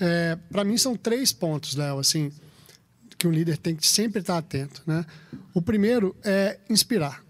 É, 0.00 0.36
para 0.50 0.64
mim, 0.64 0.76
são 0.78 0.96
três 0.96 1.32
pontos, 1.32 1.74
Léo, 1.76 1.98
assim, 1.98 2.32
que 3.18 3.28
um 3.28 3.30
líder 3.30 3.58
tem 3.58 3.76
que 3.76 3.86
sempre 3.86 4.20
estar 4.20 4.38
atento. 4.38 4.82
Né? 4.86 5.04
O 5.54 5.60
primeiro 5.60 6.16
é 6.24 6.58
inspirar. 6.68 7.22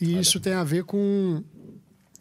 E 0.00 0.18
isso 0.18 0.38
tem 0.40 0.52
a 0.52 0.64
ver 0.64 0.84
com, 0.84 1.42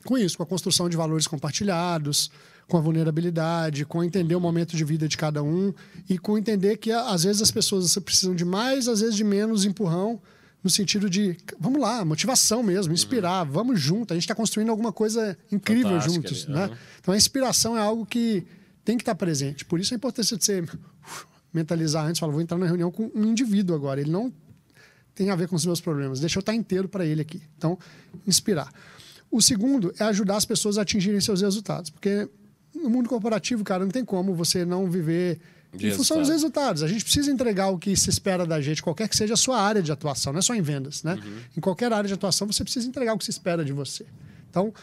com 0.06 0.18
isso, 0.18 0.38
com 0.38 0.44
a 0.44 0.46
construção 0.46 0.88
de 0.88 0.96
valores 0.96 1.28
compartilhados, 1.28 2.32
com 2.68 2.78
a 2.78 2.80
vulnerabilidade, 2.80 3.86
com 3.86 4.04
entender 4.04 4.36
o 4.36 4.40
momento 4.40 4.78
de 4.78 4.86
vida 4.86 5.08
de 5.08 5.18
cada 5.18 5.44
um 5.44 5.74
e 6.08 6.18
com 6.18 6.38
entender 6.38 6.78
que, 6.78 6.92
às 6.92 7.24
vezes, 7.24 7.42
as 7.42 7.52
pessoas 7.52 7.98
precisam 7.98 8.34
de 8.34 8.46
mais, 8.46 8.88
às 8.88 9.02
vezes, 9.02 9.16
de 9.16 9.24
menos 9.24 9.66
empurrão 9.66 10.22
no 10.64 10.70
sentido 10.70 11.10
de, 11.10 11.36
vamos 11.60 11.82
lá, 11.82 12.06
motivação 12.06 12.62
mesmo, 12.62 12.94
inspirar, 12.94 13.44
vamos 13.44 13.80
junto, 13.82 14.14
a 14.14 14.16
gente 14.16 14.24
está 14.26 14.36
construindo 14.36 14.70
alguma 14.70 14.94
coisa 14.94 15.36
incrível 15.52 15.90
Fantástica 16.00 16.14
juntos. 16.14 16.44
ali, 16.46 16.54
Né? 16.54 16.64
aham. 16.66 16.78
Então 17.02 17.14
a 17.16 17.18
inspiração 17.18 17.76
é 17.76 17.82
algo 17.82 18.06
que 18.06 18.46
tem 18.84 18.98
que 18.98 19.04
estar 19.04 19.16
presente. 19.16 19.66
Por 19.66 19.80
isso 19.80 19.94
a 19.94 19.98
importância 19.98 20.38
de 20.38 20.44
você 20.44 20.64
mentalizar 21.54 22.06
antes, 22.06 22.20
falar, 22.20 22.32
vou 22.32 22.42
entrar 22.42 22.58
na 22.58 22.66
reunião 22.66 22.92
com 22.92 23.12
um 23.14 23.26
indivíduo 23.26 23.76
agora, 23.76 24.00
ele 24.00 24.12
não 24.12 24.32
tem 25.14 25.30
a 25.30 25.36
ver 25.36 25.48
com 25.48 25.56
os 25.56 25.66
meus 25.66 25.82
problemas, 25.82 26.20
deixa 26.20 26.38
eu 26.38 26.42
estar 26.42 26.54
inteiro 26.54 26.88
para 26.88 27.06
ele 27.06 27.22
aqui. 27.22 27.42
Então, 27.58 27.78
inspirar. 28.26 28.72
O 29.30 29.42
segundo 29.42 29.94
é 30.00 30.04
ajudar 30.06 30.38
as 30.38 30.46
pessoas 30.46 30.78
a 30.78 30.82
atingirem 30.82 31.20
seus 31.22 31.42
resultados, 31.42 31.90
porque 31.90 32.28
no 32.74 32.90
mundo 32.90 33.10
corporativo, 33.10 33.64
cara, 33.64 33.84
não 33.84 33.92
tem 33.92 34.04
como 34.06 34.34
você 34.34 34.64
não 34.66 34.90
viver 34.90 35.40
De 35.74 35.90
em 35.90 35.92
função 35.92 36.18
dos 36.18 36.30
resultado. 36.30 36.64
resultados. 36.80 36.84
A 36.84 36.88
gente 36.88 37.04
precisa 37.04 37.32
entregar 37.32 37.70
o 37.70 37.78
que 37.78 37.96
se 37.96 38.10
espera 38.10 38.46
da 38.46 38.62
gente, 38.62 38.82
qualquer 38.82 39.08
que 39.10 39.16
seja 39.16 39.34
a 39.34 39.38
sua 39.38 39.60
área 39.60 39.82
de 39.82 39.92
atuação, 39.92 40.32
não 40.32 40.40
é 40.40 40.42
só 40.42 40.56
em 40.56 40.62
vendas, 40.62 41.04
né? 41.04 41.18
Em 41.56 41.60
qualquer 41.60 41.92
área 41.92 42.08
de 42.08 42.14
atuação, 42.14 42.48
você 42.48 42.64
precisa 42.64 42.88
entregar 42.88 43.14
o 43.14 43.18
que 43.18 43.26
se 43.26 43.32
espera 43.32 43.64
de 43.64 43.74
você. 43.74 44.06
Então, 44.50 44.74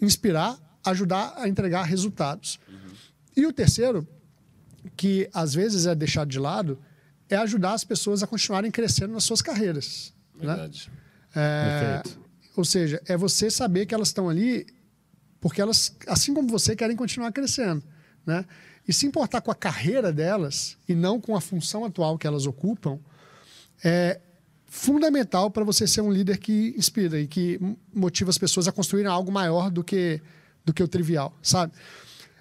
inspirar, 0.00 0.58
ajudar 0.84 1.34
a 1.36 1.48
entregar 1.48 1.84
resultados. 1.84 2.58
E 3.36 3.46
o 3.46 3.52
terceiro, 3.52 4.06
que 4.96 5.28
às 5.32 5.54
vezes 5.54 5.86
é 5.86 5.94
deixado 5.94 6.28
de 6.28 6.38
lado, 6.38 6.78
é 7.28 7.36
ajudar 7.36 7.74
as 7.74 7.84
pessoas 7.84 8.22
a 8.22 8.26
continuarem 8.26 8.70
crescendo 8.70 9.12
nas 9.12 9.24
suas 9.24 9.42
carreiras. 9.42 10.14
Né? 10.34 10.46
Verdade. 10.46 10.90
É, 11.34 12.00
Perfeito. 12.02 12.20
ou 12.56 12.64
seja, 12.64 13.02
é 13.06 13.16
você 13.16 13.50
saber 13.50 13.86
que 13.86 13.94
elas 13.94 14.08
estão 14.08 14.28
ali 14.28 14.66
porque 15.40 15.60
elas, 15.60 15.94
assim 16.08 16.34
como 16.34 16.48
você, 16.48 16.74
querem 16.74 16.96
continuar 16.96 17.30
crescendo. 17.30 17.82
Né? 18.24 18.44
E 18.88 18.92
se 18.92 19.06
importar 19.06 19.40
com 19.40 19.50
a 19.50 19.54
carreira 19.54 20.12
delas 20.12 20.76
e 20.88 20.94
não 20.94 21.20
com 21.20 21.36
a 21.36 21.40
função 21.40 21.84
atual 21.84 22.18
que 22.18 22.26
elas 22.26 22.46
ocupam, 22.46 22.98
é 23.84 24.20
fundamental 24.66 25.50
para 25.50 25.64
você 25.64 25.86
ser 25.86 26.00
um 26.00 26.10
líder 26.10 26.38
que 26.38 26.74
inspira 26.76 27.20
e 27.20 27.26
que 27.26 27.60
motiva 27.94 28.30
as 28.30 28.38
pessoas 28.38 28.66
a 28.66 28.72
construírem 28.72 29.10
algo 29.10 29.30
maior 29.30 29.70
do 29.70 29.84
que, 29.84 30.20
do 30.64 30.72
que 30.72 30.82
o 30.82 30.88
trivial, 30.88 31.36
sabe? 31.42 31.72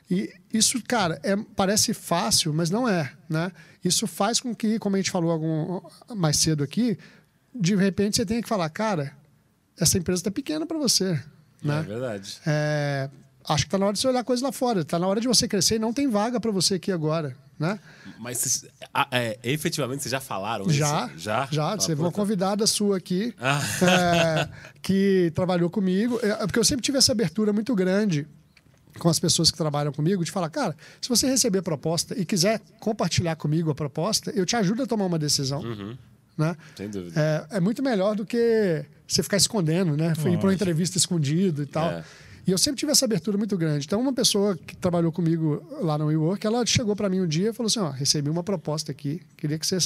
E 0.10 0.32
isso, 0.58 0.82
cara, 0.88 1.20
é, 1.24 1.36
parece 1.56 1.94
fácil, 1.94 2.54
mas 2.54 2.70
não 2.70 2.88
é, 2.88 3.12
né? 3.30 3.52
Isso 3.84 4.08
faz 4.08 4.40
com 4.40 4.54
que, 4.56 4.80
como 4.80 4.96
a 4.96 5.00
gente 5.00 5.12
falou 5.12 5.32
algum, 5.32 5.82
mais 6.16 6.38
cedo 6.38 6.64
aqui, 6.64 6.98
de 7.54 7.76
repente 7.76 8.18
você 8.18 8.26
tenha 8.26 8.42
que 8.42 8.50
falar, 8.50 8.70
cara, 8.70 9.12
essa 9.80 9.98
empresa 9.98 10.20
está 10.22 10.32
pequena 10.32 10.66
para 10.66 10.78
você, 10.78 11.12
É 11.64 11.68
né? 11.68 11.82
verdade. 11.88 12.38
É, 12.46 13.10
acho 13.48 13.64
que 13.64 13.68
está 13.68 13.78
na 13.78 13.86
hora 13.86 13.94
de 13.94 14.00
você 14.00 14.08
olhar 14.08 14.24
coisas 14.24 14.42
lá 14.44 14.52
fora. 14.52 14.82
Está 14.82 14.98
na 14.98 15.08
hora 15.08 15.22
de 15.22 15.28
você 15.28 15.48
crescer 15.48 15.76
e 15.76 15.80
não 15.80 15.94
tem 15.94 16.08
vaga 16.10 16.40
para 16.40 16.52
você 16.52 16.76
aqui 16.76 16.92
agora. 16.92 17.36
né? 17.60 17.80
Mas 18.20 18.66
é, 19.12 19.38
efetivamente 19.44 20.02
vocês 20.04 20.12
já 20.12 20.20
falaram 20.20 20.66
isso? 20.66 20.74
Já, 20.74 21.10
Já? 21.16 21.48
já. 21.52 21.74
Ah, 21.74 21.78
Teve 21.78 22.02
uma 22.02 22.10
puta. 22.10 22.22
convidada 22.22 22.68
sua 22.68 22.98
aqui 22.98 23.34
Ah. 23.40 23.62
é, 23.82 24.50
que 24.82 25.32
trabalhou 25.36 25.70
comigo, 25.70 26.20
é, 26.24 26.36
porque 26.46 26.60
eu 26.60 26.66
sempre 26.66 26.82
tive 26.84 26.98
essa 26.98 27.12
abertura 27.14 27.54
muito 27.54 27.74
grande 27.76 28.28
com 29.00 29.10
as 29.10 29.20
pessoas 29.20 29.52
que 29.52 29.58
trabalham 29.58 29.92
comigo 29.92 30.24
de 30.24 30.32
falar, 30.32 30.50
cara, 30.50 30.76
se 31.02 31.10
você 31.10 31.28
receber 31.28 31.62
proposta 31.62 32.18
e 32.18 32.26
quiser 32.26 32.62
compartilhar 32.80 33.36
comigo 33.36 33.70
a 33.70 33.76
proposta, 33.76 34.32
eu 34.32 34.46
te 34.46 34.56
ajudo 34.56 34.84
a 34.84 34.88
tomar 34.88 35.06
uma 35.06 35.20
decisão, 35.20 35.62
Uhum. 35.62 35.98
né? 36.38 36.56
Sem 36.76 36.90
dúvida. 36.90 37.20
É, 37.52 37.58
é 37.58 37.60
muito 37.60 37.84
melhor 37.84 38.16
do 38.16 38.26
que 38.26 38.86
você 39.08 39.22
ficar 39.22 39.38
escondendo, 39.38 39.98
né? 39.98 40.16
Foi 40.16 40.32
ir 40.32 40.38
para 40.38 40.48
uma 40.48 40.54
entrevista 40.54 40.98
escondido 40.98 41.62
e 41.64 41.66
tal. 41.66 41.90
É. 41.92 42.04
E 42.48 42.52
eu 42.52 42.60
sempre 42.60 42.78
tive 42.80 42.92
essa 42.92 43.06
abertura 43.06 43.40
muito 43.40 43.58
grande. 43.58 43.88
Então, 43.88 44.00
uma 44.00 44.14
pessoa 44.14 44.56
que 44.56 44.76
trabalhou 44.76 45.12
comigo 45.12 45.66
lá 45.82 45.98
no 45.98 46.06
WeWork, 46.06 46.46
ela 46.46 46.64
chegou 46.64 46.96
para 46.96 47.10
mim 47.10 47.20
um 47.22 47.28
dia 47.28 47.50
e 47.50 47.54
falou 47.54 47.66
assim: 47.68 47.80
Ó, 47.80 47.90
recebi 47.90 48.30
uma 48.30 48.44
proposta 48.44 48.92
aqui, 48.92 49.20
queria 49.36 49.58
que 49.58 49.66
você. 49.66 49.78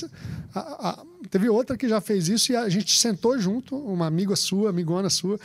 a- 0.53 0.89
a- 0.89 1.03
Teve 1.31 1.47
outra 1.49 1.77
que 1.77 1.87
já 1.87 2.01
fez 2.01 2.27
isso 2.27 2.51
e 2.51 2.55
a 2.57 2.67
gente 2.69 2.97
sentou 2.99 3.37
junto, 3.39 3.77
uma 3.77 4.07
amiga 4.07 4.35
sua, 4.35 4.71
amigona 4.71 5.09
sua, 5.09 5.39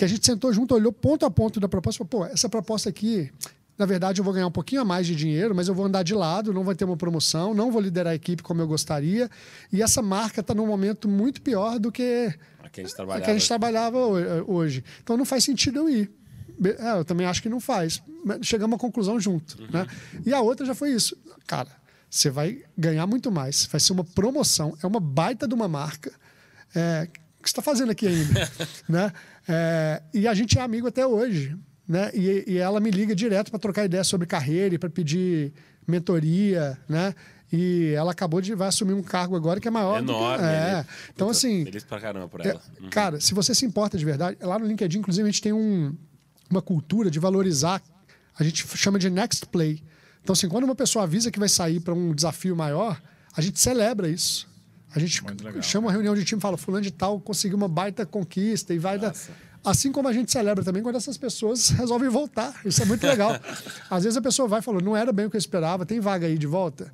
que 0.00 0.04
a 0.04 0.08
gente 0.08 0.24
sentou 0.24 0.50
junto, 0.50 0.74
olhou 0.74 0.90
ponto 0.92 1.26
a 1.26 1.30
ponto 1.30 1.60
da 1.60 1.68
proposta 1.68 2.02
e 2.02 2.08
falou: 2.08 2.26
pô, 2.26 2.32
essa 2.32 2.48
proposta 2.48 2.88
aqui. 2.88 3.30
Na 3.78 3.86
verdade, 3.86 4.20
eu 4.20 4.24
vou 4.24 4.32
ganhar 4.34 4.46
um 4.46 4.50
pouquinho 4.50 4.82
a 4.82 4.84
mais 4.84 5.06
de 5.06 5.14
dinheiro, 5.16 5.54
mas 5.54 5.66
eu 5.68 5.74
vou 5.74 5.86
andar 5.86 6.02
de 6.02 6.12
lado, 6.14 6.52
não 6.52 6.62
vai 6.64 6.74
ter 6.74 6.84
uma 6.84 6.98
promoção, 6.98 7.54
não 7.54 7.70
vou 7.72 7.80
liderar 7.80 8.12
a 8.12 8.14
equipe 8.14 8.42
como 8.42 8.60
eu 8.60 8.66
gostaria. 8.68 9.30
E 9.72 9.80
essa 9.82 10.02
marca 10.02 10.40
está 10.42 10.52
num 10.54 10.66
momento 10.66 11.08
muito 11.08 11.40
pior 11.40 11.78
do 11.78 11.90
que 11.90 12.30
Aqui 12.62 12.82
a 12.82 12.84
gente 12.84 12.94
trabalhava. 12.94 13.24
que 13.24 13.30
a 13.30 13.32
gente 13.38 13.48
trabalhava 13.48 13.98
ho- 13.98 14.44
hoje. 14.54 14.84
Então 15.02 15.16
não 15.16 15.24
faz 15.24 15.44
sentido 15.44 15.78
eu 15.78 15.88
ir. 15.88 16.10
É, 16.78 16.98
eu 16.98 17.04
também 17.06 17.26
acho 17.26 17.40
que 17.42 17.48
não 17.48 17.58
faz. 17.60 18.02
Chegamos 18.42 18.76
à 18.76 18.78
conclusão 18.78 19.18
junto. 19.18 19.56
Né? 19.72 19.86
E 20.26 20.32
a 20.34 20.40
outra 20.42 20.66
já 20.66 20.74
foi 20.74 20.90
isso. 20.92 21.16
Cara, 21.46 21.70
você 22.10 22.28
vai 22.28 22.62
ganhar 22.76 23.06
muito 23.06 23.30
mais. 23.32 23.64
Vai 23.64 23.80
ser 23.80 23.92
uma 23.94 24.04
promoção. 24.04 24.76
É 24.82 24.86
uma 24.86 25.00
baita 25.00 25.48
de 25.48 25.54
uma 25.54 25.68
marca. 25.68 26.12
É, 26.74 27.08
o 27.38 27.42
que 27.42 27.48
você 27.48 27.52
está 27.52 27.62
fazendo 27.62 27.90
aqui 27.92 28.06
ainda? 28.06 28.50
né? 28.86 29.10
É, 29.52 30.02
e 30.14 30.28
a 30.28 30.34
gente 30.34 30.56
é 30.58 30.62
amigo 30.62 30.86
até 30.86 31.04
hoje. 31.06 31.56
Né? 31.88 32.08
E, 32.14 32.44
e 32.46 32.56
ela 32.58 32.78
me 32.78 32.88
liga 32.90 33.16
direto 33.16 33.50
para 33.50 33.58
trocar 33.58 33.84
ideia 33.84 34.04
sobre 34.04 34.24
carreira 34.26 34.74
e 34.76 34.78
para 34.78 34.88
pedir 34.88 35.52
mentoria. 35.86 36.78
Né? 36.88 37.14
E 37.52 37.92
ela 37.96 38.12
acabou 38.12 38.40
de 38.40 38.54
vai 38.54 38.68
assumir 38.68 38.92
um 38.92 39.02
cargo 39.02 39.34
agora 39.34 39.58
que 39.58 39.66
é 39.66 39.70
maior. 39.72 40.00
do 40.00 40.06
que- 40.06 40.12
Enorme. 40.12 40.44
é. 40.44 40.48
né? 40.48 40.86
Então, 41.12 41.28
assim. 41.30 41.64
Feliz 41.64 41.82
pra 41.82 42.00
caramba 42.00 42.28
por 42.28 42.40
É, 42.46 42.50
ela. 42.50 42.62
Uhum. 42.80 42.90
Cara, 42.90 43.20
se 43.20 43.34
você 43.34 43.54
se 43.54 43.66
importa 43.66 43.98
de 43.98 44.04
verdade, 44.04 44.36
lá 44.40 44.56
no 44.58 44.66
LinkedIn, 44.66 44.98
inclusive, 45.00 45.28
a 45.28 45.30
gente 45.32 45.42
tem 45.42 45.52
um- 45.52 45.92
uma 46.48 46.62
cultura 46.62 47.10
de 47.10 47.18
valorizar, 47.18 47.82
a 48.38 48.44
gente 48.44 48.64
chama 48.76 48.98
de 48.98 49.10
next 49.10 49.46
play. 49.46 49.82
Então, 50.22 50.32
assim, 50.32 50.48
quando 50.48 50.64
uma 50.64 50.74
pessoa 50.76 51.04
avisa 51.04 51.30
que 51.30 51.38
vai 51.40 51.48
sair 51.48 51.80
para 51.80 51.94
um 51.94 52.14
desafio 52.14 52.54
maior, 52.54 53.00
a 53.36 53.40
gente 53.40 53.58
celebra 53.58 54.08
isso. 54.08 54.48
A 54.94 54.98
gente 54.98 55.22
chama 55.62 55.86
uma 55.86 55.92
reunião 55.92 56.14
de 56.14 56.24
time 56.24 56.38
e 56.38 56.42
fala, 56.42 56.56
fulano 56.56 56.82
de 56.82 56.90
tal 56.90 57.20
conseguiu 57.20 57.56
uma 57.56 57.68
baita 57.68 58.04
conquista 58.04 58.74
e 58.74 58.78
vai 58.78 58.98
dar... 58.98 59.14
Assim 59.62 59.92
como 59.92 60.08
a 60.08 60.12
gente 60.12 60.32
celebra 60.32 60.64
também 60.64 60.82
quando 60.82 60.96
essas 60.96 61.18
pessoas 61.18 61.68
resolvem 61.76 62.08
voltar. 62.08 62.58
Isso 62.64 62.82
é 62.82 62.86
muito 62.86 63.06
legal. 63.06 63.38
Às 63.90 64.04
vezes 64.04 64.16
a 64.16 64.22
pessoa 64.22 64.48
vai 64.48 64.60
e 64.60 64.62
fala, 64.62 64.80
não 64.80 64.96
era 64.96 65.12
bem 65.12 65.26
o 65.26 65.30
que 65.30 65.36
eu 65.36 65.38
esperava, 65.38 65.84
tem 65.84 66.00
vaga 66.00 66.26
aí 66.26 66.38
de 66.38 66.46
volta? 66.46 66.92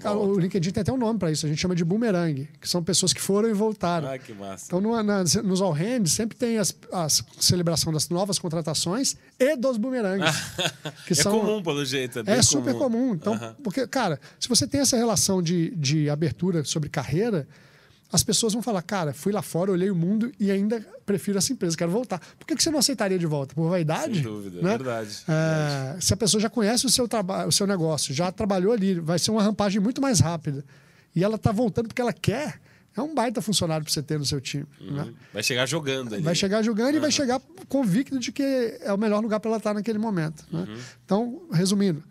Cara, 0.00 0.16
o 0.16 0.38
LinkedIn 0.38 0.70
tem 0.70 0.80
até 0.80 0.92
um 0.92 0.96
nome 0.96 1.18
para 1.18 1.30
isso, 1.30 1.46
a 1.46 1.48
gente 1.48 1.60
chama 1.60 1.74
de 1.74 1.84
boomerang, 1.84 2.48
que 2.60 2.68
são 2.68 2.82
pessoas 2.82 3.12
que 3.12 3.20
foram 3.20 3.48
e 3.48 3.52
voltaram. 3.52 4.08
Ai, 4.08 4.18
que 4.18 4.32
massa. 4.32 4.66
Então, 4.66 4.80
no, 4.80 5.00
na, 5.02 5.22
nos 5.22 5.60
All 5.60 5.72
Hands, 5.72 6.10
sempre 6.10 6.36
tem 6.36 6.58
as, 6.58 6.74
a 6.92 7.08
celebração 7.08 7.92
das 7.92 8.08
novas 8.08 8.38
contratações 8.38 9.16
e 9.38 9.56
dos 9.56 9.76
boomerangues. 9.76 10.34
que 11.06 11.12
é 11.12 11.16
são, 11.16 11.38
comum, 11.38 11.62
pelo 11.62 11.84
jeito. 11.84 12.20
É, 12.20 12.38
É 12.38 12.42
super 12.42 12.74
comum. 12.74 13.14
Então, 13.14 13.38
porque, 13.62 13.86
cara, 13.86 14.18
se 14.40 14.48
você 14.48 14.66
tem 14.66 14.80
essa 14.80 14.96
relação 14.96 15.42
de, 15.42 15.70
de 15.76 16.08
abertura 16.08 16.64
sobre 16.64 16.88
carreira, 16.88 17.46
as 18.12 18.22
pessoas 18.22 18.52
vão 18.52 18.60
falar, 18.62 18.82
cara, 18.82 19.14
fui 19.14 19.32
lá 19.32 19.40
fora, 19.40 19.72
olhei 19.72 19.90
o 19.90 19.96
mundo 19.96 20.30
e 20.38 20.50
ainda 20.50 20.80
prefiro 21.06 21.38
essa 21.38 21.50
empresa, 21.52 21.74
quero 21.76 21.90
voltar. 21.90 22.20
Por 22.38 22.46
que, 22.46 22.54
que 22.54 22.62
você 22.62 22.70
não 22.70 22.78
aceitaria 22.78 23.18
de 23.18 23.24
volta? 23.26 23.54
Por 23.54 23.70
vaidade? 23.70 24.14
Sem 24.16 24.22
dúvida, 24.22 24.60
né? 24.60 24.70
verdade, 24.76 25.18
É, 25.26 25.96
se 26.00 26.12
a 26.12 26.16
pessoa 26.16 26.40
já 26.40 26.50
conhece 26.50 26.84
o 26.84 26.90
seu, 26.90 27.08
traba- 27.08 27.46
o 27.46 27.52
seu 27.52 27.66
negócio, 27.66 28.12
já 28.14 28.30
trabalhou 28.30 28.72
ali, 28.72 29.00
vai 29.00 29.18
ser 29.18 29.30
uma 29.30 29.42
rampagem 29.42 29.80
muito 29.80 30.00
mais 30.02 30.20
rápida. 30.20 30.62
E 31.16 31.24
ela 31.24 31.36
está 31.36 31.50
voltando 31.52 31.88
porque 31.88 32.02
ela 32.02 32.12
quer, 32.12 32.60
é 32.94 33.00
um 33.00 33.14
baita 33.14 33.40
funcionário 33.40 33.82
para 33.84 33.92
você 33.92 34.02
ter 34.02 34.18
no 34.18 34.26
seu 34.26 34.40
time. 34.40 34.66
né? 34.80 35.12
Vai 35.32 35.42
chegar 35.42 35.64
jogando 35.66 36.14
ali. 36.14 36.22
Vai 36.22 36.34
chegar 36.34 36.62
jogando 36.62 36.94
e 36.96 37.00
vai 37.00 37.10
chegar 37.10 37.40
convicto 37.68 38.18
de 38.18 38.30
que 38.30 38.42
é 38.82 38.92
o 38.92 38.98
melhor 38.98 39.22
lugar 39.22 39.40
para 39.40 39.48
ela 39.50 39.58
estar 39.58 39.72
naquele 39.72 39.98
momento. 39.98 40.44
né? 40.52 40.66
Então, 41.04 41.42
resumindo, 41.50 42.02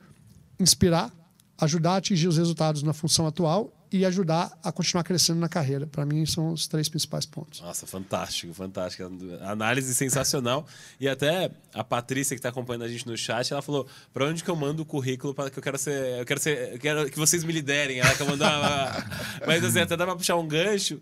inspirar, 0.60 1.12
ajudar 1.60 1.92
a 1.94 1.98
atingir 1.98 2.28
os 2.28 2.38
resultados 2.38 2.82
na 2.84 2.94
função 2.94 3.28
atual 3.28 3.72
e 3.92 4.06
ajudar 4.06 4.58
a 4.64 4.72
continuar 4.72 5.04
crescendo 5.04 5.40
na 5.40 5.50
carreira. 5.50 5.86
Para 5.86 6.06
mim, 6.06 6.26
são 6.26 6.54
os 6.54 6.68
três 6.68 6.88
principais 6.88 7.26
pontos. 7.26 7.60
Nossa, 7.62 7.86
fantástico, 7.86 8.54
fantástico. 8.54 9.10
Análise 9.42 9.94
sensacional. 9.94 10.66
E 11.00 11.08
até 11.08 11.52
a 11.74 11.84
Patrícia 11.84 12.36
que 12.36 12.40
está 12.40 12.50
acompanhando 12.50 12.84
a 12.84 12.88
gente 12.88 13.06
no 13.06 13.18
chat, 13.18 13.52
ela 13.52 13.62
falou: 13.62 13.86
para 14.14 14.26
onde 14.26 14.44
que 14.44 14.50
eu 14.50 14.56
mando 14.56 14.84
o 14.84 14.86
currículo 14.86 15.34
para 15.34 15.50
que 15.50 15.60
eu 15.60 15.64
quero 15.64 15.78
ser, 15.78 16.20
eu 16.20 16.26
quero 16.26 16.40
ser, 16.40 16.74
eu 16.74 16.80
quero 16.80 17.10
que 17.10 17.18
vocês 17.18 17.44
me 17.44 17.52
liderem. 17.52 18.00
Ela 18.00 18.16
quer 18.16 18.26
mandar, 18.26 18.60
uma... 18.60 19.06
mas 19.46 19.64
assim, 19.64 19.80
até 19.80 19.98
dá 19.98 20.06
para 20.06 20.16
puxar 20.16 20.36
um 20.38 20.48
gancho. 20.48 21.02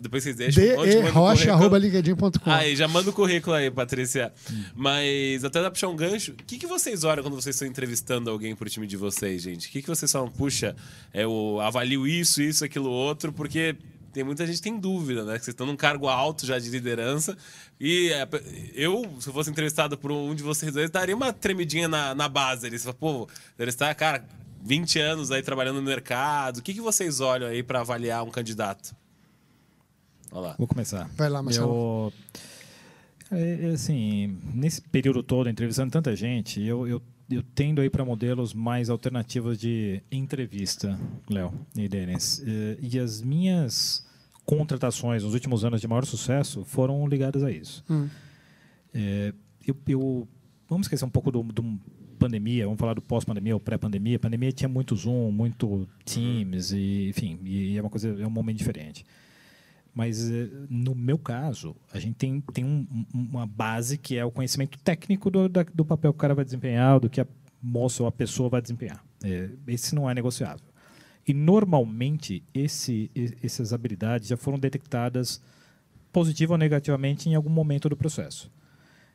Depois 0.00 0.22
vocês 0.22 0.36
deixam. 0.36 0.62
de.rocha.linkedin.com. 0.84 2.50
Aí, 2.50 2.76
já 2.76 2.86
manda 2.86 3.10
o 3.10 3.12
currículo 3.12 3.56
aí, 3.56 3.70
Patrícia. 3.70 4.32
Mas 4.74 5.44
até 5.44 5.58
dá 5.58 5.64
pra 5.64 5.72
puxar 5.72 5.88
um 5.88 5.96
gancho. 5.96 6.32
O 6.32 6.44
que, 6.44 6.58
que 6.58 6.66
vocês 6.66 7.04
olham 7.04 7.22
quando 7.22 7.34
vocês 7.34 7.56
estão 7.56 7.66
entrevistando 7.66 8.30
alguém 8.30 8.54
pro 8.54 8.68
time 8.68 8.86
de 8.86 8.96
vocês, 8.96 9.42
gente? 9.42 9.68
O 9.68 9.70
que, 9.70 9.82
que 9.82 9.88
vocês 9.88 10.10
falam? 10.10 10.30
Puxa, 10.30 10.76
eu 11.12 11.58
avalio 11.60 12.06
isso, 12.06 12.19
isso, 12.20 12.64
aquilo, 12.64 12.90
outro, 12.90 13.32
porque 13.32 13.76
tem 14.12 14.24
muita 14.24 14.46
gente 14.46 14.56
que 14.56 14.62
tem 14.62 14.78
dúvida, 14.78 15.24
né? 15.24 15.38
Que 15.38 15.44
vocês 15.44 15.52
estão 15.52 15.66
num 15.66 15.76
cargo 15.76 16.08
alto 16.08 16.44
já 16.44 16.58
de 16.58 16.68
liderança. 16.68 17.36
E 17.78 18.10
é, 18.12 18.28
eu, 18.74 19.04
se 19.20 19.28
eu 19.28 19.32
fosse 19.32 19.50
entrevistado 19.50 19.96
por 19.96 20.10
um 20.10 20.34
de 20.34 20.42
vocês 20.42 20.72
dois, 20.72 20.90
daria 20.90 21.14
uma 21.14 21.32
tremidinha 21.32 21.88
na, 21.88 22.14
na 22.14 22.28
base 22.28 22.66
ali. 22.66 22.78
Você 22.78 22.84
fala, 22.84 22.96
pô, 22.98 23.28
entrevistar, 23.54 23.94
cara, 23.94 24.24
20 24.62 24.98
anos 24.98 25.30
aí 25.30 25.42
trabalhando 25.42 25.76
no 25.76 25.82
mercado. 25.82 26.58
O 26.58 26.62
que, 26.62 26.74
que 26.74 26.80
vocês 26.80 27.20
olham 27.20 27.48
aí 27.48 27.62
pra 27.62 27.80
avaliar 27.80 28.24
um 28.24 28.30
candidato? 28.30 28.94
Olha 30.32 30.48
lá. 30.48 30.54
Vou 30.58 30.66
começar. 30.66 31.08
Vai 31.16 31.28
lá, 31.28 31.42
Marcelo. 31.42 32.12
Eu, 33.30 33.38
é, 33.38 33.68
é, 33.68 33.70
assim, 33.70 34.36
nesse 34.54 34.80
período 34.80 35.22
todo, 35.22 35.48
entrevistando 35.48 35.90
tanta 35.90 36.14
gente, 36.16 36.60
eu, 36.60 36.86
eu, 36.86 37.02
eu 37.30 37.42
tendo 37.54 37.80
aí 37.80 37.88
para 37.88 38.04
modelos 38.04 38.52
mais 38.52 38.90
alternativos 38.90 39.58
de 39.58 40.02
entrevista, 40.10 40.98
Léo 41.28 41.52
e 41.76 41.88
Denis. 41.88 42.42
Eh, 42.46 42.78
E 42.82 42.98
as 42.98 43.22
minhas 43.22 44.04
contratações 44.44 45.22
nos 45.22 45.32
últimos 45.34 45.64
anos 45.64 45.80
de 45.80 45.86
maior 45.86 46.04
sucesso 46.04 46.64
foram 46.64 47.06
ligadas 47.06 47.42
a 47.44 47.50
isso. 47.50 47.84
É, 48.92 49.32
eu, 49.66 49.76
eu- 49.86 50.28
vamos 50.68 50.86
esquecer 50.86 51.04
um 51.04 51.10
pouco 51.10 51.30
do, 51.30 51.42
do 51.42 51.78
pandemia, 52.18 52.64
vamos 52.64 52.78
falar 52.78 52.94
do 52.94 53.00
pós-pandemia 53.02 53.54
ou 53.54 53.60
pré-pandemia. 53.60 54.18
Pandemia 54.18 54.52
tinha 54.52 54.68
muito 54.68 54.94
Zoom, 54.96 55.30
muito 55.30 55.88
Teams, 56.04 56.72
e, 56.72 57.08
enfim, 57.10 57.38
e 57.44 57.76
é 57.76 57.80
uma 57.80 57.88
coisa, 57.90 58.08
é 58.20 58.26
um 58.26 58.30
momento 58.30 58.58
diferente. 58.58 59.04
Mas 59.94 60.30
eh, 60.30 60.48
no 60.68 60.94
meu 60.94 61.18
caso, 61.18 61.74
a 61.92 61.98
gente 61.98 62.14
tem, 62.16 62.40
tem 62.52 62.64
um- 62.64 62.86
um- 62.92 63.06
uma 63.32 63.46
base 63.46 63.98
que 63.98 64.16
é 64.16 64.24
o 64.24 64.30
conhecimento 64.30 64.78
técnico 64.78 65.30
do, 65.30 65.48
da- 65.48 65.64
do 65.74 65.84
papel 65.84 66.12
que 66.12 66.16
o 66.16 66.20
cara 66.20 66.34
vai 66.34 66.44
desempenhar, 66.44 67.00
do 67.00 67.10
que 67.10 67.20
a 67.20 67.26
moça 67.62 68.02
ou 68.02 68.06
a 68.06 68.12
pessoa 68.12 68.48
vai 68.48 68.62
desempenhar. 68.62 69.04
Eh, 69.24 69.50
esse 69.66 69.94
não 69.94 70.08
é 70.08 70.14
negociável. 70.14 70.64
E 71.26 71.34
normalmente 71.34 72.42
esse, 72.54 73.10
essas 73.42 73.72
habilidades 73.72 74.28
já 74.28 74.36
foram 74.36 74.58
detectadas 74.58 75.40
positivo 76.12 76.52
ou 76.54 76.58
negativamente 76.58 77.28
em 77.28 77.34
algum 77.34 77.50
momento 77.50 77.88
do 77.88 77.96
processo. 77.96 78.50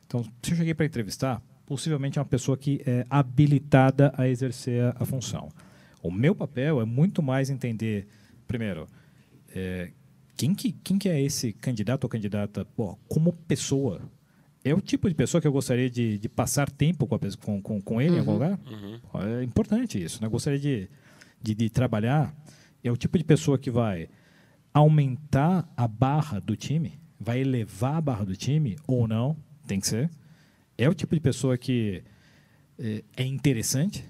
Então, 0.06 0.22
se 0.42 0.52
eu 0.52 0.56
cheguei 0.56 0.72
para 0.72 0.86
entrevistar, 0.86 1.42
possivelmente 1.66 2.18
é 2.18 2.22
uma 2.22 2.28
pessoa 2.28 2.56
que 2.56 2.80
é 2.86 3.04
habilitada 3.10 4.12
a 4.16 4.28
exercer 4.28 4.82
a, 4.84 4.96
a 5.00 5.04
função. 5.04 5.48
O 6.02 6.10
meu 6.10 6.34
papel 6.34 6.80
é 6.80 6.84
muito 6.84 7.22
mais 7.22 7.50
entender, 7.50 8.06
primeiro, 8.46 8.86
é, 9.54 9.90
quem, 10.36 10.54
que, 10.54 10.72
quem 10.72 10.98
que 10.98 11.08
é 11.08 11.20
esse 11.20 11.52
candidato 11.52 12.04
ou 12.04 12.10
candidata 12.10 12.64
pô, 12.64 12.96
como 13.08 13.32
pessoa? 13.32 14.02
É 14.64 14.74
o 14.74 14.80
tipo 14.80 15.08
de 15.08 15.14
pessoa 15.14 15.40
que 15.40 15.46
eu 15.46 15.52
gostaria 15.52 15.88
de, 15.88 16.18
de 16.18 16.28
passar 16.28 16.70
tempo 16.70 17.06
com, 17.06 17.14
a 17.14 17.18
com, 17.18 17.62
com, 17.62 17.80
com 17.80 18.00
ele 18.00 18.16
em 18.16 18.18
algum 18.18 18.32
lugar? 18.32 18.58
Pô, 19.10 19.22
É 19.22 19.42
importante 19.42 20.02
isso. 20.02 20.20
Né? 20.20 20.26
Eu 20.26 20.30
gostaria 20.30 20.58
de, 20.58 20.88
de, 21.40 21.54
de 21.54 21.70
trabalhar. 21.70 22.34
É 22.82 22.90
o 22.90 22.96
tipo 22.96 23.16
de 23.16 23.24
pessoa 23.24 23.58
que 23.58 23.70
vai 23.70 24.08
aumentar 24.74 25.72
a 25.76 25.88
barra 25.88 26.38
do 26.38 26.54
time, 26.54 26.98
vai 27.18 27.40
elevar 27.40 27.96
a 27.96 28.00
barra 28.00 28.24
do 28.24 28.36
time 28.36 28.76
ou 28.86 29.08
não, 29.08 29.36
tem 29.66 29.80
que 29.80 29.86
ser. 29.86 30.10
É 30.76 30.88
o 30.88 30.94
tipo 30.94 31.14
de 31.14 31.20
pessoa 31.20 31.56
que 31.56 32.02
é, 32.78 33.02
é 33.16 33.24
interessante. 33.24 34.04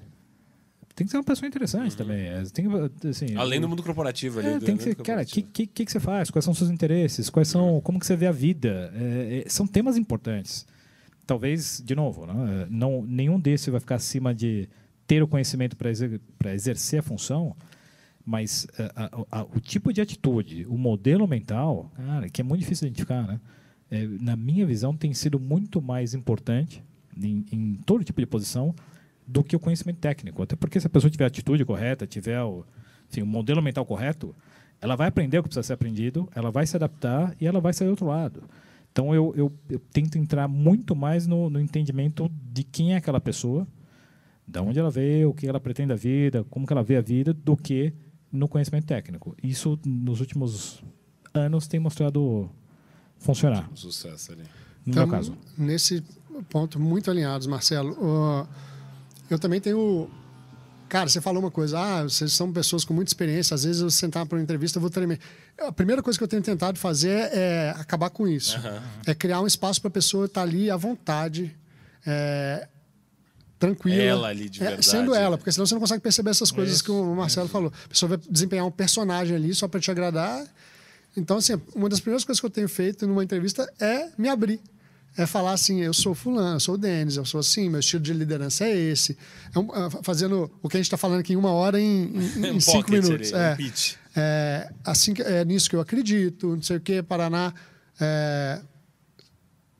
Tem 0.96 1.06
que 1.06 1.10
ser 1.10 1.18
uma 1.18 1.24
pessoa 1.24 1.46
interessante 1.46 1.94
também. 1.94 2.26
É, 2.26 2.42
Tem, 2.44 2.66
assim, 3.10 3.36
Além 3.36 3.60
do 3.60 3.68
mundo 3.68 3.82
corporativo 3.82 4.38
ali. 4.38 4.48
é, 4.48 4.58
do- 4.58 4.64
tem 4.64 4.78
que 4.78 4.82
ser, 4.82 4.94
cara, 4.96 5.22
o 5.22 5.26
que, 5.26 5.42
que, 5.42 5.66
que, 5.66 5.92
você 5.92 6.00
faz? 6.00 6.30
Quais 6.30 6.42
são 6.42 6.52
os 6.52 6.58
seus 6.58 6.70
interesses? 6.70 7.28
Quais 7.28 7.48
são, 7.48 7.82
como 7.82 8.00
que 8.00 8.06
você 8.06 8.16
vê 8.16 8.26
a 8.26 8.32
vida? 8.32 8.90
É, 8.94 9.44
é, 9.44 9.48
são 9.48 9.66
temas 9.66 9.98
importantes. 9.98 10.66
Talvez, 11.26 11.82
de 11.84 11.94
novo, 11.94 12.24
né, 12.24 12.66
não, 12.70 13.02
nenhum 13.02 13.38
desses 13.38 13.68
vai 13.68 13.78
ficar 13.78 13.96
acima 13.96 14.34
de 14.34 14.70
ter 15.06 15.22
o 15.22 15.28
conhecimento 15.28 15.76
para 15.76 15.90
exer 15.90 16.18
exercer 16.46 17.00
a 17.00 17.02
função, 17.02 17.54
mas 18.24 18.66
a, 18.94 19.04
a, 19.04 19.40
a, 19.40 19.44
o 19.44 19.60
tipo 19.60 19.92
de 19.92 20.00
atitude, 20.00 20.64
o 20.66 20.78
modelo 20.78 21.28
mental, 21.28 21.92
cara, 21.94 22.28
que 22.30 22.40
é 22.40 22.44
muito 22.44 22.60
difícil 22.60 22.86
identificar, 22.88 23.26
né? 23.26 23.38
É, 23.90 24.06
na 24.20 24.34
minha 24.34 24.64
visão, 24.64 24.96
tem 24.96 25.12
sido 25.12 25.38
muito 25.38 25.80
mais 25.82 26.14
importante 26.14 26.82
em, 27.22 27.44
em, 27.52 27.74
todo 27.84 28.02
tipo 28.02 28.20
de 28.20 28.26
posição 28.26 28.74
do 29.26 29.42
que 29.42 29.56
o 29.56 29.60
conhecimento 29.60 29.98
técnico. 29.98 30.42
Até 30.42 30.54
porque 30.54 30.78
se 30.78 30.86
a 30.86 30.90
pessoa 30.90 31.10
tiver 31.10 31.24
a 31.24 31.28
atitude 31.28 31.64
correta, 31.64 32.06
tiver 32.06 32.40
o, 32.42 32.64
enfim, 33.10 33.22
o 33.22 33.26
modelo 33.26 33.60
mental 33.60 33.84
correto, 33.84 34.34
ela 34.80 34.94
vai 34.94 35.08
aprender 35.08 35.38
o 35.38 35.42
que 35.42 35.48
precisa 35.48 35.62
ser 35.62 35.72
aprendido, 35.72 36.28
ela 36.34 36.50
vai 36.50 36.66
se 36.66 36.76
adaptar 36.76 37.34
e 37.40 37.46
ela 37.46 37.60
vai 37.60 37.72
sair 37.72 37.86
do 37.86 37.90
outro 37.90 38.06
lado. 38.06 38.44
Então, 38.92 39.14
eu, 39.14 39.34
eu, 39.36 39.52
eu 39.68 39.78
tento 39.92 40.16
entrar 40.16 40.48
muito 40.48 40.94
mais 40.96 41.26
no, 41.26 41.50
no 41.50 41.60
entendimento 41.60 42.30
de 42.52 42.64
quem 42.64 42.94
é 42.94 42.96
aquela 42.96 43.20
pessoa, 43.20 43.66
de 44.46 44.58
onde 44.60 44.78
ela 44.78 44.90
veio, 44.90 45.30
o 45.30 45.34
que 45.34 45.46
ela 45.46 45.60
pretende 45.60 45.88
da 45.88 45.96
vida, 45.96 46.44
como 46.44 46.66
que 46.66 46.72
ela 46.72 46.82
vê 46.82 46.96
a 46.96 47.00
vida, 47.00 47.34
do 47.34 47.56
que 47.56 47.92
no 48.32 48.48
conhecimento 48.48 48.86
técnico. 48.86 49.36
Isso, 49.42 49.78
nos 49.84 50.20
últimos 50.20 50.82
anos, 51.34 51.66
tem 51.66 51.80
mostrado 51.80 52.48
funcionar. 53.18 53.68
Sucesso 53.74 54.32
ali. 54.32 54.42
No 54.84 54.92
então, 54.92 55.06
meu 55.06 55.14
caso. 55.14 55.36
Nesse 55.58 56.02
ponto, 56.48 56.78
muito 56.78 57.10
alinhados, 57.10 57.46
Marcelo. 57.46 57.92
Uh, 57.92 58.48
eu 59.30 59.38
também 59.38 59.60
tenho. 59.60 60.10
Cara, 60.88 61.08
você 61.08 61.20
falou 61.20 61.42
uma 61.42 61.50
coisa, 61.50 61.80
ah, 61.80 62.02
vocês 62.04 62.32
são 62.32 62.52
pessoas 62.52 62.84
com 62.84 62.94
muita 62.94 63.10
experiência, 63.10 63.54
às 63.54 63.64
vezes 63.64 63.82
eu 63.82 63.90
sentar 63.90 64.24
para 64.24 64.36
uma 64.36 64.42
entrevista 64.42 64.78
eu 64.78 64.80
vou 64.80 64.88
tremer. 64.88 65.18
A 65.58 65.72
primeira 65.72 66.00
coisa 66.00 66.16
que 66.16 66.22
eu 66.22 66.28
tenho 66.28 66.42
tentado 66.42 66.78
fazer 66.78 67.28
é 67.32 67.74
acabar 67.76 68.08
com 68.08 68.28
isso. 68.28 68.56
Uhum. 68.58 68.80
É 69.04 69.14
criar 69.14 69.40
um 69.40 69.46
espaço 69.48 69.80
para 69.80 69.88
a 69.88 69.90
pessoa 69.90 70.26
estar 70.26 70.42
ali 70.42 70.70
à 70.70 70.76
vontade. 70.76 71.56
É, 72.06 72.68
tranquila. 73.58 74.00
Ela 74.00 74.28
ali 74.28 74.48
de 74.48 74.60
verdade. 74.60 74.80
É, 74.80 74.82
sendo 74.82 75.14
ela, 75.14 75.36
porque 75.36 75.50
senão 75.50 75.66
você 75.66 75.74
não 75.74 75.80
consegue 75.80 76.02
perceber 76.02 76.30
essas 76.30 76.50
coisas 76.50 76.80
que 76.80 76.90
o 76.90 77.14
Marcelo 77.14 77.48
falou. 77.48 77.72
A 77.84 77.88
pessoa 77.88 78.10
vai 78.10 78.18
desempenhar 78.30 78.64
um 78.64 78.70
personagem 78.70 79.34
ali 79.34 79.54
só 79.54 79.66
para 79.66 79.80
te 79.80 79.90
agradar. 79.90 80.46
Então, 81.16 81.38
assim, 81.38 81.60
uma 81.74 81.88
das 81.88 81.98
primeiras 81.98 82.24
coisas 82.24 82.38
que 82.38 82.46
eu 82.46 82.50
tenho 82.50 82.68
feito 82.68 83.06
numa 83.06 83.24
entrevista 83.24 83.68
é 83.80 84.10
me 84.18 84.28
abrir. 84.28 84.60
É 85.16 85.24
falar 85.26 85.52
assim, 85.52 85.80
eu 85.80 85.94
sou 85.94 86.14
fulano, 86.14 86.56
eu 86.56 86.60
sou 86.60 86.74
o 86.74 86.78
Denis, 86.78 87.16
eu 87.16 87.24
sou 87.24 87.40
assim, 87.40 87.70
meu 87.70 87.80
estilo 87.80 88.02
de 88.02 88.12
liderança 88.12 88.66
é 88.66 88.76
esse. 88.76 89.16
É 89.54 89.58
um, 89.58 89.64
é, 89.74 89.90
fazendo 90.02 90.50
o 90.62 90.68
que 90.68 90.76
a 90.76 90.78
gente 90.78 90.86
está 90.86 90.96
falando 90.96 91.20
aqui 91.20 91.32
em 91.32 91.36
uma 91.36 91.52
hora 91.52 91.80
em, 91.80 92.12
em, 92.14 92.46
em 92.56 92.60
cinco 92.60 92.90
minutos. 92.90 93.32
É, 93.32 93.56
um 93.58 94.20
é, 94.20 94.70
assim, 94.84 95.14
é 95.18 95.44
nisso 95.44 95.70
que 95.70 95.76
eu 95.76 95.80
acredito, 95.80 96.48
não 96.54 96.62
sei 96.62 96.76
o 96.76 96.80
que, 96.80 97.02
Paraná. 97.02 97.54
É, 97.98 98.60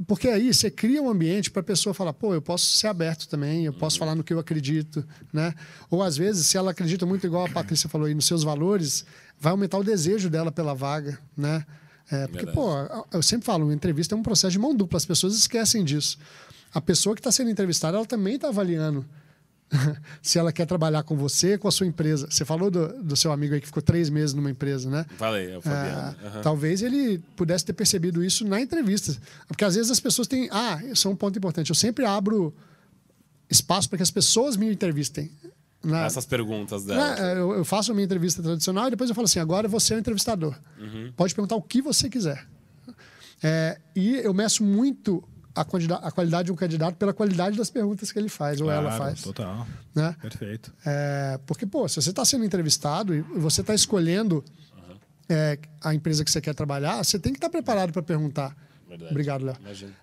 porque 0.07 0.29
aí 0.29 0.53
você 0.53 0.71
cria 0.71 1.03
um 1.03 1.09
ambiente 1.09 1.51
para 1.51 1.61
a 1.61 1.65
pessoa 1.65 1.95
falar, 1.95 2.13
pô, 2.13 2.35
eu 2.35 2.43
posso 2.43 2.67
ser 2.67 2.89
aberto 2.89 3.27
também, 3.29 3.65
eu 3.65 3.73
posso 3.73 3.97
uhum. 3.97 4.01
falar 4.01 4.15
no 4.15 4.23
que 4.23 4.33
eu 4.33 4.39
acredito, 4.39 5.07
né? 5.33 5.55
Ou 5.91 6.03
às 6.03 6.17
vezes, 6.17 6.47
se 6.47 6.59
ela 6.59 6.73
acredita 6.73 7.07
muito 7.07 7.27
igual 7.27 7.47
a 7.47 7.49
Patrícia 7.49 7.89
falou 7.89 8.07
aí 8.07 8.15
nos 8.15 8.27
seus 8.27 8.43
valores, 8.43 9.07
vai 9.39 9.53
aumentar 9.53 9.79
o 9.79 9.85
desejo 9.85 10.29
dela 10.29 10.53
pela 10.53 10.75
vaga, 10.75 11.19
né? 11.35 11.65
É, 12.11 12.27
porque, 12.29 12.47
pô, 12.47 12.71
eu 13.13 13.23
sempre 13.23 13.47
falo, 13.47 13.65
uma 13.65 13.75
entrevista 13.75 14.15
é 14.15 14.19
um 14.19 14.23
processo 14.23 14.53
de 14.53 14.59
mão 14.59 14.75
dupla, 14.75 14.97
as 14.97 15.05
pessoas 15.05 15.35
esquecem 15.35 15.85
disso. 15.85 16.19
A 16.73 16.81
pessoa 16.81 17.15
que 17.15 17.21
está 17.21 17.33
sendo 17.33 17.51
entrevistada, 17.51 17.97
ela 17.97 18.07
também 18.07 18.37
está 18.37 18.49
avaliando 18.49 19.05
se 20.23 20.39
ela 20.39 20.53
quer 20.53 20.67
trabalhar 20.67 21.03
com 21.03 21.17
você, 21.17 21.59
com 21.59 21.67
a 21.67 21.73
sua 21.73 21.87
empresa. 21.87 22.29
Você 22.31 22.45
falou 22.45 22.71
do, 22.71 23.03
do 23.03 23.17
seu 23.17 23.33
amigo 23.33 23.55
aí 23.55 23.61
que 23.61 23.67
ficou 23.67 23.83
três 23.83 24.09
meses 24.09 24.35
numa 24.35 24.51
empresa, 24.51 24.89
né? 24.89 25.05
Falei, 25.17 25.51
é 25.51 25.59
o 25.59 25.61
Fabiano. 25.61 26.17
uhum. 26.23 26.43
Talvez 26.43 26.83
ele 26.83 27.19
pudesse 27.35 27.65
ter 27.65 27.73
percebido 27.73 28.23
isso 28.23 28.47
na 28.47 28.61
entrevista. 28.61 29.17
Porque 29.49 29.65
às 29.65 29.75
vezes 29.75 29.91
as 29.91 30.01
pessoas 30.01 30.29
têm. 30.29 30.49
Ah, 30.53 30.81
isso 30.85 31.09
é 31.09 31.11
um 31.11 31.17
ponto 31.17 31.37
importante. 31.37 31.71
Eu 31.71 31.77
sempre 31.77 32.05
abro 32.05 32.55
espaço 33.51 33.89
para 33.89 33.97
que 33.97 34.03
as 34.03 34.11
pessoas 34.11 34.57
me 34.57 34.71
entrevistem. 34.71 35.31
Na, 35.87 36.05
Essas 36.05 36.27
perguntas 36.27 36.85
dela. 36.85 37.17
eu, 37.37 37.53
eu, 37.53 37.65
faço 37.65 37.93
a 37.93 37.95
minha 37.95 38.05
entrevista 38.05 38.43
tradicional 38.43 38.89
e 38.89 38.91
depois 38.91 39.09
eu 39.09 39.15
falo 39.15 39.27
assim: 39.27 39.39
agora 39.39 39.69
você 39.69 39.95
é 39.95 39.97
o 39.97 40.01
entrevistador. 40.01 40.59
Uhum. 40.79 41.13
Pode 41.17 41.33
perguntar 41.33 41.55
o 41.55 41.63
que 41.63 41.81
você 41.81 42.11
quiser. 42.11 42.45
É, 43.43 43.79
e 43.95 44.17
eu 44.17 44.35
meço 44.35 44.65
muito 44.65 45.23
a, 45.55 45.61
a 45.61 46.11
qualidade 46.11 46.47
de 46.47 46.53
um 46.53 46.57
candidato 46.57 46.97
pela 46.97 47.13
qualidade 47.13 47.57
das 47.57 47.71
perguntas 47.71 48.11
que 48.11 48.19
ele 48.19 48.29
faz 48.29 48.61
claro, 48.61 48.87
ou 48.87 48.89
ela 48.89 48.99
faz. 48.99 49.23
Total. 49.23 49.67
Né? 49.95 50.17
Perfeito. 50.21 50.73
É, 50.85 51.39
porque, 51.47 51.65
pô, 51.67 51.89
se 51.89 52.03
você 52.03 52.11
está 52.11 52.25
sendo 52.25 52.45
entrevistado 52.45 53.15
e 53.15 53.21
você 53.21 53.61
está 53.61 53.75
escolhendo 53.75 54.45
uhum. 54.77 54.97
é, 55.29 55.59
a 55.83 55.95
empresa 55.95 56.25
que 56.25 56.31
você 56.33 56.41
quer 56.41 56.55
trabalhar, 56.55 57.03
você 57.05 57.19
tem 57.19 57.33
que 57.33 57.39
estar 57.39 57.49
tá 57.49 57.53
preparado 57.53 57.93
para 57.93 58.03
perguntar. 58.03 58.57
Verdade. 58.89 59.11
Obrigado, 59.11 59.45
Léo. 59.45 59.57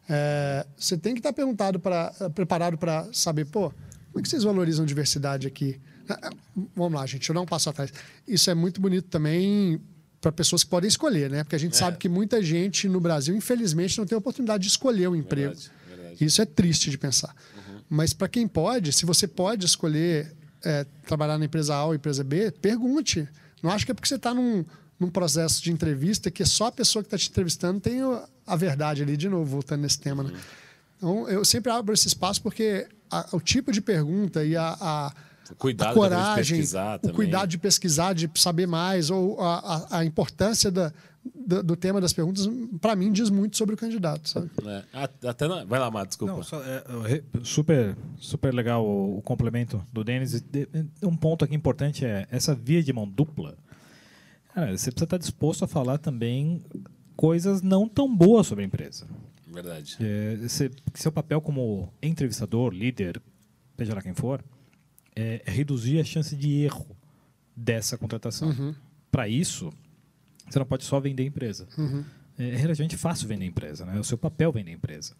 É, 0.09 0.65
você 0.77 0.97
tem 0.97 1.13
que 1.13 1.19
estar 1.19 1.29
tá 1.29 1.35
perguntado 1.35 1.79
pra, 1.79 2.11
preparado 2.33 2.77
para 2.77 3.07
saber, 3.11 3.45
pô, 3.45 3.71
como 4.13 4.19
é 4.19 4.21
que 4.21 4.29
vocês 4.29 4.43
valorizam 4.43 4.85
diversidade 4.85 5.47
aqui? 5.47 5.81
É, 6.07 6.13
é, 6.13 6.29
vamos 6.75 6.93
lá, 6.93 7.05
gente, 7.07 7.27
eu 7.27 7.33
não 7.33 7.47
passo 7.47 7.67
atrás. 7.67 7.91
Isso 8.27 8.47
é 8.51 8.53
muito 8.53 8.79
bonito 8.79 9.07
também 9.09 9.81
para 10.21 10.31
pessoas 10.31 10.63
que 10.63 10.69
podem 10.69 10.87
escolher, 10.87 11.31
né? 11.31 11.43
Porque 11.43 11.55
a 11.55 11.59
gente 11.59 11.73
é. 11.73 11.77
sabe 11.77 11.97
que 11.97 12.07
muita 12.07 12.41
gente 12.43 12.87
no 12.87 12.99
Brasil, 12.99 13.35
infelizmente, 13.35 13.97
não 13.97 14.05
tem 14.05 14.15
a 14.15 14.19
oportunidade 14.19 14.61
de 14.61 14.69
escolher 14.69 15.09
um 15.09 15.15
emprego. 15.15 15.55
Verdade, 15.55 15.71
verdade. 15.89 16.25
Isso 16.25 16.41
é 16.43 16.45
triste 16.45 16.91
de 16.91 16.97
pensar. 16.97 17.35
Uhum. 17.55 17.81
Mas 17.89 18.13
para 18.13 18.27
quem 18.27 18.47
pode, 18.47 18.93
se 18.93 19.03
você 19.03 19.27
pode 19.27 19.65
escolher 19.65 20.31
é, 20.63 20.85
trabalhar 21.07 21.39
na 21.39 21.45
empresa 21.45 21.73
A 21.73 21.85
ou 21.85 21.95
empresa 21.95 22.23
B, 22.23 22.51
pergunte. 22.51 23.27
Não 23.63 23.71
acho 23.71 23.83
que 23.83 23.91
é 23.91 23.95
porque 23.95 24.07
você 24.07 24.15
está 24.15 24.31
num, 24.31 24.63
num 24.99 25.09
processo 25.09 25.63
de 25.63 25.71
entrevista 25.71 26.29
que 26.29 26.45
só 26.45 26.67
a 26.67 26.71
pessoa 26.71 27.01
que 27.01 27.07
está 27.07 27.17
te 27.17 27.29
entrevistando 27.29 27.79
tem 27.79 27.99
a 28.45 28.55
verdade 28.55 29.01
ali, 29.01 29.17
de 29.17 29.27
novo, 29.27 29.45
voltando 29.45 29.81
nesse 29.81 29.99
tema. 29.99 30.21
Né? 30.21 30.29
Uhum. 30.29 30.35
Né? 30.35 30.43
Então, 30.97 31.29
eu 31.29 31.43
sempre 31.43 31.71
abro 31.71 31.93
esse 31.93 32.07
espaço 32.07 32.41
porque 32.41 32.87
a, 33.19 33.27
o 33.31 33.39
tipo 33.39 33.71
de 33.71 33.81
pergunta 33.81 34.43
e 34.43 34.55
a, 34.55 34.77
a 34.79 35.13
cuidado 35.57 35.91
a 35.91 35.93
coragem, 35.93 36.43
de 36.43 36.61
pesquisar 36.61 36.99
o 37.03 37.13
cuidado 37.13 37.49
de 37.49 37.57
pesquisar, 37.57 38.13
de 38.13 38.29
saber 38.35 38.67
mais, 38.67 39.09
ou 39.09 39.39
a, 39.39 39.57
a, 39.57 39.99
a 39.99 40.05
importância 40.05 40.71
da, 40.71 40.91
do, 41.23 41.63
do, 41.63 41.75
tema 41.75 42.01
das 42.01 42.13
perguntas, 42.13 42.47
para 42.81 42.95
mim, 42.95 43.11
diz 43.11 43.29
muito 43.29 43.57
sobre 43.57 43.75
o 43.75 43.77
candidato. 43.77 44.27
Sabe? 44.27 44.49
É, 44.65 45.27
até 45.27 45.47
na... 45.47 45.63
Vai 45.63 45.79
lá, 45.79 45.89
Mato, 45.89 46.07
desculpa. 46.07 46.35
Não, 46.35 46.43
só, 46.43 46.61
é, 46.63 46.83
super, 47.43 47.95
super 48.17 48.53
legal 48.53 48.85
o, 48.85 49.17
o 49.19 49.21
complemento 49.21 49.83
do 49.91 50.03
Denis. 50.03 50.43
Um 51.01 51.15
ponto 51.15 51.45
aqui 51.45 51.55
importante 51.55 52.05
é 52.05 52.27
essa 52.29 52.53
via 52.53 52.83
de 52.83 52.91
mão 52.91 53.07
dupla. 53.07 53.55
Cara, 54.53 54.77
você 54.77 54.91
precisa 54.91 55.05
estar 55.05 55.17
disposto 55.17 55.65
a 55.65 55.67
falar 55.67 55.97
também 55.97 56.63
coisas 57.15 57.61
não 57.61 57.87
tão 57.87 58.13
boas 58.13 58.47
sobre 58.47 58.63
a 58.63 58.67
empresa. 58.67 59.07
Verdade. 59.53 59.97
É, 60.01 60.47
seu 60.95 61.11
papel 61.11 61.39
como 61.39 61.93
entrevistador, 62.01 62.73
líder, 62.73 63.21
seja 63.77 63.93
lá 63.93 64.01
quem 64.01 64.13
for, 64.13 64.43
é, 65.15 65.43
reduzir 65.45 65.99
a 65.99 66.03
chance 66.03 66.35
de 66.35 66.63
erro 66.63 66.97
dessa 67.55 67.97
contratação. 67.97 68.49
Uhum. 68.49 68.75
Para 69.11 69.27
isso, 69.27 69.71
você 70.49 70.57
não 70.57 70.65
pode 70.65 70.83
só 70.83 70.99
vender 70.99 71.23
a 71.23 71.27
empresa. 71.27 71.67
Uhum. 71.77 72.03
É 72.37 72.55
relativamente 72.55 72.97
fácil 72.97 73.27
vender 73.27 73.45
a 73.45 73.47
empresa, 73.47 73.85
né? 73.85 73.95
é 73.95 73.99
o 73.99 74.03
seu 74.03 74.17
papel 74.17 74.51
vender 74.51 74.71
a 74.71 74.73
empresa. 74.73 75.15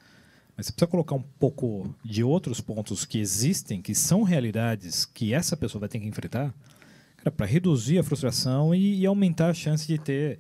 Mas 0.58 0.68
você 0.68 0.72
precisa 0.72 0.90
colocar 0.90 1.16
um 1.16 1.22
pouco 1.22 1.94
de 2.04 2.24
outros 2.24 2.60
pontos 2.60 3.06
que 3.06 3.20
existem, 3.20 3.82
que 3.82 3.94
são 3.94 4.24
realidades 4.24 5.06
que 5.06 5.34
essa 5.34 5.56
pessoa 5.56 5.82
vai 5.82 5.90
ter 5.90 6.00
que 6.00 6.08
enfrentar, 6.08 6.54
para 7.38 7.46
reduzir 7.46 8.00
a 8.00 8.04
frustração 8.04 8.76
e, 8.76 9.00
e, 9.00 9.06
aumentar 9.06 9.50
a 9.50 9.54
chance 9.54 9.88
de 9.88 9.98
ter 9.98 10.40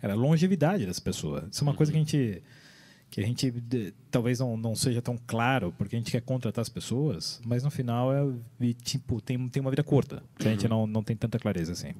cara, 0.00 0.14
longevidade 0.14 0.84
das 0.84 0.98
pessoas. 0.98 1.44
Isso 1.50 1.60
é 1.60 1.62
uma 1.62 1.70
uhum. 1.70 1.76
coisa 1.76 1.92
que 1.92 1.98
a 1.98 2.00
gente 2.00 2.42
que 3.14 3.20
a 3.20 3.24
gente 3.24 3.48
de, 3.48 3.94
talvez 4.10 4.40
não, 4.40 4.56
não 4.56 4.74
seja 4.74 5.00
tão 5.00 5.16
claro 5.24 5.72
porque 5.78 5.94
a 5.94 5.98
gente 6.00 6.10
quer 6.10 6.20
contratar 6.20 6.60
as 6.60 6.68
pessoas, 6.68 7.40
mas 7.46 7.62
no 7.62 7.70
final 7.70 8.12
é 8.12 8.26
tipo 8.82 9.20
tem, 9.20 9.48
tem 9.48 9.60
uma 9.60 9.70
vida 9.70 9.84
curta, 9.84 10.20
que 10.36 10.48
a 10.48 10.50
gente 10.50 10.66
não, 10.66 10.84
não 10.84 11.00
tem 11.00 11.14
tanta 11.14 11.38
clareza 11.38 11.70
assim. 11.70 11.92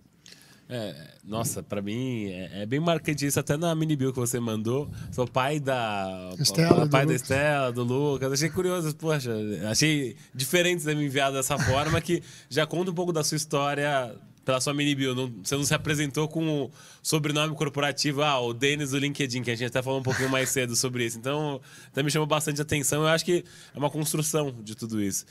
É, 0.69 1.15
nossa, 1.23 1.63
para 1.63 1.81
mim 1.81 2.25
é, 2.25 2.63
é, 2.63 2.67
bem 2.67 2.81
marcante 2.81 3.25
isso, 3.25 3.39
até 3.39 3.57
na 3.57 3.73
mini 3.77 3.95
bio 3.95 4.13
que 4.13 4.19
você 4.19 4.41
mandou. 4.41 4.91
Sou 5.13 5.25
pai 5.25 5.61
da. 5.61 6.35
Estela, 6.37 6.89
pai 6.89 7.07
da 7.07 7.15
Estela, 7.15 7.71
do 7.71 7.85
Lucas. 7.85 8.33
Achei 8.33 8.51
curioso, 8.51 8.97
poxa, 8.97 9.31
achei 9.71 10.17
diferente 10.35 10.85
de 10.85 10.95
me 10.97 11.05
enviar 11.05 11.31
dessa 11.31 11.57
forma, 11.57 12.01
que 12.01 12.25
já 12.51 12.67
conta 12.67 12.91
um 12.91 12.95
pouco 12.95 13.13
da 13.13 13.23
sua 13.23 13.37
história 13.37 14.17
pela 14.45 14.61
sua 14.61 14.75
mini 14.75 14.95
bio. 14.95 15.15
Não, 15.15 15.33
você 15.43 15.57
não 15.57 15.65
se 15.65 15.75
apresentou 15.75 16.29
com 16.29 16.65
o 16.65 16.71
sobrenome 17.03 17.55
corporativo, 17.55 18.23
ah, 18.23 18.41
o 18.41 18.53
Denis 18.53 18.91
do 18.91 18.99
LinkedIn, 18.99 19.43
que 19.43 19.51
a 19.51 19.55
gente 19.55 19.69
até 19.69 19.83
falou 19.83 20.01
um 20.01 20.03
pouquinho 20.03 20.29
mais 20.29 20.51
cedo 20.51 20.77
sobre 20.77 21.05
isso. 21.05 21.19
Então, 21.19 21.61
também 21.93 22.11
chamou 22.11 22.27
bastante 22.27 22.61
atenção. 22.61 23.03
Eu 23.03 23.09
acho 23.09 23.25
que 23.25 23.45
é 23.75 23.79
uma 23.79 23.91
construção 23.91 24.55
de 24.63 24.75
tudo 24.75 25.03
isso. 25.03 25.25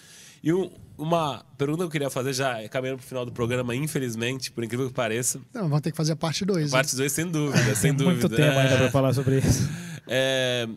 E 0.43 0.51
um, 0.51 0.69
uma 0.97 1.45
pergunta 1.57 1.79
que 1.79 1.85
eu 1.85 1.89
queria 1.89 2.09
fazer, 2.09 2.33
já 2.33 2.67
caminhando 2.67 2.97
para 2.97 3.05
o 3.05 3.07
final 3.07 3.25
do 3.25 3.31
programa, 3.31 3.73
infelizmente, 3.73 4.51
por 4.51 4.63
incrível 4.63 4.87
que 4.87 4.93
pareça. 4.93 5.39
Não, 5.53 5.63
vamos 5.63 5.81
ter 5.81 5.91
que 5.91 5.97
fazer 5.97 6.13
a 6.13 6.15
parte 6.17 6.43
2. 6.43 6.69
Parte 6.69 6.95
2, 6.95 7.11
sem 7.11 7.25
dúvida, 7.27 7.75
sem 7.75 7.93
dúvida. 7.95 8.27
Muito 8.27 8.29
tempo 8.29 8.57
ainda 8.59 8.77
para 8.77 8.91
falar 8.91 9.13
sobre 9.13 9.39
isso. 9.39 9.63
O 9.63 9.69
é, 10.07 10.67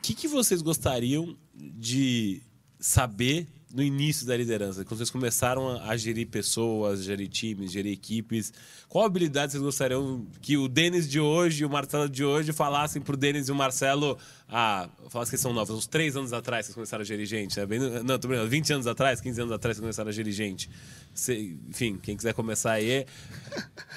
que, 0.00 0.14
que 0.14 0.28
vocês 0.28 0.62
gostariam 0.62 1.36
de 1.54 2.40
saber 2.78 3.48
no 3.76 3.82
início 3.82 4.26
da 4.26 4.34
liderança, 4.34 4.86
quando 4.86 4.96
vocês 4.96 5.10
começaram 5.10 5.78
a 5.82 5.94
gerir 5.98 6.26
pessoas, 6.28 7.04
gerir 7.04 7.28
times, 7.28 7.70
gerir 7.70 7.92
equipes, 7.92 8.50
qual 8.88 9.04
habilidade 9.04 9.52
vocês 9.52 9.62
gostariam 9.62 10.26
que 10.40 10.56
o 10.56 10.66
Denis 10.66 11.06
de 11.06 11.20
hoje 11.20 11.62
e 11.62 11.66
o 11.66 11.68
Marcelo 11.68 12.08
de 12.08 12.24
hoje 12.24 12.54
falassem 12.54 13.02
para 13.02 13.12
o 13.12 13.16
Denis 13.18 13.48
e 13.48 13.52
o 13.52 13.54
Marcelo 13.54 14.16
ah, 14.48 14.88
falar 15.10 15.26
que 15.26 15.36
são 15.36 15.52
novos, 15.52 15.74
uns 15.74 15.86
três 15.88 16.16
anos 16.16 16.32
atrás 16.32 16.66
que 16.66 16.66
vocês 16.66 16.74
começaram 16.74 17.02
a 17.02 17.04
gerir 17.04 17.26
gente, 17.26 17.58
né? 17.58 17.66
Bem, 17.66 17.80
não, 17.80 18.16
tô 18.16 18.28
brincando, 18.28 18.48
20 18.48 18.72
anos 18.74 18.86
atrás, 18.86 19.20
15 19.20 19.40
anos 19.40 19.52
atrás 19.52 19.76
que 19.76 19.80
vocês 19.80 19.84
começaram 19.84 20.08
a 20.08 20.12
gerir 20.12 20.32
gente. 20.32 20.70
Cê, 21.12 21.56
enfim, 21.68 21.98
quem 22.00 22.16
quiser 22.16 22.32
começar 22.32 22.72
aí, 22.72 22.90
é 22.90 23.06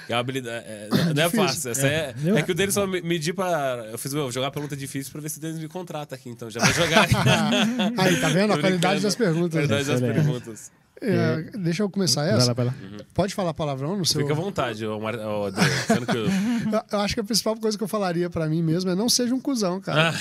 uma 0.10 0.20
habilidade, 0.20 0.66
é, 0.68 0.90
não 1.16 1.24
é 1.24 1.30
fácil. 1.30 1.70
Essa 1.70 1.88
é, 1.88 2.16
é, 2.36 2.42
que 2.42 2.52
o 2.52 2.56
deles 2.56 2.74
só 2.74 2.88
medir 2.88 3.34
para. 3.34 3.90
Eu 3.92 3.98
fiz 4.00 4.12
vou 4.12 4.32
jogar 4.32 4.50
pergunta 4.50 4.76
difícil 4.76 5.12
para 5.12 5.22
ver 5.22 5.30
se 5.30 5.38
o 5.38 5.42
Denis 5.42 5.60
me 5.60 5.68
contrata 5.68 6.16
aqui, 6.16 6.30
então 6.30 6.50
já 6.50 6.60
vou 6.60 6.74
jogar. 6.74 7.04
aí, 7.98 8.20
tá 8.20 8.30
vendo? 8.30 8.54
A 8.54 8.60
qualidade 8.60 9.02
das 9.02 9.16
perguntas. 9.16 9.56
A 9.56 9.68
qualidade 9.68 9.88
das 9.88 10.02
perguntas. 10.02 10.72
É, 11.02 11.58
deixa 11.58 11.84
eu 11.84 11.90
começar 11.90 12.26
essa. 12.26 12.54
Vai 12.54 12.66
lá, 12.66 12.72
vai 12.72 12.84
lá. 12.84 12.92
Uhum. 12.92 13.06
Pode 13.14 13.34
falar 13.34 13.54
palavrão 13.54 13.98
no 13.98 14.06
seu. 14.06 14.22
Fica 14.22 14.34
à 14.34 14.36
vontade, 14.36 14.86
ô, 14.86 15.00
Mar... 15.00 15.16
ô, 15.16 15.52
que 15.52 16.18
eu... 16.18 16.82
eu... 16.92 17.00
acho 17.00 17.14
que 17.14 17.20
a 17.22 17.24
principal 17.24 17.56
coisa 17.56 17.78
que 17.78 17.84
eu 17.84 17.88
falaria 17.88 18.30
para 18.30 18.48
mim 18.48 18.62
mesmo 18.62 18.92
é 18.92 18.96
não 18.96 19.08
seja 19.08 19.34
um 19.34 19.40
cuzão, 19.40 19.80
cara. 19.80 20.14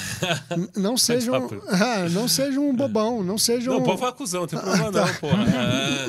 não 0.76 0.96
seja 0.96 1.32
um, 1.32 1.48
ah, 1.68 2.08
não 2.10 2.28
seja 2.28 2.60
um 2.60 2.74
bobão, 2.74 3.24
não 3.24 3.36
seja 3.36 3.70
um. 3.70 3.74
Não, 3.74 3.82
pode 3.82 3.98
falar 3.98 4.12
cuzão, 4.12 4.42
não 4.42 4.48
tem 4.48 4.58
problema 4.58 4.90
não, 4.90 5.14
porra. 5.14 5.38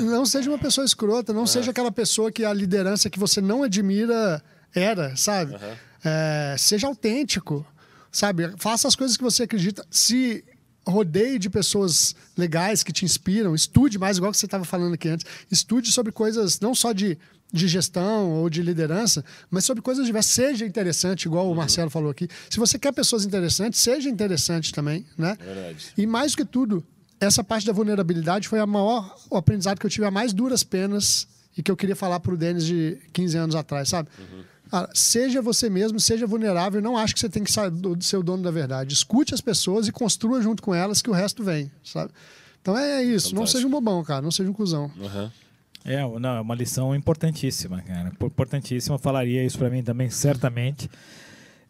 Não 0.00 0.26
seja 0.26 0.50
uma 0.50 0.58
pessoa 0.58 0.84
escrota, 0.84 1.32
não 1.32 1.46
seja 1.46 1.70
aquela 1.70 1.90
pessoa 1.90 2.30
que 2.30 2.44
a 2.44 2.52
liderança 2.52 3.08
que 3.10 3.18
você 3.18 3.40
não 3.40 3.62
admira 3.62 4.42
era, 4.74 5.14
sabe? 5.16 5.52
Uhum. 5.52 5.58
É, 6.04 6.56
seja 6.58 6.86
autêntico, 6.86 7.66
sabe? 8.10 8.52
Faça 8.56 8.88
as 8.88 8.96
coisas 8.96 9.16
que 9.16 9.22
você 9.22 9.44
acredita. 9.44 9.84
Se 9.90 10.44
rodeie 10.90 11.38
de 11.38 11.48
pessoas 11.48 12.14
legais 12.36 12.82
que 12.82 12.92
te 12.92 13.04
inspiram, 13.04 13.54
estude 13.54 13.98
mais, 13.98 14.18
igual 14.18 14.32
que 14.32 14.38
você 14.38 14.46
estava 14.46 14.64
falando 14.64 14.94
aqui 14.94 15.08
antes, 15.08 15.24
estude 15.50 15.90
sobre 15.90 16.12
coisas 16.12 16.60
não 16.60 16.74
só 16.74 16.92
de, 16.92 17.16
de 17.52 17.68
gestão 17.68 18.30
ou 18.32 18.50
de 18.50 18.62
liderança, 18.62 19.24
mas 19.50 19.64
sobre 19.64 19.82
coisas 19.82 20.04
diversas. 20.06 20.32
Seja 20.32 20.66
interessante, 20.66 21.24
igual 21.24 21.46
o 21.46 21.50
uhum. 21.50 21.54
Marcelo 21.54 21.90
falou 21.90 22.10
aqui. 22.10 22.28
Se 22.48 22.58
você 22.58 22.78
quer 22.78 22.92
pessoas 22.92 23.24
interessantes, 23.24 23.80
seja 23.80 24.08
interessante 24.08 24.72
também, 24.72 25.06
né? 25.16 25.36
Verdade. 25.40 25.92
E 25.96 26.06
mais 26.06 26.32
do 26.32 26.38
que 26.38 26.44
tudo, 26.44 26.84
essa 27.20 27.44
parte 27.44 27.66
da 27.66 27.72
vulnerabilidade 27.72 28.48
foi 28.48 28.58
a 28.58 28.66
maior, 28.66 29.16
o 29.30 29.36
aprendizado 29.36 29.78
que 29.78 29.86
eu 29.86 29.90
tive 29.90 30.06
a 30.06 30.10
mais 30.10 30.32
duras 30.32 30.64
penas 30.64 31.28
e 31.56 31.62
que 31.62 31.70
eu 31.70 31.76
queria 31.76 31.96
falar 31.96 32.20
para 32.20 32.32
o 32.32 32.36
Denis 32.36 32.64
de 32.64 32.98
15 33.12 33.36
anos 33.36 33.54
atrás, 33.54 33.88
sabe? 33.88 34.08
Uhum. 34.18 34.44
Ah, 34.72 34.88
seja 34.94 35.42
você 35.42 35.68
mesmo, 35.68 35.98
seja 35.98 36.26
vulnerável. 36.26 36.80
Não 36.80 36.96
acho 36.96 37.14
que 37.14 37.20
você 37.20 37.28
tem 37.28 37.42
que 37.42 37.50
ser 37.52 38.16
o 38.16 38.22
dono 38.22 38.42
da 38.42 38.50
verdade. 38.50 38.94
Escute 38.94 39.34
as 39.34 39.40
pessoas 39.40 39.88
e 39.88 39.92
construa 39.92 40.40
junto 40.40 40.62
com 40.62 40.74
elas 40.74 41.02
que 41.02 41.10
o 41.10 41.12
resto 41.12 41.42
vem, 41.42 41.70
sabe? 41.82 42.12
Então 42.62 42.76
é 42.76 43.02
isso. 43.02 43.30
Fantástico. 43.30 43.40
Não 43.40 43.46
seja 43.46 43.66
um 43.66 43.70
bobão, 43.70 44.04
cara. 44.04 44.22
Não 44.22 44.30
seja 44.30 44.48
um 44.48 44.52
cuzão. 44.52 44.90
Uhum. 44.96 45.30
É, 45.84 46.20
não, 46.20 46.36
é 46.36 46.40
uma 46.40 46.54
lição 46.54 46.94
importantíssima, 46.94 47.82
cara. 47.82 48.12
Importantíssima. 48.20 48.98
Falaria 48.98 49.44
isso 49.44 49.58
para 49.58 49.70
mim 49.70 49.82
também, 49.82 50.10
certamente. 50.10 50.90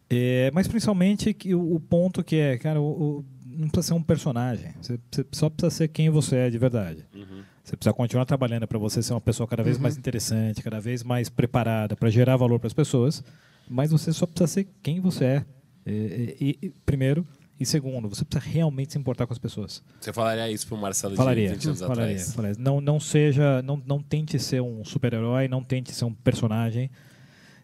É, 0.09 0.51
mas 0.53 0.67
principalmente 0.67 1.33
que 1.33 1.55
o, 1.55 1.75
o, 1.75 1.79
ponto 1.79 2.23
que 2.23 2.35
é, 2.35 2.57
cara, 2.57 2.81
o, 2.81 2.83
o, 2.83 3.25
não 3.45 3.69
precisa 3.69 3.93
ser 3.93 3.93
um 3.93 4.03
personagem. 4.03 4.73
Você, 4.81 4.99
você, 5.09 5.25
só 5.31 5.49
precisa 5.49 5.69
ser 5.69 5.87
quem 5.87 6.09
você 6.09 6.35
é 6.35 6.49
de 6.49 6.57
verdade. 6.57 7.05
Uhum. 7.15 7.43
Você 7.63 7.77
precisa 7.77 7.93
continuar 7.93 8.25
trabalhando 8.25 8.67
para 8.67 8.79
você 8.79 9.03
ser 9.03 9.13
uma 9.13 9.21
pessoa 9.21 9.47
cada 9.47 9.63
vez 9.63 9.77
uhum. 9.77 9.83
mais 9.83 9.97
interessante, 9.97 10.61
cada 10.61 10.79
vez 10.79 11.03
mais 11.03 11.29
preparada 11.29 11.95
para 11.95 12.09
gerar 12.09 12.35
valor 12.37 12.59
para 12.59 12.67
as 12.67 12.73
pessoas, 12.73 13.23
mas 13.69 13.91
você 13.91 14.11
só 14.11 14.25
precisa 14.25 14.47
ser 14.47 14.67
quem 14.81 14.99
você 14.99 15.25
é. 15.25 15.45
E, 15.85 16.37
e, 16.61 16.65
e, 16.67 16.69
primeiro. 16.85 17.25
E 17.59 17.65
segundo, 17.65 18.09
você 18.09 18.25
precisa 18.25 18.51
realmente 18.51 18.93
se 18.93 18.97
importar 18.97 19.27
com 19.27 19.33
as 19.33 19.37
pessoas. 19.37 19.83
Você 19.99 20.11
falaria 20.11 20.49
isso 20.51 20.65
para 20.65 20.75
o 20.75 20.81
Marcelo 20.81 21.15
falaria, 21.15 21.49
de 21.49 21.53
20 21.53 21.65
anos 21.67 21.79
falaria, 21.79 22.03
atrás? 22.03 22.33
Falaria. 22.33 22.55
Não, 22.57 22.81
não 22.81 22.99
seja, 22.99 23.61
não, 23.61 23.81
não 23.85 24.01
tente 24.01 24.39
ser 24.39 24.63
um 24.63 24.83
super-herói, 24.83 25.47
não 25.47 25.63
tente 25.63 25.93
ser 25.93 26.05
um 26.05 26.13
personagem. 26.13 26.89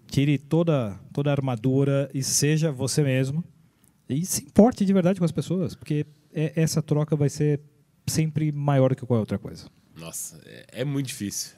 Tire 0.06 0.38
toda, 0.38 0.98
toda 1.12 1.32
a 1.32 1.34
armadura 1.34 2.10
e 2.14 2.22
seja 2.22 2.72
você 2.72 3.02
mesmo. 3.02 3.44
E 4.08 4.24
se 4.24 4.44
importe 4.44 4.86
de 4.86 4.94
verdade 4.94 5.20
com 5.20 5.26
as 5.26 5.32
pessoas, 5.32 5.74
porque 5.74 6.06
é, 6.32 6.54
essa 6.56 6.82
troca 6.82 7.16
vai 7.16 7.28
ser 7.28 7.60
sempre 8.06 8.52
maior 8.52 8.96
que 8.96 9.02
qualquer 9.02 9.20
outra 9.20 9.40
coisa. 9.40 9.66
Nossa, 9.98 10.38
é, 10.46 10.66
é 10.82 10.86
muito 10.86 11.08
difícil. 11.08 11.52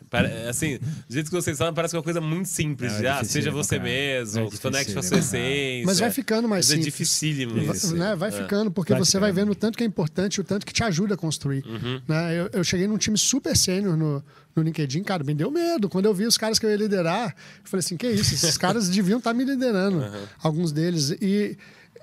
Assim, 0.49 0.77
do 0.77 1.13
jeito 1.13 1.29
que 1.29 1.35
vocês 1.35 1.57
falam, 1.57 1.73
parece 1.73 1.91
que 1.91 1.97
é 1.97 1.99
uma 1.99 2.03
coisa 2.03 2.21
muito 2.21 2.47
simples. 2.47 2.93
É, 2.93 3.07
é 3.07 3.23
seja 3.25 3.51
você 3.51 3.75
cara. 3.77 3.89
mesmo, 3.89 4.47
é 4.47 4.57
conecte 4.57 4.93
com 4.93 4.99
a 4.99 5.03
sua 5.03 5.19
essência. 5.19 5.85
Mas 5.85 5.99
vai 5.99 6.09
ficando 6.09 6.47
mais 6.47 6.65
Mas 6.65 6.71
é 6.71 6.75
simples. 6.75 6.87
É 6.87 6.89
dificílimo 6.89 7.57
isso. 7.57 7.95
Né? 7.95 8.15
Vai 8.15 8.31
ficando, 8.31 8.71
porque 8.71 8.93
vai 8.93 8.99
você 9.01 9.11
ficando. 9.11 9.21
vai 9.21 9.31
vendo 9.33 9.51
o 9.51 9.55
tanto 9.55 9.77
que 9.77 9.83
é 9.83 9.87
importante, 9.87 10.39
o 10.39 10.43
tanto 10.43 10.65
que 10.65 10.71
te 10.71 10.83
ajuda 10.83 11.15
a 11.15 11.17
construir. 11.17 11.65
Uhum. 11.65 12.01
Né? 12.07 12.39
Eu, 12.39 12.49
eu, 12.53 12.63
cheguei 12.63 12.87
num 12.87 12.97
time 12.97 13.17
super 13.17 13.57
sênior 13.57 13.97
no, 13.97 14.23
no 14.55 14.63
LinkedIn, 14.63 15.03
cara, 15.03 15.21
me 15.23 15.33
deu 15.33 15.51
medo. 15.51 15.89
Quando 15.89 16.05
eu 16.05 16.13
vi 16.13 16.25
os 16.25 16.37
caras 16.37 16.57
que 16.57 16.65
eu 16.65 16.69
ia 16.69 16.77
liderar, 16.77 17.35
eu 17.63 17.65
falei 17.65 17.81
assim, 17.81 17.97
que 17.97 18.07
isso, 18.07 18.33
esses 18.33 18.55
caras 18.57 18.87
deviam 18.87 19.17
estar 19.17 19.31
tá 19.31 19.37
me 19.37 19.43
liderando, 19.43 19.97
uhum. 19.97 20.23
alguns 20.41 20.71
deles. 20.71 21.11
E 21.21 21.57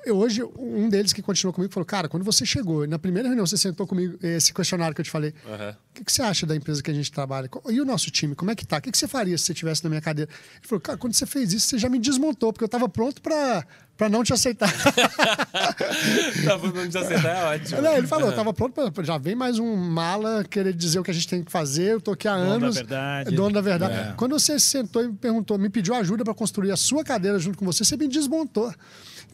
hoje, 0.08 0.42
um 0.58 0.88
deles 0.88 1.12
que 1.12 1.22
continuou 1.22 1.52
comigo 1.52 1.72
falou: 1.72 1.84
Cara, 1.84 2.08
quando 2.08 2.22
você 2.22 2.44
chegou, 2.44 2.86
na 2.86 2.98
primeira 2.98 3.28
reunião, 3.28 3.46
você 3.46 3.56
sentou 3.56 3.86
comigo, 3.86 4.18
esse 4.22 4.52
questionário 4.52 4.94
que 4.94 5.00
eu 5.00 5.04
te 5.04 5.10
falei, 5.10 5.34
uhum. 5.44 5.70
o 5.70 5.74
que, 5.94 6.04
que, 6.04 6.12
você 6.12 6.22
acha 6.22 6.46
da 6.46 6.54
empresa 6.54 6.82
que 6.82 6.90
a 6.90 6.94
gente 6.94 7.10
trabalha? 7.10 7.48
E 7.68 7.80
o 7.80 7.84
nosso 7.84 8.10
time, 8.10 8.34
como 8.34 8.50
é 8.50 8.54
que 8.54 8.66
tá? 8.66 8.78
O 8.78 8.82
que, 8.82 8.92
que 8.92 8.98
você 8.98 9.08
faria 9.08 9.36
se 9.36 9.44
você 9.44 9.52
estivesse 9.52 9.82
na 9.84 9.90
minha 9.90 10.00
cadeira? 10.00 10.30
Ele 10.30 10.68
falou: 10.68 10.80
Cara, 10.80 10.98
quando 10.98 11.14
você 11.14 11.26
fez 11.26 11.52
isso, 11.52 11.68
você 11.68 11.78
já 11.78 11.88
me 11.88 11.98
desmontou, 11.98 12.52
porque 12.52 12.64
eu 12.64 12.66
estava 12.66 12.88
pronto 12.88 13.20
para 13.20 13.66
para 13.96 14.10
não 14.10 14.22
te 14.22 14.32
aceitar. 14.32 14.70
tava 16.44 16.70
não 16.70 16.88
te 16.88 16.98
aceitar 16.98 17.28
é 17.28 17.54
ótimo. 17.54 17.80
Não, 17.80 17.96
ele 17.96 18.06
falou, 18.06 18.30
tava 18.30 18.52
pronto 18.52 18.92
para 18.92 19.04
já 19.04 19.16
vem 19.16 19.34
mais 19.34 19.58
um 19.58 19.74
mala 19.74 20.44
querer 20.44 20.74
dizer 20.74 20.98
o 20.98 21.02
que 21.02 21.10
a 21.10 21.14
gente 21.14 21.26
tem 21.26 21.42
que 21.42 21.50
fazer. 21.50 21.94
Eu 21.94 22.00
tô 22.00 22.12
aqui 22.12 22.28
há 22.28 22.36
dono 22.36 22.50
anos. 22.50 22.74
Da 22.74 22.80
verdade. 22.82 23.34
Dono 23.34 23.54
da 23.54 23.60
verdade. 23.62 23.94
É. 23.94 24.14
Quando 24.14 24.38
você 24.38 24.58
sentou 24.58 25.02
e 25.02 25.08
me 25.08 25.14
perguntou, 25.14 25.58
me 25.58 25.70
pediu 25.70 25.94
ajuda 25.94 26.24
para 26.24 26.34
construir 26.34 26.70
a 26.72 26.76
sua 26.76 27.02
cadeira 27.02 27.38
junto 27.38 27.56
com 27.56 27.64
você, 27.64 27.84
você 27.84 27.96
me 27.96 28.06
desmontou. 28.06 28.70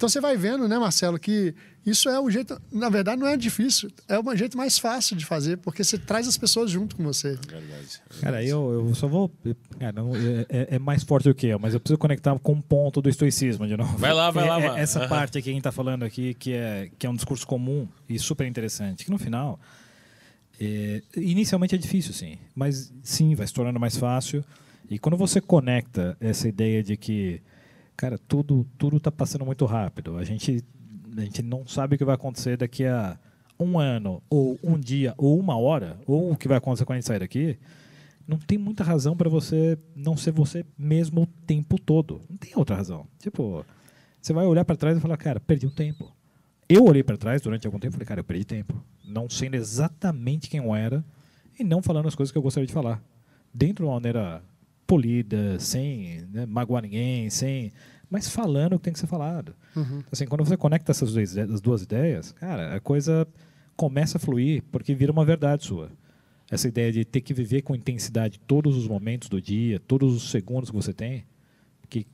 Então 0.02 0.08
você 0.08 0.20
vai 0.20 0.36
vendo, 0.36 0.66
né, 0.66 0.76
Marcelo, 0.80 1.16
que 1.16 1.54
isso 1.86 2.08
é 2.08 2.18
o 2.18 2.28
jeito. 2.28 2.60
Na 2.72 2.88
verdade, 2.88 3.20
não 3.20 3.28
é 3.28 3.36
difícil, 3.36 3.88
é 4.08 4.18
o 4.18 4.34
jeito 4.34 4.58
mais 4.58 4.76
fácil 4.76 5.14
de 5.14 5.24
fazer, 5.24 5.58
porque 5.58 5.84
você 5.84 5.96
traz 5.96 6.26
as 6.26 6.36
pessoas 6.36 6.72
junto 6.72 6.96
com 6.96 7.04
você. 7.04 7.38
Verdade. 7.48 8.02
Cara, 8.20 8.42
eu, 8.42 8.88
eu 8.88 8.94
só 8.96 9.06
vou. 9.06 9.30
Cara, 9.78 10.02
é, 10.48 10.74
é, 10.74 10.78
mais 10.80 11.04
forte 11.04 11.28
do 11.28 11.34
que 11.36 11.46
eu, 11.46 11.58
mas 11.60 11.72
eu 11.72 11.78
preciso 11.78 11.98
conectar 11.98 12.36
com 12.40 12.54
um 12.54 12.60
ponto 12.60 13.00
do 13.00 13.08
estoicismo 13.08 13.64
de 13.64 13.76
novo. 13.76 13.96
Vai 13.96 14.12
lá, 14.12 14.32
vai 14.32 14.48
lá, 14.48 14.76
é, 14.76 14.80
Essa 14.80 15.02
uhum. 15.02 15.08
parte 15.08 15.40
que 15.40 15.48
a 15.48 15.52
gente 15.52 15.60
está 15.60 15.70
falando 15.70 16.02
aqui, 16.02 16.34
que 16.34 16.52
é, 16.52 16.90
que 16.98 17.06
é 17.06 17.10
um 17.10 17.14
discurso 17.14 17.46
comum 17.46 17.86
e 18.08 18.18
super 18.18 18.44
interessante, 18.44 19.04
que 19.04 19.10
no 19.12 19.18
final. 19.18 19.60
É, 20.60 21.00
inicialmente 21.16 21.76
é 21.76 21.78
difícil, 21.78 22.12
sim, 22.12 22.38
mas 22.56 22.92
sim, 23.04 23.36
vai 23.36 23.46
se 23.46 23.54
tornando 23.54 23.78
mais 23.78 23.96
fácil. 23.96 24.44
E 24.90 24.98
quando 24.98 25.16
você 25.16 25.40
conecta 25.40 26.16
essa 26.20 26.48
ideia 26.48 26.82
de 26.82 26.96
que 26.96 27.40
cara, 28.02 28.18
tudo 28.18 28.66
tudo 28.76 28.96
está 28.96 29.12
passando 29.12 29.46
muito 29.46 29.64
rápido. 29.64 30.16
A 30.16 30.24
gente 30.24 30.64
a 31.16 31.20
gente 31.20 31.40
não 31.40 31.64
sabe 31.64 31.94
o 31.94 31.98
que 31.98 32.04
vai 32.04 32.16
acontecer 32.16 32.56
daqui 32.56 32.84
a 32.84 33.16
um 33.60 33.78
ano 33.78 34.20
ou 34.28 34.58
um 34.64 34.76
dia 34.76 35.14
ou 35.16 35.38
uma 35.38 35.56
hora 35.56 36.00
ou 36.04 36.32
o 36.32 36.36
que 36.36 36.48
vai 36.48 36.58
acontecer 36.58 36.84
quando 36.84 36.96
a 36.96 37.00
gente 37.00 37.06
sair 37.06 37.20
daqui. 37.20 37.56
Não 38.26 38.38
tem 38.38 38.58
muita 38.58 38.82
razão 38.82 39.16
para 39.16 39.30
você 39.30 39.78
não 39.94 40.16
ser 40.16 40.32
você 40.32 40.66
mesmo 40.76 41.22
o 41.22 41.26
tempo 41.26 41.78
todo. 41.78 42.20
Não 42.28 42.36
tem 42.36 42.52
outra 42.56 42.74
razão. 42.74 43.06
Tipo, 43.20 43.64
você 44.20 44.32
vai 44.32 44.46
olhar 44.46 44.64
para 44.64 44.74
trás 44.74 44.98
e 44.98 45.00
falar, 45.00 45.16
cara, 45.16 45.38
perdi 45.38 45.68
um 45.68 45.70
tempo. 45.70 46.12
Eu 46.68 46.84
olhei 46.84 47.04
para 47.04 47.16
trás 47.16 47.40
durante 47.40 47.66
algum 47.66 47.78
tempo 47.78 47.92
e 47.92 47.96
falei, 47.96 48.06
cara, 48.06 48.20
eu 48.20 48.24
perdi 48.24 48.44
tempo. 48.44 48.82
Não 49.04 49.30
sendo 49.30 49.54
exatamente 49.54 50.50
quem 50.50 50.58
eu 50.58 50.74
era 50.74 51.04
e 51.56 51.62
não 51.62 51.80
falando 51.82 52.08
as 52.08 52.16
coisas 52.16 52.32
que 52.32 52.38
eu 52.38 52.42
gostaria 52.42 52.66
de 52.66 52.72
falar. 52.72 53.00
Dentro 53.54 53.84
de 53.84 53.88
uma 53.88 53.94
maneira 53.94 54.42
polida, 54.92 55.58
sem 55.58 56.20
né, 56.30 56.44
magoar 56.44 56.82
ninguém, 56.82 57.30
sem 57.30 57.72
mas 58.12 58.28
falando 58.28 58.74
o 58.74 58.78
que 58.78 58.84
tem 58.84 58.93
que 58.93 58.98
ser 58.98 59.06
falado. 59.06 59.55
Uhum. 59.74 60.02
Assim, 60.12 60.26
quando 60.26 60.44
você 60.44 60.55
conecta 60.56 60.93
essas 60.93 61.14
duas, 61.14 61.36
as 61.39 61.60
duas 61.62 61.82
ideias, 61.82 62.32
cara, 62.32 62.76
a 62.76 62.80
coisa 62.80 63.26
começa 63.74 64.18
a 64.18 64.20
fluir 64.20 64.62
porque 64.70 64.94
vira 64.94 65.10
uma 65.10 65.24
verdade 65.24 65.64
sua. 65.64 65.90
Essa 66.51 66.68
ideia 66.68 66.93
de 66.93 67.06
ter 67.06 67.22
que 67.22 67.32
viver 67.32 67.62
com 67.62 67.74
intensidade 67.74 68.39
todos 68.40 68.76
os 68.76 68.86
momentos 68.86 69.30
do 69.30 69.40
dia, 69.40 69.80
todos 69.80 70.14
os 70.14 70.30
segundos 70.30 70.68
que 70.68 70.76
você 70.76 70.93
tem, 70.93 71.24
que 71.89 72.06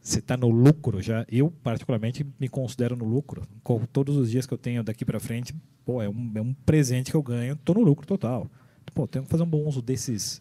você 0.00 0.20
está 0.20 0.36
no 0.36 0.48
lucro 0.48 1.02
já. 1.02 1.26
Eu, 1.28 1.50
particularmente, 1.50 2.24
me 2.38 2.48
considero 2.48 2.94
no 2.94 3.04
lucro. 3.04 3.42
Com 3.64 3.84
todos 3.86 4.16
os 4.16 4.30
dias 4.30 4.46
que 4.46 4.54
eu 4.54 4.58
tenho 4.58 4.84
daqui 4.84 5.04
para 5.04 5.18
frente, 5.18 5.52
pô, 5.84 6.00
é 6.00 6.08
um, 6.08 6.32
é 6.36 6.40
um 6.40 6.54
presente 6.54 7.10
que 7.10 7.16
eu 7.16 7.22
ganho, 7.22 7.54
estou 7.54 7.74
no 7.74 7.82
lucro 7.82 8.06
total. 8.06 8.48
Pô, 8.94 9.08
tenho 9.08 9.24
que 9.24 9.30
fazer 9.30 9.42
um 9.42 9.50
bom 9.50 9.66
uso 9.66 9.82
desses 9.82 10.40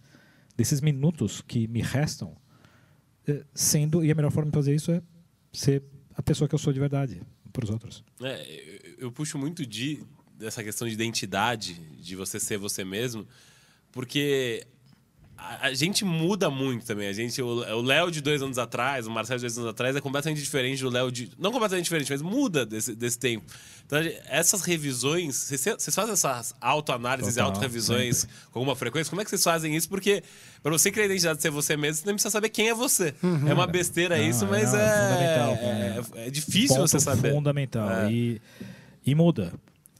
desses 0.55 0.81
minutos 0.81 1.41
que 1.41 1.69
me 1.69 1.81
restam, 1.81 2.33
sendo, 3.53 4.03
e 4.03 4.11
a 4.11 4.15
melhor 4.15 4.31
forma 4.31 4.51
de 4.51 4.55
fazer 4.55 4.75
isso 4.75 4.91
é 4.91 5.01
ser 5.53 5.83
a 6.15 6.21
pessoa 6.21 6.47
que 6.47 6.55
eu 6.55 6.59
sou 6.59 6.73
de 6.73 6.79
verdade 6.79 7.21
para 7.51 7.63
os 7.63 7.69
outros. 7.69 8.03
É, 8.21 8.91
eu, 8.97 9.05
eu 9.05 9.11
puxo 9.11 9.37
muito 9.37 9.65
de, 9.65 10.03
dessa 10.37 10.63
questão 10.63 10.87
de 10.87 10.93
identidade, 10.93 11.73
de 11.99 12.15
você 12.15 12.39
ser 12.39 12.57
você 12.57 12.83
mesmo, 12.83 13.27
porque 13.91 14.65
a, 15.61 15.73
gente 15.73 16.05
muda 16.05 16.49
muito 16.49 16.85
também. 16.85 17.07
A 17.07 17.13
gente, 17.13 17.41
o 17.41 17.81
Léo 17.81 18.11
de 18.11 18.21
dois 18.21 18.41
anos 18.41 18.57
atrás, 18.57 19.07
o 19.07 19.11
Marcelo 19.11 19.39
de 19.39 19.45
dois 19.45 19.57
anos 19.57 19.69
atrás 19.69 19.95
é 19.95 20.01
completamente 20.01 20.41
diferente 20.41 20.81
do 20.81 20.89
Léo 20.89 21.11
de. 21.11 21.31
Não 21.37 21.51
completamente 21.51 21.85
diferente, 21.85 22.11
mas 22.11 22.21
muda 22.21 22.65
desse, 22.65 22.93
desse 22.95 23.17
tempo. 23.17 23.45
Então, 23.85 23.99
essas 24.27 24.61
revisões, 24.61 25.35
vocês, 25.35 25.95
fazem 25.95 26.13
essas 26.13 26.53
autoanálises 26.61 27.35
e 27.35 27.39
autorrevisões 27.39 28.25
com 28.51 28.59
alguma 28.59 28.75
frequência? 28.75 29.09
Como 29.09 29.21
é 29.21 29.23
que 29.23 29.29
vocês 29.29 29.43
fazem 29.43 29.75
isso? 29.75 29.89
Porque 29.89 30.23
para 30.61 30.71
você 30.71 30.91
criar 30.91 31.05
a 31.05 31.07
identidade 31.07 31.37
de 31.37 31.41
ser 31.41 31.49
você 31.49 31.75
mesmo, 31.75 32.01
você 32.01 32.05
nem 32.05 32.15
precisa 32.15 32.31
saber 32.31 32.49
quem 32.49 32.69
é 32.69 32.73
você. 32.73 33.15
Uhum. 33.23 33.47
É 33.47 33.53
uma 33.53 33.65
besteira 33.65 34.17
não, 34.17 34.23
isso, 34.23 34.45
mas 34.45 34.73
é, 34.73 34.77
é, 34.77 36.19
é, 36.21 36.27
É 36.27 36.29
difícil 36.29 36.75
ponto 36.75 36.87
você 36.87 36.99
saber. 36.99 37.33
fundamental. 37.33 37.89
É. 37.89 38.11
E, 38.11 38.41
e 39.05 39.15
muda. 39.15 39.53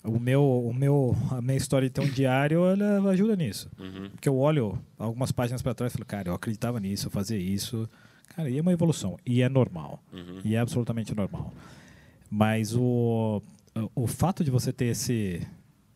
O 0.04 0.18
meu, 0.20 0.42
o 0.44 0.74
meu, 0.74 1.16
a 1.30 1.42
minha 1.42 1.58
história 1.58 1.92
um 2.00 2.10
diário, 2.10 2.66
ela 2.66 3.12
ajuda 3.12 3.36
nisso. 3.36 3.70
Uhum. 3.78 4.10
Porque 4.12 4.30
eu 4.30 4.38
olho 4.38 4.80
algumas 4.98 5.32
páginas 5.32 5.62
para 5.62 5.74
trás 5.74 5.92
e 5.94 5.98
falo, 5.98 6.06
cara, 6.06 6.30
eu 6.30 6.34
acreditava 6.34 6.80
nisso, 6.80 7.08
eu 7.08 7.12
fazia 7.12 7.38
isso. 7.38 7.88
Cara, 8.36 8.50
e 8.50 8.58
é 8.58 8.62
uma 8.62 8.72
evolução. 8.72 9.18
E 9.26 9.42
é 9.42 9.50
normal. 9.50 10.02
Uhum. 10.14 10.40
E 10.46 10.56
é 10.56 10.60
absolutamente 10.60 11.14
normal. 11.14 11.54
Mas 12.30 12.74
o, 12.76 13.42
o 13.94 14.08
fato 14.08 14.44
de 14.44 14.50
você 14.52 14.72
ter 14.72 14.86
esse, 14.86 15.46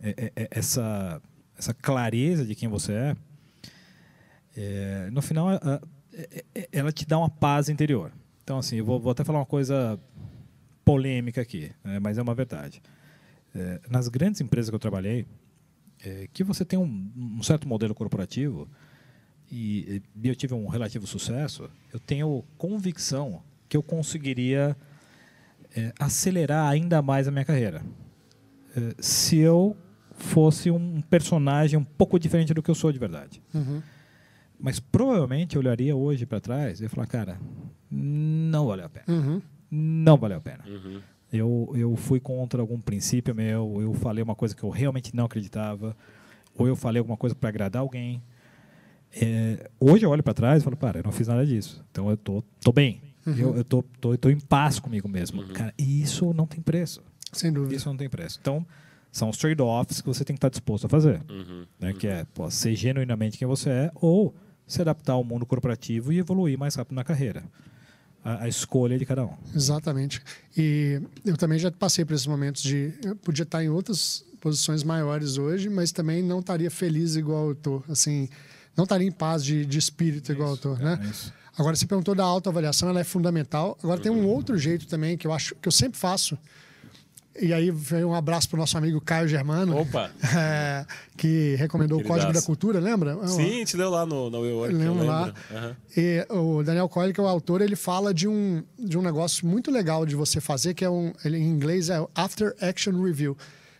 é- 0.02 0.10
é- 0.18 0.32
é- 0.44 0.48
essa, 0.52 1.22
essa 1.58 1.74
clareza 1.74 2.46
de 2.46 2.56
quem 2.56 2.68
você 2.68 2.92
é, 2.92 3.16
é, 4.56 5.10
no 5.12 5.22
final, 5.22 5.48
ela 6.72 6.92
te 6.92 7.06
dá 7.06 7.18
uma 7.18 7.30
paz 7.30 7.70
interior. 7.70 8.12
Então, 8.44 8.58
assim, 8.58 8.78
eu 8.78 8.86
vou, 8.86 9.00
vou 9.00 9.12
até 9.12 9.24
falar 9.24 9.40
uma 9.40 9.46
coisa 9.46 9.98
polêmica 10.84 11.42
aqui, 11.42 11.72
né, 11.84 12.00
mas 12.00 12.18
é 12.18 12.22
uma 12.22 12.36
verdade. 12.36 12.82
É, 13.56 13.82
nas 13.90 14.08
grandes 14.08 14.42
empresas 14.42 14.70
que 14.70 14.76
eu 14.76 14.80
trabalhei, 14.80 15.26
é, 16.04 16.28
que 16.34 16.44
você 16.44 16.66
tem 16.66 16.78
um, 16.78 17.12
um 17.16 17.44
certo 17.44 17.68
modelo 17.68 17.94
corporativo 17.94 18.68
e, 19.52 20.02
e 20.22 20.28
eu 20.28 20.36
tive 20.36 20.54
um 20.54 20.68
relativo 20.68 21.06
sucesso, 21.06 21.70
eu 21.94 22.00
tenho 22.00 22.44
convicção 22.58 23.44
que 23.70 23.78
eu 23.78 23.84
conseguiria 23.84 24.76
é, 25.76 25.94
acelerar 26.00 26.70
ainda 26.70 27.02
mais 27.02 27.28
a 27.28 27.32
minha 27.32 27.46
carreira. 27.46 27.84
É, 28.76 28.96
se 29.00 29.38
eu 29.38 29.78
fosse 30.16 30.72
um 30.72 31.02
personagem 31.02 31.78
um 31.78 31.84
pouco 31.84 32.20
diferente 32.20 32.54
do 32.54 32.62
que 32.62 32.72
eu 32.72 32.76
sou 32.76 32.92
de 32.92 33.00
verdade. 33.00 33.42
Uhum. 33.54 33.82
Mas 34.60 34.80
provavelmente 34.80 35.56
eu 35.56 35.62
olharia 35.62 35.96
hoje 35.96 36.26
para 36.26 36.40
trás 36.40 36.82
e 36.82 36.88
falar, 36.88 37.08
cara, 37.08 37.40
não 37.90 38.68
valeu 38.68 38.86
a 38.86 38.90
pena. 38.90 39.06
Uhum. 39.08 39.42
Não 39.70 40.18
valeu 40.18 40.38
a 40.38 40.42
pena. 40.42 40.64
Uhum. 40.68 41.02
Eu, 41.34 41.74
eu 41.76 41.96
fui 41.96 42.20
contra 42.20 42.62
algum 42.62 42.80
princípio 42.80 43.34
meu, 43.34 43.82
eu 43.82 43.94
falei 43.96 44.24
uma 44.24 44.36
coisa 44.36 44.56
que 44.56 44.64
eu 44.64 44.70
realmente 44.70 45.16
não 45.16 45.26
acreditava, 45.26 45.98
ou 46.56 46.68
eu 46.68 46.76
falei 46.76 47.00
alguma 47.00 47.18
coisa 47.18 47.36
para 47.36 47.50
agradar 47.50 47.82
alguém. 47.82 48.22
É, 49.16 49.70
hoje 49.80 50.06
eu 50.06 50.12
olho 50.12 50.22
para 50.22 50.34
trás 50.34 50.62
e 50.62 50.64
falo, 50.64 50.78
para, 50.78 51.00
eu 51.00 51.04
não 51.04 51.12
fiz 51.12 51.28
nada 51.28 51.44
disso. 51.44 51.84
Então 51.92 52.08
eu 52.08 52.16
tô, 52.16 52.44
tô 52.62 52.72
bem. 52.72 53.02
Eu, 53.26 53.56
eu, 53.56 53.64
tô, 53.64 53.84
tô, 54.00 54.14
eu 54.14 54.18
tô 54.18 54.30
em 54.30 54.40
paz 54.40 54.80
comigo 54.80 55.10
mesmo. 55.10 55.44
Cara, 55.48 55.74
e 55.78 56.02
isso 56.02 56.34
não 56.34 56.46
tem 56.46 56.62
preço. 56.62 57.02
Sem 57.32 57.52
dúvida. 57.52 57.76
Isso 57.76 57.90
não 57.90 57.98
tem 57.98 58.10
preço. 58.10 58.38
Então, 58.40 58.66
são 59.12 59.30
os 59.30 59.38
trade-offs 59.38 60.02
que 60.02 60.08
você 60.08 60.24
tem 60.24 60.36
que 60.36 60.38
estar 60.38 60.50
disposto 60.50 60.86
a 60.86 60.90
fazer. 60.90 61.22
Uhum. 61.30 61.66
Né? 61.80 61.94
Que 61.94 62.08
é 62.08 62.26
pô, 62.34 62.52
ser 62.52 62.76
genuinamente 62.76 63.38
quem 63.38 63.48
você 63.48 63.70
é 63.70 63.92
ou 63.96 64.36
se 64.68 64.82
adaptar 64.82 65.14
ao 65.14 65.24
mundo 65.24 65.46
corporativo 65.46 66.12
e 66.12 66.20
evoluir 66.20 66.58
mais 66.60 66.76
rápido 66.76 66.96
na 66.96 67.04
carreira. 67.04 67.44
A, 68.24 68.44
a 68.44 68.48
escolha 68.48 68.96
é 68.96 68.98
de 68.98 69.06
cada 69.06 69.26
um. 69.26 69.34
Exatamente. 69.54 70.22
E 70.58 71.02
eu 71.26 71.36
também 71.36 71.60
já 71.60 71.72
passei 71.72 72.06
por 72.06 72.14
esses 72.14 72.28
momentos 72.28 72.62
de. 72.62 72.94
Eu 73.04 73.16
podia 73.16 73.44
estar 73.44 73.64
em 73.64 73.70
outras 73.70 74.24
posições 74.40 74.84
maiores 74.84 75.38
hoje, 75.38 75.70
mas 75.70 75.92
também 75.92 76.22
não 76.22 76.40
estaria 76.40 76.70
feliz 76.70 77.16
igual 77.16 77.48
eu 77.48 77.54
estou. 77.54 77.84
Assim, 77.90 78.30
não 78.76 78.84
estaria 78.84 79.08
em 79.08 79.12
paz 79.12 79.44
de, 79.44 79.66
de 79.66 79.78
espírito 79.78 80.32
igual 80.32 80.50
eu 80.50 80.56
estou. 80.56 80.78
Né? 80.78 81.00
É 81.02 81.06
isso. 81.08 81.34
Agora, 81.58 81.76
você 81.76 81.86
perguntou 81.86 82.16
da 82.16 82.24
autoavaliação, 82.24 82.90
ela 82.90 83.00
é 83.00 83.04
fundamental. 83.04 83.78
Agora, 83.84 84.00
tem 84.00 84.12
um 84.12 84.26
outro 84.26 84.58
jeito 84.58 84.88
também 84.88 85.16
que 85.16 85.28
eu 85.28 85.32
acho 85.32 85.54
que 85.56 85.68
eu 85.68 85.72
sempre 85.72 86.00
faço. 86.00 86.38
E 87.40 87.52
aí, 87.52 87.72
veio 87.72 88.10
um 88.10 88.14
abraço 88.14 88.48
para 88.48 88.58
o 88.58 88.60
nosso 88.60 88.78
amigo 88.78 89.02
Caio 89.02 89.28
Germano, 89.28 89.80
Opa! 89.80 90.12
é, 90.38 90.86
que 91.18 91.56
recomendou 91.56 92.00
o. 92.00 92.04
Código 92.04 92.32
da 92.32 92.42
Cultura, 92.42 92.80
lembra? 92.80 93.28
Sim, 93.28 93.64
te 93.66 93.76
deu 93.76 93.90
lá 93.90 94.06
no, 94.06 94.30
no 94.30 94.62
Lembro 94.62 95.04
lá. 95.04 95.34
Aham. 95.52 95.76
E 95.98 96.26
o 96.30 96.62
Daniel 96.64 96.88
Coyle, 96.88 97.12
que 97.12 97.20
é 97.20 97.24
o 97.24 97.28
autor, 97.28 97.62
ele 97.62 97.76
fala 97.76 98.14
de 98.14 98.28
um, 98.28 98.64
de 98.78 98.98
um 98.98 99.02
negócio 99.02 99.48
muito 99.48 99.72
legal 99.72 100.06
de 100.06 100.16
você 100.16 100.40
fazer, 100.40 100.76
que 100.76 100.86
é 100.86 100.90
um, 100.90 101.12
ele, 101.26 101.38
em 101.38 101.50
inglês 101.50 101.90
é 101.90 102.06
After 102.14 102.56
Action 102.62 103.02
Review, 103.02 103.36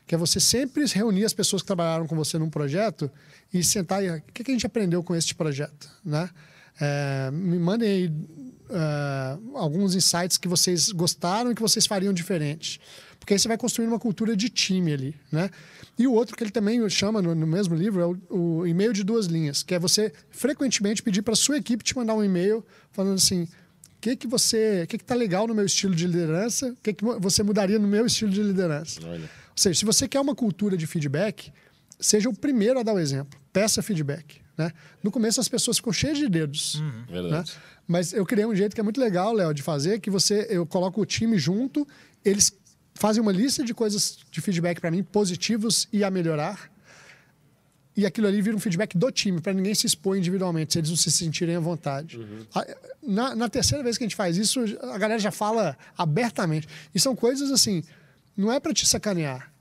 que 0.08 0.16
é 0.16 0.18
você 0.18 0.40
sempre 0.40 0.86
reunir 0.86 1.26
as 1.26 1.34
pessoas 1.34 1.62
que 1.62 1.68
trabalharam 1.68 2.08
com 2.08 2.16
você 2.16 2.40
num 2.40 2.50
projeto 2.50 3.10
e 3.54 3.64
sentar 3.64 4.04
e 4.04 4.10
o 4.10 4.24
que, 4.34 4.44
que 4.44 4.52
a 4.52 4.54
gente 4.56 4.66
aprendeu 4.66 5.04
com 5.04 5.16
este 5.16 5.36
projeto, 5.36 5.90
né? 6.04 6.30
É, 6.82 7.30
me 7.32 7.60
mandem 7.60 7.88
aí 7.88 8.14
é, 8.70 9.38
alguns 9.54 9.94
insights 9.94 10.38
que 10.38 10.48
vocês 10.48 10.92
gostaram 10.92 11.52
e 11.52 11.56
que 11.56 11.62
vocês 11.62 11.86
fariam 11.86 12.12
diferente. 12.12 12.82
Porque 13.24 13.34
aí 13.34 13.40
você 13.40 13.48
vai 13.48 13.58
construindo 13.58 13.88
uma 13.90 14.00
cultura 14.00 14.36
de 14.36 14.50
time 14.50 14.92
ali, 14.92 15.16
né? 15.32 15.50
E 15.98 16.06
o 16.06 16.12
outro 16.12 16.36
que 16.36 16.44
ele 16.44 16.52
também 16.52 16.90
chama 16.90 17.22
no, 17.22 17.34
no 17.34 17.48
mesmo 17.48 17.74
livro 17.74 18.02
é 18.02 18.06
o, 18.06 18.58
o 18.60 18.68
e-mail 18.68 18.92
de 18.92 19.02
duas 19.02 19.28
linhas, 19.28 19.64
que 19.64 19.74
é 19.74 19.80
você 19.80 20.12
frequentemente 20.30 21.02
pedir 21.02 21.22
para 21.22 21.34
sua 21.34 21.56
equipe 21.56 21.86
te 21.86 21.96
mandar 21.96 22.16
um 22.16 22.24
e-mail 22.24 22.66
falando 22.92 23.14
assim: 23.16 23.44
o 23.44 23.50
que 24.02 24.18
que 24.18 24.28
você, 24.28 24.82
o 24.84 24.88
que 24.88 24.98
que 24.98 25.06
tá 25.06 25.16
legal 25.16 25.48
no 25.48 25.56
meu 25.56 25.66
estilo 25.66 25.96
de 25.96 26.06
liderança? 26.06 26.72
O 26.72 26.78
que 26.84 26.92
que 26.92 27.06
você 27.06 27.44
mudaria 27.44 27.80
no 27.80 27.88
meu 27.88 28.06
estilo 28.06 28.30
de 28.30 28.44
liderança? 28.44 29.00
Olha. 29.08 29.22
Ou 29.22 29.56
seja, 29.56 29.80
se 29.80 29.86
você 29.86 30.06
quer 30.06 30.20
uma 30.20 30.36
cultura 30.36 30.76
de 30.76 30.86
feedback, 30.86 31.54
seja 31.98 32.28
o 32.28 32.36
primeiro 32.36 32.78
a 32.78 32.84
dar 32.84 32.94
o 32.94 33.00
exemplo. 33.00 33.40
Peça 33.54 33.82
feedback. 33.82 34.42
Né? 34.58 34.70
No 35.02 35.12
começo 35.12 35.40
as 35.40 35.48
pessoas 35.48 35.78
ficam 35.78 35.94
cheias 35.94 36.18
de 36.18 36.28
dedos. 36.28 36.82
Né? 36.82 37.06
Verdade. 37.10 37.54
Mas 37.88 38.12
eu 38.12 38.26
criei 38.26 38.46
um 38.46 38.54
jeito 38.54 38.74
que 38.74 38.82
é 38.82 38.84
muito 38.84 39.00
legal, 39.00 39.32
Léo, 39.32 39.54
de 39.54 39.62
fazer, 39.62 40.02
que 40.02 40.10
você 40.10 40.46
eu 40.50 40.66
coloco 40.66 41.00
o 41.00 41.06
time 41.06 41.38
junto, 41.38 41.88
eles 42.26 42.54
fazem 42.94 43.22
uma 43.22 43.32
lista 43.32 43.64
de 43.64 43.74
coisas 43.74 44.20
de 44.32 44.42
feedback 44.42 44.80
para 44.80 44.92
mim 44.92 45.04
positivos 45.04 45.88
e 45.92 46.04
a 46.04 46.12
melhorar. 46.12 46.72
E 47.96 48.08
aquilo 48.08 48.26
ali 48.28 48.42
vira 48.42 48.56
um 48.56 48.60
feedback 48.60 48.98
do 48.98 49.12
time, 49.12 49.40
para 49.40 49.54
ninguém 49.54 49.76
se 49.76 49.86
expor 49.86 50.18
individualmente, 50.18 50.74
se 50.74 50.80
eles 50.80 50.90
não 50.90 50.98
se 50.98 51.12
sentirem 51.12 51.56
à 51.56 51.60
vontade. 51.60 52.20
A- 52.56 52.66
Na, 53.06 53.36
na 53.36 53.50
terceira 53.50 53.84
vez 53.84 53.98
que 53.98 54.04
a 54.04 54.08
gente 54.08 54.16
faz 54.16 54.36
isso, 54.38 54.62
a 54.82 54.98
galera 54.98 55.20
já 55.20 55.30
fala 55.32 55.78
abertamente. 55.98 56.68
E 56.96 57.00
são 57.00 57.16
coisas 57.16 57.52
assim, 57.52 57.84
não 58.36 58.52
é 58.52 58.60
para 58.60 58.74
te 58.74 58.88
sacanear. 58.88 59.52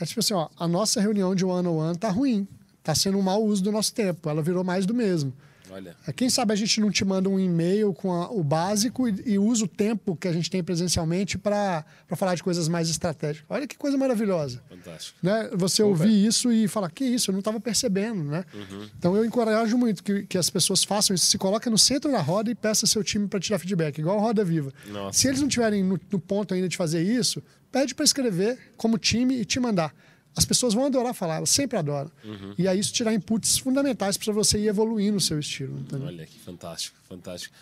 É 0.00 0.04
tipo 0.04 0.20
assim, 0.20 0.34
ó, 0.34 0.48
a 0.58 0.68
nossa 0.68 1.00
reunião 1.00 1.34
de 1.34 1.44
one-on-one 1.44 1.96
tá 1.98 2.08
ruim. 2.08 2.46
Tá 2.84 2.94
sendo 2.94 3.18
um 3.18 3.22
mau 3.22 3.42
uso 3.44 3.62
do 3.62 3.72
nosso 3.72 3.92
tempo. 3.94 4.28
Ela 4.28 4.42
virou 4.42 4.62
mais 4.62 4.86
do 4.86 4.94
mesmo. 4.94 5.32
Olha. 5.72 5.96
Quem 6.14 6.28
sabe 6.28 6.52
a 6.52 6.56
gente 6.56 6.80
não 6.80 6.90
te 6.90 7.04
manda 7.04 7.28
um 7.28 7.40
e-mail 7.40 7.94
com 7.94 8.12
a- 8.12 8.30
o 8.30 8.44
básico 8.44 9.08
e, 9.08 9.14
e 9.24 9.38
usa 9.38 9.64
o 9.64 9.68
tempo 9.68 10.14
que 10.14 10.28
a 10.28 10.32
gente 10.32 10.50
tem 10.50 10.62
presencialmente 10.62 11.38
para 11.38 11.84
falar 12.14 12.34
de 12.34 12.42
coisas 12.42 12.68
mais 12.68 12.90
estratégicas. 12.90 13.46
Olha 13.48 13.66
que 13.66 13.76
coisa 13.78 13.96
maravilhosa. 13.96 14.62
Fantástico. 14.68 15.18
Né? 15.22 15.48
Você 15.54 15.82
ouvir 15.82 16.26
isso 16.26 16.52
e 16.52 16.68
falar, 16.68 16.90
que 16.90 17.04
isso, 17.04 17.30
eu 17.30 17.32
não 17.32 17.38
estava 17.40 17.58
percebendo. 17.58 18.22
Né? 18.22 18.44
Uhum. 18.52 18.88
Então 18.98 19.16
eu 19.16 19.24
encorajo 19.24 19.76
muito 19.78 20.02
que, 20.02 20.24
que 20.24 20.36
as 20.36 20.50
pessoas 20.50 20.84
façam 20.84 21.14
isso, 21.14 21.26
se 21.26 21.38
coloquem 21.38 21.70
no 21.72 21.78
centro 21.78 22.10
da 22.12 22.20
roda 22.20 22.50
e 22.50 22.54
peça 22.54 22.86
seu 22.86 23.02
time 23.02 23.26
para 23.26 23.40
tirar 23.40 23.58
feedback, 23.58 23.98
igual 23.98 24.18
a 24.18 24.20
Roda 24.20 24.44
Viva. 24.44 24.72
Nossa. 24.88 25.18
Se 25.18 25.28
eles 25.28 25.40
não 25.40 25.48
estiverem 25.48 25.82
no, 25.82 25.98
no 26.10 26.18
ponto 26.20 26.52
ainda 26.54 26.68
de 26.68 26.76
fazer 26.76 27.02
isso, 27.02 27.42
pede 27.70 27.94
para 27.94 28.04
escrever 28.04 28.58
como 28.76 28.98
time 28.98 29.40
e 29.40 29.44
te 29.44 29.58
mandar. 29.58 29.94
As 30.36 30.44
pessoas 30.44 30.72
vão 30.74 30.86
adorar 30.86 31.12
falar, 31.14 31.36
elas 31.36 31.50
sempre 31.50 31.76
adoram. 31.78 32.10
Uhum. 32.24 32.54
E 32.56 32.66
aí 32.66 32.78
isso 32.78 32.92
tirar 32.92 33.12
inputs 33.12 33.58
fundamentais 33.58 34.16
para 34.16 34.32
você 34.32 34.58
ir 34.58 34.68
evoluindo 34.68 35.18
o 35.18 35.20
seu 35.20 35.38
estilo. 35.38 35.78
entendeu? 35.80 36.06
Olha 36.06 36.26
que 36.26 36.38
fantástico, 36.38 36.96
fantástico. 37.08 37.54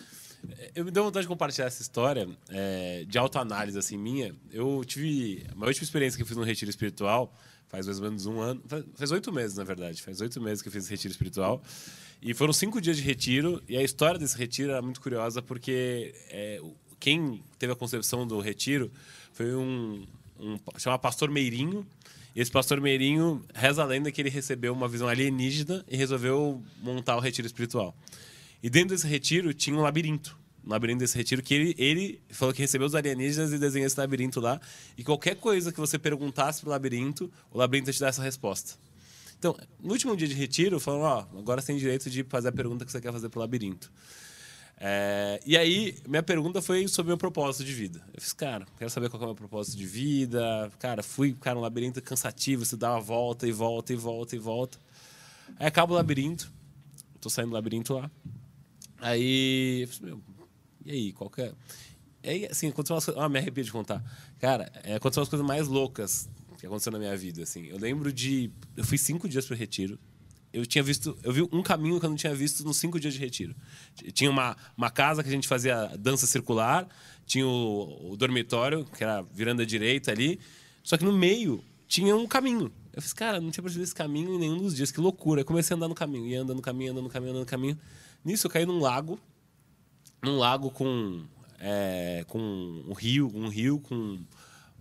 É, 0.57 0.71
Eu 0.75 0.85
me 0.85 0.91
deu 0.91 1.03
vontade 1.03 1.23
de 1.25 1.27
compartilhar 1.27 1.67
essa 1.67 1.81
história 1.81 2.27
é, 2.49 3.03
de 3.07 3.17
autoanálise 3.17 3.77
assim 3.77 3.97
minha. 3.97 4.33
Eu 4.51 4.83
tive 4.85 5.45
a 5.51 5.55
maior 5.55 5.67
última 5.69 5.83
experiência 5.83 6.15
que 6.17 6.23
eu 6.23 6.27
fiz 6.27 6.37
no 6.37 6.43
retiro 6.43 6.69
espiritual 6.71 7.33
faz 7.67 7.85
mais 7.85 7.99
ou 7.99 8.03
menos 8.05 8.25
um 8.25 8.39
ano, 8.41 8.61
faz- 8.97 9.11
oito 9.11 9.31
meses 9.31 9.55
na 9.55 9.63
verdade, 9.63 10.01
faz 10.01 10.19
oito 10.19 10.41
meses 10.41 10.61
que 10.61 10.67
eu 10.67 10.71
fiz 10.73 10.83
esse 10.83 10.91
retiro 10.91 11.11
espiritual 11.13 11.63
e 12.21 12.33
foram 12.33 12.51
cinco 12.51 12.81
dias 12.81 12.97
de 12.97 13.03
retiro 13.03 13.63
e 13.65 13.77
a 13.77 13.81
história 13.81 14.19
desse 14.19 14.37
retiro 14.37 14.71
era 14.71 14.81
muito 14.81 14.99
curiosa 14.99 15.41
porque 15.41 16.13
é, 16.29 16.61
quem 16.99 17.41
teve 17.57 17.71
a 17.71 17.75
concepção 17.77 18.27
do 18.27 18.41
retiro 18.41 18.91
foi 19.31 19.55
um, 19.55 20.05
um 20.37 20.59
chama 20.77 20.99
Pastor 20.99 21.31
Meirinho 21.31 21.87
esse 22.35 22.51
pastor 22.51 22.79
Meirinho 22.79 23.43
reza 23.53 23.81
a 23.81 23.85
lenda 23.85 24.11
que 24.11 24.21
ele 24.21 24.29
recebeu 24.29 24.73
uma 24.73 24.87
visão 24.87 25.07
alienígena 25.07 25.83
e 25.89 25.97
resolveu 25.97 26.63
montar 26.81 27.17
o 27.17 27.19
retiro 27.19 27.45
espiritual. 27.45 27.95
E 28.63 28.69
dentro 28.69 28.95
desse 28.95 29.07
retiro 29.07 29.53
tinha 29.53 29.75
um 29.75 29.81
labirinto. 29.81 30.39
No 30.63 30.71
labirinto 30.71 30.99
desse 30.99 31.17
retiro, 31.17 31.41
que 31.41 31.53
ele, 31.53 31.75
ele 31.77 32.21
falou 32.29 32.53
que 32.53 32.61
recebeu 32.61 32.85
os 32.85 32.93
alienígenas 32.93 33.51
e 33.51 33.57
desenhou 33.57 33.87
esse 33.87 33.99
labirinto 33.99 34.39
lá. 34.39 34.61
E 34.97 35.03
qualquer 35.03 35.35
coisa 35.35 35.71
que 35.71 35.79
você 35.79 35.97
perguntasse 35.97 36.61
pro 36.61 36.69
labirinto, 36.69 37.31
o 37.51 37.57
labirinto 37.57 37.89
ia 37.89 37.93
te 37.93 37.99
dar 37.99 38.09
essa 38.09 38.21
resposta. 38.21 38.75
Então, 39.37 39.57
no 39.81 39.91
último 39.91 40.15
dia 40.15 40.27
de 40.27 40.35
retiro, 40.35 40.79
falou: 40.79 41.01
Ó, 41.01 41.25
agora 41.39 41.59
você 41.59 41.67
tem 41.67 41.77
direito 41.77 42.09
de 42.11 42.23
fazer 42.23 42.49
a 42.49 42.51
pergunta 42.51 42.85
que 42.85 42.91
você 42.91 43.01
quer 43.01 43.11
fazer 43.11 43.27
pro 43.27 43.39
labirinto. 43.39 43.91
É, 44.83 45.39
e 45.45 45.55
aí, 45.55 45.95
minha 46.07 46.23
pergunta 46.23 46.59
foi 46.59 46.87
sobre 46.87 47.09
o 47.09 47.11
meu 47.11 47.17
propósito 47.17 47.63
de 47.63 47.71
vida. 47.71 48.01
Eu 48.11 48.19
fiz, 48.19 48.33
cara, 48.33 48.65
quero 48.79 48.89
saber 48.89 49.09
qual 49.11 49.21
é 49.21 49.25
o 49.25 49.27
meu 49.27 49.35
propósito 49.35 49.77
de 49.77 49.85
vida. 49.85 50.71
Cara, 50.79 51.03
fui, 51.03 51.33
cara, 51.33 51.59
um 51.59 51.61
labirinto 51.61 52.01
cansativo, 52.01 52.65
você 52.65 52.75
dá 52.75 52.93
uma 52.93 52.99
volta 52.99 53.47
e 53.47 53.51
volta 53.51 53.93
e 53.93 53.95
volta 53.95 54.35
e 54.35 54.39
volta. 54.39 54.79
Aí 55.59 55.67
acaba 55.67 55.93
o 55.93 55.95
labirinto, 55.95 56.51
tô 57.19 57.29
saindo 57.29 57.49
do 57.49 57.53
labirinto 57.53 57.93
lá. 57.93 58.09
Aí, 58.99 59.81
eu 59.83 59.87
falei, 59.87 60.15
meu, 60.15 60.23
e 60.83 60.91
aí, 60.91 61.13
qual 61.13 61.29
que 61.29 61.43
é? 61.43 61.53
Aí, 62.23 62.47
assim, 62.47 62.69
aconteceu 62.69 62.95
umas 62.95 63.05
coisas. 63.05 63.21
Ah, 63.21 63.29
me 63.29 63.37
arrepio 63.37 63.63
de 63.63 63.71
contar. 63.71 64.03
Cara, 64.39 64.71
é, 64.83 64.95
aconteceu 64.95 65.21
umas 65.21 65.29
coisas 65.29 65.45
mais 65.45 65.67
loucas 65.67 66.27
que 66.57 66.65
aconteceu 66.65 66.91
na 66.91 66.97
minha 66.97 67.15
vida, 67.15 67.43
assim. 67.43 67.65
Eu 67.67 67.77
lembro 67.77 68.11
de. 68.11 68.49
Eu 68.75 68.83
fui 68.83 68.97
cinco 68.97 69.29
dias 69.29 69.45
pro 69.45 69.55
retiro. 69.55 69.99
Eu 70.53 70.65
tinha 70.65 70.83
visto, 70.83 71.17
eu 71.23 71.31
vi 71.31 71.41
um 71.51 71.63
caminho 71.63 71.99
que 71.99 72.05
eu 72.05 72.09
não 72.09 72.17
tinha 72.17 72.35
visto 72.35 72.63
nos 72.63 72.77
cinco 72.77 72.99
dias 72.99 73.13
de 73.13 73.19
retiro. 73.19 73.55
Tinha 74.13 74.29
uma, 74.29 74.55
uma 74.75 74.89
casa 74.89 75.23
que 75.23 75.29
a 75.29 75.31
gente 75.31 75.47
fazia 75.47 75.87
dança 75.97 76.27
circular, 76.27 76.87
tinha 77.25 77.47
o, 77.47 78.11
o 78.11 78.17
dormitório, 78.17 78.85
que 78.85 79.03
era 79.03 79.21
virando 79.21 79.61
à 79.61 79.65
direita 79.65 80.11
ali, 80.11 80.39
só 80.83 80.97
que 80.97 81.05
no 81.05 81.13
meio 81.13 81.63
tinha 81.87 82.15
um 82.15 82.27
caminho. 82.27 82.71
Eu 82.93 83.01
fiz, 83.01 83.13
cara, 83.13 83.39
não 83.39 83.51
tinha 83.51 83.63
percebido 83.63 83.85
esse 83.85 83.95
caminho 83.95 84.35
em 84.35 84.39
nenhum 84.39 84.57
dos 84.57 84.75
dias, 84.75 84.91
que 84.91 84.99
loucura. 84.99 85.41
Eu 85.41 85.45
comecei 85.45 85.73
a 85.73 85.77
andar 85.77 85.87
no 85.87 85.95
caminho, 85.95 86.27
ia 86.27 86.41
andando 86.41 86.57
no 86.57 86.61
caminho, 86.61 86.91
andando 86.91 87.03
no 87.05 87.09
caminho, 87.09 87.31
andando 87.31 87.43
no 87.43 87.49
caminho. 87.49 87.79
Nisso 88.23 88.47
eu 88.47 88.51
caí 88.51 88.65
num 88.65 88.79
lago, 88.79 89.17
num 90.21 90.37
lago 90.37 90.69
com, 90.69 91.23
é, 91.59 92.25
com 92.27 92.39
um 92.39 92.93
rio, 92.93 93.31
um 93.33 93.47
rio 93.47 93.79
com 93.79 94.19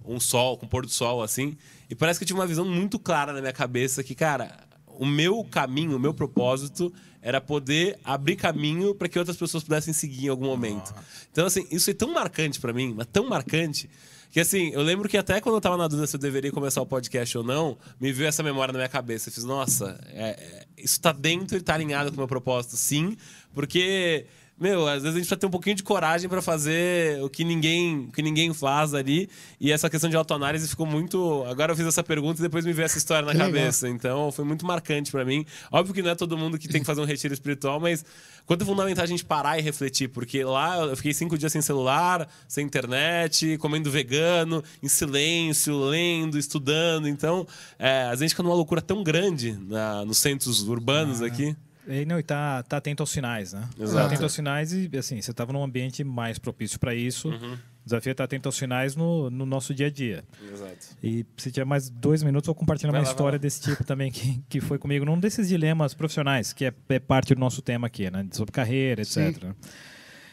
um 0.04 0.18
sol, 0.18 0.56
com 0.58 0.66
um 0.66 0.68
pôr 0.68 0.84
do 0.84 0.90
sol, 0.90 1.22
assim. 1.22 1.56
E 1.88 1.94
parece 1.94 2.18
que 2.18 2.24
eu 2.24 2.26
tive 2.26 2.38
uma 2.38 2.46
visão 2.46 2.64
muito 2.64 2.98
clara 2.98 3.32
na 3.32 3.40
minha 3.40 3.52
cabeça 3.52 4.02
que, 4.02 4.14
cara, 4.14 4.68
o 5.00 5.06
meu 5.06 5.42
caminho, 5.42 5.96
o 5.96 5.98
meu 5.98 6.12
propósito 6.12 6.92
era 7.22 7.40
poder 7.40 7.98
abrir 8.04 8.36
caminho 8.36 8.94
para 8.94 9.08
que 9.08 9.18
outras 9.18 9.34
pessoas 9.34 9.64
pudessem 9.64 9.94
seguir 9.94 10.26
em 10.26 10.28
algum 10.28 10.44
momento. 10.44 10.94
Então, 11.32 11.46
assim, 11.46 11.66
isso 11.70 11.90
é 11.90 11.94
tão 11.94 12.12
marcante 12.12 12.60
para 12.60 12.70
mim, 12.70 12.92
mas 12.94 13.06
tão 13.10 13.26
marcante, 13.26 13.88
que 14.30 14.38
assim, 14.38 14.70
eu 14.74 14.82
lembro 14.82 15.08
que 15.08 15.16
até 15.16 15.40
quando 15.40 15.54
eu 15.54 15.60
tava 15.60 15.78
na 15.78 15.88
dúvida 15.88 16.06
se 16.06 16.16
eu 16.16 16.20
deveria 16.20 16.52
começar 16.52 16.82
o 16.82 16.86
podcast 16.86 17.38
ou 17.38 17.42
não, 17.42 17.78
me 17.98 18.12
veio 18.12 18.28
essa 18.28 18.42
memória 18.42 18.72
na 18.72 18.78
minha 18.78 18.90
cabeça. 18.90 19.30
Eu 19.30 19.32
fiz, 19.32 19.42
nossa, 19.42 19.98
é, 20.12 20.28
é, 20.38 20.66
isso 20.76 21.00
tá 21.00 21.12
dentro 21.12 21.56
e 21.56 21.62
tá 21.62 21.72
alinhado 21.72 22.10
com 22.10 22.16
o 22.16 22.18
meu 22.18 22.28
propósito, 22.28 22.76
sim, 22.76 23.16
porque 23.54 24.26
meu, 24.60 24.86
às 24.86 25.02
vezes 25.02 25.06
a 25.08 25.18
gente 25.18 25.20
precisa 25.22 25.36
ter 25.38 25.46
um 25.46 25.50
pouquinho 25.50 25.74
de 25.74 25.82
coragem 25.82 26.28
para 26.28 26.42
fazer 26.42 27.22
o 27.22 27.30
que 27.30 27.42
ninguém, 27.44 28.00
o 28.08 28.12
que 28.12 28.20
ninguém 28.20 28.52
faz 28.52 28.92
ali. 28.92 29.28
E 29.58 29.72
essa 29.72 29.88
questão 29.88 30.10
de 30.10 30.16
autoanálise 30.16 30.68
ficou 30.68 30.84
muito. 30.86 31.42
Agora 31.48 31.72
eu 31.72 31.76
fiz 31.76 31.86
essa 31.86 32.02
pergunta 32.04 32.40
e 32.40 32.42
depois 32.42 32.64
me 32.66 32.72
veio 32.74 32.84
essa 32.84 32.98
história 32.98 33.24
na 33.26 33.32
Que 33.32 33.38
cabeça. 33.38 33.88
Então 33.88 34.30
foi 34.30 34.44
muito 34.44 34.66
marcante 34.66 35.10
para 35.10 35.24
mim. 35.24 35.46
Óbvio 35.72 35.94
que 35.94 36.02
não 36.02 36.10
é 36.10 36.14
todo 36.14 36.36
mundo 36.36 36.58
que 36.58 36.68
tem 36.68 36.80
que 36.82 36.86
fazer 36.86 37.00
um 37.00 37.04
retiro 37.06 37.32
espiritual, 37.32 37.80
mas 37.80 38.04
quanto 38.44 38.62
é 38.62 38.64
fundamental 38.66 39.02
a 39.04 39.06
gente 39.08 39.24
parar 39.24 39.58
e 39.58 39.62
refletir, 39.62 40.08
porque 40.08 40.44
lá 40.44 40.76
eu 40.84 40.96
fiquei 40.96 41.14
cinco 41.14 41.38
dias 41.38 41.50
sem 41.52 41.62
celular, 41.62 42.28
sem 42.46 42.66
internet, 42.66 43.56
comendo 43.58 43.90
vegano, 43.90 44.62
em 44.82 44.88
silêncio, 44.88 45.78
lendo, 45.78 46.38
estudando. 46.38 47.08
Então, 47.08 47.46
é, 47.78 48.02
a 48.10 48.14
gente 48.14 48.30
fica 48.30 48.42
numa 48.42 48.54
loucura 48.54 48.82
tão 48.82 49.02
grande 49.02 49.58
na- 49.68 50.04
nos 50.04 50.18
centros 50.18 50.60
urbanos 50.68 51.22
aqui. 51.22 51.56
E, 51.90 52.04
não, 52.04 52.18
e 52.18 52.22
tá, 52.22 52.62
tá 52.62 52.76
atento 52.76 53.02
aos 53.02 53.10
sinais, 53.10 53.52
né? 53.52 53.68
Exato. 53.78 53.98
Tá 53.98 54.06
atento 54.06 54.22
aos 54.22 54.32
sinais 54.32 54.72
e, 54.72 54.90
assim, 54.96 55.20
você 55.20 55.30
estava 55.30 55.52
num 55.52 55.62
ambiente 55.62 56.04
mais 56.04 56.38
propício 56.38 56.78
para 56.78 56.94
isso. 56.94 57.28
Uhum. 57.28 57.54
O 57.54 57.84
desafio 57.84 58.10
é 58.10 58.12
estar 58.12 58.24
atento 58.24 58.48
aos 58.48 58.56
sinais 58.56 58.94
no, 58.94 59.28
no 59.30 59.44
nosso 59.44 59.74
dia 59.74 59.86
a 59.86 59.90
dia. 59.90 60.22
Exato. 60.52 60.96
E 61.02 61.26
se 61.36 61.50
tiver 61.50 61.64
mais 61.64 61.90
dois 61.90 62.22
minutos, 62.22 62.46
eu 62.46 62.54
vou 62.54 62.60
compartilhar 62.60 62.92
Vai 62.92 63.00
uma 63.00 63.06
lá, 63.06 63.10
história 63.10 63.38
desse 63.38 63.60
tipo 63.62 63.82
também 63.84 64.12
que, 64.12 64.40
que 64.48 64.60
foi 64.60 64.78
comigo 64.78 65.04
num 65.04 65.18
desses 65.18 65.48
dilemas 65.48 65.94
profissionais, 65.94 66.52
que 66.52 66.66
é, 66.66 66.74
é 66.90 66.98
parte 66.98 67.34
do 67.34 67.40
nosso 67.40 67.60
tema 67.62 67.86
aqui, 67.86 68.10
né? 68.10 68.26
Sobre 68.32 68.52
carreira, 68.52 69.02
etc. 69.02 69.16
Sim. 69.16 69.54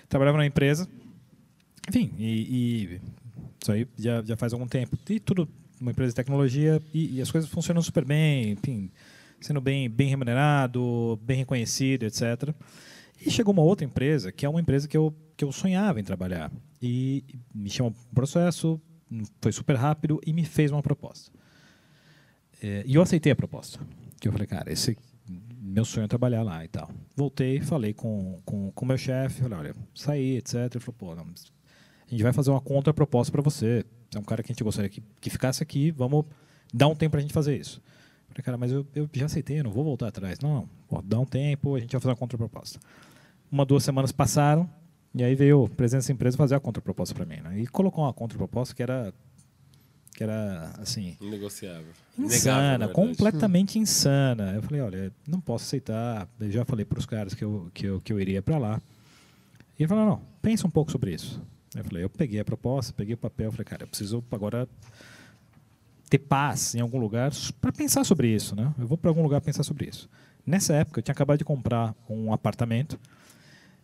Trabalhava 0.07 0.37
numa 0.37 0.45
empresa, 0.45 0.87
enfim, 1.89 2.13
e, 2.17 2.25
e 2.25 3.01
isso 3.61 3.71
aí 3.71 3.87
já, 3.97 4.21
já 4.23 4.37
faz 4.37 4.53
algum 4.53 4.67
tempo. 4.67 4.97
E 5.09 5.19
tudo, 5.19 5.47
uma 5.79 5.91
empresa 5.91 6.09
de 6.09 6.15
tecnologia, 6.15 6.81
e, 6.93 7.17
e 7.17 7.21
as 7.21 7.31
coisas 7.31 7.49
funcionam 7.49 7.81
super 7.81 8.05
bem, 8.05 8.51
enfim, 8.51 8.91
sendo 9.39 9.61
bem, 9.61 9.89
bem 9.89 10.09
remunerado, 10.09 11.19
bem 11.21 11.37
reconhecido, 11.37 12.03
etc. 12.03 12.53
E 13.25 13.31
chegou 13.31 13.53
uma 13.53 13.63
outra 13.63 13.85
empresa, 13.85 14.31
que 14.31 14.45
é 14.45 14.49
uma 14.49 14.61
empresa 14.61 14.87
que 14.87 14.95
eu, 14.95 15.13
que 15.35 15.43
eu 15.43 15.51
sonhava 15.51 15.99
em 15.99 16.03
trabalhar. 16.03 16.51
E 16.81 17.23
me 17.53 17.69
chamou 17.69 17.91
para 17.91 18.01
um 18.01 18.13
processo, 18.13 18.81
foi 19.41 19.51
super 19.51 19.75
rápido 19.75 20.19
e 20.25 20.33
me 20.33 20.45
fez 20.45 20.71
uma 20.71 20.83
proposta. 20.83 21.31
É, 22.61 22.83
e 22.85 22.95
eu 22.95 23.01
aceitei 23.01 23.31
a 23.31 23.35
proposta. 23.35 23.79
Que 24.19 24.27
eu 24.27 24.31
falei, 24.31 24.47
cara, 24.47 24.71
esse 24.71 24.97
meu 25.61 25.85
sonho 25.85 26.05
é 26.05 26.07
trabalhar 26.07 26.43
lá 26.43 26.63
e 26.63 26.67
tal. 26.67 26.89
Voltei, 27.15 27.59
falei 27.61 27.93
com 27.93 28.35
o 28.35 28.41
com, 28.43 28.71
com 28.71 28.85
meu 28.85 28.97
chefe, 28.97 29.41
falei, 29.41 29.57
olha, 29.57 29.75
saí, 29.93 30.37
etc. 30.37 30.55
Ele 30.55 30.79
falou, 30.79 30.95
pô, 30.97 31.15
não, 31.15 31.23
a 31.23 32.09
gente 32.09 32.23
vai 32.23 32.33
fazer 32.33 32.51
uma 32.51 32.61
contraproposta 32.61 33.31
para 33.31 33.41
você. 33.41 33.85
Você 34.09 34.17
é 34.17 34.19
um 34.19 34.23
cara 34.23 34.41
que 34.41 34.51
a 34.51 34.53
gente 34.53 34.63
gostaria 34.63 34.89
que, 34.89 35.03
que 35.19 35.29
ficasse 35.29 35.61
aqui, 35.61 35.91
vamos 35.91 36.25
dar 36.73 36.87
um 36.87 36.95
tempo 36.95 37.11
para 37.11 37.19
a 37.19 37.21
gente 37.21 37.33
fazer 37.33 37.57
isso. 37.57 37.81
Falei, 38.37 38.45
cara, 38.45 38.57
mas 38.57 38.71
eu, 38.71 38.85
eu 38.93 39.09
já 39.11 39.25
aceitei, 39.25 39.59
eu 39.59 39.63
não 39.63 39.71
vou 39.71 39.83
voltar 39.83 40.09
atrás. 40.09 40.39
Não, 40.39 40.53
não, 40.53 40.69
pô, 40.87 41.01
dá 41.01 41.19
um 41.19 41.25
tempo, 41.25 41.75
a 41.75 41.79
gente 41.79 41.91
vai 41.91 41.99
fazer 41.99 42.11
uma 42.11 42.15
contraproposta. 42.15 42.79
Uma, 43.51 43.65
duas 43.65 43.83
semanas 43.83 44.11
passaram, 44.11 44.69
e 45.15 45.23
aí 45.23 45.33
veio 45.33 45.63
o 45.63 45.69
presidente 45.69 46.01
dessa 46.01 46.11
empresa 46.11 46.37
fazer 46.37 46.53
a 46.53 46.59
contraproposta 46.59 47.15
para 47.15 47.25
mim. 47.25 47.37
Né? 47.37 47.61
E 47.61 47.67
colocou 47.67 48.03
uma 48.03 48.13
contraproposta 48.13 48.75
que 48.75 48.83
era, 48.83 49.11
que 50.15 50.23
era 50.23 50.71
assim, 50.77 51.17
na 52.15 52.25
insana, 52.25 52.69
verdade. 52.69 52.93
completamente 52.93 53.79
insana. 53.79 54.53
Eu 54.53 54.61
falei, 54.61 54.81
olha, 54.81 55.11
não 55.27 55.41
posso 55.41 55.65
aceitar. 55.65 56.29
Eu 56.39 56.51
já 56.51 56.63
falei 56.63 56.85
para 56.85 56.99
os 56.99 57.07
caras 57.07 57.33
que 57.33 57.43
eu, 57.43 57.71
que, 57.73 57.87
eu, 57.87 57.99
que 58.01 58.13
eu 58.13 58.19
iria 58.19 58.41
para 58.43 58.59
lá. 58.59 58.79
E 59.79 59.81
ele 59.81 59.87
falou, 59.87 60.05
não, 60.05 60.21
pensa 60.43 60.67
um 60.67 60.71
pouco 60.71 60.91
sobre 60.91 61.11
isso. 61.11 61.41
Eu 61.75 61.83
falei, 61.83 62.03
eu 62.03 62.09
peguei 62.09 62.39
a 62.39 62.45
proposta, 62.45 62.93
peguei 62.95 63.15
o 63.15 63.17
papel, 63.17 63.51
falei, 63.51 63.65
cara, 63.65 63.83
eu 63.83 63.87
preciso 63.87 64.23
agora 64.31 64.67
ter 66.09 66.19
paz 66.19 66.75
em 66.75 66.79
algum 66.79 66.99
lugar 66.99 67.31
para 67.59 67.71
pensar 67.71 68.03
sobre 68.03 68.29
isso, 68.29 68.55
né? 68.55 68.73
Eu 68.79 68.87
vou 68.87 68.97
para 68.97 69.09
algum 69.09 69.21
lugar 69.21 69.41
pensar 69.41 69.63
sobre 69.63 69.87
isso. 69.87 70.09
Nessa 70.45 70.73
época, 70.73 70.99
eu 70.99 71.03
tinha 71.03 71.13
acabado 71.13 71.37
de 71.37 71.45
comprar 71.45 71.93
um 72.09 72.31
apartamento 72.31 72.99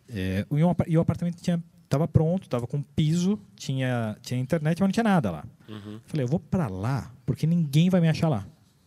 é, 0.08 0.46
e, 0.50 0.64
um, 0.64 0.74
e 0.86 0.98
o 0.98 1.00
apartamento 1.00 1.40
tinha 1.40 1.62
estava 1.84 2.08
pronto, 2.08 2.44
estava 2.44 2.66
com 2.66 2.82
piso, 2.82 3.38
tinha, 3.54 4.16
tinha 4.20 4.40
internet, 4.40 4.80
mas 4.80 4.88
não 4.88 4.92
tinha 4.92 5.04
nada 5.04 5.30
lá. 5.30 5.44
Uhum. 5.68 6.00
Falei, 6.06 6.24
eu 6.24 6.28
vou 6.28 6.40
para 6.40 6.66
lá, 6.66 7.12
porque 7.24 7.46
ninguém 7.46 7.88
vai 7.88 8.00
me 8.00 8.08
achar 8.08 8.28
lá. 8.28 8.46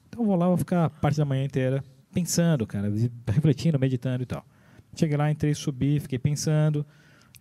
Então 0.09 0.22
eu 0.22 0.26
vou 0.27 0.35
lá, 0.35 0.47
vou 0.47 0.57
ficar 0.57 0.85
a 0.85 0.89
parte 0.89 1.18
da 1.18 1.23
manhã 1.23 1.45
inteira 1.45 1.84
pensando, 2.14 2.68
cara, 2.68 2.91
refletindo, 3.31 3.80
meditando 3.80 4.23
e 4.23 4.26
tal. 4.26 4.45
Cheguei 4.95 5.15
lá, 5.15 5.31
entrei, 5.31 5.53
subi, 5.53 5.99
fiquei 5.99 6.19
pensando, 6.19 6.85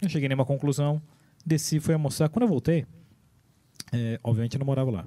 não 0.00 0.08
cheguei 0.08 0.26
a 0.26 0.28
nenhuma 0.28 0.44
conclusão, 0.44 1.00
desci, 1.44 1.80
fui 1.80 1.94
almoçar. 1.94 2.28
Quando 2.28 2.42
eu 2.42 2.48
voltei, 2.48 2.86
é, 3.92 4.20
obviamente 4.22 4.54
eu 4.54 4.58
não 4.58 4.66
morava 4.66 4.90
lá. 4.90 5.06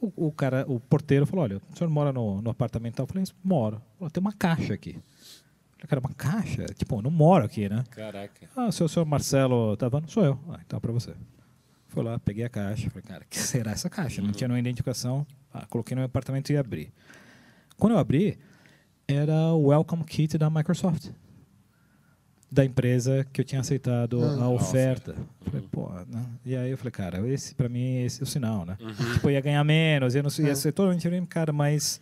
O, 0.00 0.28
o 0.28 0.32
cara, 0.32 0.64
o 0.66 0.80
porteiro 0.80 1.26
falou, 1.26 1.44
olha, 1.44 1.60
o 1.72 1.76
senhor 1.76 1.90
mora 1.90 2.12
no, 2.12 2.40
no 2.40 2.50
apartamento 2.50 2.96
tal? 2.96 3.04
Eu 3.04 3.08
falei, 3.08 3.24
moro. 3.44 3.82
Tem 4.12 4.20
uma 4.20 4.32
caixa 4.32 4.72
aqui. 4.72 4.96
Eu 4.96 5.88
falei, 5.88 5.88
cara, 5.88 6.00
uma 6.00 6.14
caixa? 6.14 6.64
Tipo, 6.74 6.96
eu 6.96 7.02
não 7.02 7.10
moro 7.10 7.44
aqui, 7.44 7.68
né? 7.68 7.84
Caraca. 7.90 8.48
Ah, 8.56 8.72
seu 8.72 8.88
senhor 8.88 9.04
Marcelo 9.04 9.76
Tavano? 9.76 10.08
Sou 10.08 10.24
eu. 10.24 10.38
Ah, 10.48 10.60
então 10.64 10.76
é 10.76 10.80
pra 10.80 10.92
você. 10.92 11.14
Fui 11.88 12.02
lá, 12.02 12.18
peguei 12.18 12.44
a 12.44 12.48
caixa. 12.48 12.88
Falei, 12.88 13.02
cara, 13.06 13.24
que 13.28 13.38
será 13.38 13.72
essa 13.72 13.90
caixa? 13.90 14.22
Não 14.22 14.32
tinha 14.32 14.48
nenhuma 14.48 14.60
identificação. 14.60 15.26
Ah, 15.52 15.66
coloquei 15.66 15.94
no 15.94 16.00
meu 16.00 16.06
apartamento 16.06 16.50
e 16.50 16.56
abri. 16.56 16.92
Quando 17.76 17.92
eu 17.92 17.98
abri, 17.98 18.38
era 19.08 19.52
o 19.52 19.68
Welcome 19.68 20.04
Kit 20.04 20.38
da 20.38 20.48
Microsoft. 20.48 21.10
Da 22.52 22.64
empresa 22.64 23.24
que 23.32 23.40
eu 23.40 23.44
tinha 23.44 23.60
aceitado 23.60 24.20
Ah. 24.24 24.42
a 24.44 24.48
oferta. 24.48 25.14
Falei, 25.42 25.64
pô, 25.70 25.88
né? 26.08 26.24
E 26.44 26.56
aí 26.56 26.70
eu 26.70 26.76
falei, 26.76 26.90
cara, 26.90 27.28
esse 27.28 27.54
pra 27.54 27.68
mim 27.68 28.02
esse 28.02 28.20
é 28.20 28.24
o 28.24 28.26
sinal, 28.26 28.66
né? 28.66 28.76
Tipo, 29.14 29.28
eu 29.28 29.32
ia 29.32 29.40
ganhar 29.40 29.62
menos, 29.62 30.14
ia, 30.16 30.22
não, 30.22 30.30
ia 30.40 30.50
É. 30.50 30.54
ser 30.56 30.72
totalmente 30.72 31.06
cara, 31.28 31.52
mas 31.52 32.00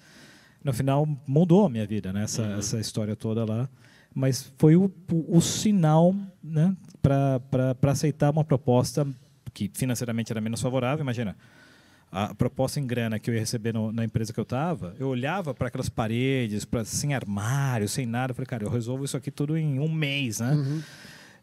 no 0.64 0.72
final 0.72 1.06
mudou 1.26 1.66
a 1.66 1.68
minha 1.68 1.86
vida, 1.86 2.12
né? 2.14 2.22
Essa, 2.24 2.42
essa 2.58 2.78
história 2.80 3.14
toda 3.14 3.44
lá. 3.44 3.68
Mas 4.14 4.50
foi 4.56 4.74
o, 4.74 4.90
o, 5.12 5.36
o 5.36 5.40
sinal 5.42 6.14
né? 6.42 6.74
para 7.02 7.76
aceitar 7.82 8.30
uma 8.30 8.42
proposta 8.42 9.06
que 9.52 9.70
financeiramente 9.74 10.32
era 10.32 10.40
menos 10.40 10.60
favorável. 10.62 11.02
Imagina, 11.02 11.36
a 12.10 12.34
proposta 12.34 12.80
em 12.80 12.86
grana 12.86 13.18
que 13.18 13.28
eu 13.30 13.34
ia 13.34 13.40
receber 13.40 13.72
no- 13.74 13.92
na 13.92 14.04
empresa 14.04 14.32
que 14.32 14.40
eu 14.40 14.42
estava, 14.42 14.94
eu 14.98 15.08
olhava 15.08 15.52
para 15.54 15.68
aquelas 15.68 15.88
paredes, 15.88 16.64
pra, 16.64 16.84
sem 16.84 17.14
armário, 17.14 17.88
sem 17.88 18.06
nada. 18.06 18.30
Eu 18.30 18.34
falei, 18.34 18.46
cara, 18.46 18.64
eu 18.64 18.70
resolvo 18.70 19.04
isso 19.04 19.16
aqui 19.16 19.30
tudo 19.30 19.56
em 19.56 19.78
um 19.78 19.88
mês, 19.92 20.40
né? 20.40 20.52
Uhum. 20.54 20.82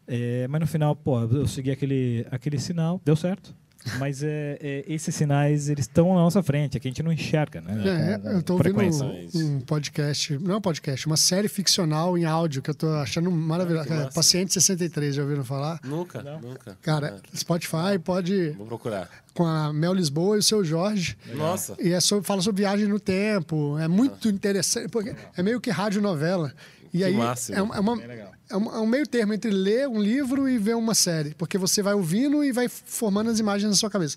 É, 0.08 0.46
mas 0.48 0.60
no 0.60 0.66
final, 0.66 0.94
pô, 0.94 1.20
eu 1.22 1.46
segui 1.46 1.70
aquele, 1.70 2.26
aquele 2.30 2.58
sinal, 2.58 3.00
deu 3.04 3.16
certo. 3.16 3.54
Mas 3.98 4.22
é, 4.22 4.58
é, 4.60 4.84
esses 4.88 5.14
sinais, 5.14 5.68
eles 5.68 5.84
estão 5.84 6.08
na 6.08 6.20
nossa 6.20 6.42
frente, 6.42 6.76
é 6.76 6.80
que 6.80 6.88
a 6.88 6.90
gente 6.90 7.02
não 7.02 7.12
enxerga, 7.12 7.60
né? 7.60 8.20
É, 8.24 8.36
eu 8.36 8.42
tô 8.42 8.56
com 8.58 8.64
ouvindo 8.68 9.04
um, 9.04 9.56
um 9.56 9.60
podcast, 9.60 10.38
não 10.38 10.54
é 10.54 10.56
um 10.58 10.60
podcast, 10.60 11.06
uma 11.06 11.16
série 11.16 11.48
ficcional 11.48 12.16
em 12.18 12.24
áudio 12.24 12.60
que 12.62 12.70
eu 12.70 12.74
tô 12.74 12.88
achando 12.94 13.30
maravilhosa. 13.30 13.88
Que 13.88 13.94
massa. 13.94 14.10
Paciente 14.12 14.52
63, 14.52 15.14
já 15.14 15.22
ouviram 15.22 15.44
falar? 15.44 15.80
Nunca, 15.84 16.22
nunca. 16.42 16.76
Cara, 16.82 17.20
Spotify 17.34 17.98
pode. 18.02 18.50
Vou 18.50 18.66
procurar. 18.66 19.08
Com 19.34 19.44
a 19.46 19.72
Mel 19.72 19.92
Lisboa 19.92 20.36
e 20.36 20.38
o 20.38 20.42
seu 20.42 20.64
Jorge. 20.64 21.16
Nossa. 21.34 21.76
E 21.78 21.92
é 21.92 22.00
sobre, 22.00 22.26
fala 22.26 22.40
sobre 22.40 22.62
viagem 22.62 22.86
no 22.88 22.98
tempo. 22.98 23.78
É 23.78 23.86
muito 23.86 24.28
interessante. 24.28 24.88
Porque 24.88 25.14
é 25.36 25.42
meio 25.42 25.60
que 25.60 25.70
rádio 25.70 26.00
novela. 26.00 26.52
E 26.92 27.04
aí 27.04 27.14
máximo. 27.14 27.58
é, 27.58 27.62
uma- 27.62 27.76
é 27.76 27.80
uma, 27.80 27.96
Bem 27.96 28.06
legal. 28.06 28.32
É 28.48 28.56
um, 28.56 28.74
é 28.76 28.80
um 28.80 28.86
meio 28.86 29.06
termo 29.06 29.32
entre 29.32 29.50
ler 29.50 29.88
um 29.88 30.00
livro 30.00 30.48
e 30.48 30.56
ver 30.58 30.76
uma 30.76 30.94
série. 30.94 31.34
Porque 31.34 31.58
você 31.58 31.82
vai 31.82 31.94
ouvindo 31.94 32.42
e 32.44 32.52
vai 32.52 32.68
formando 32.68 33.30
as 33.30 33.38
imagens 33.38 33.68
na 33.70 33.76
sua 33.76 33.90
cabeça. 33.90 34.16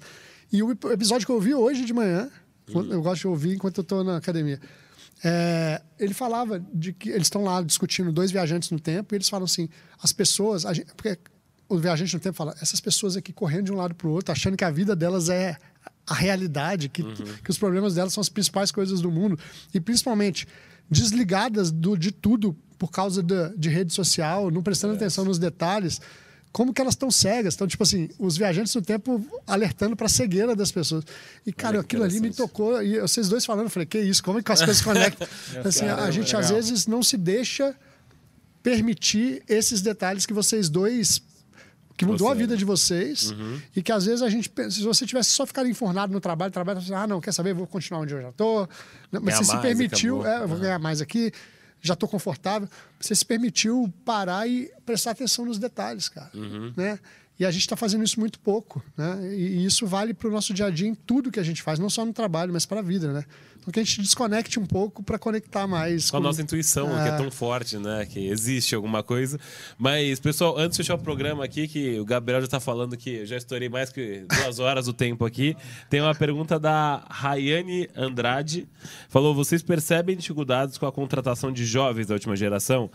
E 0.52 0.62
o 0.64 0.72
ep- 0.72 0.86
episódio 0.86 1.26
que 1.26 1.32
eu 1.32 1.36
ouvi 1.36 1.54
hoje 1.54 1.86
de 1.86 1.94
manhã, 1.94 2.30
eu 2.94 3.02
gosto 3.02 3.22
de 3.22 3.28
ouvir 3.28 3.56
enquanto 3.56 3.78
eu 3.78 3.82
estou 3.82 4.04
na 4.04 4.18
academia. 4.18 4.60
é, 5.24 5.82
ele 6.00 6.14
falava 6.14 6.64
de 6.74 6.94
que 6.94 7.10
eles 7.10 7.24
estão 7.24 7.44
lá 7.44 7.62
discutindo 7.62 8.12
dois 8.12 8.32
viajantes 8.32 8.72
no 8.72 8.80
tempo 8.80 9.14
e 9.14 9.18
eles 9.18 9.28
falam 9.30 9.46
assim: 9.46 9.68
as 10.02 10.14
pessoas. 10.14 10.64
gente- 10.74 10.94
porque 10.96 11.18
o 11.68 11.78
viajante 11.78 12.14
no 12.14 12.20
tempo 12.20 12.36
fala, 12.36 12.56
essas 12.62 12.80
pessoas 12.80 13.16
aqui 13.18 13.32
correndo 13.34 13.66
de 13.66 13.72
um 13.72 13.76
lado 13.76 13.94
para 13.94 14.08
o 14.08 14.12
outro, 14.12 14.32
achando 14.32 14.56
que 14.58 14.64
a 14.64 14.72
vida 14.72 14.96
delas 14.96 15.30
é 15.30 15.56
a 16.08 16.14
realidade, 16.16 16.90
que, 16.90 17.04
que 17.44 17.50
os 17.52 17.58
problemas 17.60 17.94
delas 17.96 18.12
são 18.14 18.22
as 18.22 18.30
principais 18.30 18.72
coisas 18.72 19.02
do 19.02 19.12
mundo. 19.12 19.38
E 19.74 19.80
principalmente 19.80 20.48
desligadas 20.90 21.70
do, 21.72 21.96
de 21.98 22.12
tudo 22.12 22.56
por 22.80 22.90
causa 22.90 23.22
de, 23.22 23.50
de 23.58 23.70
rede 23.70 23.94
social, 23.94 24.50
não 24.50 24.64
prestando 24.64 24.94
é. 24.94 24.96
atenção 24.96 25.26
nos 25.26 25.38
detalhes. 25.38 26.02
Como 26.52 26.74
que 26.74 26.82
elas 26.82 26.94
estão 26.96 27.12
cegas? 27.12 27.54
Então, 27.54 27.68
tipo 27.68 27.84
assim, 27.84 28.10
os 28.18 28.36
viajantes 28.36 28.74
no 28.74 28.82
tempo 28.82 29.24
alertando 29.46 29.96
para 29.96 30.08
a 30.08 30.10
cegueira 30.10 30.56
das 30.56 30.72
pessoas. 30.72 31.04
E, 31.46 31.54
cara, 31.54 31.78
é 31.78 31.80
aquilo 31.80 32.04
ali 32.04 32.20
me 32.20 32.34
tocou. 32.34 32.82
E 32.82 33.00
vocês 33.00 33.30
dois 33.30 33.46
falando, 33.46 33.66
eu 33.66 33.70
falei, 33.70 33.86
que 33.86 34.00
isso? 34.00 34.24
Como 34.24 34.40
é 34.40 34.42
que 34.42 34.52
as 34.52 34.60
coisas 34.60 34.78
se 34.78 34.84
conectam? 34.84 35.28
assim, 35.64 35.82
Caramba, 35.82 36.04
a 36.04 36.12
gente, 36.12 36.28
legal. 36.28 36.42
às 36.42 36.50
vezes, 36.50 36.88
não 36.88 37.04
se 37.04 37.18
deixa 37.18 37.76
permitir 38.64 39.44
esses 39.48 39.82
detalhes 39.82 40.26
que 40.26 40.34
vocês 40.34 40.70
dois 40.70 41.22
que 41.96 42.06
mudou 42.06 42.30
você, 42.30 42.32
a 42.32 42.36
vida 42.36 42.56
de 42.56 42.64
vocês 42.64 43.32
uhum. 43.32 43.60
e 43.76 43.84
que 43.84 43.92
às 43.92 44.06
vezes 44.06 44.22
a 44.22 44.30
gente 44.30 44.50
se 44.70 44.82
você 44.84 45.06
tivesse 45.06 45.32
só 45.32 45.46
ficado 45.46 45.68
enfornado 45.68 46.14
no 46.14 46.22
trabalho, 46.22 46.50
trabalho, 46.50 46.80
ah, 46.96 47.06
não, 47.06 47.20
quer 47.20 47.34
saber, 47.34 47.54
vou 47.54 47.68
continuar 47.68 48.00
onde 48.00 48.14
eu 48.14 48.22
já 48.22 48.32
tô. 48.32 48.66
Mas 49.12 49.22
ganhar 49.22 49.38
você 49.38 49.44
se 49.44 49.58
permitiu, 49.58 50.26
é, 50.26 50.40
vou 50.48 50.56
uhum. 50.56 50.62
ganhar 50.62 50.80
mais 50.80 51.02
aqui, 51.02 51.34
já 51.82 51.94
estou 51.94 52.08
confortável. 52.08 52.68
Você 53.00 53.16
se 53.16 53.26
permitiu 53.26 53.92
parar 54.04 54.48
e 54.48 54.72
prestar 54.86 55.12
atenção 55.12 55.46
nos 55.46 55.58
detalhes, 55.58 56.10
cara, 56.10 56.32
uhum. 56.34 56.74
né? 56.76 57.00
E 57.40 57.46
a 57.46 57.52
gente 57.52 57.62
está 57.62 57.78
fazendo 57.78 58.04
isso 58.04 58.20
muito 58.20 58.38
pouco, 58.40 58.84
né? 58.98 59.34
E 59.34 59.66
isso 59.66 59.88
vale 59.88 60.14
para 60.14 60.28
o 60.28 60.32
nosso 60.32 60.54
dia 60.54 60.66
a 60.66 60.70
dia 60.70 60.88
em 60.88 60.94
tudo 60.96 61.32
que 61.32 61.40
a 61.40 61.44
gente 61.44 61.62
faz, 61.62 61.80
não 61.80 61.90
só 61.90 62.04
no 62.06 62.12
trabalho, 62.12 62.52
mas 62.52 62.66
para 62.66 62.80
a 62.80 62.84
vida, 62.84 63.14
né? 63.14 63.24
Então 63.60 63.72
que 63.72 63.80
a 63.80 63.84
gente 63.84 64.02
desconecte 64.02 64.60
um 64.60 64.66
pouco 64.66 65.04
para 65.04 65.20
conectar 65.20 65.68
mais 65.68 66.06
com, 66.06 66.12
com, 66.12 66.18
a 66.18 66.20
nossa 66.28 66.42
intuição, 66.42 66.98
é... 66.98 67.04
que 67.04 67.10
é 67.10 67.18
tão 67.18 67.30
forte, 67.30 67.78
né? 67.78 68.06
Que 68.06 68.28
existe 68.28 68.74
alguma 68.74 69.04
coisa. 69.04 69.40
Mas, 69.78 70.20
pessoal, 70.20 70.58
antes 70.58 70.78
de 70.78 70.84
fechar 70.84 70.96
o 70.96 71.00
programa 71.00 71.44
aqui, 71.44 71.68
que 71.68 72.00
o 72.00 72.06
Gabriel 72.06 72.42
já 72.42 72.46
está 72.46 72.60
falando 72.60 72.96
que 72.98 73.18
eu 73.18 73.26
já 73.26 73.38
estourei 73.38 73.70
mais 73.70 73.90
que 73.90 74.26
duas 74.28 74.60
horas 74.60 74.88
o 74.88 74.94
tempo 74.94 75.26
aqui, 75.26 75.56
tem 75.90 76.02
uma 76.02 76.16
pergunta 76.16 76.60
da 76.60 77.06
Rayane 77.10 77.90
Andrade. 77.96 78.68
Falou: 79.10 79.36
vocês 79.36 79.62
percebem 79.62 80.16
dificuldades 80.16 80.78
com 80.78 80.86
a 80.86 80.92
contratação 80.92 81.52
de 81.52 81.66
jovens 81.66 82.08
da 82.08 82.14
última 82.14 82.36
geração? 82.36 82.90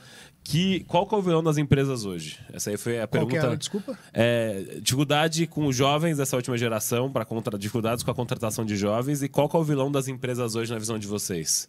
Que 0.44 0.80
qual 0.84 1.06
que 1.06 1.14
é 1.14 1.18
o 1.18 1.22
vilão 1.22 1.42
das 1.42 1.56
empresas 1.56 2.04
hoje? 2.04 2.38
Essa 2.52 2.68
aí 2.68 2.76
foi 2.76 3.00
a 3.00 3.06
qual 3.06 3.26
pergunta. 3.26 3.46
Era, 3.46 3.56
desculpa. 3.56 3.98
É, 4.12 4.78
dificuldade 4.82 5.46
com 5.46 5.66
os 5.66 5.74
jovens 5.74 6.18
dessa 6.18 6.36
última 6.36 6.56
geração 6.58 7.10
para 7.10 7.24
contra 7.24 7.58
dificuldades 7.58 8.04
com 8.04 8.10
a 8.10 8.14
contratação 8.14 8.62
de 8.64 8.76
jovens 8.76 9.22
e 9.22 9.28
qual 9.28 9.48
que 9.48 9.56
é 9.56 9.58
o 9.58 9.64
vilão 9.64 9.90
das 9.90 10.06
empresas 10.06 10.54
hoje 10.54 10.70
na 10.70 10.78
visão 10.78 10.98
de 10.98 11.06
vocês? 11.06 11.66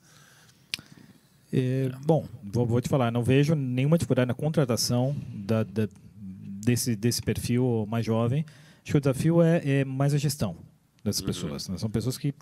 É, 1.53 1.89
bom, 2.05 2.27
vou, 2.43 2.65
vou, 2.65 2.81
te 2.81 2.89
falar, 2.89 3.11
não 3.11 3.23
vejo 3.23 3.55
nenhuma 3.55 3.97
dificuldade 3.97 4.27
na 4.27 4.33
contratação 4.33 5.15
da, 5.33 5.63
da, 5.63 5.87
desse 6.17 6.97
desse 6.97 7.21
perfil 7.21 7.87
mais 7.89 8.05
jovem. 8.05 8.45
Acho 8.83 8.91
que 8.91 8.97
o 8.97 9.01
desafio 9.01 9.41
é, 9.41 9.61
é 9.63 9.85
mais 9.85 10.13
a 10.13 10.17
gestão 10.17 10.57
dessas 11.01 11.21
uhum. 11.21 11.27
pessoas. 11.27 11.69
Né? 11.69 11.77
São 11.77 11.89
pessoas 11.89 12.17
que 12.17 12.33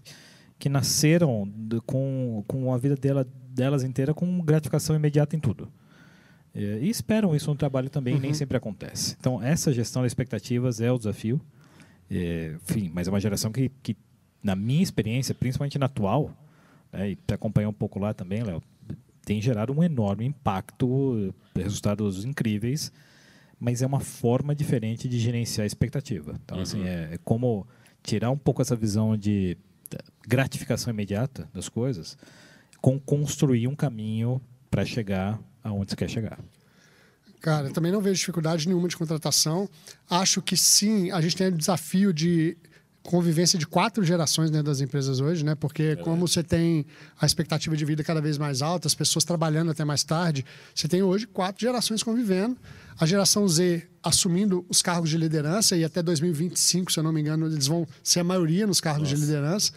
que 0.58 0.70
nasceram 0.70 1.52
com, 1.86 2.42
com 2.48 2.74
a 2.74 2.78
vida 2.78 2.96
dela, 2.96 3.28
delas 3.50 3.84
inteira 3.84 4.14
com 4.14 4.40
gratificação 4.42 4.96
imediata 4.96 5.36
em 5.36 5.40
tudo. 5.40 5.70
É, 6.56 6.80
e 6.82 6.90
esperam 6.90 7.36
isso 7.36 7.50
no 7.50 7.56
trabalho 7.56 7.90
também, 7.90 8.16
uhum. 8.16 8.20
nem 8.20 8.34
sempre 8.34 8.58
acontece. 8.58 9.16
Então, 9.20 9.42
essa 9.42 9.74
gestão 9.74 10.04
das 10.04 10.12
expectativas 10.12 10.80
é 10.80 10.92
o 10.92 10.98
desafio. 10.98 11.42
É, 12.10 12.56
enfim, 12.56 12.92
mas 12.94 13.08
é 13.08 13.12
uma 13.12 13.20
geração 13.20 13.52
que, 13.52 13.72
que, 13.82 13.98
na 14.44 14.56
minha 14.56 14.84
experiência, 14.84 15.34
principalmente 15.34 15.80
na 15.80 15.88
atual, 15.88 16.32
né, 16.92 17.12
e 17.12 17.16
te 17.16 17.34
acompanhar 17.34 17.70
um 17.70 17.74
pouco 17.74 17.98
lá 17.98 18.14
também, 18.14 18.44
Léo, 18.44 18.62
tem 19.26 19.42
gerado 19.42 19.74
um 19.74 19.84
enorme 19.84 20.26
impacto, 20.26 21.34
resultados 21.56 22.24
incríveis, 22.26 22.92
mas 23.60 23.82
é 23.82 23.88
uma 23.88 24.02
forma 24.02 24.54
diferente 24.54 25.08
de 25.08 25.18
gerenciar 25.18 25.64
a 25.64 25.68
expectativa. 25.68 26.40
Então, 26.44 26.60
assim, 26.60 26.82
uhum. 26.82 26.84
assim, 26.84 26.94
é, 26.94 27.14
é 27.16 27.20
como 27.24 27.66
tirar 28.04 28.30
um 28.30 28.38
pouco 28.38 28.62
essa 28.62 28.76
visão 28.76 29.18
de 29.18 29.58
gratificação 30.28 30.94
imediata 30.94 31.50
das 31.54 31.70
coisas, 31.70 32.18
com 32.82 33.00
construir 33.00 33.68
um 33.68 33.76
caminho 33.76 34.42
para 34.70 34.86
chegar 34.86 35.40
aonde 35.64 35.92
você 35.92 35.96
quer 35.96 36.10
chegar. 36.10 36.40
Cara, 37.42 37.70
também 37.72 37.92
não 37.92 38.00
vejo 38.00 38.20
dificuldade 38.20 38.68
nenhuma 38.68 38.88
de 38.88 38.96
contratação. 38.96 39.70
Acho 40.10 40.42
que 40.42 40.56
sim, 40.56 41.12
a 41.12 41.20
gente 41.20 41.36
tem 41.36 41.48
o 41.48 41.52
desafio 41.52 42.14
de 42.14 42.58
convivência 43.04 43.60
de 43.60 43.68
quatro 43.68 44.02
gerações 44.04 44.50
dentro 44.50 44.68
das 44.68 44.80
empresas 44.80 45.20
hoje, 45.20 45.44
né? 45.44 45.54
Porque 45.56 45.84
é. 45.84 45.96
como 45.98 46.26
você 46.26 46.42
tem 46.42 46.86
a 47.20 47.26
expectativa 47.26 47.76
de 47.76 47.84
vida 47.84 48.02
cada 48.02 48.22
vez 48.22 48.38
mais 48.38 48.62
alta, 48.62 48.88
as 48.88 48.96
pessoas 48.96 49.26
trabalhando 49.26 49.72
até 49.72 49.84
mais 49.84 50.04
tarde, 50.04 50.46
você 50.74 50.88
tem 50.88 51.04
hoje 51.04 51.28
quatro 51.28 51.60
gerações 51.60 52.02
convivendo. 52.02 52.58
A 52.98 53.06
geração 53.06 53.46
Z 53.48 53.84
assumindo 54.02 54.66
os 54.70 54.82
cargos 54.82 55.10
de 55.10 55.18
liderança 55.18 55.76
e 55.76 55.84
até 55.84 56.02
2025, 56.02 56.92
se 56.92 57.00
eu 57.00 57.04
não 57.04 57.12
me 57.12 57.20
engano, 57.20 57.48
eles 57.48 57.68
vão 57.68 57.86
ser 58.02 58.22
a 58.22 58.24
maioria 58.24 58.66
nos 58.66 58.80
cargos 58.80 59.10
Nossa. 59.10 59.16
de 59.16 59.22
liderança. 59.22 59.74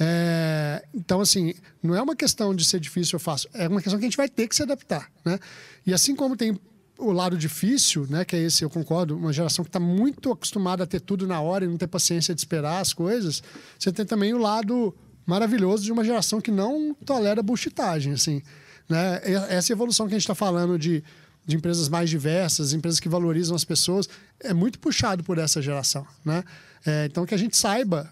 É, 0.00 0.84
então, 0.94 1.20
assim, 1.20 1.54
não 1.82 1.94
é 1.94 2.00
uma 2.02 2.14
questão 2.14 2.54
de 2.54 2.64
ser 2.64 2.78
difícil 2.78 3.16
ou 3.16 3.20
fácil, 3.20 3.50
é 3.52 3.66
uma 3.66 3.82
questão 3.82 3.98
que 3.98 4.04
a 4.04 4.08
gente 4.08 4.16
vai 4.16 4.28
ter 4.28 4.46
que 4.46 4.54
se 4.54 4.62
adaptar, 4.62 5.10
né? 5.24 5.38
E 5.84 5.92
assim 5.92 6.14
como 6.14 6.36
tem 6.36 6.58
o 6.98 7.12
lado 7.12 7.38
difícil, 7.38 8.06
né, 8.10 8.24
que 8.24 8.34
é 8.34 8.40
esse, 8.40 8.64
eu 8.64 8.68
concordo, 8.68 9.16
uma 9.16 9.32
geração 9.32 9.64
que 9.64 9.68
está 9.68 9.78
muito 9.78 10.32
acostumada 10.32 10.82
a 10.82 10.86
ter 10.86 11.00
tudo 11.00 11.26
na 11.26 11.40
hora 11.40 11.64
e 11.64 11.68
não 11.68 11.76
ter 11.76 11.86
paciência 11.86 12.34
de 12.34 12.40
esperar 12.40 12.80
as 12.80 12.92
coisas, 12.92 13.42
você 13.78 13.92
tem 13.92 14.04
também 14.04 14.34
o 14.34 14.38
lado 14.38 14.94
maravilhoso 15.24 15.84
de 15.84 15.92
uma 15.92 16.02
geração 16.02 16.40
que 16.40 16.50
não 16.50 16.94
tolera 17.04 17.42
bullshitagem, 17.42 18.14
assim, 18.14 18.42
né? 18.88 19.20
Essa 19.48 19.72
evolução 19.72 20.06
que 20.06 20.14
a 20.14 20.18
gente 20.18 20.24
está 20.24 20.34
falando 20.34 20.78
de, 20.78 21.04
de 21.46 21.56
empresas 21.56 21.88
mais 21.88 22.10
diversas, 22.10 22.72
empresas 22.72 22.98
que 22.98 23.08
valorizam 23.08 23.54
as 23.54 23.64
pessoas, 23.64 24.08
é 24.40 24.52
muito 24.52 24.78
puxado 24.78 25.22
por 25.22 25.38
essa 25.38 25.60
geração, 25.60 26.06
né? 26.24 26.42
É, 26.84 27.06
então, 27.06 27.26
que 27.26 27.34
a 27.34 27.38
gente 27.38 27.56
saiba 27.56 28.10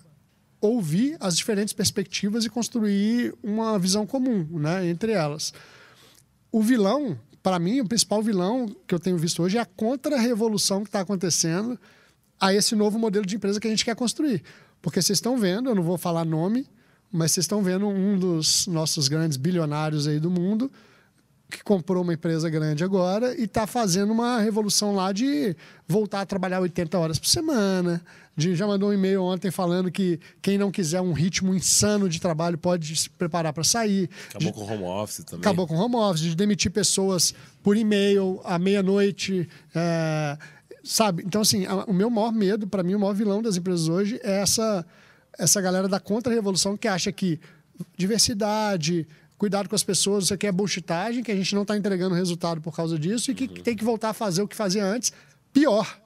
ouvir 0.61 1.17
as 1.21 1.37
diferentes 1.37 1.73
perspectivas 1.73 2.45
e 2.45 2.51
construir 2.51 3.35
uma 3.43 3.79
visão 3.79 4.07
comum 4.07 4.47
né, 4.53 4.87
entre 4.89 5.13
elas. 5.13 5.53
O 6.51 6.63
vilão, 6.63 7.19
para 7.43 7.59
mim, 7.59 7.81
o 7.81 7.89
principal 7.89 8.23
vilão 8.23 8.67
que 8.87 8.95
eu 8.95 9.01
tenho 9.01 9.19
visto 9.19 9.43
hoje 9.43 9.59
é 9.59 9.61
a 9.61 9.67
contra-revolução 9.67 10.83
que 10.83 10.89
está 10.89 11.01
acontecendo 11.01 11.79
a 12.41 12.53
esse 12.53 12.75
novo 12.75 12.99
modelo 12.99 13.27
de 13.27 13.37
empresa 13.37 13.61
que 13.61 13.67
a 13.67 13.71
gente 13.71 13.85
quer 13.85 13.97
construir. 13.97 14.43
Porque 14.81 15.01
vocês 15.01 15.19
estão 15.19 15.37
vendo, 15.37 15.69
eu 15.69 15.75
não 15.75 15.83
vou 15.83 15.99
falar 15.99 16.25
nome, 16.25 16.67
mas 17.11 17.33
vocês 17.33 17.45
estão 17.45 17.63
vendo 17.63 17.89
um 17.89 18.19
dos 18.19 18.67
nossos 18.67 19.09
grandes 19.09 19.37
bilionários 19.37 20.07
aí 20.07 20.19
do 20.19 20.31
mundo 20.31 20.71
que 21.51 21.63
comprou 21.63 22.03
uma 22.03 22.15
empresa 22.15 22.51
grande 22.51 22.83
agora 22.83 23.35
e 23.39 23.45
está 23.45 23.67
fazendo 23.67 24.13
uma 24.13 24.41
revolução 24.41 24.95
lá 24.95 25.13
de 25.13 25.57
voltar 25.87 26.23
a 26.23 26.27
trabalhar 26.27 26.61
80 26.61 26.99
horas 26.99 27.19
por 27.19 27.29
semana. 27.29 28.03
Já 28.37 28.67
mandou 28.67 28.91
um 28.91 28.93
e-mail 28.93 29.23
ontem 29.23 29.51
falando 29.51 29.91
que 29.91 30.21
quem 30.43 30.59
não 30.59 30.71
quiser 30.71 31.01
um 31.01 31.13
ritmo 31.13 31.55
insano 31.55 32.09
de 32.09 32.21
trabalho 32.21 32.59
pode 32.59 32.95
se 32.95 33.09
preparar 33.09 33.53
para 33.53 33.65
sair. 33.65 34.11
Acabou 34.29 34.53
de, 34.53 34.59
com 34.59 34.73
home 34.73 34.85
office 34.85 35.25
também. 35.25 35.41
Acabou 35.41 35.67
com 35.67 35.75
home 35.75 35.97
office, 35.97 36.21
de 36.21 36.37
demitir 36.37 36.71
pessoas 36.71 37.35
por 37.63 37.77
e-mail 37.77 38.41
à 38.45 38.59
meia-noite. 38.59 39.49
É, 39.75 40.37
sabe? 40.85 41.23
Então, 41.27 41.41
assim, 41.41 41.67
o 41.87 41.93
meu 41.93 42.11
maior 42.11 42.33
medo, 42.33 42.67
para 42.67 42.83
mim, 42.83 42.95
o 42.95 43.01
maior 43.01 43.15
vilão 43.15 43.41
das 43.41 43.57
empresas 43.57 43.89
hoje 43.89 44.21
é 44.23 44.41
essa, 44.41 44.85
essa 45.39 45.61
galera 45.61 45.89
da 45.89 45.99
contra-revolução 45.99 46.77
que 46.77 46.87
acha 46.87 47.11
que 47.11 47.41
diversidade, 47.97 49.07
cuidado 49.37 49.69
com 49.69 49.75
as 49.75 49.83
pessoas, 49.83 50.25
isso 50.25 50.35
aqui 50.35 50.47
é 50.47 50.53
bullshitagem, 50.53 51.23
que 51.23 51.33
a 51.33 51.37
gente 51.37 51.55
não 51.55 51.63
está 51.63 51.77
entregando 51.77 52.15
resultado 52.15 52.61
por 52.61 52.75
causa 52.75 52.99
disso 52.99 53.31
e 53.31 53.35
que 53.35 53.45
uhum. 53.45 53.63
tem 53.63 53.77
que 53.77 53.85
voltar 53.85 54.11
a 54.11 54.15
fazer 54.15 54.43
o 54.43 54.49
que 54.49 54.57
fazia 54.57 54.85
antes, 54.85 55.13
pior. 55.53 56.01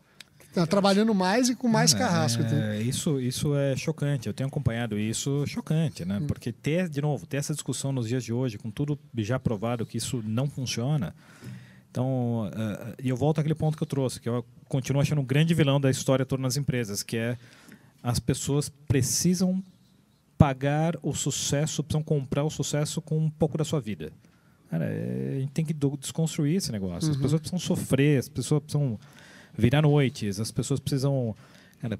Tá 0.52 0.66
trabalhando 0.66 1.14
mais 1.14 1.48
e 1.48 1.54
com 1.54 1.68
mais 1.68 1.94
é, 1.94 1.98
carrasco. 1.98 2.42
É, 2.42 2.80
isso, 2.80 3.20
isso 3.20 3.54
é 3.54 3.76
chocante. 3.76 4.26
Eu 4.26 4.34
tenho 4.34 4.48
acompanhado 4.48 4.98
isso 4.98 5.46
chocante, 5.46 6.04
né? 6.04 6.18
Hum. 6.18 6.26
Porque 6.26 6.50
ter, 6.52 6.88
de 6.88 7.00
novo, 7.00 7.24
ter 7.26 7.36
essa 7.36 7.52
discussão 7.52 7.92
nos 7.92 8.08
dias 8.08 8.24
de 8.24 8.32
hoje, 8.32 8.58
com 8.58 8.70
tudo 8.70 8.98
já 9.18 9.38
provado 9.38 9.86
que 9.86 9.96
isso 9.96 10.22
não 10.26 10.48
funciona. 10.48 11.14
Então, 11.90 12.48
uh, 12.48 12.94
e 13.02 13.08
eu 13.08 13.16
volto 13.16 13.40
àquele 13.40 13.54
ponto 13.54 13.76
que 13.76 13.82
eu 13.82 13.86
trouxe, 13.86 14.20
que 14.20 14.28
eu 14.28 14.44
continuo 14.68 15.00
achando 15.00 15.20
um 15.20 15.24
grande 15.24 15.54
vilão 15.54 15.80
da 15.80 15.90
história 15.90 16.24
toda 16.24 16.42
nas 16.42 16.56
empresas, 16.56 17.02
que 17.02 17.16
é 17.16 17.36
as 18.02 18.18
pessoas 18.18 18.68
precisam 18.68 19.62
pagar 20.38 20.96
o 21.02 21.14
sucesso, 21.14 21.82
precisam 21.82 22.02
comprar 22.02 22.44
o 22.44 22.50
sucesso 22.50 23.00
com 23.00 23.18
um 23.18 23.30
pouco 23.30 23.58
da 23.58 23.64
sua 23.64 23.80
vida. 23.80 24.12
Cara, 24.70 24.86
é, 24.86 25.34
a 25.36 25.40
gente 25.40 25.52
tem 25.52 25.64
que 25.64 25.74
desconstruir 25.74 26.56
esse 26.56 26.72
negócio. 26.72 27.08
Uhum. 27.08 27.14
As 27.14 27.20
pessoas 27.20 27.40
precisam 27.40 27.58
sofrer, 27.58 28.18
as 28.18 28.28
pessoas 28.28 28.62
precisam 28.62 28.98
virar 29.56 29.82
noites, 29.82 30.40
as 30.40 30.50
pessoas 30.50 30.80
precisam 30.80 31.34
cara, 31.80 31.98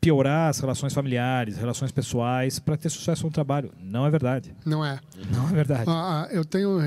piorar 0.00 0.50
as 0.50 0.60
relações 0.60 0.92
familiares, 0.92 1.56
relações 1.56 1.90
pessoais 1.90 2.58
para 2.58 2.76
ter 2.76 2.88
sucesso 2.88 3.24
no 3.24 3.30
trabalho. 3.30 3.72
Não 3.80 4.06
é 4.06 4.10
verdade. 4.10 4.54
Não 4.64 4.84
é. 4.84 4.98
Não 5.32 5.48
é 5.48 5.52
verdade. 5.52 5.84
Ah, 5.86 6.26
ah 6.26 6.32
eu 6.32 6.44
tenho 6.44 6.78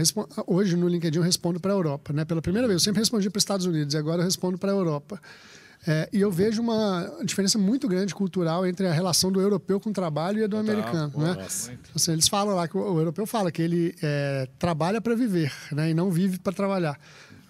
hoje 0.48 0.76
no 0.76 0.88
LinkedIn 0.88 1.18
eu 1.18 1.24
respondo 1.24 1.60
para 1.60 1.72
a 1.72 1.76
Europa, 1.76 2.14
né? 2.14 2.26
Pela 2.26 2.42
primeira 2.42 2.68
vez 2.68 2.82
eu 2.82 2.84
sempre 2.84 3.00
respondi 3.00 3.30
para 3.30 3.38
os 3.38 3.44
Estados 3.44 3.66
Unidos 3.66 3.94
e 3.94 3.98
agora 3.98 4.22
eu 4.22 4.26
respondo 4.26 4.58
para 4.58 4.72
a 4.72 4.76
Europa. 4.76 5.20
É, 5.86 6.08
e 6.14 6.22
eu 6.22 6.32
vejo 6.32 6.62
uma 6.62 7.12
diferença 7.26 7.58
muito 7.58 7.88
grande 7.88 8.14
cultural 8.14 8.68
entre 8.68 8.86
a 8.86 8.94
relação 8.94 9.32
do 9.32 9.42
europeu 9.42 9.80
com 9.80 9.90
o 9.90 9.94
trabalho 9.94 10.40
e 10.40 10.44
a 10.44 10.48
do 10.48 10.56
Total, 10.56 10.76
americano. 10.76 11.12
Pô, 11.12 11.22
né? 11.22 11.38
Assim, 11.96 12.12
eles 12.12 12.28
falam 12.28 12.56
lá 12.56 12.68
que 12.68 12.78
o, 12.78 12.94
o 12.94 13.00
europeu 13.00 13.26
fala 13.26 13.52
que 13.52 13.64
ele 13.64 13.96
é, 14.02 14.48
trabalha 14.60 15.02
para 15.02 15.16
viver 15.16 15.52
né? 15.72 15.90
e 15.90 15.94
não 15.94 16.12
vive 16.12 16.38
para 16.38 16.54
trabalhar. 16.54 17.00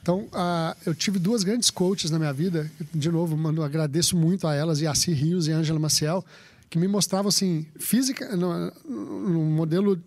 Então, 0.02 0.22
uh, 0.34 0.76
eu 0.86 0.95
tive 0.95 1.19
duas 1.19 1.44
grandes 1.44 1.69
coaches 1.69 2.10
na 2.10 2.18
minha 2.18 2.34
vida. 2.34 2.69
De 2.94 3.10
novo, 3.11 3.38
mano, 3.38 3.61
agradeço 3.64 4.18
muito 4.18 4.48
a 4.48 4.56
elas, 4.56 4.80
Yassi 4.82 5.11
Rios 5.14 5.48
e 5.48 5.52
Angela 5.52 5.80
Maciel, 5.80 6.26
que 6.69 6.80
me 6.80 6.88
mostravam 6.88 7.30
assim, 7.30 7.65
física, 7.80 8.36
no, 8.36 8.72
no 8.90 9.44
modelo 9.45 10.02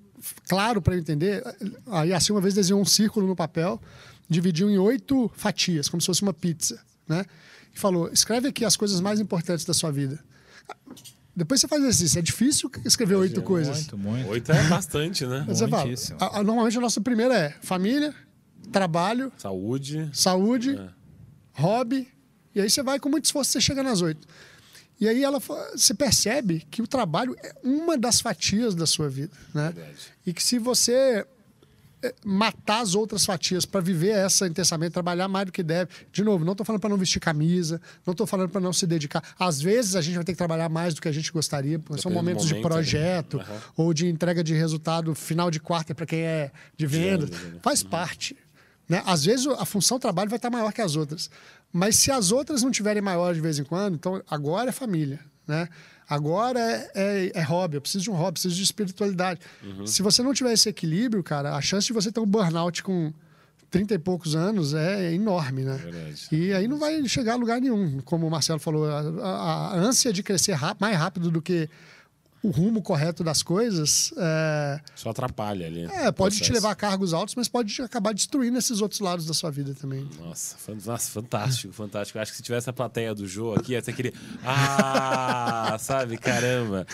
claro 0.49 0.83
para 0.83 0.95
eu 0.95 0.99
entender. 0.99 1.43
Aí 1.87 2.12
assim 2.12 2.33
uma 2.33 2.41
vez 2.41 2.55
desenhou 2.55 2.81
um 2.81 2.85
círculo 2.85 3.27
no 3.27 3.37
papel, 3.37 3.81
dividiu 4.29 4.69
em 4.71 4.79
oito 4.79 5.31
fatias, 5.37 5.89
como 5.89 6.01
se 6.01 6.07
fosse 6.07 6.23
uma 6.23 6.33
pizza, 6.35 6.81
né? 7.07 7.25
E 7.75 7.79
falou: 7.79 8.09
escreve 8.12 8.49
aqui 8.49 8.65
as 8.65 8.77
coisas 8.77 9.01
mais 9.01 9.21
importantes 9.21 9.65
da 9.65 9.75
sua 9.75 9.93
vida. 9.93 10.19
Depois 11.37 11.61
você 11.61 11.66
faz 11.69 11.83
exercício. 11.83 12.19
É 12.19 12.23
difícil 12.23 12.71
escrever 12.85 13.16
oito 13.16 13.43
coisas. 13.43 13.77
Muito, 13.79 13.99
muito. 13.99 14.29
Oito 14.31 14.53
é 14.53 14.62
bastante, 14.69 15.27
né? 15.27 15.45
Mas 15.47 15.59
você 15.59 15.69
fala, 15.69 15.83
a- 16.21 16.39
a- 16.39 16.43
normalmente 16.45 16.79
a 16.79 16.81
nossa 16.81 17.01
primeira 17.01 17.35
é 17.37 17.51
família, 17.61 18.15
trabalho, 18.70 19.32
Saúde. 19.36 20.09
saúde, 20.12 20.77
É. 20.77 20.89
hobby, 21.53 22.09
e 22.55 22.61
aí 22.61 22.70
você 22.70 22.82
vai 22.82 22.99
com 22.99 23.09
muito 23.09 23.24
esforço, 23.24 23.53
você 23.53 23.61
chega 23.61 23.82
nas 23.82 24.01
oito. 24.03 24.27
E 25.01 25.09
aí 25.09 25.24
ela, 25.24 25.41
você 25.74 25.93
percebe 25.93 26.65
que 26.70 26.81
o 26.81 26.86
trabalho 26.86 27.36
é 27.43 27.53
uma 27.65 27.99
das 27.99 28.20
fatias 28.20 28.74
da 28.74 28.86
sua 28.86 29.09
vida, 29.09 29.32
né? 29.53 29.73
Verdade. 29.74 29.97
E 30.24 30.32
que 30.32 30.41
se 30.43 30.57
você 30.57 31.27
eh, 32.01 32.15
matar 32.24 32.81
as 32.81 32.95
outras 32.95 33.24
fatias 33.27 33.66
para 33.66 33.81
viver 33.81 34.11
essa 34.11 34.47
intensamente, 34.47 34.93
trabalhar 34.93 35.27
mais 35.27 35.47
do 35.47 35.53
que 35.53 35.65
deve. 35.65 35.91
De 36.12 36.23
novo, 36.23 36.45
não 36.45 36.53
estou 36.53 36.65
falando 36.65 36.81
para 36.81 36.91
não 36.91 36.97
vestir 36.97 37.19
camisa, 37.19 37.81
não 38.07 38.12
estou 38.12 38.24
falando 38.24 38.51
para 38.51 38.61
não 38.61 38.73
se 38.73 38.86
dedicar. 38.86 39.23
Às 39.36 39.61
vezes 39.61 39.97
a 39.97 40.01
gente 40.01 40.15
vai 40.15 40.23
ter 40.24 40.32
que 40.32 40.39
trabalhar 40.39 40.69
mais 40.69 40.95
do 40.95 41.01
que 41.03 41.09
a 41.09 41.12
gente 41.12 41.32
gostaria, 41.32 41.77
porque 41.81 42.01
são 42.01 42.12
Depende 42.12 42.15
do 42.15 42.24
momentos 42.24 42.47
de 42.47 42.55
momento, 42.55 42.69
né? 42.69 42.74
projeto 42.74 43.41
Aham. 43.41 43.61
ou 43.77 43.93
de 43.93 44.07
entrega 44.07 44.45
de 44.45 44.55
resultado 44.55 45.12
final 45.15 45.51
de 45.51 45.59
quarta 45.59 45.93
para 45.93 46.07
quem 46.07 46.20
é 46.20 46.53
de 46.77 46.86
vendas. 46.86 47.31
vendas, 47.31 47.53
né? 47.55 47.59
Faz 47.62 47.82
parte. 47.82 48.36
Né? 48.89 49.02
Às 49.06 49.24
vezes 49.24 49.47
a 49.47 49.65
função 49.65 49.98
trabalho 49.98 50.28
vai 50.28 50.36
estar 50.36 50.51
maior 50.51 50.73
que 50.73 50.82
as 50.82 50.94
outras. 50.97 51.31
Mas 51.73 51.97
se 51.97 52.11
as 52.11 52.31
outras 52.32 52.62
não 52.62 52.70
tiverem 52.70 53.02
maior 53.02 53.35
de 53.35 53.40
vez 53.40 53.59
em 53.59 53.65
quando, 53.65 53.94
então 53.94 54.23
agora 54.31 54.69
é 54.70 54.73
família. 54.73 55.19
Né? 55.47 55.69
Agora 56.09 56.61
é, 56.61 56.90
é, 56.94 57.32
é 57.35 57.43
hobby, 57.43 57.77
eu 57.77 57.81
preciso 57.81 58.05
de 58.05 58.11
um 58.11 58.15
hobby, 58.15 58.32
preciso 58.35 58.55
de 58.55 58.62
espiritualidade. 58.62 59.40
Uhum. 59.62 59.86
Se 59.86 60.02
você 60.02 60.23
não 60.23 60.35
tiver 60.35 60.52
esse 60.52 60.69
equilíbrio, 60.69 61.23
cara, 61.23 61.55
a 61.55 61.61
chance 61.62 61.86
de 61.86 61.93
você 61.93 62.12
ter 62.12 62.20
um 62.20 62.27
burnout 62.27 62.82
com 62.82 63.12
30 63.70 63.94
e 63.94 63.98
poucos 63.98 64.36
anos 64.36 64.73
é 64.74 65.12
enorme, 65.15 65.62
né? 65.62 65.77
Verdade. 65.77 66.28
E 66.31 66.52
aí 66.52 66.69
não 66.69 66.78
vai 66.78 67.02
chegar 67.09 67.32
a 67.32 67.36
lugar 67.36 67.61
nenhum. 67.61 68.01
Como 68.02 68.27
o 68.27 68.31
Marcelo 68.31 68.61
falou, 68.61 68.85
a, 68.89 69.01
a- 69.01 69.69
a 69.73 69.77
ânsia 69.77 70.12
de 70.12 70.23
crescer 70.23 70.56
mais 70.78 70.97
rápido 70.97 71.31
do 71.31 71.43
que 71.43 71.69
o 72.45 72.51
rumo 72.51 72.83
correto 72.83 73.25
das 73.25 73.43
coisas 73.43 74.12
é, 74.19 74.79
Só 74.95 75.11
atrapalha 75.11 75.66
ali. 75.66 75.85
é, 75.87 76.12
pode 76.12 76.35
te 76.37 76.39
Processo. 76.41 76.53
levar 76.53 76.71
a 76.73 76.75
cargos 76.75 77.15
altos, 77.15 77.35
mas 77.35 77.49
pode 77.49 77.73
te 77.75 77.81
acabar 77.81 78.12
destruindo 78.12 78.59
esses 78.59 78.81
outros 78.83 79.01
lados 79.01 79.25
da 79.27 79.33
sua 79.33 79.51
vida 79.51 79.75
também. 79.75 80.07
Nossa, 80.21 80.57
nossa, 80.85 81.11
fantástico, 81.11 81.73
fantástico. 81.75 82.19
Eu 82.19 82.23
acho 82.23 82.31
que 82.33 82.37
se 82.37 82.43
tivesse 82.43 82.69
a 82.69 82.73
plateia 82.73 83.15
do 83.15 83.27
Jô 83.27 83.55
aqui, 83.55 83.75
até 83.75 83.93
queria. 83.93 84.12
Ah, 84.45 85.77
sabe? 85.81 86.19
Caramba. 86.19 86.87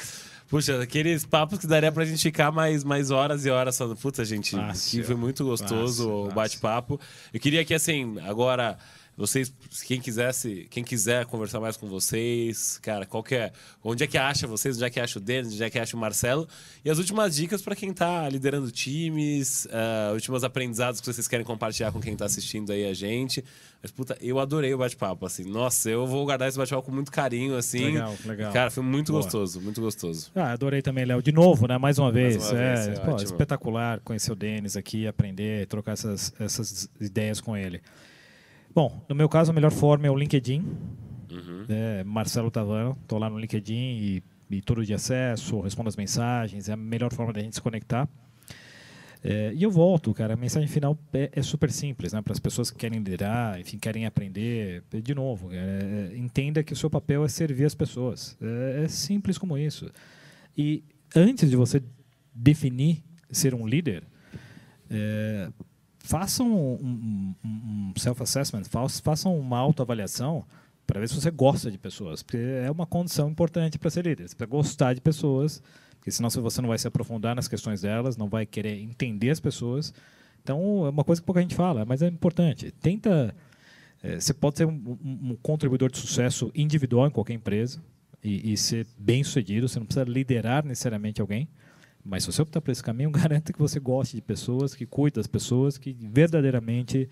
Puxa, 0.49 0.83
aqueles 0.83 1.25
papos 1.25 1.59
que 1.59 1.67
daria 1.67 1.93
pra 1.93 2.05
gente 2.05 2.23
ficar 2.23 2.51
mais, 2.51 2.83
mais 2.83 3.11
horas 3.11 3.45
e 3.47 3.51
horas 3.51 3.77
falando. 3.79 3.97
Puta, 3.97 4.25
gente, 4.25 4.57
Fácil. 4.57 5.05
foi 5.05 5.15
muito 5.15 5.45
gostoso 5.45 6.05
Fácil, 6.05 6.11
o 6.13 6.33
bate-papo. 6.33 7.01
Eu 7.33 7.39
queria 7.41 7.65
que, 7.65 7.73
assim, 7.75 8.19
agora. 8.21 8.77
Vocês, 9.21 9.53
quem 9.87 10.01
quisesse, 10.01 10.67
quem 10.71 10.83
quiser 10.83 11.27
conversar 11.27 11.61
mais 11.61 11.77
com 11.77 11.87
vocês, 11.87 12.79
cara, 12.79 13.05
qual 13.05 13.23
que 13.23 13.35
é, 13.35 13.53
onde 13.85 14.03
é 14.03 14.07
que 14.07 14.17
acha 14.17 14.47
vocês, 14.47 14.77
onde 14.77 14.87
é 14.87 14.89
que 14.89 14.99
acha 14.99 15.19
o 15.19 15.23
Denis, 15.23 15.53
onde 15.53 15.63
é 15.63 15.69
que 15.69 15.79
acha 15.79 15.95
o 15.95 16.01
Marcelo, 16.01 16.49
e 16.83 16.89
as 16.89 16.97
últimas 16.97 17.37
dicas 17.37 17.61
para 17.61 17.77
quem 17.77 17.93
tá 17.93 18.27
liderando 18.31 18.71
times, 18.71 19.69
ah, 19.71 20.13
últimos 20.15 20.43
aprendizados 20.43 21.03
que 21.03 21.07
vocês 21.07 21.29
querem 21.29 21.45
compartilhar 21.45 21.93
com 21.93 22.01
quem 22.01 22.17
tá 22.17 22.25
assistindo 22.25 22.73
aí 22.73 22.87
a 22.87 22.95
gente. 22.95 23.45
Mas, 23.83 23.91
puta, 23.91 24.17
eu 24.23 24.39
adorei 24.39 24.73
o 24.73 24.79
bate-papo, 24.79 25.27
assim. 25.27 25.45
Nossa, 25.45 25.91
eu 25.91 26.07
vou 26.07 26.25
guardar 26.25 26.49
esse 26.49 26.57
bate-papo 26.57 26.87
com 26.87 26.93
muito 26.93 27.13
carinho, 27.13 27.57
assim. 27.57 27.93
Legal, 27.93 28.17
legal. 28.25 28.53
Cara, 28.55 28.71
foi 28.71 28.83
muito 28.83 29.13
Boa. 29.13 29.23
gostoso, 29.23 29.61
muito 29.61 29.83
gostoso. 29.83 30.31
Ah, 30.35 30.53
adorei 30.53 30.81
também, 30.81 31.05
Léo. 31.05 31.23
De 31.23 31.33
novo, 31.33 31.67
né? 31.67 31.77
Mais 31.77 31.99
uma 31.99 32.11
vez. 32.11 32.37
uma 32.37 32.55
vez, 32.55 32.89
é, 32.89 32.93
é 32.93 33.01
pô, 33.01 33.17
espetacular 33.17 34.01
conhecer 34.01 34.33
o 34.33 34.35
Denis 34.35 34.79
aqui, 34.79 35.07
aprender, 35.07 35.67
trocar 35.67 35.93
essas, 35.93 36.33
essas 36.41 36.89
ideias 36.99 37.39
com 37.39 37.55
ele. 37.55 37.83
Bom, 38.75 39.05
no 39.09 39.15
meu 39.15 39.29
caso, 39.29 39.51
a 39.51 39.55
melhor 39.55 39.73
forma 39.73 40.07
é 40.07 40.11
o 40.11 40.17
LinkedIn. 40.17 40.61
Uhum. 41.31 41.65
É, 41.69 42.05
Marcelo 42.05 42.51
Tavano. 42.51 42.97
Estou 43.03 43.19
lá 43.19 43.29
no 43.29 43.39
LinkedIn 43.39 43.75
e, 43.75 44.23
e 44.51 44.63
todo 44.63 44.85
dia 44.85 44.97
acesso, 44.97 45.61
respondo 45.61 45.89
as 45.89 45.97
mensagens. 45.97 46.69
É 46.69 46.73
a 46.73 46.77
melhor 46.77 47.13
forma 47.13 47.33
da 47.33 47.41
gente 47.41 47.55
se 47.55 47.61
conectar. 47.61 48.09
É, 49.23 49.53
e 49.55 49.63
eu 49.63 49.71
volto, 49.71 50.15
cara. 50.15 50.35
A 50.35 50.37
mensagem 50.37 50.69
final 50.69 50.99
é, 51.13 51.31
é 51.33 51.43
super 51.43 51.71
simples, 51.71 52.13
né? 52.13 52.23
Para 52.23 52.33
as 52.33 52.41
pessoas 52.41 52.71
que 52.71 52.79
querem 52.79 52.99
liderar, 52.99 53.61
enfim, 53.61 53.79
querem 53.79 54.07
aprender. 54.07 54.83
De 55.03 55.15
novo, 55.15 55.49
cara, 55.49 55.61
é, 55.61 56.17
entenda 56.17 56.63
que 56.63 56.73
o 56.73 56.77
seu 56.77 56.89
papel 56.89 57.25
é 57.25 57.29
servir 57.29 57.65
as 57.65 57.75
pessoas. 57.75 58.37
É, 58.41 58.85
é 58.85 58.89
simples 58.89 59.37
como 59.37 59.59
isso. 59.59 59.91
E 60.57 60.83
antes 61.15 61.51
de 61.51 61.57
você 61.57 61.83
definir 62.35 63.03
ser 63.31 63.55
um 63.55 63.67
líder, 63.67 64.05
é, 64.91 65.51
façam 66.01 66.47
um, 66.53 67.35
um- 67.45 67.91
um 67.91 67.93
self-assessment, 67.97 68.65
fa- 68.65 68.89
façam 68.89 69.39
uma 69.39 69.59
autoavaliação 69.59 70.45
para 70.87 70.99
ver 71.01 71.09
se 71.09 71.15
você 71.15 71.31
gosta 71.31 71.71
de 71.71 71.79
pessoas, 71.79 72.23
porque 72.23 72.37
é 72.39 72.71
uma 72.71 72.87
condição 72.87 73.29
importante 73.31 73.79
para 73.79 73.91
ser 73.91 74.05
líder. 74.05 74.25
Precisa 74.25 74.47
gostar 74.47 74.93
de 74.95 75.01
pessoas, 75.01 75.63
porque 75.99 76.11
senão 76.11 76.29
você 76.31 76.61
não 76.61 76.69
vai 76.69 76.79
se 76.79 76.89
aprofundar 76.89 77.37
nas 77.37 77.47
questões 77.47 77.83
delas, 77.83 78.17
não 78.17 78.29
vai 78.29 78.45
querer 78.45 78.81
entender 78.81 79.31
as 79.31 79.39
pessoas. 79.39 79.95
Então, 80.43 80.87
é 80.87 80.89
uma 80.91 81.05
coisa 81.05 81.21
que 81.23 81.27
pouca 81.27 81.41
gente 81.43 81.55
fala, 81.55 81.85
mas 81.85 82.03
é 82.03 82.09
importante. 82.09 82.71
Tenta. 82.73 83.35
eh, 84.03 84.19
você 84.19 84.33
pode 84.33 84.57
ser 84.57 84.65
um- 84.67 84.97
um 85.05 85.37
contribuidor 85.43 85.91
de 85.91 85.99
sucesso 85.99 86.51
individual 86.55 87.07
em 87.07 87.11
qualquer 87.11 87.35
empresa 87.35 87.83
e, 88.25 88.51
e 88.53 88.57
ser 88.57 88.87
bem 88.99 89.23
sucedido. 89.23 89.69
Você 89.69 89.79
não 89.79 89.85
precisa 89.85 90.05
liderar 90.11 90.65
necessariamente 90.65 91.21
alguém. 91.21 91.47
Mas 92.11 92.25
se 92.25 92.33
você 92.33 92.43
optar 92.43 92.61
por 92.61 92.73
esse 92.73 92.83
caminho, 92.83 93.09
garanta 93.13 93.53
que 93.53 93.59
você 93.59 93.79
goste 93.79 94.17
de 94.17 94.23
pessoas, 94.23 94.75
que 94.75 94.85
cuide 94.85 95.15
das 95.15 95.29
pessoas, 95.29 95.79
que 95.79 95.97
verdadeiramente 96.01 97.09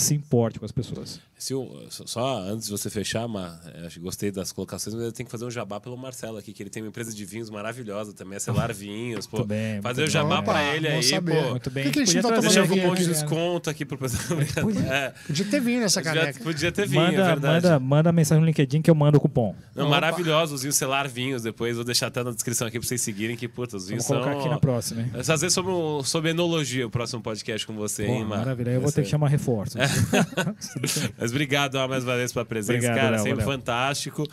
se 0.00 0.14
importe 0.14 0.58
com 0.58 0.64
as 0.64 0.72
pessoas. 0.72 1.20
Se 1.36 1.52
eu- 1.52 1.86
só- 1.90 2.38
antes 2.40 2.66
de 2.66 2.72
você 2.72 2.90
fechar, 2.90 3.28
Mar, 3.28 3.60
é, 3.66 3.88
gostei 4.00 4.30
das 4.32 4.50
colocações, 4.50 4.92
mas 4.94 5.04
eu 5.04 5.12
tenho 5.12 5.24
que 5.24 5.30
fazer 5.30 5.44
um 5.44 5.50
jabá 5.50 5.78
pelo 5.78 5.96
Marcelo 5.96 6.36
aqui, 6.36 6.52
que 6.52 6.60
ele 6.64 6.68
tem 6.70 6.82
uma 6.82 6.88
empresa 6.88 7.14
de 7.14 7.24
vinhos 7.24 7.48
maravilhosa 7.48 8.12
também, 8.12 8.36
a 8.36 8.40
Celar 8.40 8.72
Vinhos. 8.74 9.24
Pô, 9.26 9.36
Muito 9.38 9.48
bem, 9.48 9.80
fazer 9.80 10.02
o 10.02 10.06
jabá 10.10 10.36
bem. 10.36 10.44
pra 10.44 10.52
Opa, 10.54 10.62
ele 10.74 10.88
aí, 10.88 11.02
saber. 11.02 11.42
pô. 11.44 11.50
Muito 11.50 11.70
bem. 11.70 11.84
Por 11.84 11.92
que 11.92 11.98
que 11.98 12.02
a 12.02 12.04
gente 12.06 12.14
Podia 12.22 12.22
não 12.22 12.42
tá 12.42 12.60
um 12.62 12.66
vinho 12.66 12.86
monte 12.88 12.98
de 13.02 13.06
desconto 13.08 13.70
aqui 13.70 13.84
pro 13.84 13.96
pessoal. 13.98 14.38
É, 14.90 15.12
Podia 15.28 15.44
ter 15.46 15.60
vindo 15.60 15.84
essa 15.84 16.00
podia, 16.02 16.20
caneca. 16.20 16.42
podia 16.42 16.72
ter 16.72 16.88
vinho, 16.88 17.02
é 17.02 17.10
Manda, 17.12 17.24
verdade. 17.24 17.64
manda, 17.66 17.80
manda 17.80 18.12
mensagem 18.12 18.40
no 18.40 18.46
LinkedIn 18.46 18.82
que 18.82 18.90
eu 18.90 18.94
mando 18.96 19.18
o 19.18 19.20
cupom. 19.20 19.54
Não, 19.76 19.84
Opa. 19.84 19.90
maravilhosos 19.92 20.56
os 20.56 20.62
vinhos 20.62 20.74
Celar 20.76 21.06
Vinhos. 21.06 21.42
Depois 21.42 21.76
vou 21.76 21.84
deixar 21.84 22.08
até 22.08 22.22
na 22.24 22.32
descrição 22.32 22.66
aqui 22.66 22.78
pra 22.80 22.88
vocês 22.88 23.00
seguirem, 23.00 23.36
que, 23.36 23.46
puta, 23.46 23.76
os 23.76 23.84
Vou 23.84 23.90
vinhos 23.90 24.06
colocar 24.06 24.32
são... 24.32 24.40
aqui 24.40 24.48
na 24.48 24.58
próxima. 24.58 25.02
Hein? 25.02 25.08
Vamos 25.12 25.26
fazer 25.26 25.50
sobre, 25.50 25.72
sobre 26.04 26.30
enologia 26.30 26.84
o 26.86 26.90
próximo 26.90 27.22
podcast 27.22 27.64
com 27.66 27.74
você, 27.74 28.06
Pô, 28.06 28.12
hein, 28.12 28.24
Mar? 28.24 28.38
maravilha. 28.38 28.70
Aí 28.70 28.76
eu 28.76 28.80
vou 28.80 28.90
ter 28.90 29.02
que 29.02 29.08
chamar 29.08 29.28
reforço. 29.28 29.78
Mas 31.18 31.30
obrigado 31.30 31.76
mais 31.88 32.04
uma 32.04 32.16
vez 32.16 32.32
pela 32.32 32.44
presença, 32.44 32.72
Obrigado, 32.78 32.96
cara. 32.96 33.10
Léo, 33.16 33.22
sempre 33.24 33.44
valeu. 33.44 33.58
fantástico. 33.58 34.26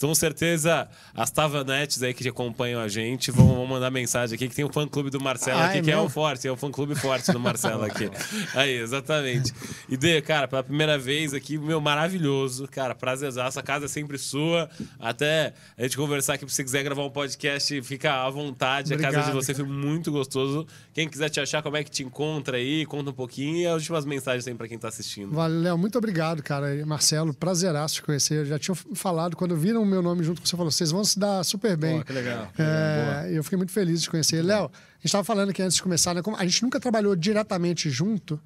Com 0.00 0.14
certeza, 0.14 0.88
as 1.14 1.30
Tavanetes 1.30 2.02
aí 2.02 2.12
que 2.12 2.26
acompanham 2.28 2.80
a 2.80 2.88
gente 2.88 3.30
vão, 3.30 3.46
vão 3.46 3.66
mandar 3.66 3.90
mensagem 3.90 4.34
aqui 4.34 4.48
que 4.48 4.54
tem 4.54 4.64
o 4.64 4.72
fã 4.72 4.86
clube 4.86 5.10
do 5.10 5.20
Marcelo 5.20 5.58
Ah, 5.60 5.66
aqui, 5.66 5.78
é 5.78 5.82
que 5.82 5.90
é 5.90 5.94
mesmo? 5.94 6.06
o 6.06 6.10
forte, 6.10 6.46
é 6.46 6.52
o 6.52 6.56
fã 6.56 6.70
clube 6.70 6.94
forte 6.94 7.30
do 7.32 7.38
Marcelo 7.40 7.84
aqui. 7.84 8.10
Aí, 8.54 8.74
exatamente. 8.78 9.52
E 9.88 9.96
Dê, 9.96 10.20
cara, 10.20 10.48
pela 10.48 10.62
primeira 10.62 10.98
vez 10.98 11.32
aqui, 11.34 11.56
meu, 11.58 11.80
maravilhoso. 11.80 12.66
Cara, 12.68 12.94
prazerzaço. 12.94 13.58
A 13.58 13.62
casa 13.62 13.84
é 13.84 13.88
sempre 13.88 14.18
sua. 14.18 14.68
Até 14.98 15.54
a 15.78 15.82
gente 15.82 15.96
conversar 15.96 16.34
aqui, 16.34 16.44
se 16.48 16.54
você 16.56 16.64
quiser 16.64 16.82
gravar 16.82 17.04
um 17.04 17.10
podcast, 17.10 17.80
fica 17.82 18.24
à 18.24 18.30
vontade. 18.30 18.92
a 18.92 18.96
casa 18.96 19.18
Obrigado, 19.18 19.38
de 19.38 19.44
você 19.46 19.54
foi 19.54 19.64
muito 19.64 20.10
gostoso. 20.10 20.66
Quem 20.92 21.08
quiser 21.08 21.28
te 21.28 21.40
achar, 21.40 21.62
como 21.62 21.76
é 21.76 21.84
que 21.84 21.90
te 21.90 22.02
encontra 22.02 22.56
aí, 22.56 22.84
conta 22.86 23.10
um 23.10 23.14
pouquinho. 23.14 23.56
E 23.58 23.66
as 23.66 23.74
últimas 23.74 24.04
mensagens 24.04 24.46
aí 24.46 24.54
pra 24.54 24.68
quem 24.68 24.78
tá 24.78 24.90
assistindo. 24.92 25.32
Valeu, 25.32 25.60
Léo, 25.60 25.78
muito 25.78 25.96
obrigado, 25.98 26.42
cara. 26.42 26.84
Marcelo, 26.86 27.32
prazeraço 27.34 27.96
te 27.96 28.02
conhecer. 28.02 28.34
Eu 28.40 28.46
já 28.46 28.58
tinha 28.58 28.74
falado, 28.94 29.36
quando 29.36 29.56
viram 29.56 29.82
o 29.82 29.86
meu 29.86 30.02
nome 30.02 30.22
junto 30.24 30.40
com 30.40 30.46
você, 30.46 30.56
falou: 30.56 30.70
vocês 30.70 30.90
vão 30.90 31.04
se 31.04 31.18
dar 31.18 31.44
super 31.44 31.76
bem. 31.76 31.98
Pô, 31.98 32.04
que 32.04 32.12
legal. 32.12 32.48
É, 32.58 33.30
eu 33.32 33.42
fiquei 33.42 33.56
muito 33.56 33.72
feliz 33.72 34.02
de 34.02 34.10
conhecer. 34.10 34.42
Léo, 34.42 34.64
a 34.64 34.66
gente 34.66 35.06
estava 35.06 35.24
falando 35.24 35.50
aqui 35.50 35.62
antes 35.62 35.76
de 35.76 35.82
começar, 35.82 36.14
né? 36.14 36.22
a 36.36 36.44
gente 36.44 36.62
nunca 36.62 36.78
trabalhou 36.78 37.16
diretamente 37.16 37.90
junto, 37.90 38.40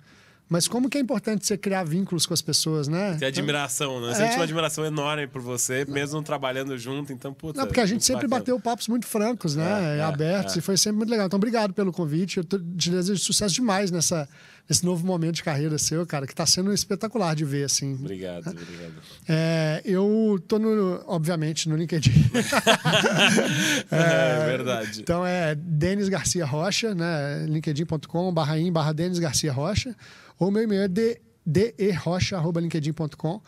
mas 0.48 0.68
como 0.68 0.88
que 0.88 0.96
é 0.96 1.00
importante 1.00 1.44
você 1.44 1.58
criar 1.58 1.82
vínculos 1.82 2.24
com 2.24 2.32
as 2.32 2.40
pessoas, 2.40 2.86
né? 2.86 3.16
Tem 3.18 3.26
admiração, 3.26 4.00
né? 4.00 4.14
Você 4.14 4.22
É. 4.22 4.34
uma 4.36 4.44
admiração 4.44 4.84
enorme 4.84 5.26
por 5.26 5.42
você, 5.42 5.84
mesmo 5.88 6.22
trabalhando 6.22 6.78
junto, 6.78 7.12
então, 7.12 7.34
puta. 7.34 7.58
Não, 7.58 7.66
porque 7.66 7.80
a 7.80 7.86
gente 7.86 8.04
sempre 8.04 8.28
bacana. 8.28 8.40
bateu 8.40 8.60
papos 8.60 8.86
muito 8.86 9.06
francos, 9.06 9.56
né? 9.56 9.96
É, 9.96 9.98
é, 9.98 10.02
abertos, 10.02 10.54
é. 10.54 10.58
e 10.60 10.62
foi 10.62 10.76
sempre 10.76 10.98
muito 10.98 11.10
legal. 11.10 11.26
Então, 11.26 11.36
obrigado 11.36 11.74
pelo 11.74 11.92
convite. 11.92 12.38
Eu 12.38 12.44
te 12.44 12.90
desejo 12.90 13.20
sucesso 13.20 13.54
demais 13.56 13.90
nessa, 13.90 14.28
nesse 14.68 14.84
novo 14.84 15.06
momento 15.06 15.36
de 15.36 15.42
carreira 15.42 15.78
seu, 15.78 16.06
cara, 16.06 16.26
que 16.26 16.32
está 16.32 16.44
sendo 16.44 16.72
espetacular 16.72 17.34
de 17.34 17.44
ver, 17.44 17.64
assim. 17.64 17.94
Obrigado, 17.94 18.48
obrigado. 18.50 18.94
É, 19.28 19.80
eu 19.84 20.42
tô, 20.46 20.58
no, 20.58 21.02
obviamente, 21.06 21.68
no 21.68 21.76
LinkedIn. 21.76 22.12
É, 23.90 24.46
verdade. 24.46 25.00
Então 25.00 25.24
é 25.26 25.54
Denis 25.54 26.08
Garcia 26.08 26.44
Rocha, 26.44 26.94
né? 26.94 27.46
linkedin.com, 27.48 28.32
barra 28.32 28.58
in, 28.58 28.72
barra 28.72 28.92
Denis 28.92 29.18
Garcia 29.18 29.52
Rocha. 29.52 29.94
Ou 30.38 30.50
meu 30.50 30.62
e-mail 30.62 30.82
é 30.82 30.88
de, 30.88 31.20
derrocha.linkedin.com. 31.46 33.40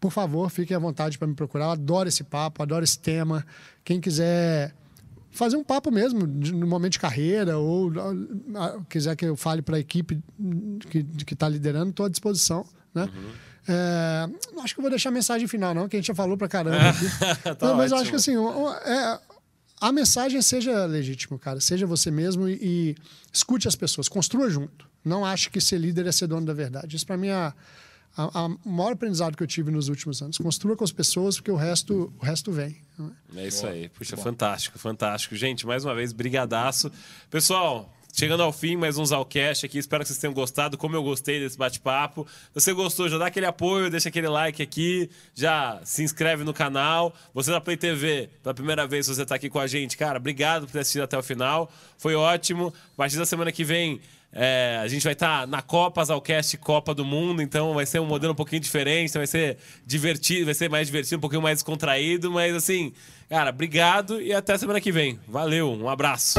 Por 0.00 0.12
favor, 0.12 0.48
fiquem 0.50 0.76
à 0.76 0.80
vontade 0.80 1.18
para 1.18 1.26
me 1.26 1.34
procurar. 1.34 1.66
Eu 1.66 1.70
adoro 1.72 2.08
esse 2.08 2.22
papo, 2.22 2.62
adoro 2.62 2.84
esse 2.84 2.98
tema. 2.98 3.44
Quem 3.84 4.00
quiser 4.00 4.74
fazer 5.38 5.56
um 5.56 5.62
papo 5.62 5.90
mesmo, 5.90 6.26
de, 6.26 6.52
no 6.52 6.66
momento 6.66 6.92
de 6.92 6.98
carreira, 6.98 7.56
ou 7.58 7.92
ah, 8.56 8.80
quiser 8.88 9.14
que 9.14 9.24
eu 9.24 9.36
fale 9.36 9.62
para 9.62 9.76
a 9.76 9.78
equipe 9.78 10.20
que 10.90 11.32
está 11.32 11.48
liderando, 11.48 11.90
estou 11.90 12.06
à 12.06 12.08
disposição. 12.08 12.66
Né? 12.92 13.04
Uhum. 13.04 13.30
É, 13.68 14.28
acho 14.62 14.74
que 14.74 14.80
eu 14.80 14.82
vou 14.82 14.90
deixar 14.90 15.10
a 15.10 15.12
mensagem 15.12 15.46
final, 15.46 15.72
não, 15.72 15.88
que 15.88 15.96
a 15.96 15.98
gente 15.98 16.08
já 16.08 16.14
falou 16.14 16.36
para 16.36 16.48
caramba 16.48 16.76
aqui. 16.90 17.54
tá 17.54 17.68
não, 17.68 17.76
mas 17.76 17.92
acho 17.92 18.10
que 18.10 18.16
assim, 18.16 18.34
é, 18.34 19.18
a 19.80 19.92
mensagem 19.92 20.42
seja 20.42 20.84
legítimo, 20.86 21.38
cara. 21.38 21.60
Seja 21.60 21.86
você 21.86 22.10
mesmo 22.10 22.48
e, 22.48 22.58
e, 22.60 22.96
escute 23.32 23.68
as 23.68 23.76
pessoas, 23.76 24.08
construa 24.08 24.50
junto. 24.50 24.88
Não 25.04 25.24
ache 25.24 25.50
que 25.50 25.60
ser 25.60 25.78
líder 25.78 26.06
é 26.06 26.12
ser 26.12 26.26
dono 26.26 26.46
da 26.46 26.52
verdade. 26.52 26.96
Isso 26.96 27.06
para 27.06 27.16
mim 27.16 27.28
é 27.28 27.52
a, 28.16 28.44
a, 28.44 28.48
maior 28.64 28.92
aprendizado 28.92 29.36
que 29.36 29.42
eu 29.42 29.46
tive 29.46 29.70
nos 29.70 29.88
últimos 29.88 30.20
anos. 30.22 30.38
Construa 30.38 30.76
com 30.76 30.84
as 30.84 30.92
pessoas, 30.92 31.36
porque 31.36 31.50
o 31.50 31.56
resto, 31.56 32.12
o 32.20 32.24
resto 32.24 32.50
vem. 32.50 32.76
É 33.36 33.46
isso 33.46 33.66
aí. 33.66 33.88
Puxa, 33.88 34.16
Boa. 34.16 34.24
fantástico, 34.24 34.78
fantástico. 34.78 35.36
Gente, 35.36 35.66
mais 35.66 35.84
uma 35.84 35.94
vez, 35.94 36.12
brigadaço. 36.12 36.90
Pessoal, 37.30 37.94
Chegando 38.18 38.42
ao 38.42 38.52
fim, 38.52 38.74
mais 38.74 38.98
um 38.98 39.04
Zalcast 39.04 39.64
aqui. 39.64 39.78
Espero 39.78 40.02
que 40.02 40.08
vocês 40.08 40.18
tenham 40.18 40.34
gostado, 40.34 40.76
como 40.76 40.96
eu 40.96 41.02
gostei 41.04 41.38
desse 41.38 41.56
bate-papo. 41.56 42.26
Se 42.48 42.60
você 42.60 42.72
gostou, 42.72 43.08
já 43.08 43.16
dá 43.16 43.26
aquele 43.26 43.46
apoio, 43.46 43.88
deixa 43.88 44.08
aquele 44.08 44.26
like 44.26 44.60
aqui, 44.60 45.08
já 45.34 45.80
se 45.84 46.02
inscreve 46.02 46.42
no 46.42 46.52
canal. 46.52 47.14
Você 47.32 47.52
da 47.52 47.60
Play 47.60 47.76
TV, 47.76 48.28
pela 48.42 48.52
primeira 48.52 48.88
vez, 48.88 49.06
você 49.06 49.22
está 49.22 49.36
aqui 49.36 49.48
com 49.48 49.60
a 49.60 49.68
gente, 49.68 49.96
cara, 49.96 50.18
obrigado 50.18 50.66
por 50.66 50.72
ter 50.72 50.80
assistido 50.80 51.02
até 51.02 51.16
o 51.16 51.22
final. 51.22 51.70
Foi 51.96 52.16
ótimo. 52.16 52.74
A 52.94 52.96
partir 52.96 53.18
da 53.18 53.26
semana 53.26 53.52
que 53.52 53.62
vem, 53.62 54.00
é, 54.32 54.78
a 54.82 54.88
gente 54.88 55.02
vai 55.02 55.14
estar 55.14 55.40
tá 55.40 55.46
na 55.46 55.62
Copa 55.62 56.04
Zalcast 56.04 56.56
Copa 56.58 56.94
do 56.94 57.04
Mundo, 57.04 57.40
então 57.40 57.74
vai 57.74 57.86
ser 57.86 58.00
um 58.00 58.06
modelo 58.06 58.32
um 58.32 58.36
pouquinho 58.36 58.60
diferente, 58.60 59.12
vai 59.14 59.26
ser 59.26 59.56
divertido, 59.86 60.44
vai 60.44 60.54
ser 60.54 60.68
mais 60.68 60.86
divertido, 60.86 61.16
um 61.16 61.20
pouquinho 61.20 61.42
mais 61.42 61.58
descontraído, 61.58 62.30
mas 62.30 62.54
assim, 62.54 62.92
cara, 63.28 63.50
obrigado 63.50 64.20
e 64.20 64.32
até 64.32 64.56
semana 64.58 64.80
que 64.80 64.92
vem. 64.92 65.18
Valeu, 65.26 65.72
um 65.72 65.88
abraço. 65.88 66.38